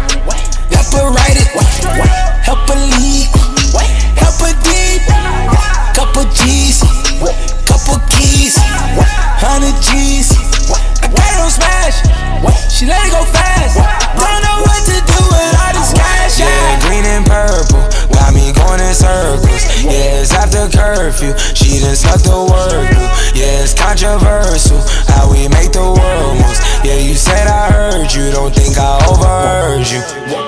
Heard 28.11 28.25
you, 28.25 28.31
don't 28.31 28.51
think 28.53 28.75
I 28.77 28.99
overheard 29.07 29.87
you. 29.87 30.03
What? 30.35 30.43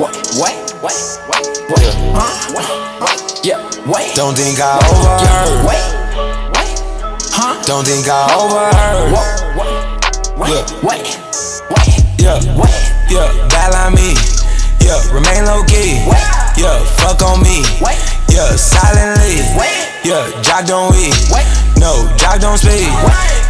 What? 0.00 0.56
What? 0.80 0.96
What? 1.28 1.84
Huh? 2.16 3.12
Yeah. 3.44 3.60
Wait. 3.84 4.16
Don't 4.16 4.32
think 4.32 4.56
I 4.60 4.80
overheard. 4.80 5.68
Wait. 5.68 5.84
Huh? 7.36 7.60
Don't 7.68 7.84
think 7.84 8.08
I 8.08 8.32
overheard. 8.32 9.12
Wait. 10.40 10.64
Wait. 10.80 11.04
Yeah, 12.16 12.40
yeah, 13.12 13.28
bad 13.52 13.76
like 13.76 13.92
me. 13.92 14.16
Yeah, 14.80 14.96
remain 15.12 15.44
low 15.44 15.64
key. 15.68 16.00
Yeah, 16.56 16.80
fuck 16.96 17.20
on 17.20 17.42
me. 17.42 17.60
Yeah, 18.32 18.56
silently. 18.56 19.44
Yeah, 20.02 20.24
jock 20.40 20.64
don't 20.64 20.96
eat. 20.96 21.12
No, 21.76 22.08
jock 22.16 22.40
don't 22.40 22.56
speak. 22.56 22.88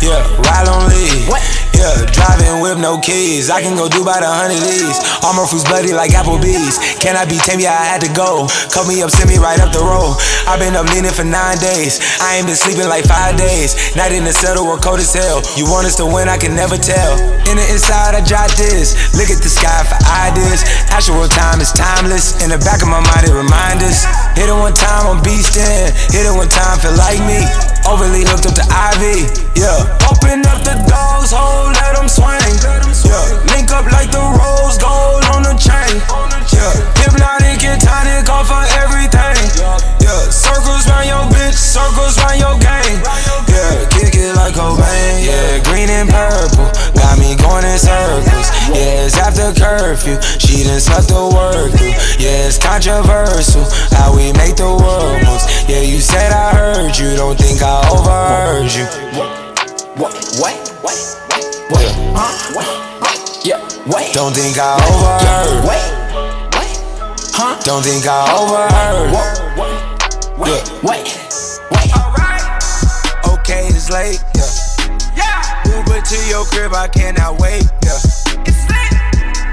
Yeah, 0.02 0.26
ride 0.42 0.66
on 0.66 0.90
lead. 0.90 1.30
Yeah, 1.76 2.08
driving 2.08 2.64
with 2.64 2.80
no 2.80 2.96
keys. 2.96 3.52
I 3.52 3.60
can 3.60 3.76
go 3.76 3.84
do 3.84 4.00
about 4.00 4.24
a 4.24 4.32
hundred 4.32 4.64
E's. 4.64 4.96
All 5.20 5.36
my 5.36 5.44
fruits 5.44 5.68
bloody 5.68 5.92
like 5.92 6.16
Applebee's. 6.16 6.80
Can 7.04 7.20
I 7.20 7.28
be 7.28 7.36
tame? 7.36 7.60
Yeah, 7.60 7.76
I 7.76 7.84
had 7.84 8.00
to 8.00 8.10
go. 8.16 8.48
Cut 8.72 8.88
me 8.88 9.04
up, 9.04 9.12
send 9.12 9.28
me 9.28 9.36
right 9.36 9.60
up 9.60 9.76
the 9.76 9.84
road. 9.84 10.16
I've 10.48 10.56
been 10.56 10.72
up 10.72 10.88
leaning 10.88 11.12
for 11.12 11.22
nine 11.22 11.60
days. 11.60 12.00
I 12.24 12.40
ain't 12.40 12.48
been 12.48 12.56
sleeping 12.56 12.88
like 12.88 13.04
five 13.04 13.36
days. 13.36 13.76
Night 13.92 14.16
in 14.16 14.24
the 14.24 14.32
settle, 14.32 14.64
we're 14.64 14.80
cold 14.80 15.04
as 15.04 15.12
hell. 15.12 15.44
You 15.60 15.68
want 15.68 15.84
us 15.84 16.00
to 16.00 16.06
win, 16.08 16.32
I 16.32 16.40
can 16.40 16.56
never 16.56 16.80
tell. 16.80 17.20
In 17.44 17.60
the 17.60 17.66
inside, 17.68 18.16
I 18.16 18.24
jot 18.24 18.48
this. 18.56 18.96
Look 19.12 19.28
at 19.28 19.44
the 19.44 19.52
sky 19.52 19.84
for 19.84 20.00
ideas. 20.24 20.64
Actual 20.88 21.28
time 21.28 21.60
is 21.60 21.76
timeless. 21.76 22.40
In 22.40 22.48
the 22.48 22.60
back 22.64 22.80
of 22.80 22.88
my 22.88 23.04
mind, 23.04 23.28
it 23.28 23.36
reminds 23.36 23.84
us. 23.84 24.08
Hit 24.32 24.48
it 24.48 24.56
one 24.56 24.72
time, 24.72 25.12
I'm 25.12 25.20
beastin'. 25.20 25.92
Hit 26.08 26.24
it 26.24 26.32
one 26.32 26.48
time, 26.48 26.80
feel 26.80 26.96
like 26.96 27.20
me. 27.28 27.44
Overly 27.84 28.24
hooked 28.24 28.48
up 28.48 28.56
to 28.56 28.64
Ivy. 28.64 29.28
Yeah. 29.60 30.15
Open 30.26 30.42
up 30.50 30.58
the 30.66 30.74
dog's 30.90 31.30
hole, 31.30 31.70
let 31.70 31.94
them 31.94 32.10
swing. 32.10 32.34
Yeah. 33.06 33.46
Link 33.54 33.70
up 33.70 33.86
like 33.94 34.10
the 34.10 34.18
rose 34.18 34.74
gold 34.74 35.22
on 35.30 35.46
the 35.46 35.54
chain. 35.54 36.02
Yeah. 36.50 36.74
Hypnotic 36.98 37.62
and 37.62 37.78
tonic 37.78 38.26
off 38.26 38.50
of 38.50 38.66
everything. 38.82 39.38
Yeah. 39.54 40.26
Circles 40.26 40.82
round 40.90 41.06
your 41.06 41.22
bitch, 41.30 41.54
circles 41.54 42.18
round 42.18 42.42
your 42.42 42.58
gang. 42.58 42.98
Yeah. 43.46 43.86
Kick 43.94 44.18
it 44.18 44.34
like 44.34 44.58
Cobain. 44.58 45.22
Yeah. 45.22 45.62
Green 45.62 45.94
and 45.94 46.10
purple. 46.10 46.74
Got 46.98 47.22
me 47.22 47.38
going 47.38 47.62
in 47.62 47.78
circles. 47.78 48.50
Yeah. 48.74 49.06
It's 49.06 49.14
after 49.22 49.54
curfew. 49.54 50.18
She 50.42 50.66
done 50.66 50.82
sucked 50.82 51.06
the 51.06 51.22
work 51.22 51.70
through. 51.78 51.94
Yeah. 52.18 52.50
It's 52.50 52.58
controversial 52.58 53.62
how 53.94 54.10
we 54.10 54.34
make 54.34 54.58
the 54.58 54.74
world 54.74 55.22
moves. 55.22 55.46
Yeah. 55.70 55.86
You 55.86 56.02
said 56.02 56.34
I 56.34 56.50
heard 56.50 56.98
you. 56.98 57.14
Don't 57.14 57.38
think 57.38 57.62
I 57.62 57.78
overheard 57.94 58.74
you. 58.74 59.45
What? 59.96 60.12
What? 60.36 60.52
What? 60.82 60.98
What? 61.70 61.84
Huh? 62.12 63.40
Yeah. 63.42 63.56
Uh, 63.56 63.64
wait. 63.86 64.12
Don't 64.12 64.34
think 64.34 64.58
I 64.58 64.76
overheard. 64.76 65.64
Wait. 65.64 65.80
Huh? 67.32 67.56
Don't 67.64 67.82
think 67.82 68.04
I 68.06 68.28
overheard. 68.36 69.08
Wait. 70.36 70.68
Wait. 70.84 71.16
Okay, 73.26 73.68
it's 73.68 73.88
late. 73.88 74.20
Yeah. 75.16 75.64
Uber 75.64 76.02
to 76.02 76.28
your 76.28 76.44
crib, 76.44 76.74
I 76.74 76.88
cannot 76.88 77.40
wait. 77.40 77.64
Yeah. 77.82 77.96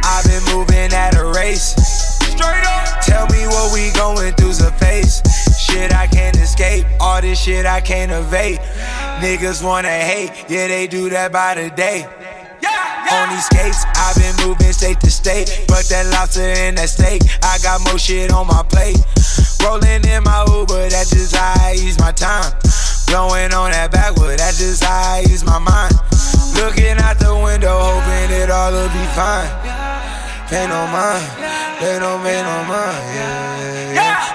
I've 0.03 0.25
been 0.27 0.43
moving 0.53 0.91
at 0.91 1.15
a 1.15 1.23
race. 1.23 1.73
Straight 2.19 2.65
up. 2.67 2.99
Tell 3.01 3.27
me 3.27 3.47
what 3.47 3.71
we 3.73 3.91
going 3.91 4.33
through's 4.33 4.59
a 4.59 4.73
face. 4.73 5.21
Shit 5.73 5.91
I 5.91 6.05
can't 6.05 6.37
escape. 6.37 6.85
All 6.99 7.19
this 7.19 7.41
shit 7.41 7.65
I 7.65 7.81
can't 7.81 8.11
evade. 8.11 8.59
Niggas 9.25 9.63
wanna 9.63 9.89
hate, 9.89 10.29
yeah, 10.47 10.67
they 10.67 10.85
do 10.85 11.09
that 11.09 11.31
by 11.31 11.55
the 11.55 11.71
day. 11.71 12.05
On 13.09 13.29
these 13.29 13.45
skates, 13.45 13.83
I've 13.97 14.15
been 14.15 14.35
moving 14.45 14.71
state 14.71 14.99
to 15.01 15.09
state. 15.09 15.65
But 15.67 15.89
that 15.89 16.05
lobster 16.13 16.45
and 16.45 16.77
that 16.77 16.89
steak, 16.89 17.23
I 17.41 17.57
got 17.63 17.81
more 17.89 17.97
shit 17.97 18.31
on 18.31 18.45
my 18.45 18.61
plate. 18.69 19.01
Rolling 19.65 20.05
in 20.05 20.21
my 20.21 20.45
Uber, 20.45 20.89
that's 20.93 21.09
just 21.09 21.35
how 21.35 21.57
I 21.57 21.73
ease 21.73 21.97
my 21.97 22.11
time. 22.11 22.53
Blowing 23.07 23.51
on 23.51 23.71
that 23.71 23.89
backwood, 23.91 24.37
that's 24.37 24.59
just 24.59 24.83
how 24.83 25.17
I 25.17 25.25
ease 25.25 25.43
my 25.43 25.57
mind. 25.57 25.97
Looking 26.53 27.01
out 27.01 27.17
the 27.17 27.33
window, 27.33 27.73
hoping 27.73 28.29
it 28.29 28.51
all 28.53 28.71
will 28.71 28.93
be 28.93 29.05
fine. 29.17 29.49
Pay 30.53 30.69
no 30.69 30.85
mind, 30.93 31.25
they 31.81 31.97
don't 31.97 32.21
pay 32.21 32.45
no 32.45 32.57
mind, 32.69 33.01
yeah, 33.17 33.93
yeah, 33.93 34.32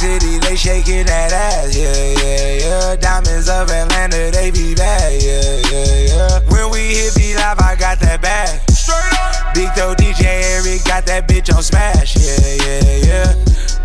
City, 0.00 0.38
they 0.38 0.56
shaking 0.56 1.04
that 1.04 1.28
ass, 1.30 1.76
yeah, 1.76 1.92
yeah, 1.92 2.56
yeah. 2.56 2.96
Diamonds 2.96 3.50
of 3.50 3.68
Atlanta, 3.68 4.32
they 4.32 4.50
be 4.50 4.74
bad, 4.74 5.20
yeah, 5.20 5.60
yeah, 5.68 6.08
yeah. 6.08 6.40
When 6.48 6.72
we 6.72 6.96
hit 6.96 7.12
beat 7.14 7.36
live, 7.36 7.60
I 7.60 7.76
got 7.76 8.00
that 8.00 8.22
bag. 8.22 8.48
Straight 8.72 8.96
up. 8.96 9.52
Big 9.52 9.68
Toe 9.76 9.92
DJ 9.92 10.24
Eric 10.56 10.88
got 10.88 11.04
that 11.04 11.28
bitch 11.28 11.54
on 11.54 11.62
smash, 11.62 12.16
yeah, 12.16 12.32
yeah, 12.64 12.96
yeah. 13.12 13.28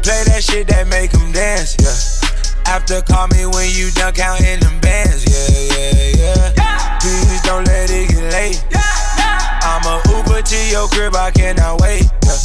Play 0.08 0.24
that 0.32 0.40
shit 0.40 0.72
that 0.72 0.88
make 0.88 1.14
'em 1.14 1.34
dance, 1.34 1.76
yeah. 1.84 2.72
After 2.72 3.02
call 3.02 3.28
me 3.36 3.46
when 3.52 3.68
you 3.76 3.92
done 3.92 4.14
counting 4.14 4.62
them 4.64 4.80
bands, 4.80 5.28
yeah, 5.28 5.52
yeah, 5.76 6.56
yeah. 6.56 7.00
Please 7.04 7.42
don't 7.44 7.68
let 7.68 7.92
it 7.92 8.08
get 8.08 8.24
late. 8.32 8.64
Yeah, 8.72 8.80
yeah. 9.20 9.68
I'ma 9.68 10.00
Uber 10.16 10.42
to 10.48 10.60
your 10.72 10.88
crib, 10.88 11.14
I 11.14 11.32
cannot 11.32 11.82
wait. 11.82 12.08
Yeah. 12.24 12.40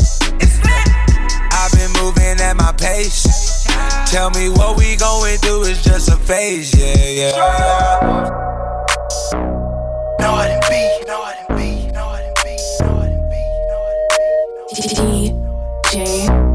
I've 1.55 1.71
been 1.71 1.93
moving 2.03 2.43
at 2.43 2.57
my 2.57 2.73
pace. 2.73 3.50
Tell 4.07 4.31
me 4.31 4.49
what 4.51 4.77
we 4.77 4.97
going 4.97 5.39
through 5.39 5.63
is 5.63 5.83
just 5.83 6.09
a 6.09 6.17
phase, 6.17 6.75
yeah, 6.75 6.95
yeah. 6.97 7.33
No, 10.19 10.35
I 10.35 10.49
didn't 10.49 10.69
be. 10.69 11.05
No, 11.07 11.23
I 11.23 11.35
didn't 11.37 11.57
be. 11.57 11.93
No, 11.93 12.09
I 12.09 12.23
didn't 12.23 12.45
be. 12.45 12.57
No, 12.81 12.89
I 12.99 13.09
didn't 13.09 13.31
be. 14.99 15.41
DJ 15.93 16.50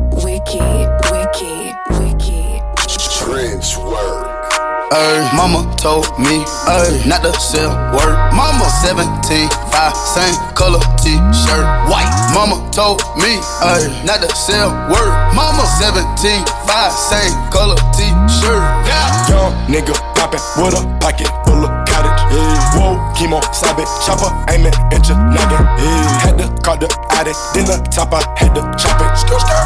Mama 5.36 5.68
told 5.78 6.08
me 6.20 6.44
ay, 6.68 7.04
not 7.06 7.22
to 7.24 7.34
sell 7.40 7.72
word. 7.92 8.16
Mama 8.32 8.66
17, 8.82 9.50
5, 9.72 9.96
same 9.96 10.36
color 10.56 10.80
t-shirt, 11.04 11.66
white. 11.92 12.08
Mama 12.34 12.64
told 12.72 13.02
me 13.18 13.40
ay, 13.60 13.84
not 14.06 14.22
to 14.22 14.30
sell 14.36 14.72
word. 14.88 15.12
Mama 15.36 15.66
17, 15.80 16.46
5, 16.68 16.92
same 16.92 17.34
color 17.52 17.76
t-shirt. 17.92 18.64
Yeah. 18.88 19.30
Young 19.30 19.54
nigga 19.68 19.94
poppin' 20.16 20.40
with 20.58 20.80
a 20.80 20.84
pocket 21.02 21.28
full 21.44 21.66
of 21.66 21.72
cottage. 21.88 22.22
Yeah. 22.32 22.80
Whoa, 22.80 22.96
chemo, 23.16 23.42
sabe, 23.54 23.84
chopper, 24.06 24.32
aiming 24.54 24.74
at 24.94 25.08
your 25.08 25.18
noggin. 25.18 25.64
Yeah. 25.82 26.20
Had 26.24 26.38
to 26.40 26.48
call 26.64 26.78
the 26.78 26.88
addict, 27.12 27.38
then 27.54 27.66
the 27.66 27.78
top 27.92 28.14
I 28.14 28.24
had 28.38 28.56
to 28.56 28.62
chop 28.78 29.02
it. 29.02 29.12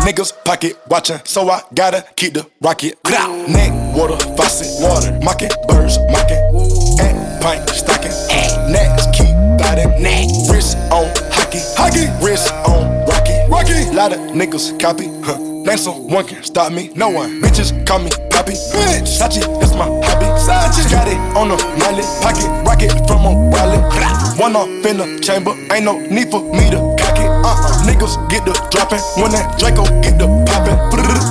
Niggas 0.05 0.33
pocket 0.43 0.77
watchin', 0.89 1.21
so 1.25 1.49
I 1.49 1.61
gotta 1.73 2.05
keep 2.15 2.33
the 2.33 2.45
rocket. 2.61 2.97
Neck, 3.05 3.88
water, 3.99 4.17
faucet, 4.37 4.81
water, 4.81 5.11
mocking, 5.21 5.51
birds, 5.67 5.99
mocking. 6.09 6.39
And 7.03 7.19
pint 7.41 7.67
stocking, 7.69 8.15
next 8.71 9.11
keep 9.11 9.35
biting. 9.59 9.91
Neck. 10.01 10.29
Wrist 10.49 10.77
on 10.95 11.11
hockey, 11.35 11.59
hockey, 11.75 12.07
wrist 12.23 12.53
on 12.65 13.05
rocky, 13.05 13.35
rocky. 13.51 13.91
Lot 13.93 14.13
of 14.13 14.19
niggas 14.31 14.79
copy, 14.79 15.07
huh? 15.23 15.37
Name 15.37 15.77
someone 15.77 16.25
can 16.25 16.41
stop 16.43 16.71
me, 16.71 16.91
no 16.95 17.09
one. 17.09 17.41
Bitches 17.41 17.75
call 17.85 17.99
me 17.99 18.09
Poppy, 18.31 18.53
bitch. 18.71 19.19
Sachi, 19.19 19.43
that's 19.59 19.75
my 19.75 19.83
hobby. 20.07 20.25
Sachi, 20.39 20.89
got 20.89 21.07
it 21.09 21.19
on 21.35 21.49
the 21.49 21.57
mallet, 21.77 22.07
pocket 22.23 22.47
rocket 22.63 22.91
from 23.05 23.25
a 23.25 23.33
wallet. 23.51 23.83
One 24.39 24.55
off 24.55 24.69
in 24.85 24.95
the 24.95 25.19
chamber, 25.19 25.51
ain't 25.73 25.83
no 25.83 25.99
need 25.99 26.31
for 26.31 26.39
me 26.55 26.71
to 26.71 26.79
cock 26.95 27.19
it. 27.19 27.27
Uh-uh, 27.27 27.83
niggas 27.83 28.15
get 28.29 28.45
the 28.45 28.53
dropping 28.71 29.03
when 29.19 29.31
that 29.31 29.59
Draco 29.59 29.83
get 30.01 30.17
the 30.17 30.38
popping. 30.59 30.79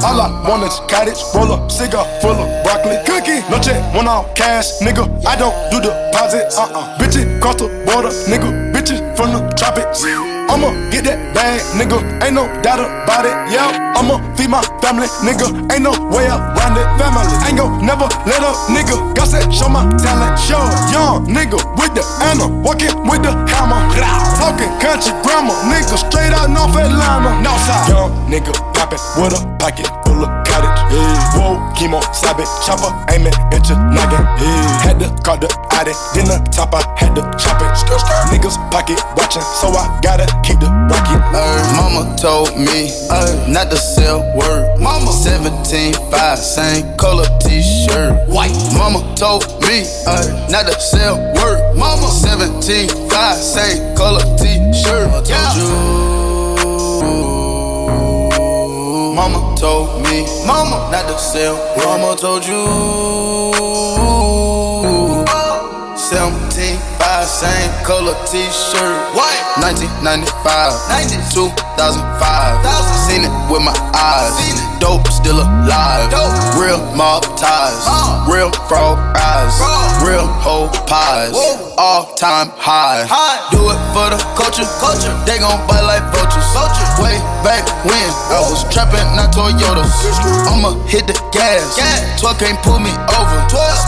All 0.05 0.21
I 0.21 0.49
want 0.49 0.63
is 0.63 0.81
cottage, 0.89 1.19
roll 1.35 1.53
up, 1.53 1.71
cigar 1.71 2.05
full 2.21 2.31
of 2.31 2.65
broccoli, 2.65 2.97
cookie. 3.05 3.41
No 3.51 3.61
check, 3.61 3.83
one 3.95 4.07
off 4.09 4.35
cash, 4.35 4.79
nigga. 4.81 5.05
I 5.27 5.37
don't 5.37 5.55
do 5.71 5.81
deposits. 5.81 6.57
Uh-uh, 6.57 6.99
bitches 6.99 7.41
cross 7.41 7.57
the 7.57 7.69
border, 7.85 8.09
nigga. 8.31 8.78
Bitches 8.89 9.17
from 9.17 9.33
the 9.33 9.41
tropics. 9.53 10.01
I'ma 10.49 10.73
get 10.89 11.05
that 11.05 11.21
bag, 11.37 11.61
nigga. 11.77 12.01
Ain't 12.25 12.33
no 12.33 12.49
doubt 12.65 12.81
about 12.81 13.29
it, 13.29 13.37
yeah. 13.53 13.93
I'ma 13.93 14.17
feed 14.33 14.49
my 14.49 14.65
family, 14.81 15.05
nigga. 15.21 15.45
Ain't 15.69 15.85
no 15.85 15.93
way 16.09 16.25
around 16.25 16.81
it, 16.81 16.89
family. 16.97 17.29
Ain't 17.45 17.61
gon' 17.61 17.85
never 17.85 18.09
let 18.25 18.41
up, 18.41 18.57
nigga. 18.73 18.97
God 19.13 19.29
said, 19.29 19.53
show 19.53 19.69
my 19.69 19.85
talent, 20.01 20.41
show. 20.41 20.65
Young 20.89 21.29
nigga 21.29 21.61
with 21.77 21.93
the 21.93 22.01
Anna, 22.33 22.49
walking 22.49 22.97
with 23.05 23.21
the 23.21 23.37
hammer. 23.53 23.77
Talking 24.41 24.73
country 24.81 25.13
grammar, 25.21 25.53
nigga. 25.69 26.01
Straight 26.09 26.33
out 26.33 26.49
North 26.49 26.73
Atlanta. 26.73 27.45
Northside. 27.45 27.93
Young 27.93 28.11
nigga 28.25 28.57
poppin' 28.73 29.05
with 29.21 29.37
a 29.37 29.45
pocket 29.61 29.98
full 30.59 30.67
of 30.67 30.75
cottage. 30.75 30.93
Yeah. 30.93 31.39
Whoa, 31.39 31.73
chemo, 31.75 32.01
sabe, 32.15 32.45
chopper, 32.65 32.91
aiming 33.13 33.35
at 33.53 33.69
your 33.69 33.79
noggin. 33.79 34.25
Yeah. 34.39 34.83
Had 34.83 34.99
to 35.01 35.09
call 35.23 35.39
the 35.39 35.49
Addy, 35.73 35.93
then 36.15 36.27
the 36.27 36.39
top 36.51 36.75
I 36.75 36.83
had 36.99 37.15
to 37.15 37.23
chop 37.39 37.61
it. 37.63 37.69
Niggas 38.33 38.57
pocket 38.71 38.99
watching, 39.17 39.43
so 39.43 39.69
I 39.69 40.01
gotta 40.03 40.27
keep 40.43 40.59
the 40.61 40.67
rocket. 40.67 41.21
Ay, 41.35 41.77
mama 41.77 42.17
told 42.17 42.57
me 42.59 42.91
ay, 43.11 43.47
not 43.49 43.71
to 43.71 43.77
sell 43.77 44.21
word. 44.37 44.79
Mama 44.81 45.13
17, 45.13 45.95
5, 46.11 46.39
same 46.39 46.97
color 46.97 47.27
t-shirt. 47.41 48.29
White. 48.29 48.57
Mama 48.75 49.15
told 49.17 49.45
me 49.63 49.85
ay, 50.07 50.49
not 50.51 50.67
to 50.67 50.81
sell 50.81 51.17
word. 51.35 51.77
Mama 51.77 52.09
17, 52.09 52.89
5, 53.09 53.37
same 53.37 53.97
color 53.97 54.25
t-shirt. 54.37 55.29
Yeah. 55.29 56.08
Mama 59.19 59.53
told 59.57 60.01
me, 60.05 60.23
Mama 60.47 60.89
not 60.93 61.09
to 61.09 61.19
sell. 61.19 61.57
Mama 61.79 62.15
told 62.15 62.47
you. 62.47 62.63
17, 65.97 66.79
5, 66.79 67.27
same 67.27 67.85
color 67.85 68.15
t-shirt. 68.31 69.17
White. 69.17 69.48
1995, 69.61 71.35
2005. 71.35 72.67
Seen 73.09 73.25
it 73.25 73.33
with 73.51 73.63
my 73.63 73.75
eyes. 73.97 74.35
Dope 74.79 75.09
still 75.09 75.41
alive. 75.41 76.13
Real 76.55 76.79
mob 76.95 77.25
ties. 77.37 77.83
Real 78.29 78.51
frog 78.69 78.99
eyes. 79.17 79.55
Real 80.05 80.27
whole 80.27 80.69
pies. 80.87 81.35
All 81.79 82.15
time 82.15 82.51
high. 82.55 83.07
Do 83.51 83.59
it 83.71 83.81
for 83.95 84.11
the 84.15 84.19
culture. 84.39 84.69
culture. 84.79 85.11
They 85.27 85.39
gon' 85.39 85.59
bite 85.67 85.83
like 85.83 86.05
vultures. 86.13 86.47
Way 87.01 87.19
back 87.47 87.63
when 87.87 88.11
I 88.35 88.43
was 88.43 88.63
trapping, 88.75 89.07
not 89.15 89.31
Toyotas. 89.33 89.91
I'ma 90.51 90.75
hit 90.87 91.07
the 91.07 91.15
gas. 91.33 91.75
12 92.21 92.39
can't 92.39 92.59
pull 92.63 92.79
me 92.79 92.91
over. 93.15 93.39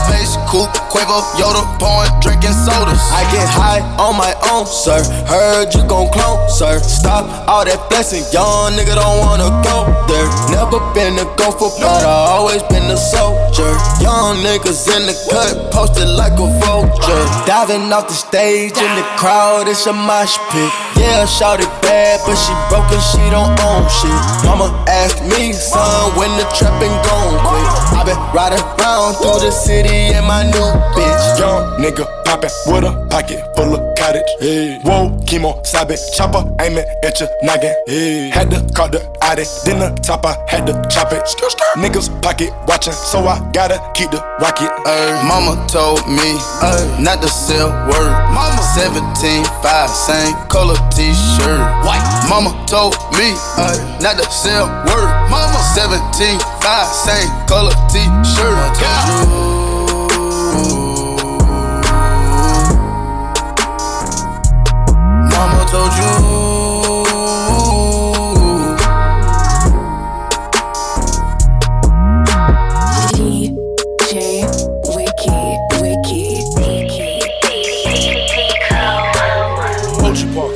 Space 0.07 0.39
coupe, 0.47 0.71
Quavo, 0.91 1.23
Yoda, 1.39 1.63
pouring, 1.79 2.11
drinking 2.21 2.55
sodas. 2.55 3.03
I 3.11 3.27
get 3.35 3.47
high 3.51 3.83
on 3.99 4.17
my 4.17 4.33
own, 4.51 4.67
sir. 4.67 5.03
Heard 5.27 5.60
you 5.69 5.85
gon' 5.85 6.09
clone, 6.09 6.49
sir. 6.49 6.81
Stop 6.81 7.29
all 7.49 7.65
that 7.65 7.77
blessing, 7.91 8.25
young 8.33 8.73
nigga 8.73 8.97
don't 8.97 9.21
wanna 9.21 9.53
go 9.61 9.85
there. 10.09 10.29
Never 10.49 10.81
been 10.97 11.21
a 11.21 11.27
gopher, 11.37 11.69
but 11.77 12.01
I 12.01 12.33
always 12.33 12.63
been 12.73 12.89
a 12.89 12.97
soldier. 12.97 13.69
Young 14.01 14.41
niggas 14.41 14.89
in 14.89 15.05
the 15.05 15.17
cut, 15.29 15.73
posted 15.73 16.09
like 16.09 16.33
a 16.41 16.49
vulture. 16.65 17.25
Diving 17.45 17.93
off 17.93 18.09
the 18.09 18.15
stage 18.15 18.77
in 18.79 18.93
the 18.97 19.05
crowd, 19.21 19.69
it's 19.69 19.87
a 19.87 19.93
mosh 19.93 20.39
pit. 20.49 20.73
Yeah, 20.97 21.25
shout 21.27 21.61
it 21.61 21.73
bad, 21.83 22.21
but 22.25 22.37
she 22.37 22.53
broke 22.69 22.89
and 22.93 23.05
she 23.13 23.23
don't 23.29 23.53
own 23.61 23.85
shit. 23.89 24.21
Mama 24.45 24.73
asked 24.89 25.23
me, 25.29 25.53
son, 25.53 26.17
when 26.17 26.31
the 26.41 26.45
trapping 26.57 26.93
gon' 27.05 27.37
quit. 27.45 27.69
I 27.97 28.05
been 28.05 28.17
riding 28.33 28.65
around 28.81 29.15
through 29.21 29.45
the 29.45 29.51
city 29.51 30.17
in 30.17 30.25
my 30.25 30.45
new 30.45 30.69
bitch. 30.97 31.39
Young 31.39 31.81
nigga 31.81 32.05
poppin' 32.25 32.51
with 32.67 32.85
a 32.85 32.93
pocket 33.11 33.41
full 33.57 33.75
of 33.75 33.81
cottage. 33.97 34.29
Hey. 34.41 34.79
Whoa, 34.85 35.09
chemo, 35.25 35.50
sabe, 35.65 35.97
chopper, 36.17 36.45
aiming 36.61 36.85
at 37.05 37.21
your 37.21 37.29
noggin. 37.43 37.75
Hey. 37.87 38.31
Had 38.31 38.51
to 38.51 38.61
call 38.75 38.89
the 38.89 39.01
Addy, 39.23 39.45
then 39.65 39.79
the 39.81 39.91
top 40.03 40.25
I 40.25 40.37
had 40.49 40.67
to 40.67 40.75
chop 40.89 41.13
it. 41.13 41.23
Niggas 41.77 42.11
pocket 42.23 42.53
watching, 42.67 42.93
so 42.93 43.21
I 43.27 43.39
gotta 43.53 43.79
keep 43.95 44.11
the 44.11 44.21
rocket. 44.41 44.71
Ay, 44.87 45.23
mama 45.27 45.55
told 45.69 46.03
me 46.09 46.37
uh, 46.61 46.75
ay, 46.75 47.03
not 47.03 47.23
to 47.23 47.29
sell 47.29 47.71
word. 47.89 48.13
Mama 48.35 48.63
17, 48.75 49.45
5, 49.63 49.91
same 49.91 50.35
color 50.49 50.77
t-shirt. 50.91 51.61
White. 51.87 52.05
Mama 52.29 52.51
told 52.67 52.95
me 53.15 53.33
uh, 53.57 53.71
ay, 53.71 53.99
not 54.03 54.19
to 54.19 54.27
sell 54.31 54.67
word. 54.87 55.11
Mama 55.31 55.59
17, 55.75 56.39
5, 56.61 56.87
same 56.87 57.31
color 57.47 57.75
t-shirt. 57.89 58.57
Mama 58.81 59.70
told 65.71 65.93
you. 65.95 66.03
DJ 73.15 74.43
Wiki, 74.97 75.37
Wiki, 75.81 76.43
Wiki, 76.57 77.21
Ocean 80.03 80.35
Park. 80.35 80.55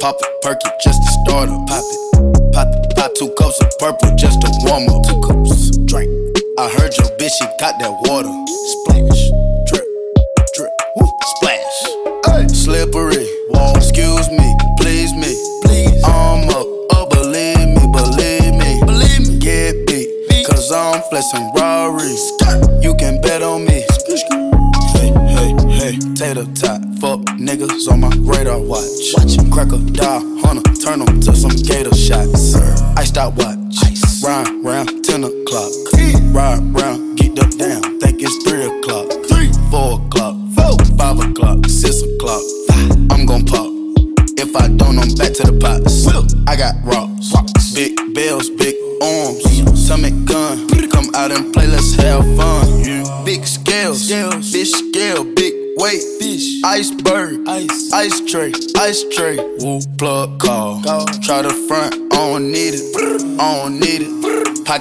Pop 0.00 0.16
it, 0.20 0.42
perk 0.42 0.58
it, 0.64 0.72
just 0.82 1.00
to 1.02 1.10
start 1.22 1.48
up. 1.50 1.66
Pop 1.68 1.84
it, 1.84 2.52
pop 2.52 2.66
it, 2.74 2.96
pop 2.96 3.14
two 3.14 3.28
cups 3.38 3.60
of 3.60 3.70
purple 3.78 4.16
just 4.16 4.39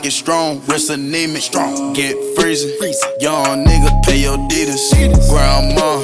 Pocket 0.10 0.26
strong, 0.26 0.62
wrist 0.66 0.90
anemic, 0.90 1.44
strong. 1.44 1.94
Get 1.94 2.18
freezing, 2.36 2.74
young 3.20 3.64
nigga, 3.64 4.04
pay 4.06 4.18
your 4.18 4.38
deeders. 4.50 4.82
Grandma, 5.30 6.02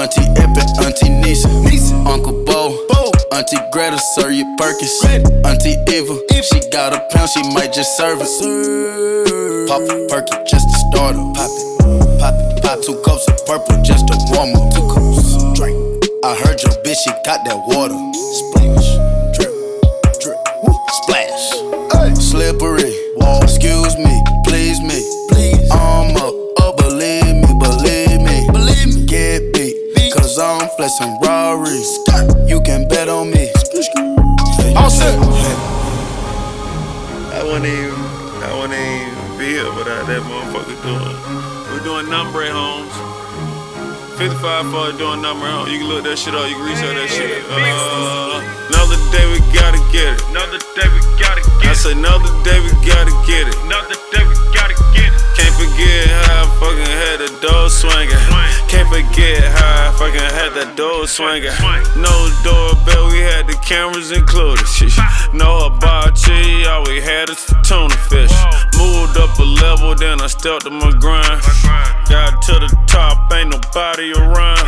Auntie 0.00 0.24
Epic, 0.40 0.64
Auntie 0.80 1.10
Nisa, 1.10 1.46
Uncle 2.08 2.42
Bo, 2.46 2.72
Auntie 3.32 3.58
Greta, 3.70 3.98
Sir 4.14 4.30
you 4.30 4.46
Perkins, 4.56 4.98
Auntie 5.44 5.76
Eva. 5.92 6.16
If 6.32 6.46
she 6.46 6.70
got 6.70 6.94
a 6.94 7.06
pound, 7.12 7.28
she 7.28 7.42
might 7.52 7.74
just 7.74 7.98
serve 7.98 8.22
it. 8.22 9.68
Pop 9.68 9.82
a 9.82 10.06
perky 10.08 10.36
just 10.48 10.64
to 10.64 10.78
start 10.88 11.14
her. 11.14 11.32
Pop 11.36 11.50
it, 11.52 12.18
pop 12.18 12.34
it, 12.40 12.62
pop 12.62 12.80
two 12.80 12.96
cups 13.04 13.28
of 13.28 13.44
purple 13.44 13.76
just 13.82 14.08
to 14.08 14.16
warm 14.32 14.56
up. 14.56 14.72
Two 14.72 14.88
cups, 14.88 15.36
drink. 15.52 15.76
I 16.24 16.34
heard 16.34 16.62
your 16.62 16.72
bitch, 16.80 16.96
she 16.96 17.10
got 17.28 17.44
that 17.44 17.60
water. 17.68 18.53
I'm 31.00 31.18
flexing 31.18 32.46
You 32.46 32.60
can 32.62 32.86
bet 32.86 33.08
on 33.08 33.30
me. 33.30 33.50
All 34.78 34.86
set. 34.90 35.18
I 37.34 37.42
wouldn't 37.42 37.66
even, 37.66 37.98
I 38.38 38.54
wouldn't 38.54 38.78
even 38.78 39.34
be 39.34 39.58
here 39.58 39.74
without 39.74 40.06
that 40.06 40.22
motherfucker 40.22 40.78
doing. 40.86 41.18
We're 41.66 41.82
doing 41.82 42.06
number 42.06 42.46
at 42.46 42.54
homes. 42.54 42.94
55 44.22 44.70
for 44.70 44.94
doing 44.94 45.18
number 45.18 45.50
at 45.50 45.66
home. 45.66 45.66
You 45.66 45.82
can 45.82 45.88
look 45.90 46.06
that 46.06 46.14
shit 46.14 46.30
up. 46.30 46.46
You 46.46 46.54
can 46.54 46.62
research 46.62 46.94
that 46.94 47.10
shit. 47.10 47.42
Uh, 47.50 48.38
another 48.70 48.98
day 49.10 49.26
we 49.34 49.42
gotta 49.50 49.82
get 49.90 50.14
it. 50.14 50.22
Another 50.30 50.62
day 50.78 50.86
we 50.94 51.00
gotta 51.18 51.42
get 51.58 51.66
it. 51.66 51.70
I 51.70 51.74
say 51.74 51.90
another 51.90 52.30
day 52.46 52.62
we 52.62 52.70
gotta 52.86 53.10
get 53.26 53.50
it. 53.50 53.56
Another 53.66 53.98
day 54.14 54.22
we 54.22 54.34
gotta 54.54 54.78
get 54.94 55.10
it. 55.10 55.18
Can't 55.34 55.54
forget 55.58 56.06
how 56.22 56.46
I 56.46 56.54
fucking 56.62 56.86
had 56.86 57.18
the 57.18 57.30
door 57.42 57.66
swinging. 57.66 58.53
Can't 58.74 58.88
forget 58.90 59.38
how 59.54 59.86
I 59.86 59.94
fucking 59.94 60.18
had 60.18 60.50
that 60.58 60.74
door 60.74 61.06
swinging. 61.06 61.54
No 61.94 62.10
doorbell, 62.42 63.06
we 63.14 63.22
had 63.22 63.46
the 63.46 63.54
cameras 63.62 64.10
included. 64.10 64.66
About 65.64 66.18
you, 66.26 66.66
all 66.68 66.82
we 66.86 67.00
had 67.00 67.30
is 67.30 67.44
the 67.46 67.54
tuna 67.62 67.94
fish. 68.10 68.34
Moved 68.78 69.16
up 69.16 69.38
a 69.38 69.42
level, 69.42 69.94
then 69.94 70.20
I 70.20 70.26
stepped 70.26 70.64
to 70.64 70.70
my 70.70 70.90
grind. 70.90 71.42
Got 72.10 72.42
to 72.50 72.54
the 72.58 72.70
top, 72.86 73.32
ain't 73.32 73.50
nobody 73.50 74.12
around. 74.12 74.66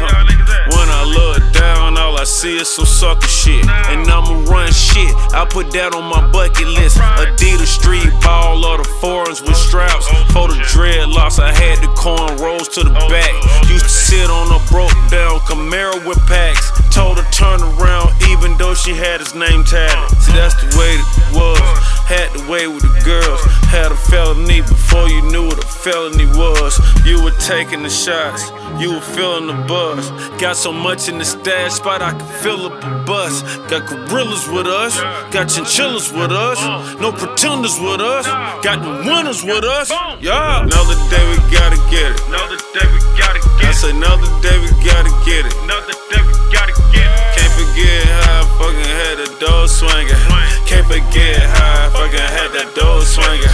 When 0.71 0.89
I 0.89 1.03
look 1.03 1.43
down, 1.53 1.86
all 1.97 2.19
I 2.19 2.25
see 2.25 2.57
is 2.57 2.69
some 2.69 2.87
sucker 2.87 3.29
shit. 3.29 3.67
And 3.91 4.09
I'ma 4.09 4.45
run 4.51 4.73
shit, 4.73 5.13
I 5.33 5.47
put 5.49 5.73
that 5.73 5.95
on 5.95 6.05
my 6.05 6.21
bucket 6.33 6.69
list. 6.69 6.99
Adidas 6.99 7.67
street 7.67 8.13
ball 8.23 8.65
or 8.65 8.79
the 8.79 8.89
foreigns 9.01 9.43
with 9.43 9.57
straps. 9.57 10.07
For 10.33 10.49
the 10.49 10.59
dreadlocks, 10.69 11.39
I 11.39 11.53
had 11.53 11.79
the 11.83 11.89
cornrows 11.99 12.73
to 12.75 12.85
the 12.85 12.95
back. 13.09 13.35
Used 13.69 13.85
to 13.85 13.91
sit 13.91 14.31
on 14.31 14.53
a 14.53 14.61
broke 14.71 14.93
down 15.11 15.41
Camaro 15.49 16.05
with 16.07 16.19
packs. 16.27 16.71
Told 16.95 17.19
her 17.19 17.31
turn 17.31 17.61
around, 17.61 18.11
even 18.31 18.57
though 18.57 18.75
she 18.75 18.95
had 18.95 19.21
his 19.21 19.35
name 19.35 19.65
tatted. 19.65 20.17
See, 20.23 20.33
that's 20.33 20.57
the 20.57 20.69
way 20.79 20.97
it 20.97 21.07
was. 21.37 21.61
Had 22.09 22.33
the 22.33 22.51
way 22.51 22.67
with 22.67 22.83
the 22.83 23.01
girls. 23.05 23.43
Had 23.69 23.93
a 23.93 23.97
felony 23.97 24.63
before 24.63 25.09
you 25.09 25.23
knew 25.31 25.47
what 25.47 25.59
a 25.63 25.67
felony 25.67 26.27
was. 26.27 26.81
You 27.05 27.23
were 27.23 27.37
taking 27.41 27.83
the 27.83 27.91
shots, 27.91 28.51
you 28.81 28.95
were 28.95 29.01
feeling 29.01 29.47
the 29.47 29.65
buzz. 29.67 30.11
Got 30.41 30.57
so 30.57 30.73
much 30.73 31.09
in 31.09 31.19
the 31.19 31.25
stash 31.25 31.79
spot, 31.87 32.03
I 32.03 32.19
could 32.19 32.35
fill 32.43 32.67
up 32.67 32.83
a 32.83 32.91
bus. 33.07 33.47
Got 33.71 33.87
gorillas 33.87 34.51
with 34.51 34.67
us, 34.67 34.99
got 35.31 35.47
chinchillas 35.47 36.11
with 36.11 36.35
us. 36.35 36.59
No 36.99 37.15
pretenders 37.15 37.79
with 37.79 38.03
us, 38.03 38.27
got 38.67 38.83
the 38.83 38.91
winners 39.07 39.47
with 39.47 39.63
us. 39.63 39.95
Yeah, 40.19 40.67
another 40.67 40.99
day 41.15 41.23
we 41.31 41.39
gotta 41.55 41.79
get 41.87 42.11
it. 42.11 42.19
Another 42.27 42.59
day 42.75 42.87
we 42.91 42.99
gotta 43.15 43.39
get 43.39 43.63
it. 43.63 43.71
I 43.71 43.73
say 43.79 43.91
another 43.95 44.27
day 44.43 44.59
we 44.59 44.71
gotta 44.83 45.15
get 45.23 45.47
it. 45.47 45.55
Another 45.63 45.95
day 46.11 46.23
we 46.27 46.35
gotta 46.51 46.75
get 46.91 47.07
it. 47.07 47.39
Can't 47.39 47.55
forget 47.55 48.03
how 48.19 48.43
I 48.43 48.51
fucking 48.59 48.91
had 48.91 49.17
the 49.23 49.29
door 49.39 49.71
swinging. 49.71 50.19
Can't 50.67 50.87
forget 50.91 51.39
how 51.55 51.87
I 51.87 51.95
fucking 51.95 52.31
had 52.35 52.51
that 52.51 52.69
door 52.75 52.99
swinging. 53.07 53.47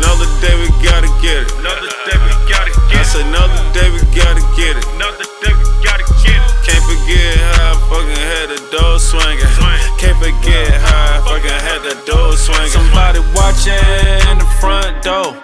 Another 0.00 0.28
day 0.40 0.56
we 0.56 0.72
gotta 0.80 1.12
get 1.20 1.44
it. 1.44 1.52
Another 1.60 1.92
day 2.08 2.16
we 2.16 2.32
gotta 2.48 2.72
get 2.88 2.96
it. 2.96 2.96
I 2.96 3.04
say 3.04 3.20
another 3.28 3.60
day 3.76 3.92
we 3.92 4.00
gotta 4.16 4.40
get 4.56 4.72
it. 4.72 4.84
Another 4.96 5.28
day 5.44 5.52
we 5.52 5.64
gotta 5.84 6.00
get 6.00 6.08
it. 6.08 6.13
Can't 6.64 6.84
forget 6.84 7.36
how 7.36 7.72
I 7.72 7.88
fucking 7.88 8.24
had 8.32 8.48
the 8.48 8.60
door 8.72 8.98
swinging. 8.98 9.52
Can't 9.98 10.18
forget 10.18 10.72
how 10.80 11.16
I 11.16 11.28
fucking 11.28 11.60
had 11.68 11.80
that 11.84 12.02
door 12.06 12.32
swinging. 12.36 12.70
Somebody 12.72 13.20
watching 13.36 13.76
in 14.30 14.38
the 14.38 14.48
front 14.60 15.02
door. 15.04 15.36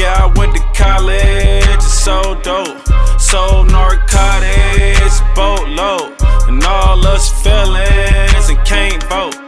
Yeah, 0.00 0.24
I 0.24 0.32
went 0.36 0.56
to 0.56 0.62
college, 0.72 1.68
it's 1.68 1.92
so 1.92 2.40
dope. 2.42 2.80
So 3.20 3.64
narcotics, 3.64 5.20
boatload. 5.36 6.16
And 6.48 6.62
all 6.64 7.06
us 7.06 7.30
felons 7.42 8.48
and 8.48 8.58
can't 8.66 9.02
vote. 9.04 9.41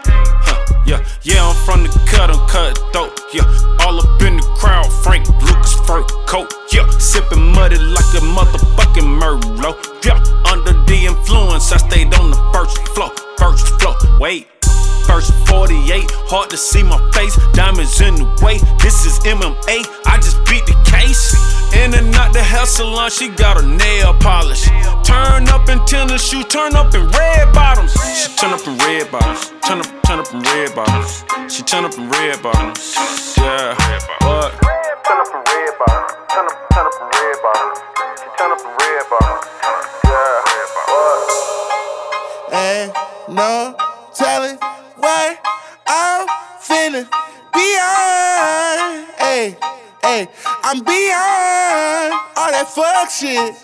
Yeah, 1.25 1.49
I'm 1.49 1.57
from 1.65 1.85
the 1.85 1.89
cut, 2.07 2.29
I'm 2.29 2.47
cut 2.49 2.77
throat. 2.93 3.19
Yeah, 3.33 3.49
all 3.81 3.99
up 3.99 4.21
in 4.21 4.37
the 4.37 4.43
crowd, 4.61 4.93
Frank 5.03 5.27
Lucas 5.41 5.73
fur 5.87 6.05
coat. 6.27 6.53
Yeah, 6.71 6.87
sipping 6.99 7.51
muddy 7.53 7.79
like 7.79 8.13
a 8.13 8.21
motherfucking 8.21 9.09
Merlot. 9.19 10.05
Yeah, 10.05 10.21
under 10.53 10.75
the 10.85 11.07
influence, 11.07 11.73
I 11.73 11.79
stayed 11.79 12.13
on 12.15 12.31
the 12.31 12.37
first 12.53 12.77
floor, 12.89 13.11
first 13.39 13.67
floor. 13.81 13.97
Wait. 14.21 14.54
First 15.15 15.31
48, 15.47 16.11
hard 16.27 16.51
to 16.51 16.57
see 16.57 16.83
my 16.83 16.99
face, 17.15 17.39
diamonds 17.53 18.01
in 18.01 18.17
the 18.19 18.27
way. 18.43 18.59
This 18.83 19.07
is 19.07 19.15
MMA, 19.23 19.87
I 20.11 20.19
just 20.19 20.43
beat 20.51 20.67
the 20.67 20.75
case. 20.83 21.39
In 21.71 21.95
and 21.95 22.13
out 22.19 22.33
the 22.33 22.43
hair 22.43 22.67
salon, 22.67 23.15
she 23.15 23.29
got 23.29 23.63
her 23.63 23.63
nail 23.63 24.13
polish. 24.19 24.67
Turn 25.07 25.47
up 25.55 25.69
in 25.71 25.79
tennis 25.87 26.19
shoes, 26.19 26.45
turn 26.51 26.75
up 26.75 26.93
in 26.99 27.07
red 27.07 27.55
bottoms. 27.55 27.95
She 27.95 28.27
turn 28.35 28.59
up 28.59 28.67
in 28.67 28.75
red 28.83 29.07
bottoms, 29.15 29.55
turn 29.63 29.79
up, 29.79 29.87
turn 30.03 30.19
up 30.19 30.35
in 30.35 30.43
red 30.51 30.75
bottoms. 30.75 31.23
She 31.47 31.63
turn 31.63 31.85
up 31.87 31.95
in 31.95 32.11
red 32.11 32.43
bottoms. 32.43 32.99
Yeah, 33.39 33.79
what? 34.27 34.51
Turn 35.07 35.23
up 35.23 35.31
in 35.31 35.47
red 35.47 35.79
bottoms, 35.79 36.11
turn 36.27 36.43
up, 36.51 36.59
turn 36.75 36.91
up 36.91 36.99
in 36.99 37.07
red 37.07 37.39
bottoms. 37.39 37.79
She 38.19 38.27
turn 38.35 38.51
up 38.51 38.67
in 38.67 38.75
red 38.83 39.07
bottoms. 39.15 39.47
Yeah, 40.11 40.43
what? 40.91 41.23
Ain't 42.51 42.91
no 43.31 43.79
telling 44.11 44.59
what 45.05 45.39
I'm 45.87 46.27
feeling 46.61 47.07
beyond. 47.53 49.07
Hey, 49.19 49.57
hey, 50.03 50.29
I'm 50.63 50.83
beyond 50.83 52.13
all 52.37 52.51
that 52.51 52.73
fuck 52.75 53.11
shit. 53.11 53.55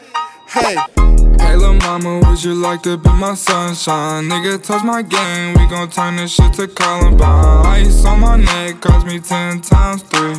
Hey. 0.47 1.20
Hey 1.41 1.57
lil' 1.57 1.75
mama, 1.75 2.21
would 2.21 2.43
you 2.45 2.55
like 2.55 2.83
to 2.83 2.97
be 2.97 3.11
my 3.11 3.35
sunshine? 3.35 4.29
Nigga, 4.29 4.63
touch 4.63 4.85
my 4.85 5.03
game, 5.03 5.55
we 5.55 5.67
gon' 5.67 5.91
turn 5.91 6.17
this 6.17 6.33
shit 6.33 6.53
to 6.55 6.69
Columbine. 6.69 7.67
Ice 7.67 8.05
on 8.05 8.21
my 8.21 8.37
neck, 8.37 8.81
cost 8.81 9.07
me 9.07 9.19
ten 9.21 9.61
times 9.61 10.03
three. 10.03 10.37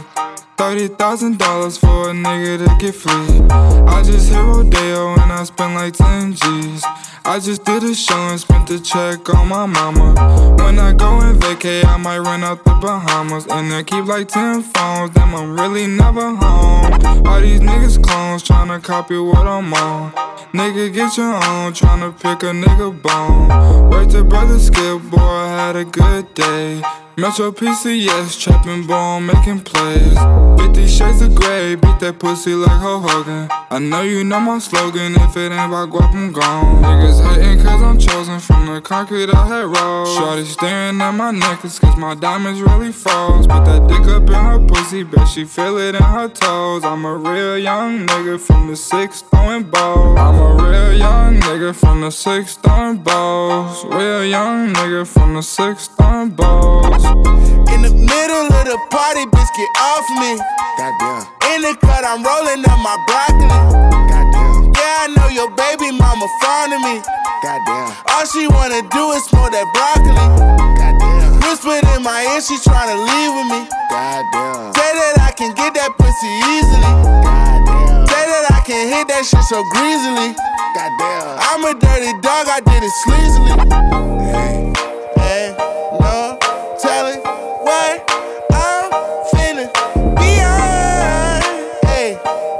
Thirty 0.57 0.88
thousand 0.90 1.40
dollars 1.40 1.78
for 1.78 2.11
a 2.11 2.14
nigga 2.14 2.68
to 2.68 2.76
get 2.80 2.94
free. 2.94 3.41
I 3.88 4.03
just 4.03 4.30
hit 4.30 4.38
Rodeo 4.38 5.14
and 5.14 5.32
I 5.32 5.44
spent 5.44 5.73
like 5.73 5.94
ten 5.94 6.34
G's. 6.34 6.84
I 7.26 7.40
just 7.40 7.65
did 7.65 7.84
a 7.84 7.94
show 7.95 8.15
and 8.30 8.40
spent 8.40 8.68
the 8.68 8.80
check 8.80 9.28
on 9.34 9.48
my 9.48 9.65
mama. 9.65 10.14
When 10.57 10.78
I 10.80 10.94
go 10.94 11.19
and 11.19 11.40
vacay, 11.40 11.84
I 11.86 11.98
might 11.98 12.19
run 12.19 12.44
out 12.44 12.64
the 12.64 12.73
Bahamas. 12.76 13.45
And 13.48 13.73
I 13.73 13.84
keep 13.84 14.06
like 14.06 14.28
ten 14.28 14.61
phones, 14.61 15.11
damn 15.11 15.34
I'm 15.34 15.60
really 15.60 15.88
never 15.88 16.36
home. 16.36 17.26
All 17.26 17.41
these 17.41 17.60
niggas 17.60 18.03
clones 18.03 18.44
tryna 18.44 18.84
copy 18.84 19.18
what 19.18 19.48
I'm 19.48 19.73
on. 19.73 20.11
Nigga, 20.53 20.90
get 20.91 21.18
your 21.18 21.34
own, 21.34 21.73
tryna 21.73 22.13
pick 22.15 22.43
a 22.43 22.51
nigga 22.51 23.01
bone. 23.01 23.89
Wait 23.89 24.09
to 24.09 24.23
brother 24.23 24.59
Skip, 24.59 25.01
boy, 25.09 25.19
I 25.19 25.47
had 25.47 25.76
a 25.76 25.85
good 25.85 26.34
day. 26.34 26.81
Metro 27.18 27.51
PCS, 27.51 28.39
trapping 28.39 28.88
ball, 28.88 29.19
making 29.19 29.61
plays. 29.61 30.18
50 30.59 30.88
shades 30.88 31.22
of 31.22 31.35
gray, 31.35 31.76
beat 31.76 31.99
that 31.99 32.18
pussy 32.19 32.55
like 32.55 32.72
Hulk 32.72 33.09
Hogan. 33.09 33.47
I 33.69 33.80
know 33.80 34.01
you 34.01 34.23
know 34.23 34.39
my 34.39 34.59
slogan, 34.59 35.15
if 35.15 35.35
it 35.35 35.51
ain't 35.51 35.72
about 35.72 35.89
guap, 35.89 36.13
I'm 36.15 36.31
gone. 36.31 36.81
Niggas 36.81 37.22
hating 37.22 37.63
cause 37.63 37.81
I'm 37.81 37.99
chosen 37.99 38.39
from 38.39 38.65
the 38.65 38.81
concrete 38.81 39.30
I 39.30 39.45
had 39.45 39.65
rolled. 39.65 40.07
Shorty 40.18 40.45
staring 40.45 41.01
at 41.01 41.11
my 41.11 41.31
necklace 41.31 41.80
cause 41.80 41.97
my 41.97 42.15
diamonds 42.15 42.61
really 42.61 42.91
froze. 42.91 43.45
Put 43.45 43.65
that 43.65 43.88
dick 43.88 44.07
up 44.07 44.23
in 44.23 44.34
her 44.34 44.59
pussy, 44.65 45.03
bet 45.03 45.27
she 45.27 45.43
feel 45.43 45.77
it 45.77 45.95
in 45.95 46.01
her 46.01 46.30
toes. 46.30 46.84
I'm 46.84 47.05
a 47.05 47.15
real 47.15 47.57
young 47.57 48.07
nigga 48.07 48.39
from 48.39 48.68
the 48.68 48.76
six 48.76 49.22
throwing 49.22 49.63
balls. 49.63 50.18
I'm 50.18 50.35
a 50.39 50.63
real 50.63 50.70
young 50.76 51.39
nigga 51.41 51.73
from 51.73 52.02
the 52.02 52.11
six 52.11 52.56
throwing 52.57 52.98
balls. 52.98 53.84
Real 53.85 54.23
young 54.26 54.73
nigga 54.73 55.07
from 55.07 55.34
the 55.34 55.41
six 55.41 55.88
throwing 55.88 56.30
balls. 56.30 57.03
In 57.73 57.81
the 57.81 57.93
middle 57.93 58.48
of 58.60 58.65
the 58.72 58.77
party, 58.91 59.26
bitch, 59.34 59.52
get 59.57 59.72
off 59.80 60.07
me. 60.22 60.31
Goddamn. 60.77 61.27
In 61.52 61.61
the 61.65 61.73
cut, 61.81 62.03
I'm 62.06 62.23
rolling 62.23 62.64
up 62.65 62.80
my 62.80 62.98
broccoli. 63.07 63.48
Goddamn. 64.11 64.72
Yeah, 64.77 65.03
I 65.03 65.07
know 65.15 65.30
your 65.30 65.49
baby 65.56 65.91
mama 65.91 66.27
fond 66.41 66.73
of 66.73 66.81
me. 66.85 67.02
Goddamn. 67.43 67.91
All 68.14 68.26
she 68.26 68.48
wanna 68.48 68.81
do 68.89 69.11
is 69.18 69.23
smoke 69.26 69.52
that 69.52 69.68
broccoli. 69.73 70.27
Goddamn. 70.77 71.41
Whispered 71.41 71.85
in 71.95 72.03
my 72.03 72.22
ear, 72.31 72.41
she 72.41 72.56
tryna 72.61 72.95
leave 72.95 73.31
with 73.34 73.49
me. 73.49 73.61
Goddamn. 73.89 74.73
Say 74.77 74.89
that 74.93 75.15
I 75.26 75.31
can 75.35 75.53
get 75.56 75.73
that 75.73 75.91
pussy 75.98 76.31
easily. 76.53 76.91
Goddamn. 77.26 77.70
That 78.32 78.48
I 78.53 78.62
can 78.66 78.88
hit 78.88 79.08
that 79.10 79.26
shit 79.26 79.44
so 79.44 79.62
greasily. 79.76 80.32
Goddamn. 80.74 81.36
I'm 81.52 81.66
a 81.68 81.74
dirty 81.78 82.14
dog, 82.22 82.48
I 82.48 82.62
did 82.62 82.82
it 82.82 82.94
sleazily. 83.03 83.52
Hey. 84.32 84.72
Hey, 85.18 85.56
no 85.99 86.38
telling 86.80 87.20
what 87.20 88.03
I'm 88.53 88.91
feeling 89.32 89.70
beyond. 90.16 91.44
Hey, 91.84 92.18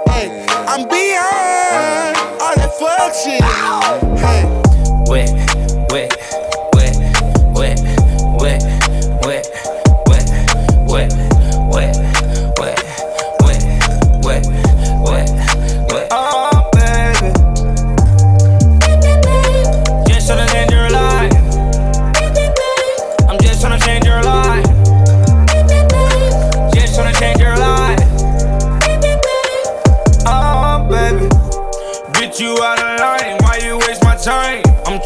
hey, 0.08 0.46
I'm 0.68 0.88
beyond 0.90 2.18
all 2.42 2.56
that 2.56 2.72
fuck 2.78 3.14
shit. 3.16 3.42
Hey, 4.20 4.61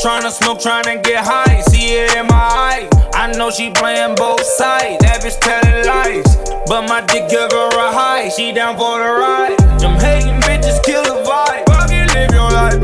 tryna 0.05 0.29
smoke, 0.29 0.59
tryna 0.59 1.03
get 1.03 1.25
high, 1.25 1.61
see 1.61 1.97
it 1.97 2.15
in 2.15 2.27
my 2.27 2.37
eye. 2.37 2.87
I 3.15 3.33
know 3.33 3.49
she 3.49 3.71
playing 3.71 4.13
both 4.13 4.45
sides, 4.45 5.01
that 5.01 5.25
bitch 5.25 5.33
telling 5.41 5.81
lies. 5.81 6.29
But 6.69 6.85
my 6.85 7.01
dick 7.09 7.25
give 7.27 7.49
her 7.49 7.69
a 7.73 7.89
high, 7.89 8.29
she 8.29 8.53
down 8.53 8.77
for 8.77 9.01
the 9.01 9.09
ride. 9.17 9.57
Them 9.81 9.97
hating 9.97 10.37
bitches 10.45 10.77
kill 10.85 11.01
the 11.01 11.25
vibe. 11.25 11.65
Fuck 11.65 11.89
it 11.89 12.05
live 12.13 12.29
your 12.37 12.51
life. 12.53 12.77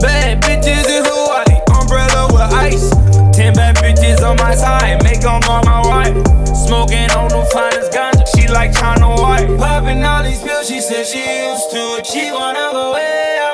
Bad 0.00 0.40
bitches 0.40 0.88
in 0.88 1.04
Hawaii, 1.04 1.60
umbrella 1.76 2.32
with 2.32 2.48
ice. 2.56 2.88
Ten 3.36 3.52
bad 3.52 3.76
bitches 3.76 4.24
on 4.24 4.38
my 4.38 4.54
side, 4.54 5.04
make 5.04 5.20
them 5.20 5.44
on 5.52 5.60
my 5.68 5.84
wife. 5.84 6.16
Smoking 6.56 7.12
on 7.12 7.28
the 7.28 7.44
finest 7.52 7.92
ganja, 7.92 8.24
she 8.32 8.48
like 8.48 8.72
China 8.72 9.12
White. 9.20 9.60
Popping 9.60 10.02
all 10.04 10.24
these 10.24 10.40
pills, 10.40 10.68
she 10.68 10.80
said 10.80 11.04
she 11.04 11.20
used 11.20 11.68
to 11.68 12.00
it. 12.00 12.06
She 12.06 12.32
wanna 12.32 12.72
go 12.72 12.94
way 12.94 13.44
up. 13.44 13.51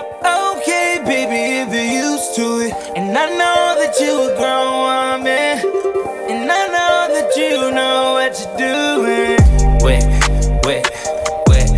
I 3.21 3.27
know 3.31 3.75
that 3.81 3.99
you 3.99 4.31
a 4.31 4.37
grown 4.37 4.87
woman. 4.87 5.59
And 6.31 6.49
I 6.49 6.67
know 6.69 7.09
that 7.15 7.35
you 7.37 7.73
know 7.73 8.15
what 8.15 8.39
you're 8.39 8.57
doing. 8.57 9.43
Wet, 9.83 10.07
wet, 10.65 10.87
wet, 11.49 11.69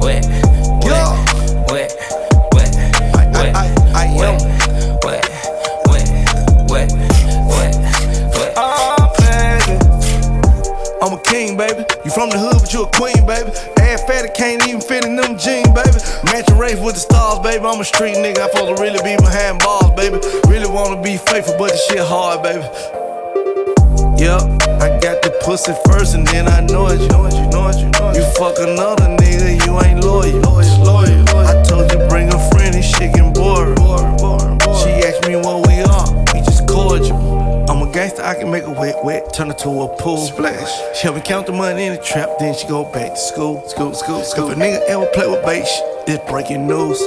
wet, 0.00 0.26
wet, 0.58 1.14
wet, 1.70 1.94
wet, 2.90 3.54
wet, 4.10 4.42
wet, 5.04 5.04
wet, 5.04 5.24
wet, 5.86 6.10
wet, 6.68 6.90
wet, 7.46 7.74
wet. 8.34 8.52
Oh, 8.56 9.14
baby. 9.20 9.74
I'm 11.00 11.12
a 11.12 11.22
king, 11.22 11.56
baby. 11.56 11.84
You 12.10 12.14
from 12.14 12.30
the 12.30 12.42
hood, 12.42 12.58
but 12.58 12.74
you 12.74 12.82
a 12.82 12.90
queen, 12.98 13.22
baby. 13.22 13.54
Ass 13.86 14.02
fatty 14.02 14.34
can't 14.34 14.66
even 14.66 14.82
fit 14.82 15.06
in 15.06 15.14
them 15.14 15.38
jeans, 15.38 15.70
baby. 15.70 15.94
Matching 16.26 16.58
race 16.58 16.80
with 16.82 16.98
the 16.98 17.06
stars, 17.06 17.38
baby. 17.38 17.62
I'm 17.62 17.78
a 17.78 17.86
street 17.86 18.18
nigga. 18.18 18.42
I'm 18.42 18.50
supposed 18.50 18.74
to 18.74 18.82
really 18.82 18.98
be 19.06 19.14
behind 19.14 19.62
bars, 19.62 19.94
baby. 19.94 20.18
Really 20.50 20.66
wanna 20.66 20.98
be 20.98 21.22
faithful, 21.22 21.54
but 21.54 21.70
this 21.70 21.86
shit 21.86 22.02
hard, 22.02 22.42
baby. 22.42 22.66
Yup, 24.18 24.42
I 24.82 24.98
got 24.98 25.22
the 25.22 25.30
pussy 25.46 25.70
first 25.86 26.18
and 26.18 26.26
then 26.26 26.50
I 26.50 26.66
know 26.66 26.90
it. 26.90 26.98
You 26.98 27.06
know 27.14 27.30
it, 27.30 27.34
you 27.38 27.46
know 27.54 27.70
it, 27.70 27.78
you 27.78 27.90
know 27.94 28.10
it. 28.10 28.18
You 28.18 28.26
fuck 28.34 28.58
another 28.58 29.06
nigga, 29.22 29.62
you 29.62 29.78
ain't 29.78 30.02
loyal. 30.02 30.34
loyal, 30.42 30.66
loyal, 30.82 31.14
loyal. 31.30 31.46
I 31.46 31.62
told 31.62 31.86
you 31.94 32.02
bring 32.10 32.26
a 32.34 32.40
friend, 32.50 32.74
this 32.74 32.90
shit 32.90 33.14
getting 33.14 33.30
bored. 33.30 33.78
She 34.82 34.90
asked 35.06 35.22
me 35.30 35.38
what 35.38 35.62
we 35.70 35.78
are, 35.86 36.10
we 36.34 36.42
just 36.42 36.66
cordial. 36.66 37.39
I'm 38.20 38.26
a 38.26 38.34
gangster, 38.36 38.38
I 38.38 38.42
can 38.42 38.50
make 38.50 38.64
a 38.64 38.70
wet, 38.70 39.04
wet, 39.04 39.32
turn 39.34 39.50
it 39.50 39.58
to 39.58 39.68
a 39.68 39.88
pool. 39.96 40.18
Splash. 40.18 40.96
She 40.96 41.02
help 41.04 41.16
me 41.16 41.22
count 41.22 41.46
the 41.46 41.52
money 41.52 41.84
in 41.84 41.94
the 41.94 42.02
trap, 42.02 42.28
then 42.38 42.54
she 42.54 42.66
go 42.68 42.84
back 42.92 43.14
to 43.14 43.16
school. 43.16 43.66
School, 43.68 43.94
school, 43.94 44.22
school. 44.22 44.50
If 44.50 44.56
a 44.56 44.60
nigga 44.60 44.80
ever 44.88 45.06
play 45.06 45.26
with 45.28 45.44
bait, 45.44 45.64
sh- 45.66 45.80
it's 46.06 46.30
breaking 46.30 46.66
news. 46.66 46.98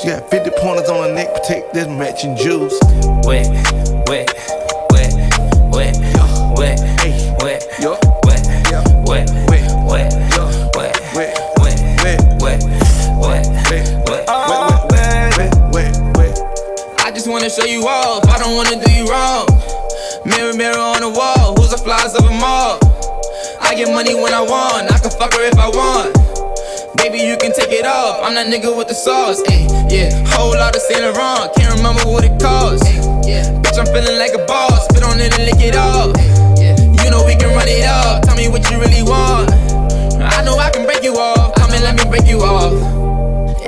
She 0.00 0.08
got 0.08 0.28
50 0.30 0.50
pointers 0.58 0.88
on 0.88 1.08
her 1.08 1.14
neck, 1.14 1.34
protect 1.34 1.74
this 1.74 1.86
matching 1.88 2.36
jewels. 2.36 2.72
Wet, 3.24 3.46
wet, 3.50 4.08
wet, 4.08 4.28
want, 25.28 25.40
I 25.40 25.40
can 25.40 25.40
fuck 25.40 25.40
her 25.40 25.44
if 25.44 25.58
I 25.58 25.68
want. 25.68 26.96
Baby, 26.96 27.18
you 27.18 27.36
can 27.36 27.52
take 27.52 27.72
it 27.72 27.86
off, 27.86 28.20
I'm 28.22 28.34
that 28.34 28.46
nigga 28.46 28.76
with 28.76 28.88
the 28.88 28.94
sauce. 28.94 29.42
Ay, 29.48 29.66
yeah, 29.90 30.10
whole 30.34 30.54
lot 30.54 30.74
of 30.74 30.82
Saint 30.82 31.02
Laurent, 31.02 31.54
can't 31.54 31.74
remember 31.76 32.02
what 32.04 32.24
it 32.24 32.40
cost. 32.40 32.84
Yeah, 33.26 33.44
bitch, 33.62 33.78
I'm 33.78 33.86
feeling 33.86 34.18
like 34.18 34.34
a 34.34 34.44
boss, 34.46 34.84
spit 34.86 35.02
on 35.02 35.20
it 35.20 35.32
and 35.38 35.44
lick 35.44 35.60
it 35.60 35.76
off. 35.76 36.16
Yeah, 36.58 36.76
you 37.04 37.10
know 37.10 37.24
we 37.24 37.36
can 37.36 37.54
run 37.54 37.68
it 37.68 37.84
up, 37.84 38.24
tell 38.24 38.36
me 38.36 38.48
what 38.48 38.68
you 38.70 38.80
really 38.80 39.02
want. 39.02 39.52
I 40.18 40.42
know 40.44 40.58
I 40.58 40.70
can 40.70 40.84
break 40.84 41.02
you 41.02 41.14
off, 41.14 41.54
come 41.56 41.70
and 41.72 41.82
let 41.84 41.94
me 41.96 42.04
break 42.08 42.26
you 42.26 42.40
off. 42.40 42.74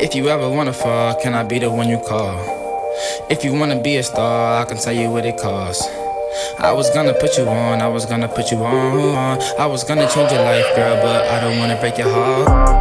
If 0.01 0.15
you 0.15 0.29
ever 0.29 0.49
wanna 0.49 0.73
fall, 0.73 1.15
can 1.21 1.35
I 1.35 1.45
be 1.45 1.59
the 1.59 1.71
one 1.71 1.89
you 1.89 1.99
call? 1.99 2.35
If 3.31 3.45
you 3.45 3.53
wanna 3.53 3.81
be 3.81 3.97
a 3.97 4.03
star, 4.03 4.63
I 4.63 4.65
can 4.65 4.77
tell 4.79 4.93
you 4.93 5.11
what 5.11 5.25
it 5.25 5.37
costs. 5.37 5.87
I 6.59 6.73
was 6.73 6.91
gonna 6.91 7.15
put 7.15 7.37
you 7.39 7.49
on, 7.49 7.81
I 7.81 7.89
was 7.89 8.07
gonna 8.07 8.29
put 8.29 8.51
you 8.51 8.59
on. 8.65 9.41
I 9.59 9.67
was 9.67 9.85
gonna 9.85 10.09
change 10.09 10.33
your 10.33 10.43
life, 10.43 10.67
girl, 10.77 10.97
but 11.03 11.27
I 11.27 11.41
don't 11.41 11.59
wanna 11.59 11.79
break 11.81 11.99
your 11.99 12.11
heart. 12.11 12.80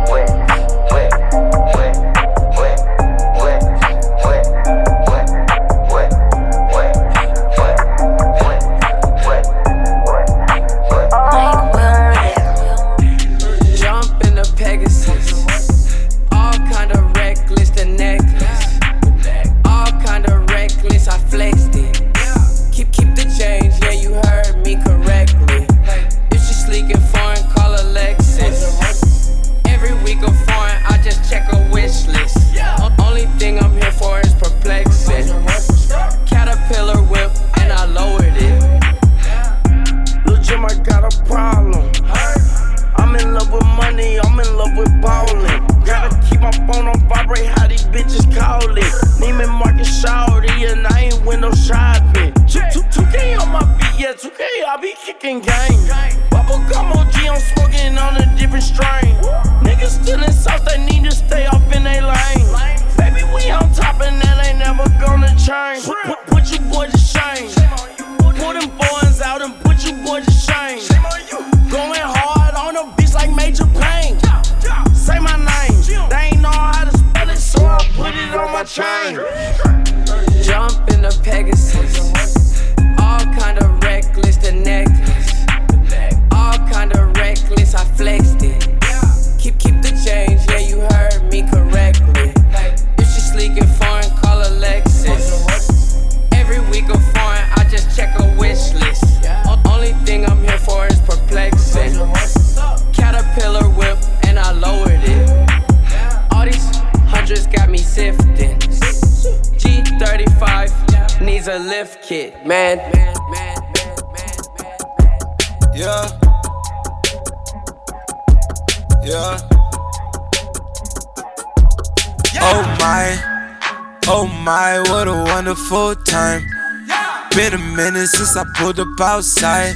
Pulled 128.73 128.87
up 128.87 129.01
outside. 129.01 129.75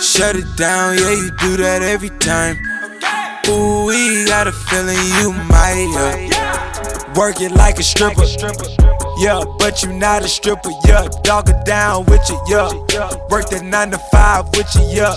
Shut 0.00 0.36
it 0.36 0.56
down, 0.56 0.96
yeah, 0.98 1.10
you 1.10 1.30
do 1.40 1.56
that 1.58 1.82
every 1.82 2.10
time. 2.20 2.56
Ooh, 3.48 3.86
we 3.86 4.24
got 4.24 4.46
a 4.46 4.52
feeling 4.52 4.96
you 5.20 5.32
might, 5.32 5.88
yeah. 5.92 7.14
Work 7.14 7.40
it 7.40 7.52
like 7.52 7.78
a 7.78 7.82
stripper. 7.82 8.24
Yeah, 9.18 9.42
but 9.58 9.82
you 9.82 9.92
not 9.92 10.22
a 10.22 10.28
stripper, 10.28 10.70
yeah. 10.86 11.08
Dog 11.22 11.50
it 11.50 11.64
down 11.66 12.06
with 12.06 12.22
you, 12.28 12.40
yeah. 12.48 12.70
Work 13.28 13.50
that 13.50 13.62
nine 13.62 13.90
to 13.90 13.98
five 14.10 14.46
with 14.56 14.74
you, 14.74 14.84
yeah. 14.88 15.14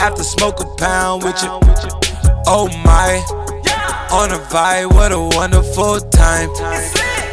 After 0.00 0.22
smoke 0.22 0.60
a 0.60 0.66
pound 0.76 1.22
with 1.22 1.42
you. 1.42 1.48
Oh 2.46 2.68
my, 2.84 3.24
on 4.12 4.30
a 4.32 4.38
vibe, 4.52 4.92
what 4.92 5.12
a 5.12 5.20
wonderful 5.36 6.00
time. 6.10 6.50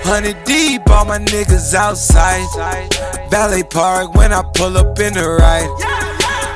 Hundred 0.03 0.41
deep, 0.45 0.89
all 0.89 1.05
my 1.05 1.19
niggas 1.19 1.73
outside. 1.73 2.90
Valley 3.31 3.63
Park 3.63 4.13
when 4.13 4.33
I 4.33 4.43
pull 4.43 4.77
up 4.77 4.99
in 4.99 5.13
the 5.13 5.37
ride. 5.39 5.71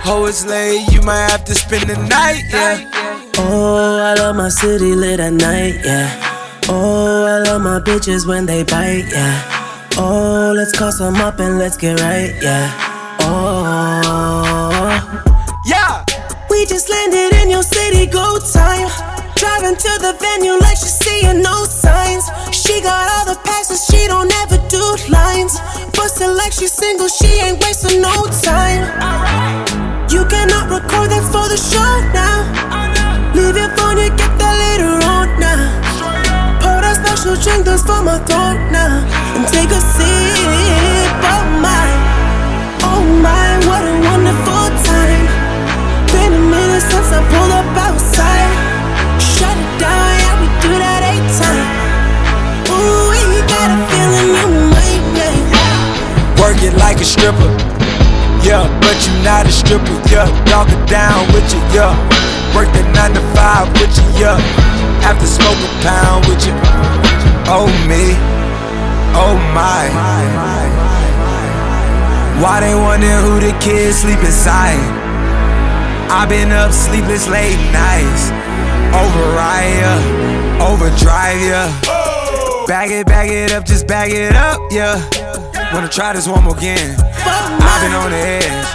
Oh, 0.05 0.25
it's 0.27 0.45
late, 0.45 0.85
you 0.91 1.01
might 1.01 1.31
have 1.31 1.45
to 1.45 1.55
spend 1.55 1.89
the 1.89 1.95
night, 1.95 2.43
yeah. 2.51 2.91
Oh, 3.37 3.97
I 4.03 4.13
love 4.15 4.35
my 4.35 4.49
city 4.49 4.93
lit 4.93 5.21
at 5.21 5.31
night, 5.31 5.79
yeah. 5.85 6.11
Oh, 6.67 7.25
I 7.25 7.39
love 7.39 7.61
my 7.61 7.79
bitches 7.79 8.27
when 8.27 8.45
they 8.45 8.63
bite, 8.63 9.05
yeah. 9.09 9.41
Oh, 9.97 10.53
let's 10.53 10.77
call 10.77 10.91
some 10.91 11.15
up 11.15 11.39
and 11.39 11.57
let's 11.57 11.77
get 11.77 12.01
right, 12.01 12.35
yeah. 12.41 12.69
Oh, 13.21 14.91
yeah. 15.65 16.03
We 16.49 16.65
just 16.65 16.89
landed 16.89 17.37
in 17.41 17.49
your 17.49 17.63
city, 17.63 18.05
go 18.05 18.37
time. 18.51 19.04
Driving 19.55 19.77
to 19.77 19.93
the 20.03 20.11
venue 20.19 20.59
like 20.59 20.75
she's 20.75 20.99
seeing 20.99 21.41
no 21.41 21.63
signs. 21.63 22.27
She 22.51 22.81
got 22.81 23.07
all 23.07 23.23
the 23.23 23.39
passes, 23.47 23.87
she 23.87 24.03
don't 24.05 24.27
ever 24.43 24.59
do 24.67 24.83
lines. 25.07 25.55
Bustin' 25.95 26.35
like 26.35 26.51
she's 26.51 26.73
single, 26.73 27.07
she 27.07 27.39
ain't 27.39 27.63
wasting 27.63 28.01
no 28.01 28.11
time. 28.43 28.83
You 30.11 30.27
cannot 30.27 30.67
record 30.67 31.07
that 31.07 31.23
for 31.31 31.47
the 31.47 31.55
show 31.55 31.87
now. 32.11 32.51
Leave 33.31 33.55
your 33.55 33.71
phone, 33.79 33.95
you 33.95 34.11
get 34.19 34.35
that 34.35 34.55
later 34.59 34.91
on 35.07 35.31
now. 35.39 35.71
Pour 36.59 36.83
that 36.83 36.99
special 36.99 37.39
drink 37.39 37.63
that's 37.63 37.79
for 37.87 38.03
my 38.03 38.19
throat 38.27 38.59
now. 38.75 39.07
And 39.39 39.47
take 39.47 39.71
a 39.71 39.79
sip, 39.79 41.15
oh 41.31 41.47
my, 41.63 41.87
oh 42.91 43.07
my, 43.23 43.55
what 43.63 43.87
a 43.87 43.95
wonderful 44.03 44.67
time. 44.83 45.23
Been 46.11 46.43
a 46.43 46.43
minute 46.43 46.83
since 46.83 47.07
I 47.15 47.23
like 56.77 56.99
a 56.99 57.05
stripper. 57.05 57.51
Yeah, 58.43 58.67
but 58.81 58.97
you 59.05 59.13
not 59.23 59.47
a 59.47 59.51
stripper. 59.51 59.97
Yeah, 60.11 60.29
dog 60.45 60.69
it 60.69 60.83
down 60.89 61.25
with 61.33 61.47
you. 61.53 61.61
Yeah, 61.73 61.93
work 62.53 62.69
that 62.73 62.87
nine 62.93 63.13
to 63.17 63.23
five 63.33 63.67
with 63.79 63.93
you. 63.97 64.07
Yeah, 64.21 64.37
after 65.01 65.25
smoke 65.27 65.57
a 65.57 65.69
pound 65.81 66.25
with 66.29 66.45
you. 66.45 66.53
Oh 67.49 67.67
me, 67.89 68.13
oh 69.13 69.35
my. 69.53 69.89
Why 72.41 72.59
they 72.59 72.75
wondering 72.75 73.21
who 73.23 73.39
the 73.39 73.57
kids 73.63 73.99
sleep 73.99 74.19
inside? 74.19 74.77
i 76.11 76.25
been 76.27 76.51
up 76.51 76.71
sleepless 76.71 77.27
late 77.27 77.57
nights. 77.71 78.29
Override 78.93 79.79
ya, 79.81 79.93
overdrive 80.61 81.41
ya. 81.41 81.63
Bag 82.67 82.91
it, 82.91 83.05
bag 83.07 83.31
it 83.31 83.51
up, 83.51 83.65
just 83.65 83.87
bag 83.87 84.11
it 84.11 84.35
up, 84.35 84.59
yeah. 84.71 85.24
Wanna 85.73 85.89
try 85.89 86.13
this 86.13 86.27
one 86.27 86.43
more 86.43 86.55
again. 86.57 86.95
I've 86.99 87.81
been 87.81 87.93
on 87.93 88.11
the 88.11 88.17
edge, 88.17 88.65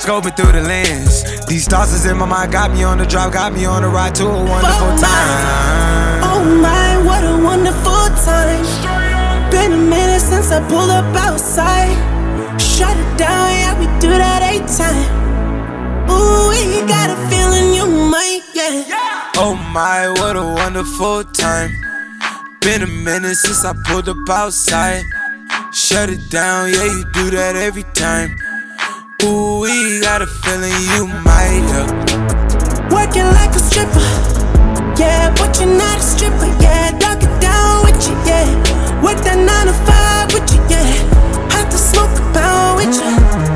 scoping 0.00 0.36
through 0.36 0.52
the 0.52 0.62
lens. 0.62 1.24
These 1.46 1.66
thoughts 1.66 1.92
is 1.92 2.06
in 2.06 2.16
my 2.16 2.26
mind, 2.26 2.52
got 2.52 2.70
me 2.70 2.84
on 2.84 2.98
the 2.98 3.06
drive, 3.06 3.32
got 3.32 3.52
me 3.52 3.64
on 3.64 3.82
the 3.82 3.88
ride 3.88 4.14
to 4.16 4.24
a 4.24 4.28
wonderful 4.28 4.88
oh 4.90 4.98
time. 5.00 6.22
Oh 6.22 6.44
my, 6.62 7.02
what 7.04 7.24
a 7.24 7.42
wonderful 7.42 8.08
time. 8.22 9.50
Been 9.50 9.72
a 9.72 9.76
minute 9.76 10.20
since 10.20 10.52
I 10.52 10.60
pulled 10.68 10.90
up 10.90 11.04
outside. 11.16 11.94
Shut 12.60 12.96
it 12.96 13.18
down, 13.18 13.50
yeah, 13.50 13.78
we 13.78 13.86
do 14.00 14.10
that 14.10 14.42
eight 14.42 14.66
time. 14.68 15.24
Ooh, 16.10 16.50
we 16.50 16.86
got 16.86 17.10
a 17.10 17.16
feeling 17.28 17.74
you 17.74 17.86
might, 18.10 18.42
yeah. 18.54 19.32
Oh 19.36 19.54
my, 19.72 20.08
what 20.08 20.36
a 20.36 20.42
wonderful 20.42 21.24
time. 21.24 21.70
Been 22.60 22.82
a 22.82 22.86
minute 22.86 23.36
since 23.36 23.64
I 23.64 23.74
pulled 23.86 24.08
up 24.08 24.16
outside. 24.28 25.04
Shut 25.74 26.08
it 26.08 26.30
down, 26.30 26.72
yeah, 26.72 26.84
you 26.84 27.04
do 27.12 27.30
that 27.30 27.56
every 27.56 27.82
time. 27.94 28.36
Ooh, 29.24 29.58
we 29.58 30.00
got 30.00 30.22
a 30.22 30.26
feeling 30.26 30.70
you 30.94 31.08
might, 31.26 31.66
yeah. 31.66 32.88
Working 32.94 33.26
like 33.34 33.50
a 33.50 33.58
stripper, 33.58 33.98
yeah, 34.96 35.34
but 35.34 35.58
you're 35.58 35.76
not 35.76 35.98
a 35.98 36.02
stripper, 36.02 36.46
yeah. 36.62 36.96
Dog 36.98 37.24
it 37.24 37.40
down 37.40 37.84
with 37.84 38.06
you, 38.06 38.14
yeah. 38.22 39.02
Work 39.02 39.18
that 39.24 39.34
nine 39.34 39.66
to 39.66 39.74
five 39.82 40.32
with 40.32 40.46
you, 40.54 40.62
yeah. 40.70 40.86
Have 41.50 41.68
to 41.70 41.76
smoke 41.76 42.18
a 42.18 42.32
pound 42.32 42.76
with 42.78 42.94
you. 42.94 43.53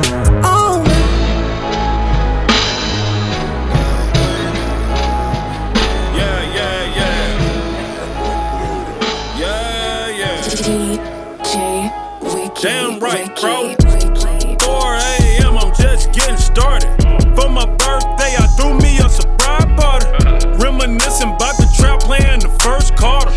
Damn 12.61 12.99
right, 12.99 13.33
bro. 13.39 13.73
4 13.79 14.95
a.m. 14.95 15.57
I'm 15.57 15.73
just 15.75 16.11
getting 16.11 16.35
started. 16.35 16.91
For 17.33 17.47
my 17.47 17.65
birthday, 17.65 18.35
I 18.35 18.47
threw 18.57 18.73
me 18.79 18.97
a 18.99 19.07
surprise 19.07 19.63
party. 19.79 20.07
Uh-huh. 20.27 20.57
Reminiscing 20.59 21.29
about 21.29 21.55
the 21.55 21.68
trap 21.79 21.99
playing 22.01 22.43
the 22.43 22.51
first 22.59 22.95
quarter. 22.99 23.31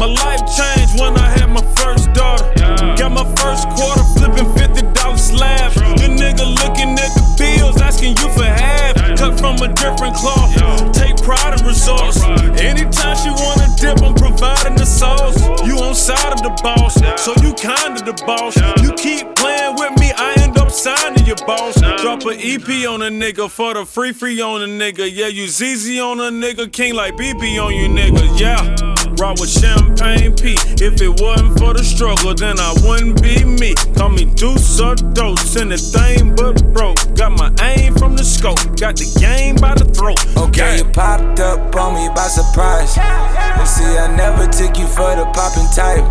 My 0.00 0.08
life 0.08 0.42
changed 0.48 1.00
when 1.00 1.16
I 1.16 1.28
had 1.36 1.48
my 1.48 1.64
first 1.76 2.12
daughter. 2.12 2.48
Got 2.96 3.12
my 3.12 3.26
first 3.36 3.68
quarter 3.76 4.04
flipping 4.16 4.48
$50 4.56 5.18
slabs. 5.18 5.74
The 5.76 6.08
nigga 6.08 6.44
looking 6.62 6.92
at 6.96 7.12
the 7.16 7.24
bills, 7.36 7.80
asking 7.80 8.16
you 8.16 8.28
for 8.32 8.44
half. 8.44 8.96
Cut 9.16 9.38
from 9.40 9.56
a 9.60 9.68
different 9.72 10.16
cloth. 10.16 10.52
Take 10.92 11.16
pride 11.22 11.58
in 11.58 11.66
results. 11.66 12.22
Anytime 12.60 13.16
she 13.16 13.30
wanna 13.30 13.68
dip, 13.80 14.02
I'm 14.02 14.14
providing 14.14 14.76
the 14.76 14.86
sauce. 14.86 15.36
You 15.66 15.76
on 15.78 15.94
side 15.94 16.32
of 16.32 16.42
the 16.42 16.52
boss, 16.62 16.94
so 17.22 17.32
you 17.42 17.52
kinda 17.54 18.00
the 18.04 18.16
boss. 18.26 18.56
You 18.82 18.92
keep 18.92 19.34
playing 19.36 19.76
with 19.76 19.92
me, 20.00 20.12
I 20.16 20.34
end 20.42 20.45
up 20.76 20.98
signing 20.98 21.26
your 21.26 21.36
boss. 21.46 21.80
Drop 22.02 22.24
a 22.26 22.34
EP 22.34 22.88
on 22.88 23.02
a 23.02 23.10
nigga 23.10 23.50
for 23.50 23.74
the 23.74 23.84
free 23.84 24.12
free 24.12 24.40
on 24.40 24.62
a 24.62 24.66
nigga. 24.66 25.08
Yeah, 25.10 25.28
you 25.28 25.48
ZZ 25.48 25.98
on 25.98 26.20
a 26.20 26.30
nigga, 26.30 26.70
king 26.70 26.94
like 26.94 27.14
BB 27.14 27.62
on 27.62 27.74
you 27.74 27.88
nigga. 27.88 28.38
Yeah. 28.38 28.76
Rock 29.18 29.40
with 29.40 29.48
champagne 29.48 30.34
P. 30.34 30.56
If 30.82 31.00
it 31.00 31.20
wasn't 31.20 31.58
for 31.58 31.72
the 31.72 31.82
struggle, 31.82 32.34
then 32.34 32.60
I 32.60 32.74
wouldn't 32.84 33.22
be 33.22 33.44
me. 33.44 33.74
Call 33.96 34.10
me 34.10 34.26
Deuce 34.26 34.80
or 34.80 34.94
Dose, 34.94 35.56
anything 35.56 36.34
but 36.34 36.62
broke. 36.74 36.98
Got 37.14 37.32
my 37.32 37.50
aim 37.62 37.94
from 37.94 38.16
the 38.16 38.24
scope, 38.24 38.60
got 38.76 38.96
the 38.96 39.08
game 39.18 39.56
by 39.56 39.74
the 39.74 39.86
throat. 39.86 40.20
Okay, 40.36 40.78
you 40.78 40.84
popped 40.84 41.40
up 41.40 41.74
on 41.76 41.94
me 41.94 42.08
by 42.14 42.28
surprise. 42.28 42.98
And 42.98 43.66
see, 43.66 43.84
I 43.84 44.14
never 44.14 44.46
took 44.52 44.76
you 44.76 44.86
for 44.86 45.16
the 45.16 45.24
poppin' 45.32 45.68
type. 45.72 46.04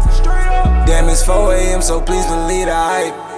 Damn, 0.87 1.09
it's 1.09 1.23
4 1.23 1.53
a.m., 1.53 1.81
so 1.81 2.01
please 2.01 2.25
believe 2.25 2.65
the 2.65 2.73
hype. 2.73 3.34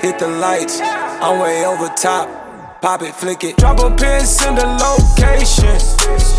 Hit 0.00 0.20
the 0.20 0.28
lights, 0.28 0.78
I'm 0.80 1.40
way 1.40 1.66
over 1.66 1.88
top. 1.88 2.80
Pop 2.80 3.02
it, 3.02 3.12
flick 3.16 3.42
it. 3.42 3.56
Drop 3.56 3.80
a 3.80 3.90
pin, 3.90 4.24
send 4.24 4.58
a 4.58 4.66
location. 4.78 5.74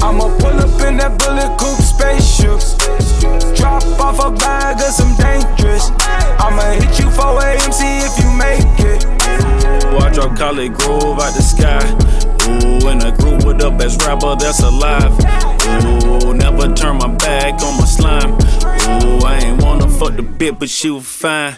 I'ma 0.01 0.31
pull 0.39 0.55
up 0.55 0.81
in 0.87 0.95
that 0.95 1.19
bullet 1.19 1.51
coupe 1.59 1.83
spaceship. 1.83 2.63
Drop 3.57 3.83
off 3.99 4.23
a 4.23 4.31
bag 4.31 4.77
of 4.77 4.93
some 4.93 5.13
dangerous. 5.17 5.91
I'ma 6.39 6.79
hit 6.79 6.99
you 6.99 7.11
4 7.11 7.43
a.m., 7.43 7.71
see 7.73 7.99
if 7.99 8.15
you 8.23 8.31
make 8.31 8.79
it. 8.79 9.03
Boy, 9.91 10.07
I 10.07 10.09
drop 10.13 10.37
Khaled 10.37 10.73
Grove 10.75 11.19
out 11.19 11.35
the 11.35 11.43
sky. 11.43 11.83
Ooh, 12.47 12.87
in 12.87 13.01
a 13.01 13.11
group 13.17 13.43
with 13.43 13.59
the 13.59 13.71
best 13.71 14.01
rapper 14.05 14.37
that's 14.37 14.61
alive. 14.61 15.11
Ooh, 15.65 16.33
never 16.33 16.73
turn 16.73 16.97
my 16.97 17.13
back 17.15 17.61
on 17.61 17.77
my 17.77 17.85
slime. 17.85 18.33
Ooh, 18.33 19.25
I 19.25 19.39
ain't 19.43 19.61
wanna 19.63 19.87
fuck 19.87 20.15
the 20.15 20.23
bit, 20.23 20.59
but 20.59 20.69
she 20.69 20.89
was 20.89 21.05
fine. 21.05 21.55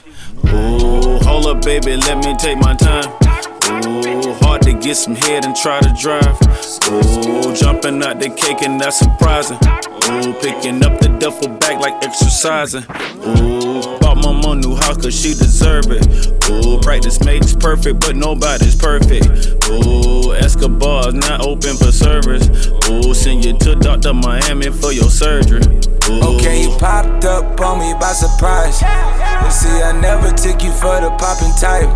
Ooh, 0.48 1.19
hold 1.19 1.45
up, 1.45 1.64
baby, 1.64 1.95
let 1.98 2.18
me 2.26 2.36
take 2.38 2.57
my 2.57 2.73
time. 2.76 3.10
Ooh, 3.86 4.34
hard 4.41 4.61
to 4.64 4.73
get 4.73 4.95
some 4.95 5.15
head 5.15 5.45
and 5.45 5.56
try 5.56 5.80
to 5.80 5.94
drive. 5.99 6.36
Ooh, 6.91 7.56
jumping 7.56 8.03
out 8.03 8.19
the 8.19 8.30
cake 8.30 8.61
and 8.64 8.80
that's 8.80 8.99
surprising. 8.99 9.57
Ooh, 10.10 10.34
picking 10.41 10.84
up 10.84 10.99
the 10.99 11.07
duffel 11.19 11.49
bag 11.57 11.80
like 11.80 11.94
exercising. 12.03 12.84
Ooh, 13.26 13.81
bought 14.13 14.23
my 14.23 14.41
mom 14.41 14.59
new 14.59 14.75
house 14.75 14.97
cause 14.97 15.19
she 15.19 15.29
deserve 15.29 15.85
it. 15.89 16.49
Ooh, 16.49 16.79
practice 16.79 17.23
makes 17.23 17.53
perfect, 17.53 17.99
but 18.01 18.15
nobody's 18.15 18.75
perfect. 18.75 19.25
Ooh, 19.69 20.33
Escobar's 20.33 21.13
not 21.13 21.45
open 21.45 21.77
for 21.77 21.91
service. 21.91 22.67
Ooh, 22.89 23.13
send 23.13 23.45
you 23.45 23.57
to 23.59 23.75
Dr. 23.75 24.13
Miami 24.13 24.69
for 24.69 24.91
your 24.91 25.09
surgery. 25.09 25.61
Ooh. 26.09 26.35
Okay, 26.35 26.63
you 26.63 26.77
popped 26.77 27.25
up 27.25 27.59
on 27.61 27.79
me 27.79 27.93
by 27.99 28.11
surprise. 28.11 28.81
You 28.81 29.51
see, 29.51 29.81
I 29.81 29.97
never 30.01 30.29
took 30.35 30.61
you 30.63 30.71
for 30.71 30.99
the 30.99 31.11
poppin' 31.17 31.55
type. 31.59 31.89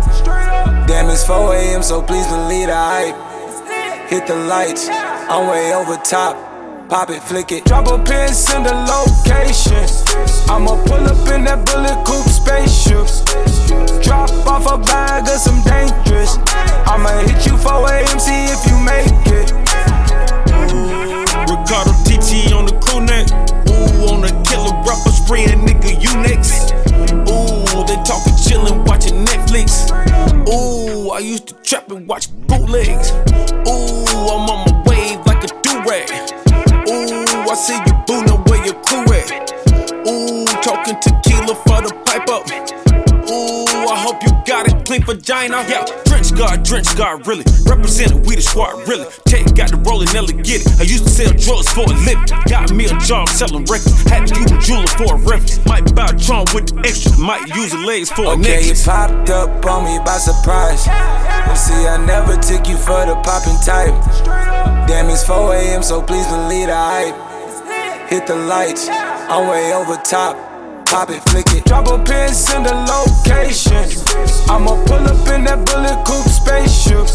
Damn, 0.86 1.10
it's 1.10 1.26
4 1.26 1.54
a.m., 1.54 1.82
so 1.82 2.02
please 2.02 2.26
believe 2.28 2.68
the 2.68 2.74
hype. 2.74 4.08
Hit 4.08 4.26
the 4.26 4.36
lights, 4.36 4.88
I'm 4.88 5.48
way 5.48 5.74
over 5.74 5.96
top. 5.96 6.45
Pop 6.88 7.10
it, 7.10 7.20
flick 7.20 7.50
it. 7.50 7.64
Drop 7.64 7.88
a 7.88 7.98
pin, 7.98 8.32
send 8.32 8.66
a 8.66 8.74
location. 8.86 9.82
I'ma 10.48 10.80
pull 10.86 11.02
up 11.02 11.28
in 11.34 11.42
that 11.44 11.66
bullet 11.66 11.98
coupe 12.06 12.30
spaceship. 12.30 13.10
Drop 14.04 14.30
off 14.46 14.70
a 14.70 14.78
bag 14.78 15.26
of 15.26 15.40
some 15.42 15.58
dangerous. 15.66 16.38
I'ma 16.86 17.10
hit 17.26 17.44
you 17.44 17.58
4 17.58 17.90
a.m., 17.90 18.18
see 18.22 18.46
if 18.46 18.62
you 18.70 18.78
make 18.78 19.10
it. 19.34 19.50
Riccardo 21.50 21.90
Tisci 22.06 22.54
on 22.54 22.66
the 22.66 22.78
crew 22.78 23.02
neck. 23.02 23.26
Ooh, 23.66 24.14
on 24.14 24.22
the 24.22 24.30
killer 24.46 24.70
rapper 24.86 25.10
spraying 25.10 25.66
nigga, 25.66 25.90
you 25.98 26.14
next. 26.22 26.70
Ooh, 27.26 27.82
they 27.82 27.98
talking 28.06 28.38
chillin', 28.38 28.86
watching 28.86 29.24
Netflix. 29.26 29.90
Ooh, 30.48 31.10
I 31.10 31.18
used 31.18 31.48
to 31.48 31.54
trap 31.64 31.90
and 31.90 32.06
watch 32.06 32.30
bootlegs. 32.46 33.10
Ooh, 33.66 34.30
I'm 34.30 34.48
on 34.50 34.65
See 37.56 37.72
you, 37.72 37.94
boo, 38.06 38.22
know 38.28 38.36
where 38.52 38.62
your 38.66 38.76
crew 38.84 39.00
at. 39.16 39.32
Ooh, 40.06 40.44
talking 40.60 41.00
tequila 41.00 41.56
for 41.64 41.80
the 41.80 41.88
pipe 42.04 42.28
up. 42.28 42.44
Ooh, 43.32 43.88
I 43.88 43.96
hope 43.96 44.22
you 44.22 44.28
got 44.44 44.68
a 44.68 44.76
clean 44.84 45.02
vagina. 45.02 45.64
Yeah, 45.64 45.88
drench 46.04 46.36
guard, 46.36 46.64
drench 46.64 46.94
guard, 46.98 47.26
really. 47.26 47.44
Represented, 47.64 48.26
we 48.26 48.36
the 48.36 48.42
squad, 48.42 48.86
really. 48.86 49.06
Tate 49.24 49.54
got 49.56 49.70
the 49.70 49.78
rolling, 49.88 50.12
Nelly 50.12 50.34
get 50.44 50.68
it. 50.68 50.78
I 50.78 50.82
used 50.84 51.04
to 51.04 51.10
sell 51.10 51.32
drugs 51.32 51.72
for 51.72 51.88
a 51.88 51.96
living. 52.04 52.28
Got 52.44 52.76
me 52.76 52.92
a 52.92 52.96
job 53.00 53.26
selling 53.30 53.64
records. 53.64 54.04
Had 54.04 54.28
to 54.28 54.36
use 54.36 54.52
a 54.52 54.60
jeweler 54.60 54.92
for 54.92 55.16
a 55.16 55.18
reference. 55.24 55.64
Might 55.64 55.88
buy 55.96 56.12
a 56.12 56.18
charm 56.20 56.44
with 56.52 56.68
the 56.68 56.84
extra. 56.84 57.16
Might 57.16 57.48
use 57.56 57.72
the 57.72 57.80
legs 57.88 58.12
for 58.12 58.36
okay, 58.36 58.36
a 58.36 58.36
nigga. 58.36 58.52
Okay, 58.52 58.68
you 58.68 58.76
popped 58.84 59.30
up 59.32 59.64
on 59.64 59.88
me 59.88 59.96
by 60.04 60.20
surprise. 60.20 60.84
But 60.84 61.56
see, 61.56 61.88
I 61.88 61.96
never 62.04 62.36
took 62.36 62.68
you 62.68 62.76
for 62.76 63.00
the 63.08 63.16
poppin' 63.24 63.56
type. 63.64 63.96
Damn, 64.84 65.08
it's 65.08 65.24
4 65.24 65.56
a.m., 65.56 65.82
so 65.82 66.02
please 66.02 66.28
believe 66.28 66.68
the 66.68 66.76
hype. 66.76 67.35
Hit 68.08 68.26
the 68.28 68.36
lights, 68.36 68.88
I'm 68.88 69.48
way 69.48 69.74
over 69.74 69.96
top. 69.96 70.36
Pop 70.86 71.10
it, 71.10 71.20
flick 71.28 71.52
it. 71.52 71.64
Drop 71.64 71.88
a 71.88 71.98
pin, 71.98 72.32
send 72.32 72.66
a 72.66 72.74
location. 72.86 73.84
I'ma 74.48 74.80
pull 74.84 75.02
up 75.02 75.28
in 75.34 75.42
that 75.42 75.66
bullet 75.66 76.04
coupe 76.06 76.28
spaceship. 76.30 77.08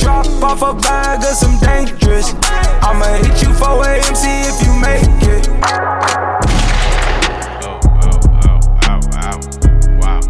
Drop 0.00 0.26
off 0.42 0.62
a 0.62 0.74
bag 0.74 1.22
of 1.22 1.36
some 1.36 1.56
dangerous. 1.60 2.34
I'ma 2.82 3.06
hit 3.22 3.42
you 3.42 3.54
4 3.54 3.84
a.m., 3.84 4.14
see 4.16 4.42
if 4.42 4.60
you 4.66 4.74
make 4.80 5.06
it. 5.22 5.46
Wow, 7.62 7.78
wow, 7.84 8.18
wow, 8.82 8.98
wow, 10.02 10.20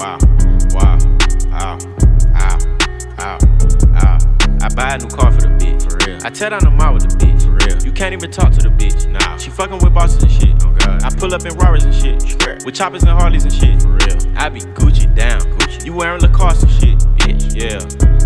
ow, 0.00 0.18
ow, 0.80 0.98
ow. 1.52 1.99
I 4.62 4.68
buy 4.68 4.94
a 4.94 4.98
new 4.98 5.08
car 5.08 5.32
for 5.32 5.40
the 5.40 5.48
bitch, 5.48 5.88
for 5.88 5.96
real. 6.06 6.18
I 6.22 6.30
tear 6.30 6.50
down 6.50 6.60
the 6.60 6.70
mall 6.70 6.92
with 6.94 7.08
the 7.08 7.16
bitch, 7.16 7.44
for 7.44 7.52
real. 7.66 7.82
You 7.82 7.92
can't 7.92 8.12
even 8.12 8.30
talk 8.30 8.52
to 8.52 8.60
the 8.60 8.68
bitch, 8.68 9.06
nah. 9.08 9.36
She 9.38 9.50
fucking 9.50 9.78
with 9.78 9.94
bosses 9.94 10.22
and 10.22 10.30
shit, 10.30 10.54
oh 10.64 10.72
god. 10.72 11.02
I 11.02 11.10
pull 11.10 11.34
up 11.34 11.44
in 11.46 11.56
Rarers 11.56 11.84
and 11.84 11.94
shit, 11.94 12.22
with 12.64 12.74
choppers 12.74 13.02
and 13.02 13.10
Harleys 13.10 13.44
and 13.44 13.52
shit, 13.52 13.80
for 13.82 13.88
real. 13.88 14.38
I 14.38 14.48
be 14.48 14.60
Gucci 14.60 15.12
down, 15.14 15.40
Gucci. 15.40 15.86
You 15.86 15.94
wearing 15.94 16.20
Lacoste 16.20 16.64
and 16.64 16.72
shit, 16.72 16.98
bitch, 17.16 17.56
yeah. 17.56 17.78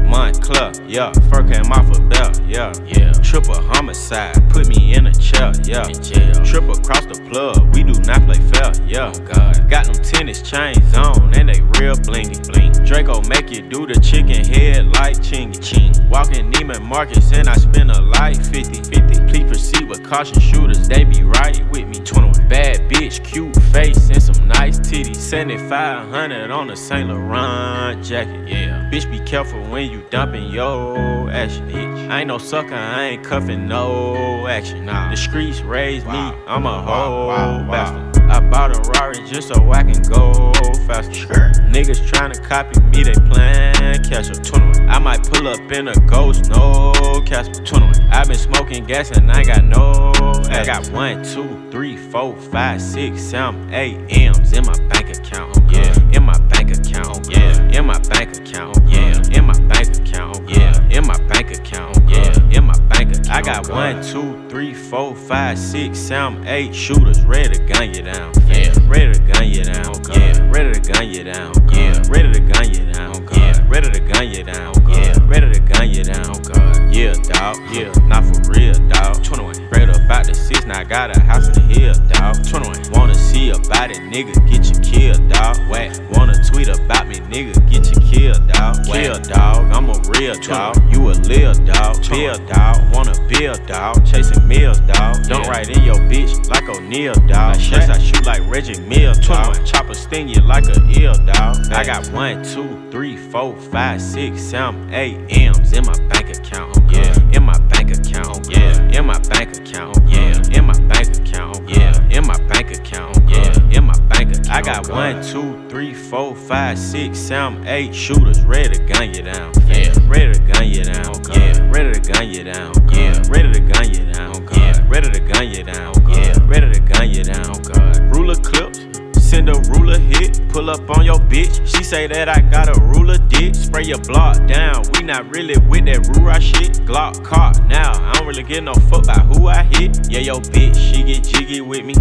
Moncler, 0.05 0.75
yeah. 0.89 1.13
Fur 1.31 1.43
came 1.43 1.71
off 1.73 1.89
a 1.97 2.01
belt, 2.03 2.41
yeah, 2.47 2.73
yeah. 2.85 3.13
Triple 3.23 3.55
homicide, 3.55 4.35
put 4.51 4.69
me 4.69 4.95
in 4.95 5.07
a 5.07 5.15
chair, 5.15 5.53
yeah. 5.65 5.87
In 5.87 6.03
jail. 6.03 6.35
Trip 6.45 6.65
across 6.69 7.07
the 7.07 7.21
plug, 7.31 7.75
we 7.75 7.83
do 7.85 7.95
not 8.03 8.25
play 8.27 8.39
fair, 8.51 8.73
yeah. 8.87 9.13
Oh 9.15 9.21
god. 9.21 9.69
Got 9.71 9.87
them 9.87 10.03
tennis 10.03 10.43
chains 10.43 10.95
on, 10.95 11.33
and 11.35 11.49
they 11.49 11.61
real 11.81 11.95
blingy, 11.95 12.47
bling. 12.49 12.73
Draco 12.85 13.23
make 13.23 13.51
you 13.51 13.63
do 13.63 13.87
the 13.87 13.99
chicken 14.01 14.45
head 14.45 14.87
like 14.95 15.17
Chingy, 15.17 15.63
ching. 15.63 15.93
Walking 16.25 16.51
Neiman 16.53 16.81
Marcus, 16.81 17.33
and 17.33 17.51
I 17.51 17.55
spend 17.57 17.91
a 17.91 18.01
life 18.01 18.39
50 18.51 18.83
50. 18.83 19.27
Please 19.27 19.45
proceed 19.45 19.87
with 19.87 20.03
caution 20.03 20.41
shooters, 20.41 20.89
they 20.89 21.05
be 21.05 21.23
right 21.23 21.63
with 21.71 21.87
me. 21.87 21.97
21. 21.97 22.49
Bad 22.49 22.91
bitch, 22.91 23.23
cute 23.23 23.55
face, 23.65 24.09
and 24.09 24.23
some 24.23 24.49
nice 24.49 24.79
titties. 24.79 25.17
7500 25.17 26.51
on 26.51 26.71
a 26.71 26.77
Saint 26.77 27.11
Laurent 27.11 28.03
jacket, 28.03 28.49
yeah. 28.49 28.89
Bitch, 28.91 29.11
be 29.11 29.21
careful 29.27 29.61
when 29.65 29.91
you 29.91 30.03
dumping 30.09 30.49
your 30.49 31.29
action, 31.29 31.69
bitch. 31.69 32.11
I 32.11 32.21
ain't 32.21 32.29
no 32.29 32.39
sucker, 32.39 32.75
I 32.75 33.05
ain't 33.05 33.25
cuffing 33.25 33.69
no 33.69 34.47
action. 34.47 34.87
Nah. 34.87 35.11
The 35.11 35.17
streets 35.19 35.61
raised 35.61 36.07
me, 36.07 36.33
I'm 36.47 36.65
a 36.65 36.81
whole 36.81 37.29
bastard. 37.71 38.14
I 38.29 38.41
bought 38.41 38.77
a 38.77 38.91
Rari 38.91 39.25
just 39.27 39.49
so 39.49 39.73
I 39.73 39.83
can 39.83 40.03
go 40.03 40.53
faster. 40.87 41.53
Niggas 41.71 42.07
tryna 42.09 42.43
copy 42.43 42.81
me, 42.81 43.03
they 43.03 43.15
plan 43.29 44.03
catch 44.05 44.31
up. 44.31 44.43
21. 44.43 44.89
I 44.89 44.99
might 44.99 45.23
pull 45.29 45.49
up 45.49 45.73
in 45.73 45.89
a 45.89 45.95
ghost, 46.07 46.49
no 46.49 46.93
Casper. 47.27 47.65
21. 47.65 48.01
I 48.11 48.25
been 48.25 48.37
smoking 48.37 48.85
gas 48.85 49.11
and 49.11 49.31
I 49.31 49.45
got 49.45 49.65
no. 49.65 50.13
I 50.51 50.65
got 50.65 50.89
one, 50.91 51.25
two, 51.25 51.69
three, 51.71 51.97
four, 51.97 52.37
five, 52.37 52.81
six, 52.81 53.21
seven, 53.21 53.73
eight 53.73 53.99
M's 54.09 54.53
in 54.53 54.65
my 54.65 54.79
bank 54.89 55.11
account. 55.17 55.57
Yeah, 55.71 55.93
in 56.25 56.27
my 56.27 56.39
bank 56.49 56.71
account. 56.71 57.29
Yeah, 57.31 57.79
in 57.79 57.85
my 57.85 57.99
bank 57.99 58.37
account. 58.39 58.79
Yeah, 58.89 59.23
in 59.31 59.45
my 59.45 59.59
bank 59.69 59.95
account. 59.95 60.49
Yeah, 60.49 60.89
in 60.91 61.07
my 61.07 61.19
bank 61.29 61.51
account. 61.51 61.99
Yeah, 62.09 62.51
in 62.51 62.65
my 62.65 62.79
bank 62.89 63.11
account. 63.11 63.31
I 63.31 63.43
got 63.43 63.69
one, 63.69 64.03
two, 64.03 64.49
three, 64.49 64.73
four, 64.73 65.15
five, 65.15 65.59
six, 65.59 65.99
seven, 65.99 66.47
eight 66.47 66.75
shooters 66.75 67.23
ready 67.25 67.59
to 67.59 67.67
gun 67.67 67.93
you 67.93 68.03
down. 68.03 68.33
Yeah, 68.47 68.73
ready 68.87 69.13
to 69.13 69.19
gun 69.33 69.49
you 69.49 69.65
down. 69.65 69.95
Yeah, 70.13 70.51
ready 70.51 70.81
to 70.81 70.93
gun 70.93 71.09
you 71.11 71.25
down. 71.25 71.53
Yeah, 71.73 72.03
ready 72.09 72.33
to 72.33 72.41
gun 72.41 72.73
you 72.73 72.93
down. 72.93 73.29
Yeah, 73.33 73.69
ready 73.69 73.91
to 73.91 74.01
gun 74.01 74.31
you 74.31 74.45
down. 74.45 74.75
Yeah, 74.89 75.19
ready 75.29 75.53
to 75.53 75.61
gun 75.61 75.91
you 75.91 76.05
down. 76.05 76.74
Yeah, 76.95 77.13
dog. 77.15 77.59
Yeah, 77.73 77.93
not 78.07 78.25
for 78.25 78.53
real, 78.53 78.75
dog. 78.89 79.23
21. 79.25 79.55
Straight 79.55 79.89
up 79.89 80.11
out 80.11 80.27
the 80.27 80.35
six, 80.35 80.65
now 80.65 80.81
I 80.81 80.85
got 80.85 81.17
a 81.17 81.21
house 81.21 81.49
in 81.49 81.55
the 81.55 81.75
hill, 81.75 81.95
dog. 82.09 82.47
21. 82.47 82.93
Wanna 82.93 83.15
see 83.15 83.51
about 83.51 83.91
it, 83.91 83.99
nigga, 83.99 84.35
get 84.49 84.71
you 84.71 84.79
killed, 84.81 85.29
dog. 85.29 85.57
Whack. 85.69 85.93
Wanna 86.13 86.43
tweet 86.45 86.69
about 86.69 87.09
me, 87.09 87.17
nigga, 87.17 87.55
get 87.69 87.91
you 87.91 88.01
killed, 88.01 88.47
dog. 88.49 88.85
Kill, 88.87 89.19
dog. 89.21 89.73
I'm 89.73 89.91
a 89.91 89.99
real 90.09 90.35
dog. 90.35 90.77
You 90.93 91.11
a 91.11 91.15
lil 91.27 91.55
dog. 91.65 92.09
Bill, 92.09 92.39
dog. 92.47 92.95
Wanna 92.95 93.15
build, 93.29 93.67
dog. 93.67 94.07
Chasing 94.07 94.47
meals, 94.47 94.79
dog. 94.81 95.25
Don't 95.25 95.49
write 95.49 95.69
in 95.71 95.83
your 95.83 95.97
bitch 95.97 96.49
like 96.49 96.69
O'Neal, 96.69 97.15
dog. 97.27 97.59
Chase, 97.59 97.89
I 97.89 97.99
shoot 97.99 98.25
like 98.25 98.43
Reggie 98.49 98.81
Mills, 98.83 99.19
dog. 99.27 99.65
Chopper 99.67 99.95
sting 99.95 100.29
you 100.29 100.41
like 100.43 100.65
a 100.69 100.81
eel, 100.89 101.15
dog. 101.15 101.73
I 101.73 101.85
got 101.85 102.07
one, 102.13 102.45
two, 102.45 102.89
three, 102.91 103.17
four, 103.17 103.57
five, 103.57 104.01
six, 104.01 104.41
seven, 104.41 104.93
eight 104.95 105.19
M's 105.29 105.73
in 105.73 105.85
my 105.85 105.99
bank 106.09 106.31
account, 106.31 106.84
oh, 106.87 106.91
yeah. 106.93 107.37
In 107.37 107.43
my 107.43 107.59
bank 107.69 107.91
account, 107.91 108.47
oh, 108.47 108.51
yeah. 108.51 108.99
In 108.99 109.07
my 109.07 109.19
bank 109.21 109.57
account, 109.57 109.99
oh, 110.01 110.09
yeah. 110.09 110.43
In 110.53 110.65
my 110.65 110.79
bank 110.89 111.17
account, 111.17 111.59
oh, 111.59 111.69
yeah. 111.69 112.09
In 112.11 112.27
my 112.27 112.39
bank 112.47 112.71
account, 112.71 113.19
oh, 113.19 113.29
yeah. 113.29 113.77
In 113.77 113.85
my 113.85 113.99
bank 114.09 114.31
account. 114.31 114.51
I 114.51 114.63
got 114.63 114.89
one, 114.89 115.23
two, 115.23 115.69
three, 115.69 115.95
four, 115.95 116.35
five, 116.35 116.79
six, 116.79 117.19
seven, 117.19 117.67
eight 117.67 117.95
shooters 117.95 118.43
ready 118.43 118.77
to 118.77 118.85
gun 118.85 119.15
you 119.15 119.23
down. 119.23 119.53
Yeah, 119.67 119.93
ready 120.07 120.33
to 120.33 120.39
gun 120.41 120.69
you 120.69 120.85
down. 120.85 121.07
Oh, 121.07 121.23
oh, 121.31 121.35
yeah, 121.35 121.71
ready 121.71 121.93
to 121.99 122.13
gun 122.13 122.29
you 122.29 122.45
down. 122.45 122.73
Oh, 122.77 122.89
yeah, 122.93 123.23
ready 123.29 123.53
to 123.53 123.61
gun 123.61 123.93
you 123.93 124.13
down. 124.13 124.35
Yeah, 124.53 124.89
ready 124.89 125.11
to 125.11 125.21
gun 125.21 125.51
you 125.51 125.65
down. 125.65 125.95
Yeah, 126.09 126.39
ready 126.47 126.73
to 126.73 126.81
gun 126.81 127.11
you 127.11 127.25
down. 127.25 127.63
God, 127.63 127.99
ruler 128.15 128.37
clips. 128.37 128.84
Send 129.21 129.49
a 129.49 129.59
ruler 129.71 129.99
hit, 129.99 130.41
pull 130.49 130.71
up 130.71 130.89
on 130.91 131.05
your 131.05 131.19
bitch. 131.19 131.67
She 131.67 131.83
say 131.83 132.07
that 132.07 132.29
I 132.29 132.41
got 132.41 132.69
a 132.69 132.81
ruler 132.81 133.19
dick. 133.29 133.55
Spray 133.55 133.85
your 133.85 133.99
block 133.99 134.47
down. 134.47 134.85
We 134.93 135.03
not 135.03 135.29
really 135.35 135.57
with 135.69 135.87
that 135.87 136.03
Rura 136.05 136.41
shit. 136.41 136.73
Glock 136.87 137.25
caught 137.25 137.65
now. 137.67 137.93
I 137.93 138.15
don't 138.15 138.27
really 138.27 138.43
give 138.43 138.65
no 138.65 138.75
fuck 138.75 139.07
by 139.07 139.15
who 139.21 139.49
I 139.49 139.63
hit. 139.65 140.11
Yeah, 140.11 140.21
yo, 140.21 140.41
bitch, 140.41 140.77
she 140.77 141.03
get 141.03 141.25
jiggy 141.25 141.61
with 141.61 141.85
me. 141.85 141.95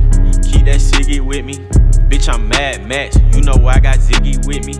Keep 0.44 0.65
that 0.65 0.80
ciggy 0.80 1.19
with 1.22 1.45
me. 1.45 1.56
Bitch, 2.10 2.31
I'm 2.31 2.48
mad 2.48 2.85
Max. 2.88 3.18
You 3.35 3.41
know 3.41 3.56
I 3.68 3.80
got 3.80 3.98
Ziggy 3.98 4.45
with 4.45 4.65
me. 4.65 4.73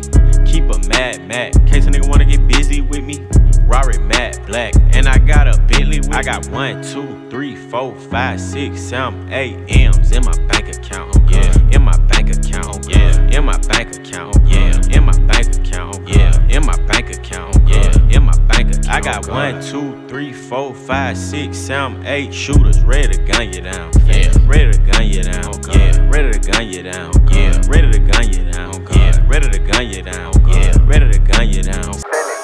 Keep 0.46 0.66
a 0.66 0.78
mad 0.88 1.28
Mac. 1.28 1.54
Case 1.66 1.88
a 1.88 1.90
nigga 1.90 2.08
wanna 2.08 2.26
get 2.26 2.48
busy 2.48 2.82
with 2.82 3.04
me. 3.04 3.26
Rari 3.66 3.98
matte 3.98 4.46
black. 4.46 4.76
And 4.92 5.08
I 5.08 5.18
got 5.18 5.48
a 5.48 5.60
Bentley 5.62 6.02
I 6.12 6.22
got 6.22 6.48
one, 6.50 6.84
two, 6.84 7.28
three, 7.30 7.56
four, 7.56 7.96
five, 7.96 8.40
six, 8.40 8.80
seven, 8.80 9.32
eight 9.32 9.58
M's 9.68 10.12
in 10.12 10.24
my 10.24 10.38
bank 10.48 10.70
account. 10.70 11.16
Yeah. 11.30 11.70
In 11.72 11.82
my 11.82 11.98
bank 12.08 12.30
account. 12.30 12.88
Yeah. 12.90 13.20
In 13.30 13.46
my 13.46 13.58
bank 13.58 13.96
account. 13.96 14.38
Yeah. 14.46 14.80
In 14.92 15.04
my 15.04 15.18
bank 15.26 15.56
account. 15.56 16.08
Yeah. 16.08 16.48
In 16.50 16.66
my 16.66 16.78
bank 16.86 17.10
account. 17.16 17.58
Yeah. 17.68 18.10
In 18.10 18.24
my 18.24 18.38
bank 18.48 18.70
account. 18.70 18.90
I 18.90 19.02
got 19.02 19.28
one, 19.28 19.62
two, 19.62 20.08
three, 20.08 20.34
four, 20.34 20.76
five, 20.76 21.18
six, 21.18 21.58
seven, 21.58 22.06
eight 22.06 22.34
shooters 22.34 22.82
ready 22.82 23.18
to 23.18 23.24
gun 23.24 23.52
you 23.52 23.62
down. 23.62 23.92
Yeah. 24.06 24.32
Ready 24.46 24.72
to 24.72 24.78
gun 24.92 25.08
you 25.08 25.24
down. 25.24 25.52
Yeah. 25.72 26.10
Ready 26.10 26.38
to 26.38 26.52
gun 26.52 26.68
you 26.68 26.84
down. 26.84 27.12
Yeah. 27.32 27.62
Ready 27.68 27.92
to 27.92 28.00
gun 28.00 28.32
you 28.32 28.52
down. 28.52 28.88
Yeah. 28.92 29.28
Ready 29.28 29.50
to 29.50 29.60
gun 29.60 29.90
you 29.90 30.04
down. 30.04 30.34
Yeah. 30.48 30.78
Ready 30.86 31.12
to 31.12 31.20
gun 31.20 31.50
you 31.50 31.64
down. 31.64 31.94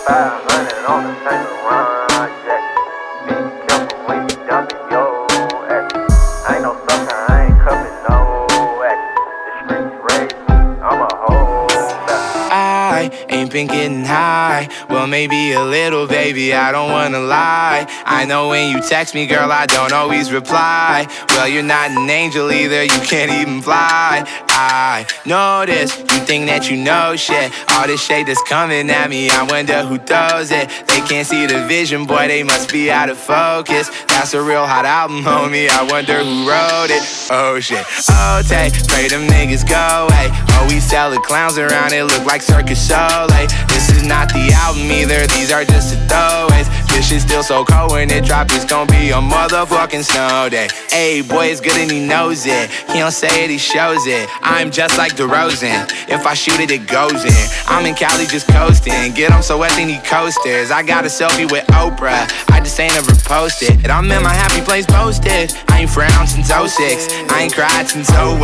500 0.09 0.89
on 0.89 1.03
the 1.03 1.13
Saint 1.21 1.45
Laurent 1.61 2.33
jacket. 2.43 2.81
Be 3.27 3.35
careful 3.67 3.99
when 4.07 4.19
you 4.27 4.35
dumping 4.49 4.85
your 4.89 5.29
action. 5.69 6.01
I 6.47 6.55
ain't 6.55 6.63
no 6.63 6.73
I'm 10.81 11.01
a. 11.01 11.19
I 12.51 13.11
ain't 13.29 13.51
been 13.51 13.67
getting 13.67 14.03
high. 14.03 14.67
Well, 14.89 15.05
maybe 15.05 15.51
a 15.51 15.63
little, 15.63 16.07
baby, 16.07 16.55
I 16.55 16.71
don't 16.71 16.89
wanna 16.89 17.19
lie. 17.19 17.85
I 18.03 18.25
know 18.25 18.49
when 18.49 18.71
you 18.75 18.81
text 18.81 19.13
me, 19.13 19.27
girl, 19.27 19.51
I 19.51 19.67
don't 19.67 19.93
always 19.93 20.31
reply. 20.31 21.05
Well, 21.29 21.47
you're 21.47 21.61
not 21.61 21.91
an 21.91 22.09
angel 22.09 22.51
either, 22.51 22.81
you 22.83 22.99
can't 23.01 23.31
even 23.31 23.61
fly. 23.61 24.25
I 24.61 25.07
know 25.25 25.65
this, 25.65 25.97
you 25.97 26.19
think 26.27 26.47
that 26.47 26.69
you 26.69 26.75
know 26.75 27.15
shit. 27.15 27.47
All 27.71 27.87
this 27.87 28.03
shade 28.03 28.27
that's 28.27 28.43
coming 28.43 28.89
at 28.89 29.09
me, 29.09 29.29
I 29.29 29.43
wonder 29.43 29.85
who 29.87 29.97
throws 29.97 30.51
it. 30.51 30.67
They 30.83 30.99
can't 31.07 31.25
see 31.25 31.45
the 31.45 31.65
vision, 31.65 32.03
boy, 32.03 32.27
they 32.27 32.43
must 32.43 32.69
be 32.69 32.91
out 32.91 33.07
of 33.07 33.17
focus. 33.17 33.87
That's 34.11 34.33
a 34.33 34.41
real 34.43 34.67
hot 34.67 34.83
album, 34.83 35.23
homie, 35.23 35.69
I 35.69 35.87
wonder 35.87 36.19
who 36.19 36.43
wrote 36.43 36.91
it. 36.91 37.03
Oh 37.31 37.61
shit, 37.61 37.85
oh, 38.11 38.43
take, 38.43 38.75
pray 38.91 39.07
them 39.07 39.31
niggas 39.31 39.63
go 39.63 39.79
away. 39.79 40.27
Oh, 40.59 40.67
we 40.67 40.81
sell 40.81 41.09
the 41.09 41.23
clowns 41.23 41.57
around, 41.57 41.93
it 41.93 42.03
look 42.03 42.25
like 42.25 42.41
Cirque 42.41 42.67
du 42.67 42.75
Soleil. 42.75 43.47
This 43.71 43.87
is 43.95 44.03
not 44.03 44.27
the 44.27 44.51
album 44.59 44.91
either, 44.91 45.25
these 45.39 45.53
are 45.53 45.63
just 45.63 45.95
the 45.95 45.99
throwaways. 46.11 46.67
This 46.99 47.07
shit 47.07 47.21
still 47.21 47.43
so 47.43 47.63
cold 47.63 47.91
when 47.91 48.11
it 48.11 48.25
drop, 48.25 48.47
it's 48.51 48.65
gon' 48.65 48.85
be 48.87 49.11
a 49.11 49.23
motherfucking 49.23 50.03
snow 50.03 50.49
day. 50.51 50.67
Hey, 50.91 51.21
boy, 51.21 51.45
it's 51.45 51.61
good 51.61 51.77
and 51.77 51.89
he 51.89 52.05
knows 52.05 52.45
it. 52.45 52.69
He 52.91 52.99
don't 52.99 53.13
say 53.15 53.45
it, 53.45 53.49
he 53.49 53.57
shows 53.57 54.05
it. 54.05 54.27
I'm 54.41 54.69
just 54.69 54.97
like 54.97 55.15
DeRozan. 55.15 55.87
If 56.11 56.27
I 56.27 56.33
shoot 56.33 56.59
it, 56.59 56.71
it 56.71 56.91
goes 56.91 57.23
in. 57.23 57.45
I'm 57.67 57.85
in 57.85 57.95
Cali 57.95 58.25
just 58.25 58.49
coasting. 58.49 59.13
Get 59.13 59.31
him 59.31 59.41
so 59.41 59.59
wet, 59.59 59.71
they 59.77 59.87
coasters. 60.03 60.71
I 60.71 60.83
got 60.83 61.05
a 61.05 61.07
selfie 61.07 61.49
with 61.49 61.65
Oprah. 61.67 62.27
I 62.51 62.59
just 62.59 62.77
ain't 62.77 62.97
ever 62.97 63.15
posted. 63.23 63.79
And 63.79 63.93
I'm 63.93 64.11
in 64.11 64.21
my 64.21 64.33
happy 64.33 64.59
place 64.59 64.85
posted. 64.85 65.55
I 65.69 65.87
ain't 65.87 65.89
frowned 65.89 66.27
since 66.27 66.51
06. 66.51 66.75
I 67.31 67.43
ain't 67.43 67.53
cried 67.53 67.87
since 67.87 68.11
01. 68.11 68.39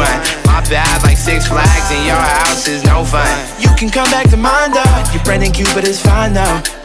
My 0.48 0.64
bad 0.72 1.04
like 1.04 1.18
Six 1.18 1.46
Flags 1.46 1.92
in 1.92 2.06
your 2.08 2.16
house 2.16 2.70
is 2.70 2.86
no 2.86 3.04
fun. 3.04 3.28
You 3.60 3.68
can 3.76 3.90
come 3.90 4.10
back 4.12 4.30
to 4.30 4.38
mine 4.38 4.72
though. 4.72 5.12
Your 5.12 5.22
friend 5.26 5.44
and 5.44 5.54
Cupid 5.54 5.84
is 5.84 6.00
fine 6.00 6.32
though. 6.32 6.85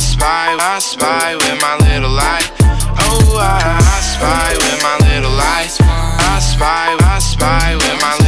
I 0.00 0.02
spy, 0.02 0.56
I 0.58 0.78
spy 0.78 1.36
with 1.36 1.60
my 1.60 1.76
little 1.84 2.16
eye. 2.18 2.40
Oh, 3.04 3.36
I, 3.36 3.76
I 3.76 4.00
spy 4.00 4.56
with 4.56 4.82
my 4.82 4.96
little 5.04 5.36
eye. 5.36 5.68
I 5.76 6.40
spy, 6.40 6.96
I 7.04 7.18
spy 7.18 7.76
with 7.76 8.00
my 8.00 8.19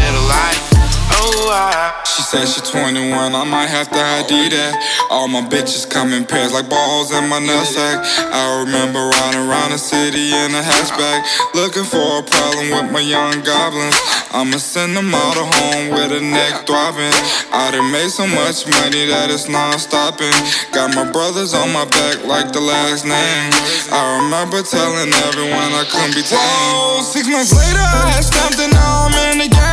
She 1.72 2.20
said 2.20 2.44
she 2.44 2.60
21, 2.60 3.32
I 3.32 3.44
might 3.48 3.72
have 3.72 3.88
to 3.88 3.96
ID 3.96 4.52
that. 4.52 4.76
All 5.08 5.24
my 5.24 5.40
bitches 5.40 5.88
come 5.88 6.12
in 6.12 6.28
pairs 6.28 6.52
like 6.52 6.68
balls 6.68 7.08
in 7.16 7.24
my 7.32 7.40
nutsack. 7.40 8.04
I 8.28 8.60
remember 8.60 9.00
riding 9.00 9.48
around 9.48 9.72
the 9.72 9.80
city 9.80 10.36
in 10.36 10.52
a 10.52 10.60
hatchback, 10.60 11.24
looking 11.56 11.88
for 11.88 12.20
a 12.20 12.24
problem 12.28 12.76
with 12.76 12.92
my 12.92 13.00
young 13.00 13.40
goblins. 13.40 13.96
I'ma 14.36 14.60
send 14.60 14.92
them 14.92 15.16
all 15.16 15.32
to 15.32 15.48
home 15.48 15.96
with 15.96 16.12
a 16.12 16.20
neck 16.20 16.68
throbbing. 16.68 17.16
I 17.56 17.72
done 17.72 17.88
made 17.88 18.12
so 18.12 18.28
much 18.28 18.68
money 18.68 19.08
that 19.08 19.32
it's 19.32 19.48
non-stopping. 19.48 20.36
Got 20.76 20.92
my 20.92 21.08
brothers 21.08 21.56
on 21.56 21.72
my 21.72 21.88
back 21.88 22.20
like 22.28 22.52
the 22.52 22.60
last 22.60 23.08
name. 23.08 23.48
I 23.88 24.20
remember 24.20 24.60
telling 24.60 25.08
everyone 25.24 25.72
I 25.72 25.88
couldn't 25.88 26.12
be 26.12 26.20
tamed. 26.20 26.36
Whoa, 26.36 27.00
six 27.00 27.24
months 27.32 27.56
later 27.56 27.80
I 27.80 28.12
had 28.12 28.24
stamped 28.28 28.60
and 28.60 28.76
now 28.76 29.08
I'm 29.08 29.16
in 29.32 29.38
the 29.40 29.48
game. 29.48 29.71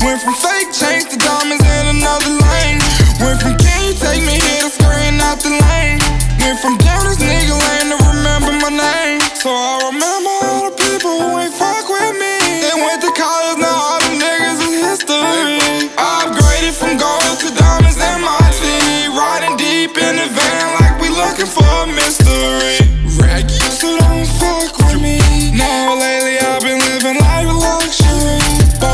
Went 0.00 0.22
from 0.22 0.32
fake 0.32 0.72
chains 0.72 1.04
to 1.12 1.16
diamonds 1.20 1.60
in 1.60 1.84
another 1.92 2.32
lane. 2.32 2.80
Went 3.20 3.36
from 3.36 3.52
can 3.60 3.80
you 3.84 3.92
take 3.92 4.24
me 4.24 4.40
here 4.40 4.64
to 4.64 4.72
screen 4.72 5.20
out 5.20 5.44
the 5.44 5.52
lane. 5.52 6.00
Went 6.40 6.56
from 6.56 6.80
down 6.80 7.04
this 7.04 7.20
nigga 7.20 7.52
lane 7.52 7.92
to 7.92 7.98
remember 8.08 8.52
my 8.64 8.72
name. 8.72 9.20
So 9.36 9.52
I 9.52 9.92
remember 9.92 10.32
all 10.48 10.72
the 10.72 10.74
people 10.80 11.12
who 11.20 11.36
ain't 11.44 11.52
fuck 11.52 11.84
with 11.84 12.16
me. 12.16 12.32
They 12.64 12.76
went 12.80 13.04
to 13.04 13.12
college, 13.12 13.60
now 13.60 13.76
all 13.76 14.00
the 14.00 14.16
niggas 14.16 14.60
is 14.64 14.74
history. 14.80 15.92
I 16.00 16.24
upgraded 16.24 16.72
from 16.80 16.96
gold 16.96 17.36
to 17.44 17.52
diamonds 17.52 18.00
in 18.00 18.18
my 18.24 18.40
city. 18.56 19.12
Riding 19.12 19.60
deep 19.60 20.00
in 20.00 20.16
the 20.16 20.28
van 20.32 20.80
like 20.80 20.96
we 20.96 21.12
looking 21.12 21.44
for 21.44 21.68
a 21.84 21.86
mystery. 21.92 22.88
Raggy, 23.20 23.60
so 23.68 24.00
don't 24.00 24.24
fuck 24.40 24.72
with 24.80 24.96
me. 24.96 25.20
Now 25.52 25.92
lately 25.92 26.40
I've 26.40 26.64
been 26.64 26.80
living 26.88 27.20
life 27.20 27.52
luxury. 27.52 28.40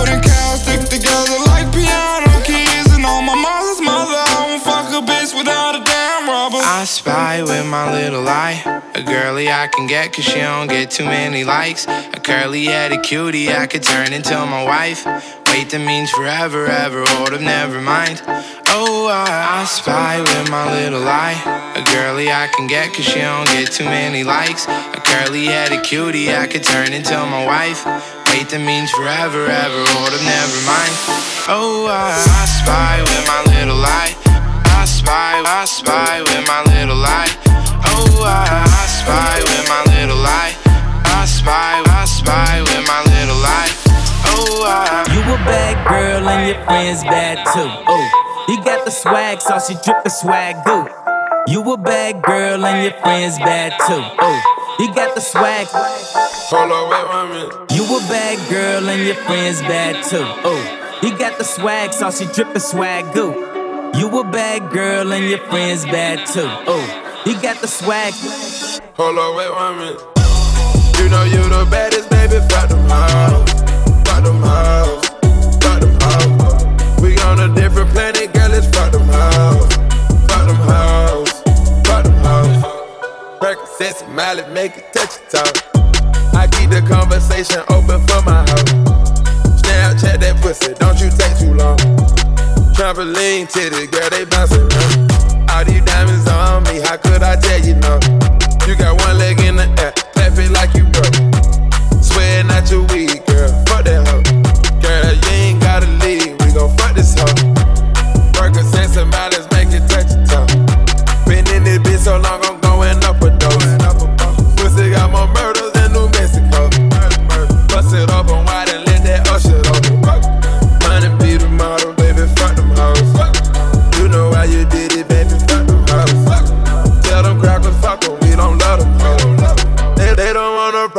And 0.07 0.23
together 0.97 1.39
like 1.53 1.69
piano 1.73 2.33
keys. 2.45 2.89
And 2.95 3.05
on 3.05 3.25
my 3.25 3.35
mother's 3.37 3.81
mother, 3.81 4.17
I 4.17 4.47
won't 4.49 4.63
fuck 4.63 4.89
a 4.93 5.05
bitch 5.05 5.37
without 5.37 5.75
a 5.77 5.85
damn 5.85 6.29
rubber. 6.29 6.61
I 6.63 6.85
spy 6.85 7.43
with 7.43 7.67
my 7.67 7.93
little 7.93 8.27
eye. 8.27 8.59
A 8.95 9.03
girly 9.03 9.51
I 9.51 9.69
can 9.69 9.87
get 9.87 10.13
cause 10.13 10.25
she 10.25 10.41
don't 10.41 10.69
get 10.69 10.91
too 10.91 11.05
many 11.05 11.45
likes. 11.45 11.87
A 11.87 12.21
curly 12.21 12.65
headed 12.65 13.03
cutie 13.03 13.53
I 13.53 13.67
could 13.67 13.83
turn 13.83 14.13
into 14.13 14.35
my 14.35 14.65
wife. 14.65 15.05
Wait, 15.49 15.71
that 15.71 15.85
means 15.85 16.11
forever, 16.11 16.67
ever. 16.67 17.05
Hold 17.07 17.33
up, 17.33 17.41
never 17.41 17.81
mind. 17.81 18.23
Oh, 18.69 19.09
I, 19.09 19.61
I 19.61 19.65
spy 19.65 20.21
with 20.21 20.51
my 20.51 20.65
little 20.81 21.07
eye. 21.07 21.39
A 21.77 21.83
girly 21.93 22.31
I 22.31 22.49
can 22.49 22.67
get 22.67 22.95
cause 22.95 23.05
she 23.05 23.21
don't 23.21 23.47
get 23.47 23.71
too 23.71 23.85
many 23.85 24.25
likes. 24.25 24.67
A 24.67 25.01
curly 25.05 25.47
headed 25.47 25.83
cutie 25.85 26.33
I 26.35 26.47
could 26.47 26.65
turn 26.65 26.93
into 26.93 27.15
my 27.15 27.45
wife. 27.45 28.16
Wait, 28.31 28.49
that 28.51 28.61
means 28.61 28.91
forever, 28.93 29.47
ever. 29.47 29.81
Oh, 29.81 29.95
Hold 29.97 30.13
up, 30.13 30.23
never 30.23 30.61
mind. 30.67 30.95
Oh, 31.49 31.87
I, 31.87 32.15
I 32.19 32.45
spy 32.47 32.95
with 33.01 33.25
my 33.27 33.41
little 33.55 33.81
eye. 33.81 34.13
I 34.77 34.85
spy, 34.85 35.41
I 35.47 35.65
spy 35.65 36.21
with 36.23 36.45
my 36.47 36.63
little 36.75 37.01
eye. 37.01 37.31
Oh, 37.95 38.23
I, 38.27 38.67
I 38.67 38.85
spy 38.91 39.37
with 39.41 39.65
my 39.71 39.83
little 39.95 40.21
eye. 40.21 40.53
I 41.17 41.25
spy, 41.25 41.83
I 41.87 42.05
spy 42.05 42.61
with 42.67 42.83
my 42.87 43.01
little 43.15 43.41
eye. 43.41 43.73
Oh, 44.35 44.67
I. 44.67 45.07
You 45.15 45.23
a 45.23 45.39
bad 45.47 45.75
girl 45.89 46.29
and 46.29 46.47
your 46.51 46.61
friends 46.67 47.03
bad 47.05 47.39
too. 47.55 47.71
Oh, 47.89 48.05
you 48.49 48.57
got 48.63 48.85
the 48.85 48.91
swag, 48.91 49.41
sauce, 49.41 49.71
you 49.71 49.79
drippin' 49.83 50.11
swag 50.11 50.57
goo. 50.67 50.87
You 51.49 51.63
a 51.73 51.77
bad 51.77 52.23
girl 52.23 52.67
and 52.67 52.83
your 52.83 53.01
friends 53.01 53.39
bad 53.39 53.71
too. 53.87 54.03
Oh, 54.19 54.77
you 54.81 54.93
got 54.93 55.15
the 55.15 55.21
swag. 55.21 55.69
Hold 55.71 56.73
on, 56.73 56.91
wait 56.91 57.07
one 57.07 57.29
minute. 57.31 57.73
You 57.73 57.85
a 57.85 58.01
bad 58.09 58.51
girl 58.51 58.89
and 58.89 59.07
your 59.07 59.15
friends 59.15 59.61
bad 59.61 60.03
too. 60.03 60.27
Oh, 60.45 60.99
you 61.05 61.17
got 61.17 61.39
the 61.39 61.45
swag, 61.45 61.93
sauce, 61.93 62.21
you 62.21 62.27
drippin' 62.33 62.61
swag 62.61 63.15
goo. 63.15 63.31
You 63.95 64.09
a 64.19 64.25
bad 64.25 64.73
girl 64.73 65.13
and 65.13 65.31
your 65.31 65.39
friends 65.47 65.85
bad 65.85 66.27
too. 66.27 66.49
Oh, 66.67 67.23
you 67.25 67.41
got 67.41 67.61
the 67.61 67.69
swag. 67.69 68.13
Hold 68.97 69.17
on, 69.17 69.37
wait 69.37 69.51
one 69.53 69.79
minute. 69.79 70.03
You 70.99 71.09
know 71.11 71.23
you 71.23 71.49
the 71.49 71.65
baddest, 71.71 72.11
baby. 72.11 72.41
Fuck 72.51 72.71
them 72.71 72.83
hoes. 72.91 73.53
Fuck 74.03 74.25
them 74.25 74.43
hoes. 74.43 75.07
Fuck 75.63 75.81
them 75.81 75.97
hoes. 76.01 77.01
We 77.01 77.17
on 77.21 77.39
a 77.39 77.55
different 77.55 77.91
planet, 77.91 78.35
girl. 78.35 78.53
It's 78.53 78.67
fuck 78.77 78.91
Miley, 84.17 84.49
make 84.55 84.79
it 84.79 84.91
touch 84.95 85.21
your. 85.29 85.45
I 86.33 86.49
keep 86.49 86.71
the 86.71 86.81
conversation 86.89 87.61
open 87.69 88.01
for 88.09 88.25
my 88.25 88.49
hoe. 88.49 88.65
Snapchat 89.61 90.25
that 90.25 90.41
pussy, 90.41 90.73
don't 90.81 90.97
you 90.97 91.13
take 91.13 91.37
too 91.37 91.53
long. 91.53 91.77
Trampoline 92.73 93.45
titties, 93.45 93.93
girl, 93.93 94.09
they 94.09 94.25
bouncing 94.25 94.65
around. 94.73 95.13
All 95.53 95.65
these 95.69 95.85
diamonds 95.85 96.27
on 96.33 96.65
me, 96.65 96.81
how 96.81 96.97
could 96.97 97.23
I 97.23 97.37
tell 97.37 97.61
you 97.61 97.77
no? 97.77 98.01
You 98.65 98.73
got 98.81 98.97
one 99.05 99.19
leg 99.19 99.39
in 99.41 99.57
the 99.57 99.69
air, 99.85 99.93
clap 100.17 100.33
it 100.41 100.49
like 100.49 100.73
you 100.73 100.89
broke. 100.97 101.13
Sweating 102.01 102.49
out 102.49 102.71
your 102.73 102.89
weed, 102.89 103.21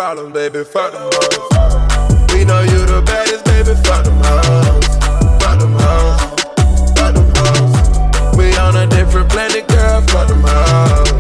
problem, 0.08 0.32
baby, 0.32 0.64
fuck 0.64 0.94
them 0.94 1.02
hoes. 1.12 2.32
We 2.34 2.46
know 2.46 2.62
you 2.62 2.80
the 2.86 3.04
baddest, 3.06 3.44
baby, 3.44 3.76
fuck 3.84 4.06
them 4.06 4.16
hoes. 4.24 4.88
Fuck 5.44 5.60
them 5.60 5.74
hoes. 5.76 6.22
Fuck 6.96 7.14
them 7.14 7.28
hoes. 7.36 8.38
We 8.38 8.56
on 8.56 8.78
a 8.78 8.88
different 8.88 9.30
planet, 9.30 9.68
girl, 9.68 10.00
fuck 10.08 10.30
them 10.30 10.44
hoes. 10.48 11.12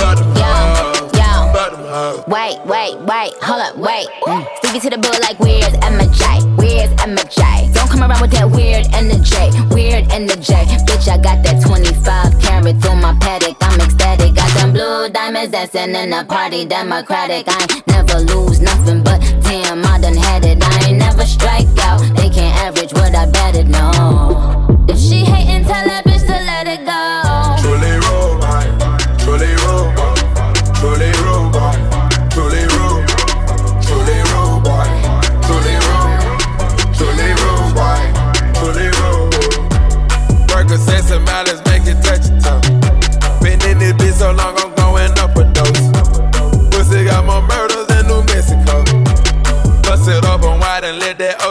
Fuck 0.00 0.16
them 0.20 0.32
hoes. 0.40 1.12
Yo, 1.20 1.52
Fuck 1.52 1.72
them 1.72 1.84
hoes. 1.84 2.24
wait, 2.28 2.56
wait, 2.64 2.96
wait, 3.04 3.32
hold 3.42 3.60
up, 3.60 3.76
wait. 3.76 4.08
Mm. 4.24 4.46
Speaking 4.56 4.80
to 4.80 4.90
the 4.90 4.96
bull 4.96 5.20
like 5.20 5.38
where's 5.38 5.74
MJ? 5.84 6.56
Where's 6.56 6.88
MJ? 6.96 7.69
Come 8.00 8.10
around 8.10 8.22
with 8.22 8.30
that 8.32 8.50
weird 8.50 8.86
energy, 8.94 9.46
weird 9.74 10.10
energy. 10.10 10.56
Bitch, 10.88 11.06
I 11.08 11.18
got 11.18 11.44
that 11.44 11.60
25 11.60 12.40
carat 12.40 12.80
through 12.80 12.96
my 12.96 13.16
paddock. 13.20 13.56
I'm 13.60 13.80
ecstatic. 13.80 14.34
Got 14.34 14.50
them 14.56 14.72
blue 14.72 15.10
diamonds 15.10 15.52
dancing 15.52 15.94
in 15.94 16.10
the 16.10 16.24
party, 16.24 16.64
democratic. 16.64 17.44
I 17.48 17.60
ain't 17.60 17.86
never 17.88 18.20
lose 18.20 18.60
nothing, 18.60 19.02
but 19.02 19.20
damn, 19.42 19.84
I 19.84 20.00
done 20.00 20.16
had 20.16 20.44
it. 20.44 20.62
I 20.62 20.88
ain't 20.88 20.98
never 20.98 21.26
strike 21.26 21.68
out. 21.80 22.00
They 22.16 22.30
can't 22.30 22.56
average 22.64 22.92
what 22.94 23.14
I 23.14 23.26
betted, 23.26 23.68
no. 23.68 23.92
If 24.88 24.98
she 24.98 25.18
hating, 25.32 25.64
tell 25.64 25.84
that 25.84 26.04
bitch 26.06 26.24
to 26.24 26.38
let 26.50 26.66
it 26.66 26.86
go. 26.86 27.09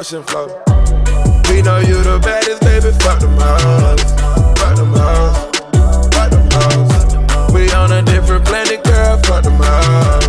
Ocean 0.10 0.23
flow. 0.23 0.48
We 1.49 1.61
know 1.61 1.77
you 1.80 2.02
the 2.02 2.19
baddest, 2.22 2.61
baby. 2.61 2.91
Fuck 3.03 3.19
them 3.19 3.38
hoes. 3.38 4.02
Fuck 4.57 4.76
them 4.76 4.94
hoes. 4.94 5.38
Fuck 6.14 6.31
them 6.31 6.48
hoes. 6.52 7.53
We 7.53 7.69
on 7.72 7.91
a 7.91 8.02
different 8.02 8.45
planet, 8.45 8.84
girl. 8.84 9.18
Fuck 9.23 9.44
them 9.44 9.57
hoes. 9.57 10.26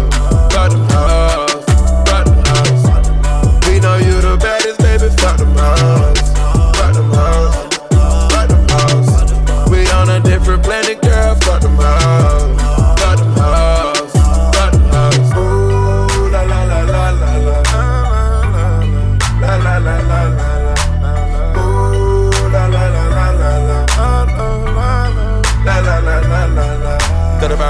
Fuck 0.52 0.70
them 0.72 0.84
hoes. 0.90 1.64
Fuck 2.08 2.24
them 2.26 2.42
hoes. 2.44 3.68
We 3.68 3.80
know 3.80 3.96
you 3.96 4.20
the 4.20 4.36
baddest, 4.36 4.80
baby. 4.80 5.08
Fuck 5.16 5.38
them 5.38 5.54
hoes. 5.56 6.20
Fuck 6.76 6.94
them 6.94 7.10
hoes. 7.10 7.54
Fuck 8.32 8.48
them 8.48 8.66
hoes. 8.68 9.70
We 9.70 9.86
on 9.92 10.10
a 10.10 10.20
different 10.20 10.62
planet, 10.62 11.00
girl. 11.00 11.34
Fuck 11.36 11.62
them 11.62 11.76
hoes. 11.76 12.49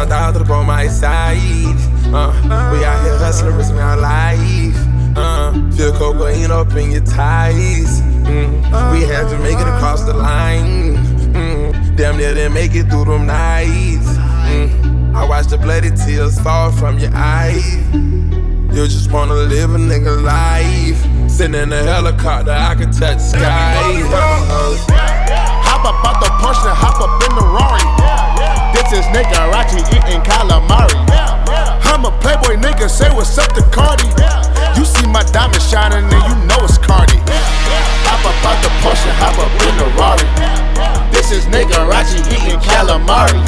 Down 0.09 0.33
to 0.33 0.39
the 0.39 0.45
bone, 0.47 0.67
my 0.67 0.89
side. 0.89 1.37
Uh, 2.07 2.33
we 2.73 2.85
out 2.85 3.05
here 3.05 3.19
hustling, 3.19 3.55
risking 3.55 3.79
our 3.79 3.97
life. 3.97 4.75
Uh, 5.15 5.53
feel 5.73 5.93
cocaine 5.93 6.51
up 6.51 6.73
in 6.73 6.91
your 6.91 7.05
ties. 7.05 8.01
Mm, 8.25 8.93
we 8.93 9.03
had 9.03 9.29
to 9.29 9.39
make 9.39 9.59
it 9.59 9.69
across 9.69 10.03
the 10.05 10.15
line. 10.15 10.97
Mm, 11.35 11.97
damn 11.97 12.17
near 12.17 12.35
didn't 12.35 12.55
make 12.55 12.75
it 12.75 12.89
through 12.89 13.05
them 13.05 13.27
nights. 13.27 14.09
Mm, 14.49 15.15
I 15.15 15.29
watched 15.29 15.51
the 15.51 15.59
bloody 15.59 15.91
tears 15.91 16.41
fall 16.41 16.73
from 16.73 16.99
your 16.99 17.15
eyes. 17.15 17.65
You 17.93 18.87
just 18.87 19.13
wanna 19.13 19.35
live 19.35 19.75
a 19.75 19.79
nigga 19.79 20.23
life. 20.23 21.31
Sitting 21.31 21.55
in 21.55 21.73
a 21.73 21.83
helicopter, 21.83 22.53
I 22.53 22.75
can 22.75 22.91
touch 22.91 23.21
sky. 23.21 24.03
Hop 25.63 25.85
up 25.85 26.05
out 26.05 26.21
the 26.21 26.31
Porsche 26.43 26.69
and 26.69 26.77
hop 26.77 27.01
up 27.01 27.23
in 27.29 27.37
the 27.37 27.43
Rari. 27.43 28.20
This 28.73 28.93
is 28.93 29.05
nigga 29.11 29.51
Rachi 29.53 29.81
eating 29.91 30.23
calamari. 30.23 30.95
I'm 31.91 32.05
a 32.05 32.13
playboy 32.21 32.57
nigga, 32.57 32.89
say 32.89 33.11
what's 33.11 33.37
up 33.39 33.53
to 33.55 33.63
Cardi. 33.71 34.07
You 34.79 34.85
see 34.85 35.07
my 35.07 35.23
diamond 35.35 35.63
shining 35.63 36.05
and 36.05 36.25
you 36.29 36.37
know 36.47 36.65
it's 36.65 36.79
Cardi. 36.79 37.19
Hop 38.07 38.23
up 38.25 38.39
out 38.47 38.59
the 38.63 38.71
Porsche 38.83 39.11
hop 39.19 39.39
up 39.39 39.53
in 39.67 39.75
the 39.79 39.89
Rari. 39.99 40.27
This 41.11 41.31
is 41.33 41.45
nigga 41.47 41.83
Rachi 41.91 42.21
eating 42.31 42.61
calamari. 42.61 43.39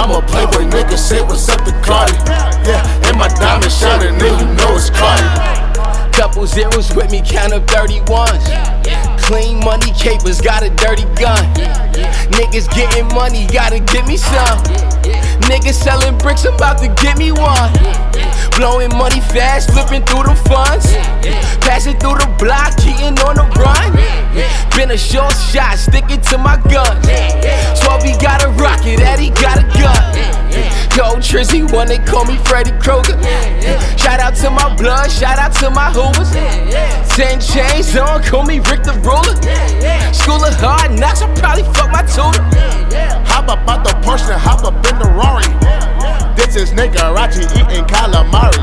I'm 0.00 0.10
a 0.10 0.22
playboy 0.26 0.68
nigga, 0.72 0.96
say 0.96 1.20
what's 1.22 1.48
up 1.48 1.64
to 1.64 1.72
Cardi. 1.84 2.16
Yeah, 2.64 3.08
and 3.08 3.18
my 3.18 3.28
diamond 3.28 3.72
shining 3.72 4.14
and 4.14 4.40
you 4.40 4.46
know 4.56 4.76
it's 4.76 4.90
Cardi. 4.90 5.70
Couple 6.12 6.46
zeros 6.46 6.94
with 6.94 7.10
me, 7.10 7.22
count 7.24 7.52
up 7.52 7.66
31s. 7.66 9.09
Clean 9.30 9.60
money 9.60 9.92
capers, 9.92 10.40
got 10.40 10.64
a 10.64 10.70
dirty 10.70 11.04
gun. 11.14 11.38
Niggas 12.34 12.68
getting 12.74 13.06
money, 13.14 13.46
gotta 13.46 13.78
give 13.78 14.04
me 14.08 14.16
some. 14.16 14.58
Niggas 15.46 15.74
selling 15.74 16.18
bricks, 16.18 16.46
about 16.46 16.78
to 16.78 16.88
get 17.00 17.16
me 17.16 17.30
one. 17.30 18.09
Blowing 18.60 18.92
money 18.92 19.24
fast, 19.32 19.72
flipping 19.72 20.04
through 20.04 20.28
the 20.28 20.36
funds. 20.44 20.92
Passing 21.64 21.96
through 21.96 22.20
the 22.20 22.28
block, 22.36 22.76
cheating 22.76 23.16
on 23.24 23.40
the 23.40 23.48
run. 23.56 23.88
Been 24.76 24.90
a 24.90 24.98
short 25.00 25.32
shot, 25.32 25.80
sticking 25.80 26.20
to 26.28 26.36
my 26.36 26.60
gun. 26.68 27.00
12 27.00 28.04
he 28.04 28.12
got 28.20 28.44
a 28.44 28.52
rocket, 28.60 29.00
Eddie 29.00 29.32
got 29.40 29.56
a 29.56 29.64
gun. 29.80 29.96
Yo, 30.92 31.16
Trizzy, 31.24 31.64
one 31.72 31.88
they 31.88 31.96
call 32.04 32.26
me 32.26 32.36
Freddy 32.44 32.76
Krueger. 32.84 33.16
Shout 33.96 34.20
out 34.20 34.36
to 34.44 34.50
my 34.50 34.68
blood, 34.76 35.10
shout 35.10 35.38
out 35.38 35.56
to 35.64 35.70
my 35.70 35.88
hoovers. 35.88 36.28
Ten 37.16 37.40
chains 37.40 37.96
on, 37.96 38.22
call 38.22 38.44
me 38.44 38.60
Rick 38.68 38.84
the 38.84 38.92
Ruler. 39.00 39.40
School 40.12 40.44
of 40.44 40.52
hard 40.60 41.00
knocks, 41.00 41.22
I'll 41.22 41.32
probably 41.40 41.64
fuck 41.72 41.88
my 41.88 42.04
tutor. 42.04 42.44
Hop 43.24 43.48
up 43.48 43.64
out 43.64 43.88
the 43.88 43.96
Porsche 44.04 44.36
hop 44.36 44.64
up 44.68 44.76
in 44.84 44.98
the 45.00 45.08
Rari. 45.16 45.89
This 46.36 46.56
is 46.56 46.70
nigga 46.72 47.14
Rachi 47.14 47.44
eating 47.58 47.84
calamari. 47.84 48.58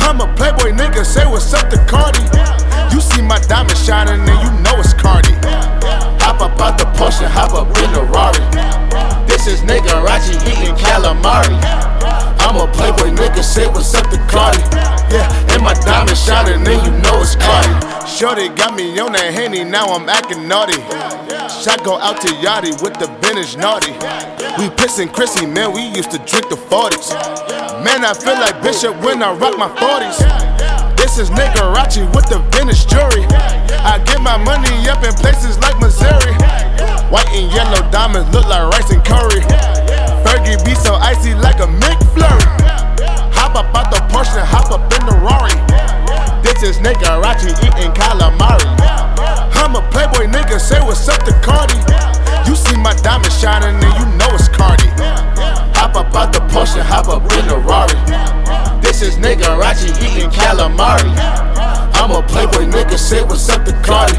I'm 0.00 0.20
a 0.20 0.32
playboy 0.34 0.72
nigga, 0.72 1.04
say 1.04 1.26
what's 1.26 1.52
up 1.54 1.68
to 1.70 1.78
Cardi. 1.86 2.20
You 2.94 3.00
see 3.00 3.22
my 3.22 3.38
diamond 3.48 3.78
shining 3.78 4.20
and 4.20 4.38
you 4.42 4.50
know 4.62 4.78
it's 4.78 4.92
Cardi. 4.92 5.32
Hop 6.22 6.40
up 6.40 6.60
out 6.60 6.78
the 6.78 6.84
Porsche 6.96 7.26
hop 7.26 7.52
up 7.52 7.68
in 7.78 7.92
the 7.92 8.02
Rari. 8.02 8.42
This 9.26 9.46
is 9.46 9.60
nigga 9.62 10.04
Rachi 10.06 10.34
eating 10.46 10.74
calamari. 10.76 11.91
I'm 12.42 12.58
a 12.58 12.66
playboy 12.72 13.14
nigga, 13.14 13.42
say 13.42 13.66
what's 13.68 13.94
up 13.94 14.10
to 14.10 14.18
Cardi. 14.26 14.58
Yeah, 15.14 15.54
and 15.54 15.62
my 15.62 15.74
diamond 15.74 16.18
shining 16.18 16.66
and 16.66 16.80
you 16.82 16.92
know 17.02 17.22
it's 17.22 17.36
Cardi. 17.36 17.70
Shorty 18.06 18.48
got 18.50 18.74
me 18.74 18.98
on 18.98 19.12
that 19.12 19.32
henny, 19.32 19.62
now 19.64 19.86
I'm 19.86 20.08
acting 20.08 20.48
naughty. 20.48 20.78
Shot 21.62 21.84
go 21.84 21.98
out 21.98 22.20
to 22.22 22.28
Yachty 22.42 22.74
with 22.82 22.98
the 22.98 23.06
vintage 23.22 23.56
naughty. 23.56 23.92
We 24.58 24.68
pissin' 24.74 25.12
Chrissy, 25.14 25.46
man, 25.46 25.72
we 25.72 25.82
used 25.94 26.10
to 26.10 26.18
drink 26.18 26.50
the 26.50 26.58
40s. 26.58 27.14
Man, 27.84 28.04
I 28.04 28.12
feel 28.12 28.34
like 28.34 28.62
Bishop 28.62 28.98
when 29.02 29.22
I 29.22 29.32
rock 29.32 29.56
my 29.56 29.70
40s. 29.78 30.96
This 30.96 31.18
is 31.18 31.30
nigga 31.30 31.74
Rachi 31.74 32.02
with 32.14 32.26
the 32.26 32.38
vintage 32.50 32.86
jewelry. 32.86 33.26
I 33.86 34.02
get 34.04 34.20
my 34.20 34.36
money 34.36 34.88
up 34.88 35.02
in 35.04 35.14
places 35.14 35.58
like 35.58 35.78
Missouri. 35.80 36.34
White 37.10 37.28
and 37.30 37.52
yellow 37.52 37.82
diamonds 37.90 38.32
look 38.34 38.46
like 38.46 38.66
rice 38.72 38.90
and 38.90 39.04
curry. 39.04 39.81
Fergie 40.24 40.58
be 40.64 40.74
so 40.74 40.94
icy 40.94 41.34
like 41.34 41.58
a 41.60 41.68
McFlurry. 41.68 42.46
Hop 43.34 43.56
up 43.56 43.74
out 43.74 43.90
the 43.90 44.00
Porsche 44.12 44.38
and 44.38 44.46
hop 44.46 44.70
up 44.70 44.82
in 44.94 45.02
the 45.06 45.16
Rari. 45.18 45.54
This 46.42 46.62
is 46.62 46.78
nigga 46.78 47.20
Rachi 47.22 47.50
eating 47.62 47.92
calamari. 47.92 48.66
I'm 49.62 49.76
a 49.76 49.82
playboy 49.90 50.26
nigga, 50.26 50.60
say 50.60 50.80
what's 50.80 51.08
up 51.08 51.22
to 51.24 51.32
Cardi. 51.40 51.78
You 52.48 52.56
see 52.56 52.76
my 52.76 52.94
diamond 53.02 53.32
shining 53.32 53.76
and 53.78 53.94
you 53.98 54.06
know 54.18 54.28
it's 54.34 54.48
Cardi. 54.48 54.88
Hop 55.78 55.96
up 55.96 56.14
out 56.14 56.32
the 56.32 56.40
Porsche 56.52 56.78
and 56.78 56.86
hop 56.86 57.08
up 57.08 57.22
in 57.38 57.46
the 57.48 57.58
Rari. 57.58 57.96
This 58.82 59.02
is 59.02 59.16
nigga 59.16 59.58
Rachi 59.58 59.90
eating 60.02 60.30
calamari. 60.30 61.10
I'm 61.94 62.10
a 62.10 62.22
playboy 62.26 62.66
nigga, 62.66 62.98
say 62.98 63.22
what's 63.22 63.48
up 63.48 63.64
to 63.64 63.72
Cardi. 63.82 64.18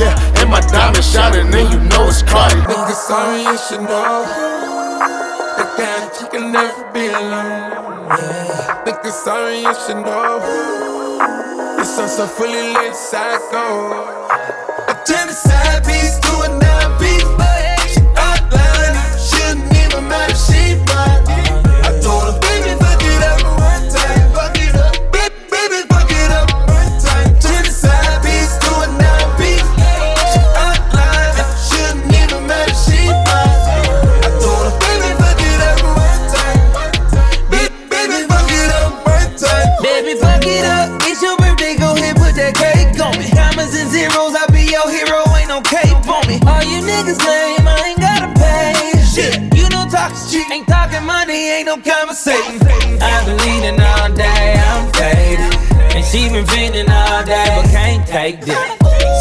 Yeah, 0.00 0.14
and 0.40 0.50
my 0.50 0.60
diamond 0.60 1.04
shining 1.04 1.52
and 1.52 1.68
you 1.72 1.80
know 1.90 2.08
it's 2.08 2.22
Cardi. 2.22 2.60
Nigga, 2.62 2.92
sorry, 2.92 3.42
you 3.42 3.58
should 3.58 3.82
know. 3.82 4.73
Never 6.54 6.92
be 6.92 7.06
alone. 7.08 8.08
Nigga, 8.86 9.10
sorry, 9.10 9.58
you 9.58 9.74
should 9.74 10.00
know. 10.06 10.38
This 11.76 11.96
song 11.96 12.08
so 12.08 12.26
fully 12.26 12.72
lit, 12.74 12.94
psycho. 12.94 13.66
I 14.86 14.94
turn 15.04 15.26
the 15.26 15.34
side 15.34 15.84
piece 15.84 16.23
talking 51.34 51.50
ain't 51.50 51.66
no 51.66 51.76
conversation. 51.76 52.60
I've 53.02 53.26
been 53.26 53.38
leaning 53.38 53.80
all 53.80 54.12
day, 54.12 54.54
I'm 54.54 54.92
faded. 54.92 55.54
And 55.94 56.04
she 56.04 56.28
been 56.28 56.46
feeding 56.46 56.90
all 56.90 57.24
day, 57.24 57.46
but 57.56 57.70
can't 57.70 58.06
take 58.06 58.40
this. 58.40 58.58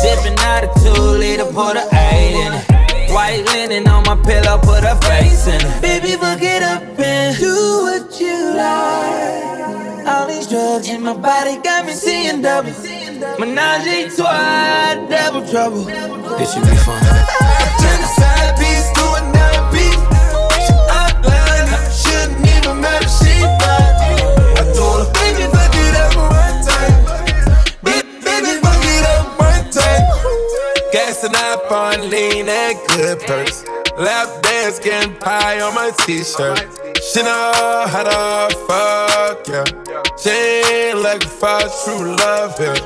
Sipping 0.01 0.37
out 0.39 0.63
a 0.63 0.69
two 0.81 1.01
liter, 1.01 1.45
put 1.45 1.77
a 1.77 1.87
eight 1.93 2.35
in 2.45 2.53
it. 2.53 3.11
White 3.11 3.45
linen 3.45 3.87
on 3.87 4.03
my 4.03 4.15
pillow, 4.25 4.57
put 4.59 4.83
her 4.83 4.99
face 5.01 5.47
in 5.47 5.61
it. 5.61 5.81
Baby, 5.81 6.15
fuck 6.17 6.41
it 6.41 6.63
up 6.63 6.83
and 6.99 7.37
do 7.37 7.55
what 7.83 8.19
you 8.19 8.55
like. 8.55 10.07
All 10.07 10.27
these 10.27 10.47
drugs 10.47 10.89
in 10.89 11.01
my 11.03 11.13
body 11.15 11.57
got 11.63 11.85
me 11.85 11.93
seeing 11.93 12.41
double. 12.41 12.71
Menage 13.39 13.87
a 13.87 14.09
trois, 14.15 15.07
double 15.09 15.47
trouble. 15.47 15.85
This 16.37 16.53
should 16.53 16.63
be 16.63 16.75
fun. 16.85 17.01
Turn 17.81 17.99
the 18.01 18.09
side 18.17 18.57
piece 18.57 18.91
to 18.97 19.03
a 19.19 19.52
Passing 31.05 31.35
up 31.35 31.69
on 31.69 32.09
lean 32.09 32.47
and 32.47 32.77
good 32.87 33.19
purse. 33.19 33.65
Lap 33.97 34.41
dance 34.41 34.79
getting 34.79 35.13
pie 35.15 35.59
on 35.59 35.75
my 35.75 35.91
t 36.05 36.23
shirt. 36.23 36.65
She 37.03 37.21
know 37.21 37.51
how 37.91 38.03
to 38.07 38.55
fuck, 38.67 39.45
yeah. 39.49 39.65
She 40.15 40.29
ain't 40.29 40.99
looking 40.99 41.27
for 41.27 41.59
true 41.83 42.15
love, 42.15 42.55
yeah. 42.57 42.79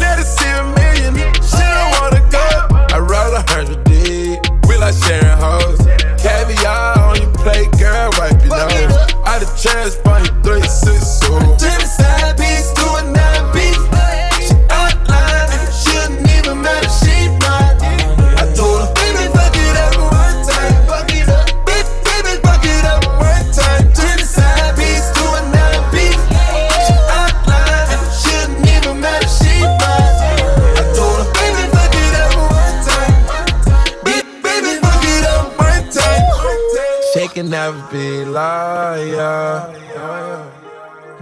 Let 0.00 0.16
her 0.16 0.24
see 0.24 0.48
a 0.48 0.64
million, 0.80 1.14
she 1.44 1.60
don't 1.60 1.92
wanna 2.00 2.24
go. 2.32 2.48
I 2.88 2.98
roll 3.00 3.36
a 3.36 3.44
hundred 3.52 3.84
D, 3.84 4.38
we 4.66 4.78
like 4.78 4.94
sharing 5.04 5.36
hoes. 5.36 5.78
Caviar 6.24 6.98
on 6.98 7.20
your 7.20 7.32
plate, 7.34 7.70
girl, 7.78 8.10
wipe 8.16 8.40
your 8.40 8.56
nose. 8.56 8.96
I 9.28 9.40
the 9.40 9.46
chance, 9.60 9.96
bunny 9.96 10.26
three, 10.42 10.62
six, 10.62 11.20
so. 11.20 12.07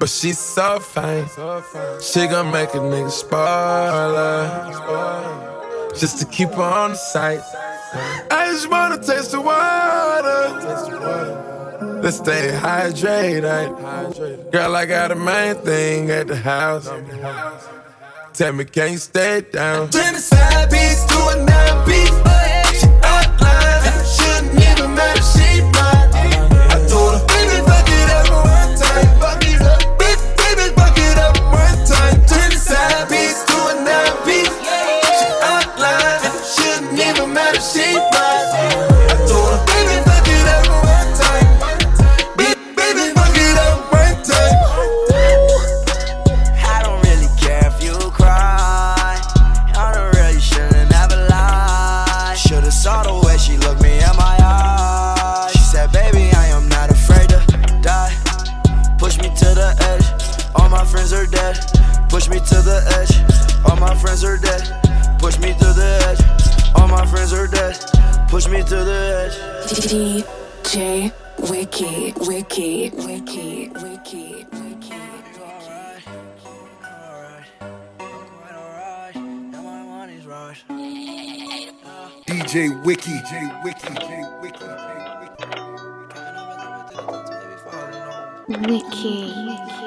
But 0.06 0.12
she 0.12 0.34
so 0.34 0.78
fine. 0.78 1.26
She 2.00 2.28
gon' 2.28 2.52
make 2.52 2.74
a 2.74 2.78
nigga 2.78 3.10
spoiler. 3.10 4.46
Just 5.98 6.20
to 6.20 6.26
keep 6.26 6.50
her 6.50 6.62
on 6.62 6.92
the 6.92 6.96
sight. 6.96 7.40
I 8.30 8.52
just 8.52 8.70
wanna 8.70 8.98
taste 8.98 9.32
the 9.32 9.40
water. 9.40 10.60
Let's 12.02 12.18
stay 12.18 12.52
hydrated. 12.52 14.52
Girl, 14.52 14.76
I 14.76 14.86
got 14.86 15.10
a 15.10 15.16
main 15.16 15.56
thing 15.56 16.08
at 16.12 16.28
the 16.28 16.36
house. 16.36 16.88
Tell 18.32 18.52
me, 18.52 18.64
can 18.64 18.92
you 18.92 18.98
stay 18.98 19.40
down? 19.40 19.90
Genocide 19.90 20.70
beats 20.70 21.04
to 21.06 21.18
a 21.30 21.44
nine 21.44 21.84
beat. 21.84 22.05
Push 62.16 62.30
me 62.30 62.38
to 62.38 62.62
the 62.62 62.80
edge. 62.96 63.12
All 63.68 63.76
my 63.76 63.94
friends 63.94 64.24
are 64.24 64.38
dead. 64.38 64.62
Push 65.18 65.38
me 65.38 65.52
to 65.52 65.66
the 65.74 66.00
edge. 66.08 66.18
All 66.74 66.88
my 66.88 67.04
friends 67.04 67.34
are 67.34 67.46
dead. 67.46 67.76
Push 68.30 68.48
me 68.48 68.62
to 68.62 68.84
the 68.84 69.00
edge. 69.20 69.36
DJ 69.68 71.12
Wiki, 71.50 72.14
Wiki, 72.26 72.90
Wiki, 72.96 73.68
Wiki, 73.68 74.46
Wiki. 74.48 74.96
DJ 82.24 82.82
Wiki, 82.82 83.20
J 83.28 83.50
Wiki, 83.62 83.92
J 83.92 84.24
Wiki, 84.40 84.64
J 84.64 85.04
Wiki. 85.20 85.54
Wiki. 88.48 89.34
Wiki. 89.50 89.85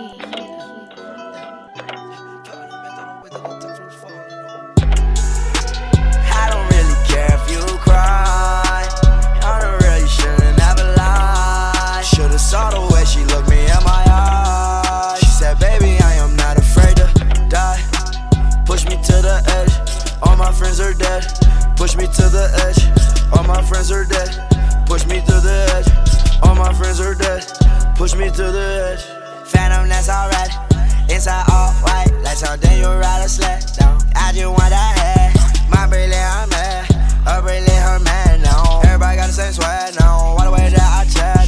to 19.09 19.21
the 19.25 19.37
edge. 19.57 19.73
All 20.21 20.35
my 20.37 20.51
friends 20.51 20.79
are 20.79 20.93
dead. 20.93 21.25
Push 21.75 21.95
me 21.95 22.05
to 22.05 22.25
the 22.29 22.45
edge. 22.65 22.81
All 23.33 23.43
my 23.43 23.61
friends 23.61 23.91
are 23.91 24.05
dead. 24.05 24.29
Push 24.85 25.05
me 25.05 25.17
to 25.21 25.35
the 25.41 25.57
edge. 25.75 25.89
All 26.43 26.55
my 26.55 26.71
friends 26.73 26.99
are 26.99 27.15
dead. 27.15 27.41
Push 27.95 28.13
me 28.15 28.29
to 28.29 28.45
the 28.57 28.67
edge. 28.89 29.03
Phantom, 29.47 29.89
that's 29.89 30.09
alright. 30.09 30.53
Inside 31.09 31.45
all 31.49 31.73
white, 31.81 32.13
like 32.23 32.37
something 32.37 32.77
you 32.77 32.85
ride 32.85 33.25
a 33.25 33.29
sled 33.29 33.65
down. 33.79 33.97
I 34.15 34.31
just 34.31 34.45
want 34.45 34.69
that 34.69 34.93
head. 35.01 35.29
My 35.71 35.87
brilliant, 35.87 36.13
I'm 36.13 36.49
mad. 36.49 36.85
A 37.25 37.41
brilliant, 37.41 37.81
her 37.87 37.99
man, 37.99 38.41
now. 38.43 38.81
Everybody 38.83 39.17
got 39.17 39.27
the 39.27 39.33
same 39.33 39.53
sweat, 39.53 39.95
now. 39.99 40.35
Why 40.35 40.45
the 40.45 40.51
way 40.51 40.69
that 40.69 40.89
I 40.99 41.03
check? 41.09 41.38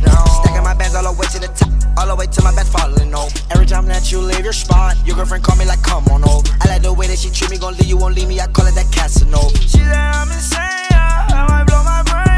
all 0.96 1.04
the 1.04 1.20
way 1.20 1.28
to 1.28 1.40
the 1.40 1.48
top, 1.48 1.70
all 1.98 2.08
the 2.08 2.16
way 2.16 2.28
to 2.28 2.44
my 2.44 2.54
bed 2.56 2.68
falling 2.68 3.14
over. 3.14 3.32
Every 3.52 3.66
time 3.66 3.86
that 3.88 4.12
you 4.12 4.20
leave 4.20 4.44
your 4.44 4.54
spot, 4.54 4.96
your 5.06 5.16
girlfriend 5.16 5.44
call 5.44 5.56
me 5.58 5.66
like, 5.66 5.82
come 5.84 6.06
on 6.10 6.24
over. 6.28 6.48
I 6.62 6.68
like 6.68 6.82
the 6.82 6.94
way 6.94 7.08
that 7.08 7.20
she 7.20 7.30
treat 7.30 7.52
me, 7.52 7.58
gon' 7.58 7.76
leave 7.76 7.88
you, 7.88 7.98
won't 7.98 8.16
leave 8.16 8.28
me. 8.28 8.40
I 8.40 8.48
call 8.48 8.68
it 8.68 8.76
that 8.76 8.92
Casanova. 8.92 9.56
She 9.58 9.80
said 9.80 9.94
I'm 9.94 10.32
insane, 10.32 10.60
I 10.60 11.46
might 11.50 11.66
blow 11.68 11.84
my 11.84 12.04
brain. 12.04 12.31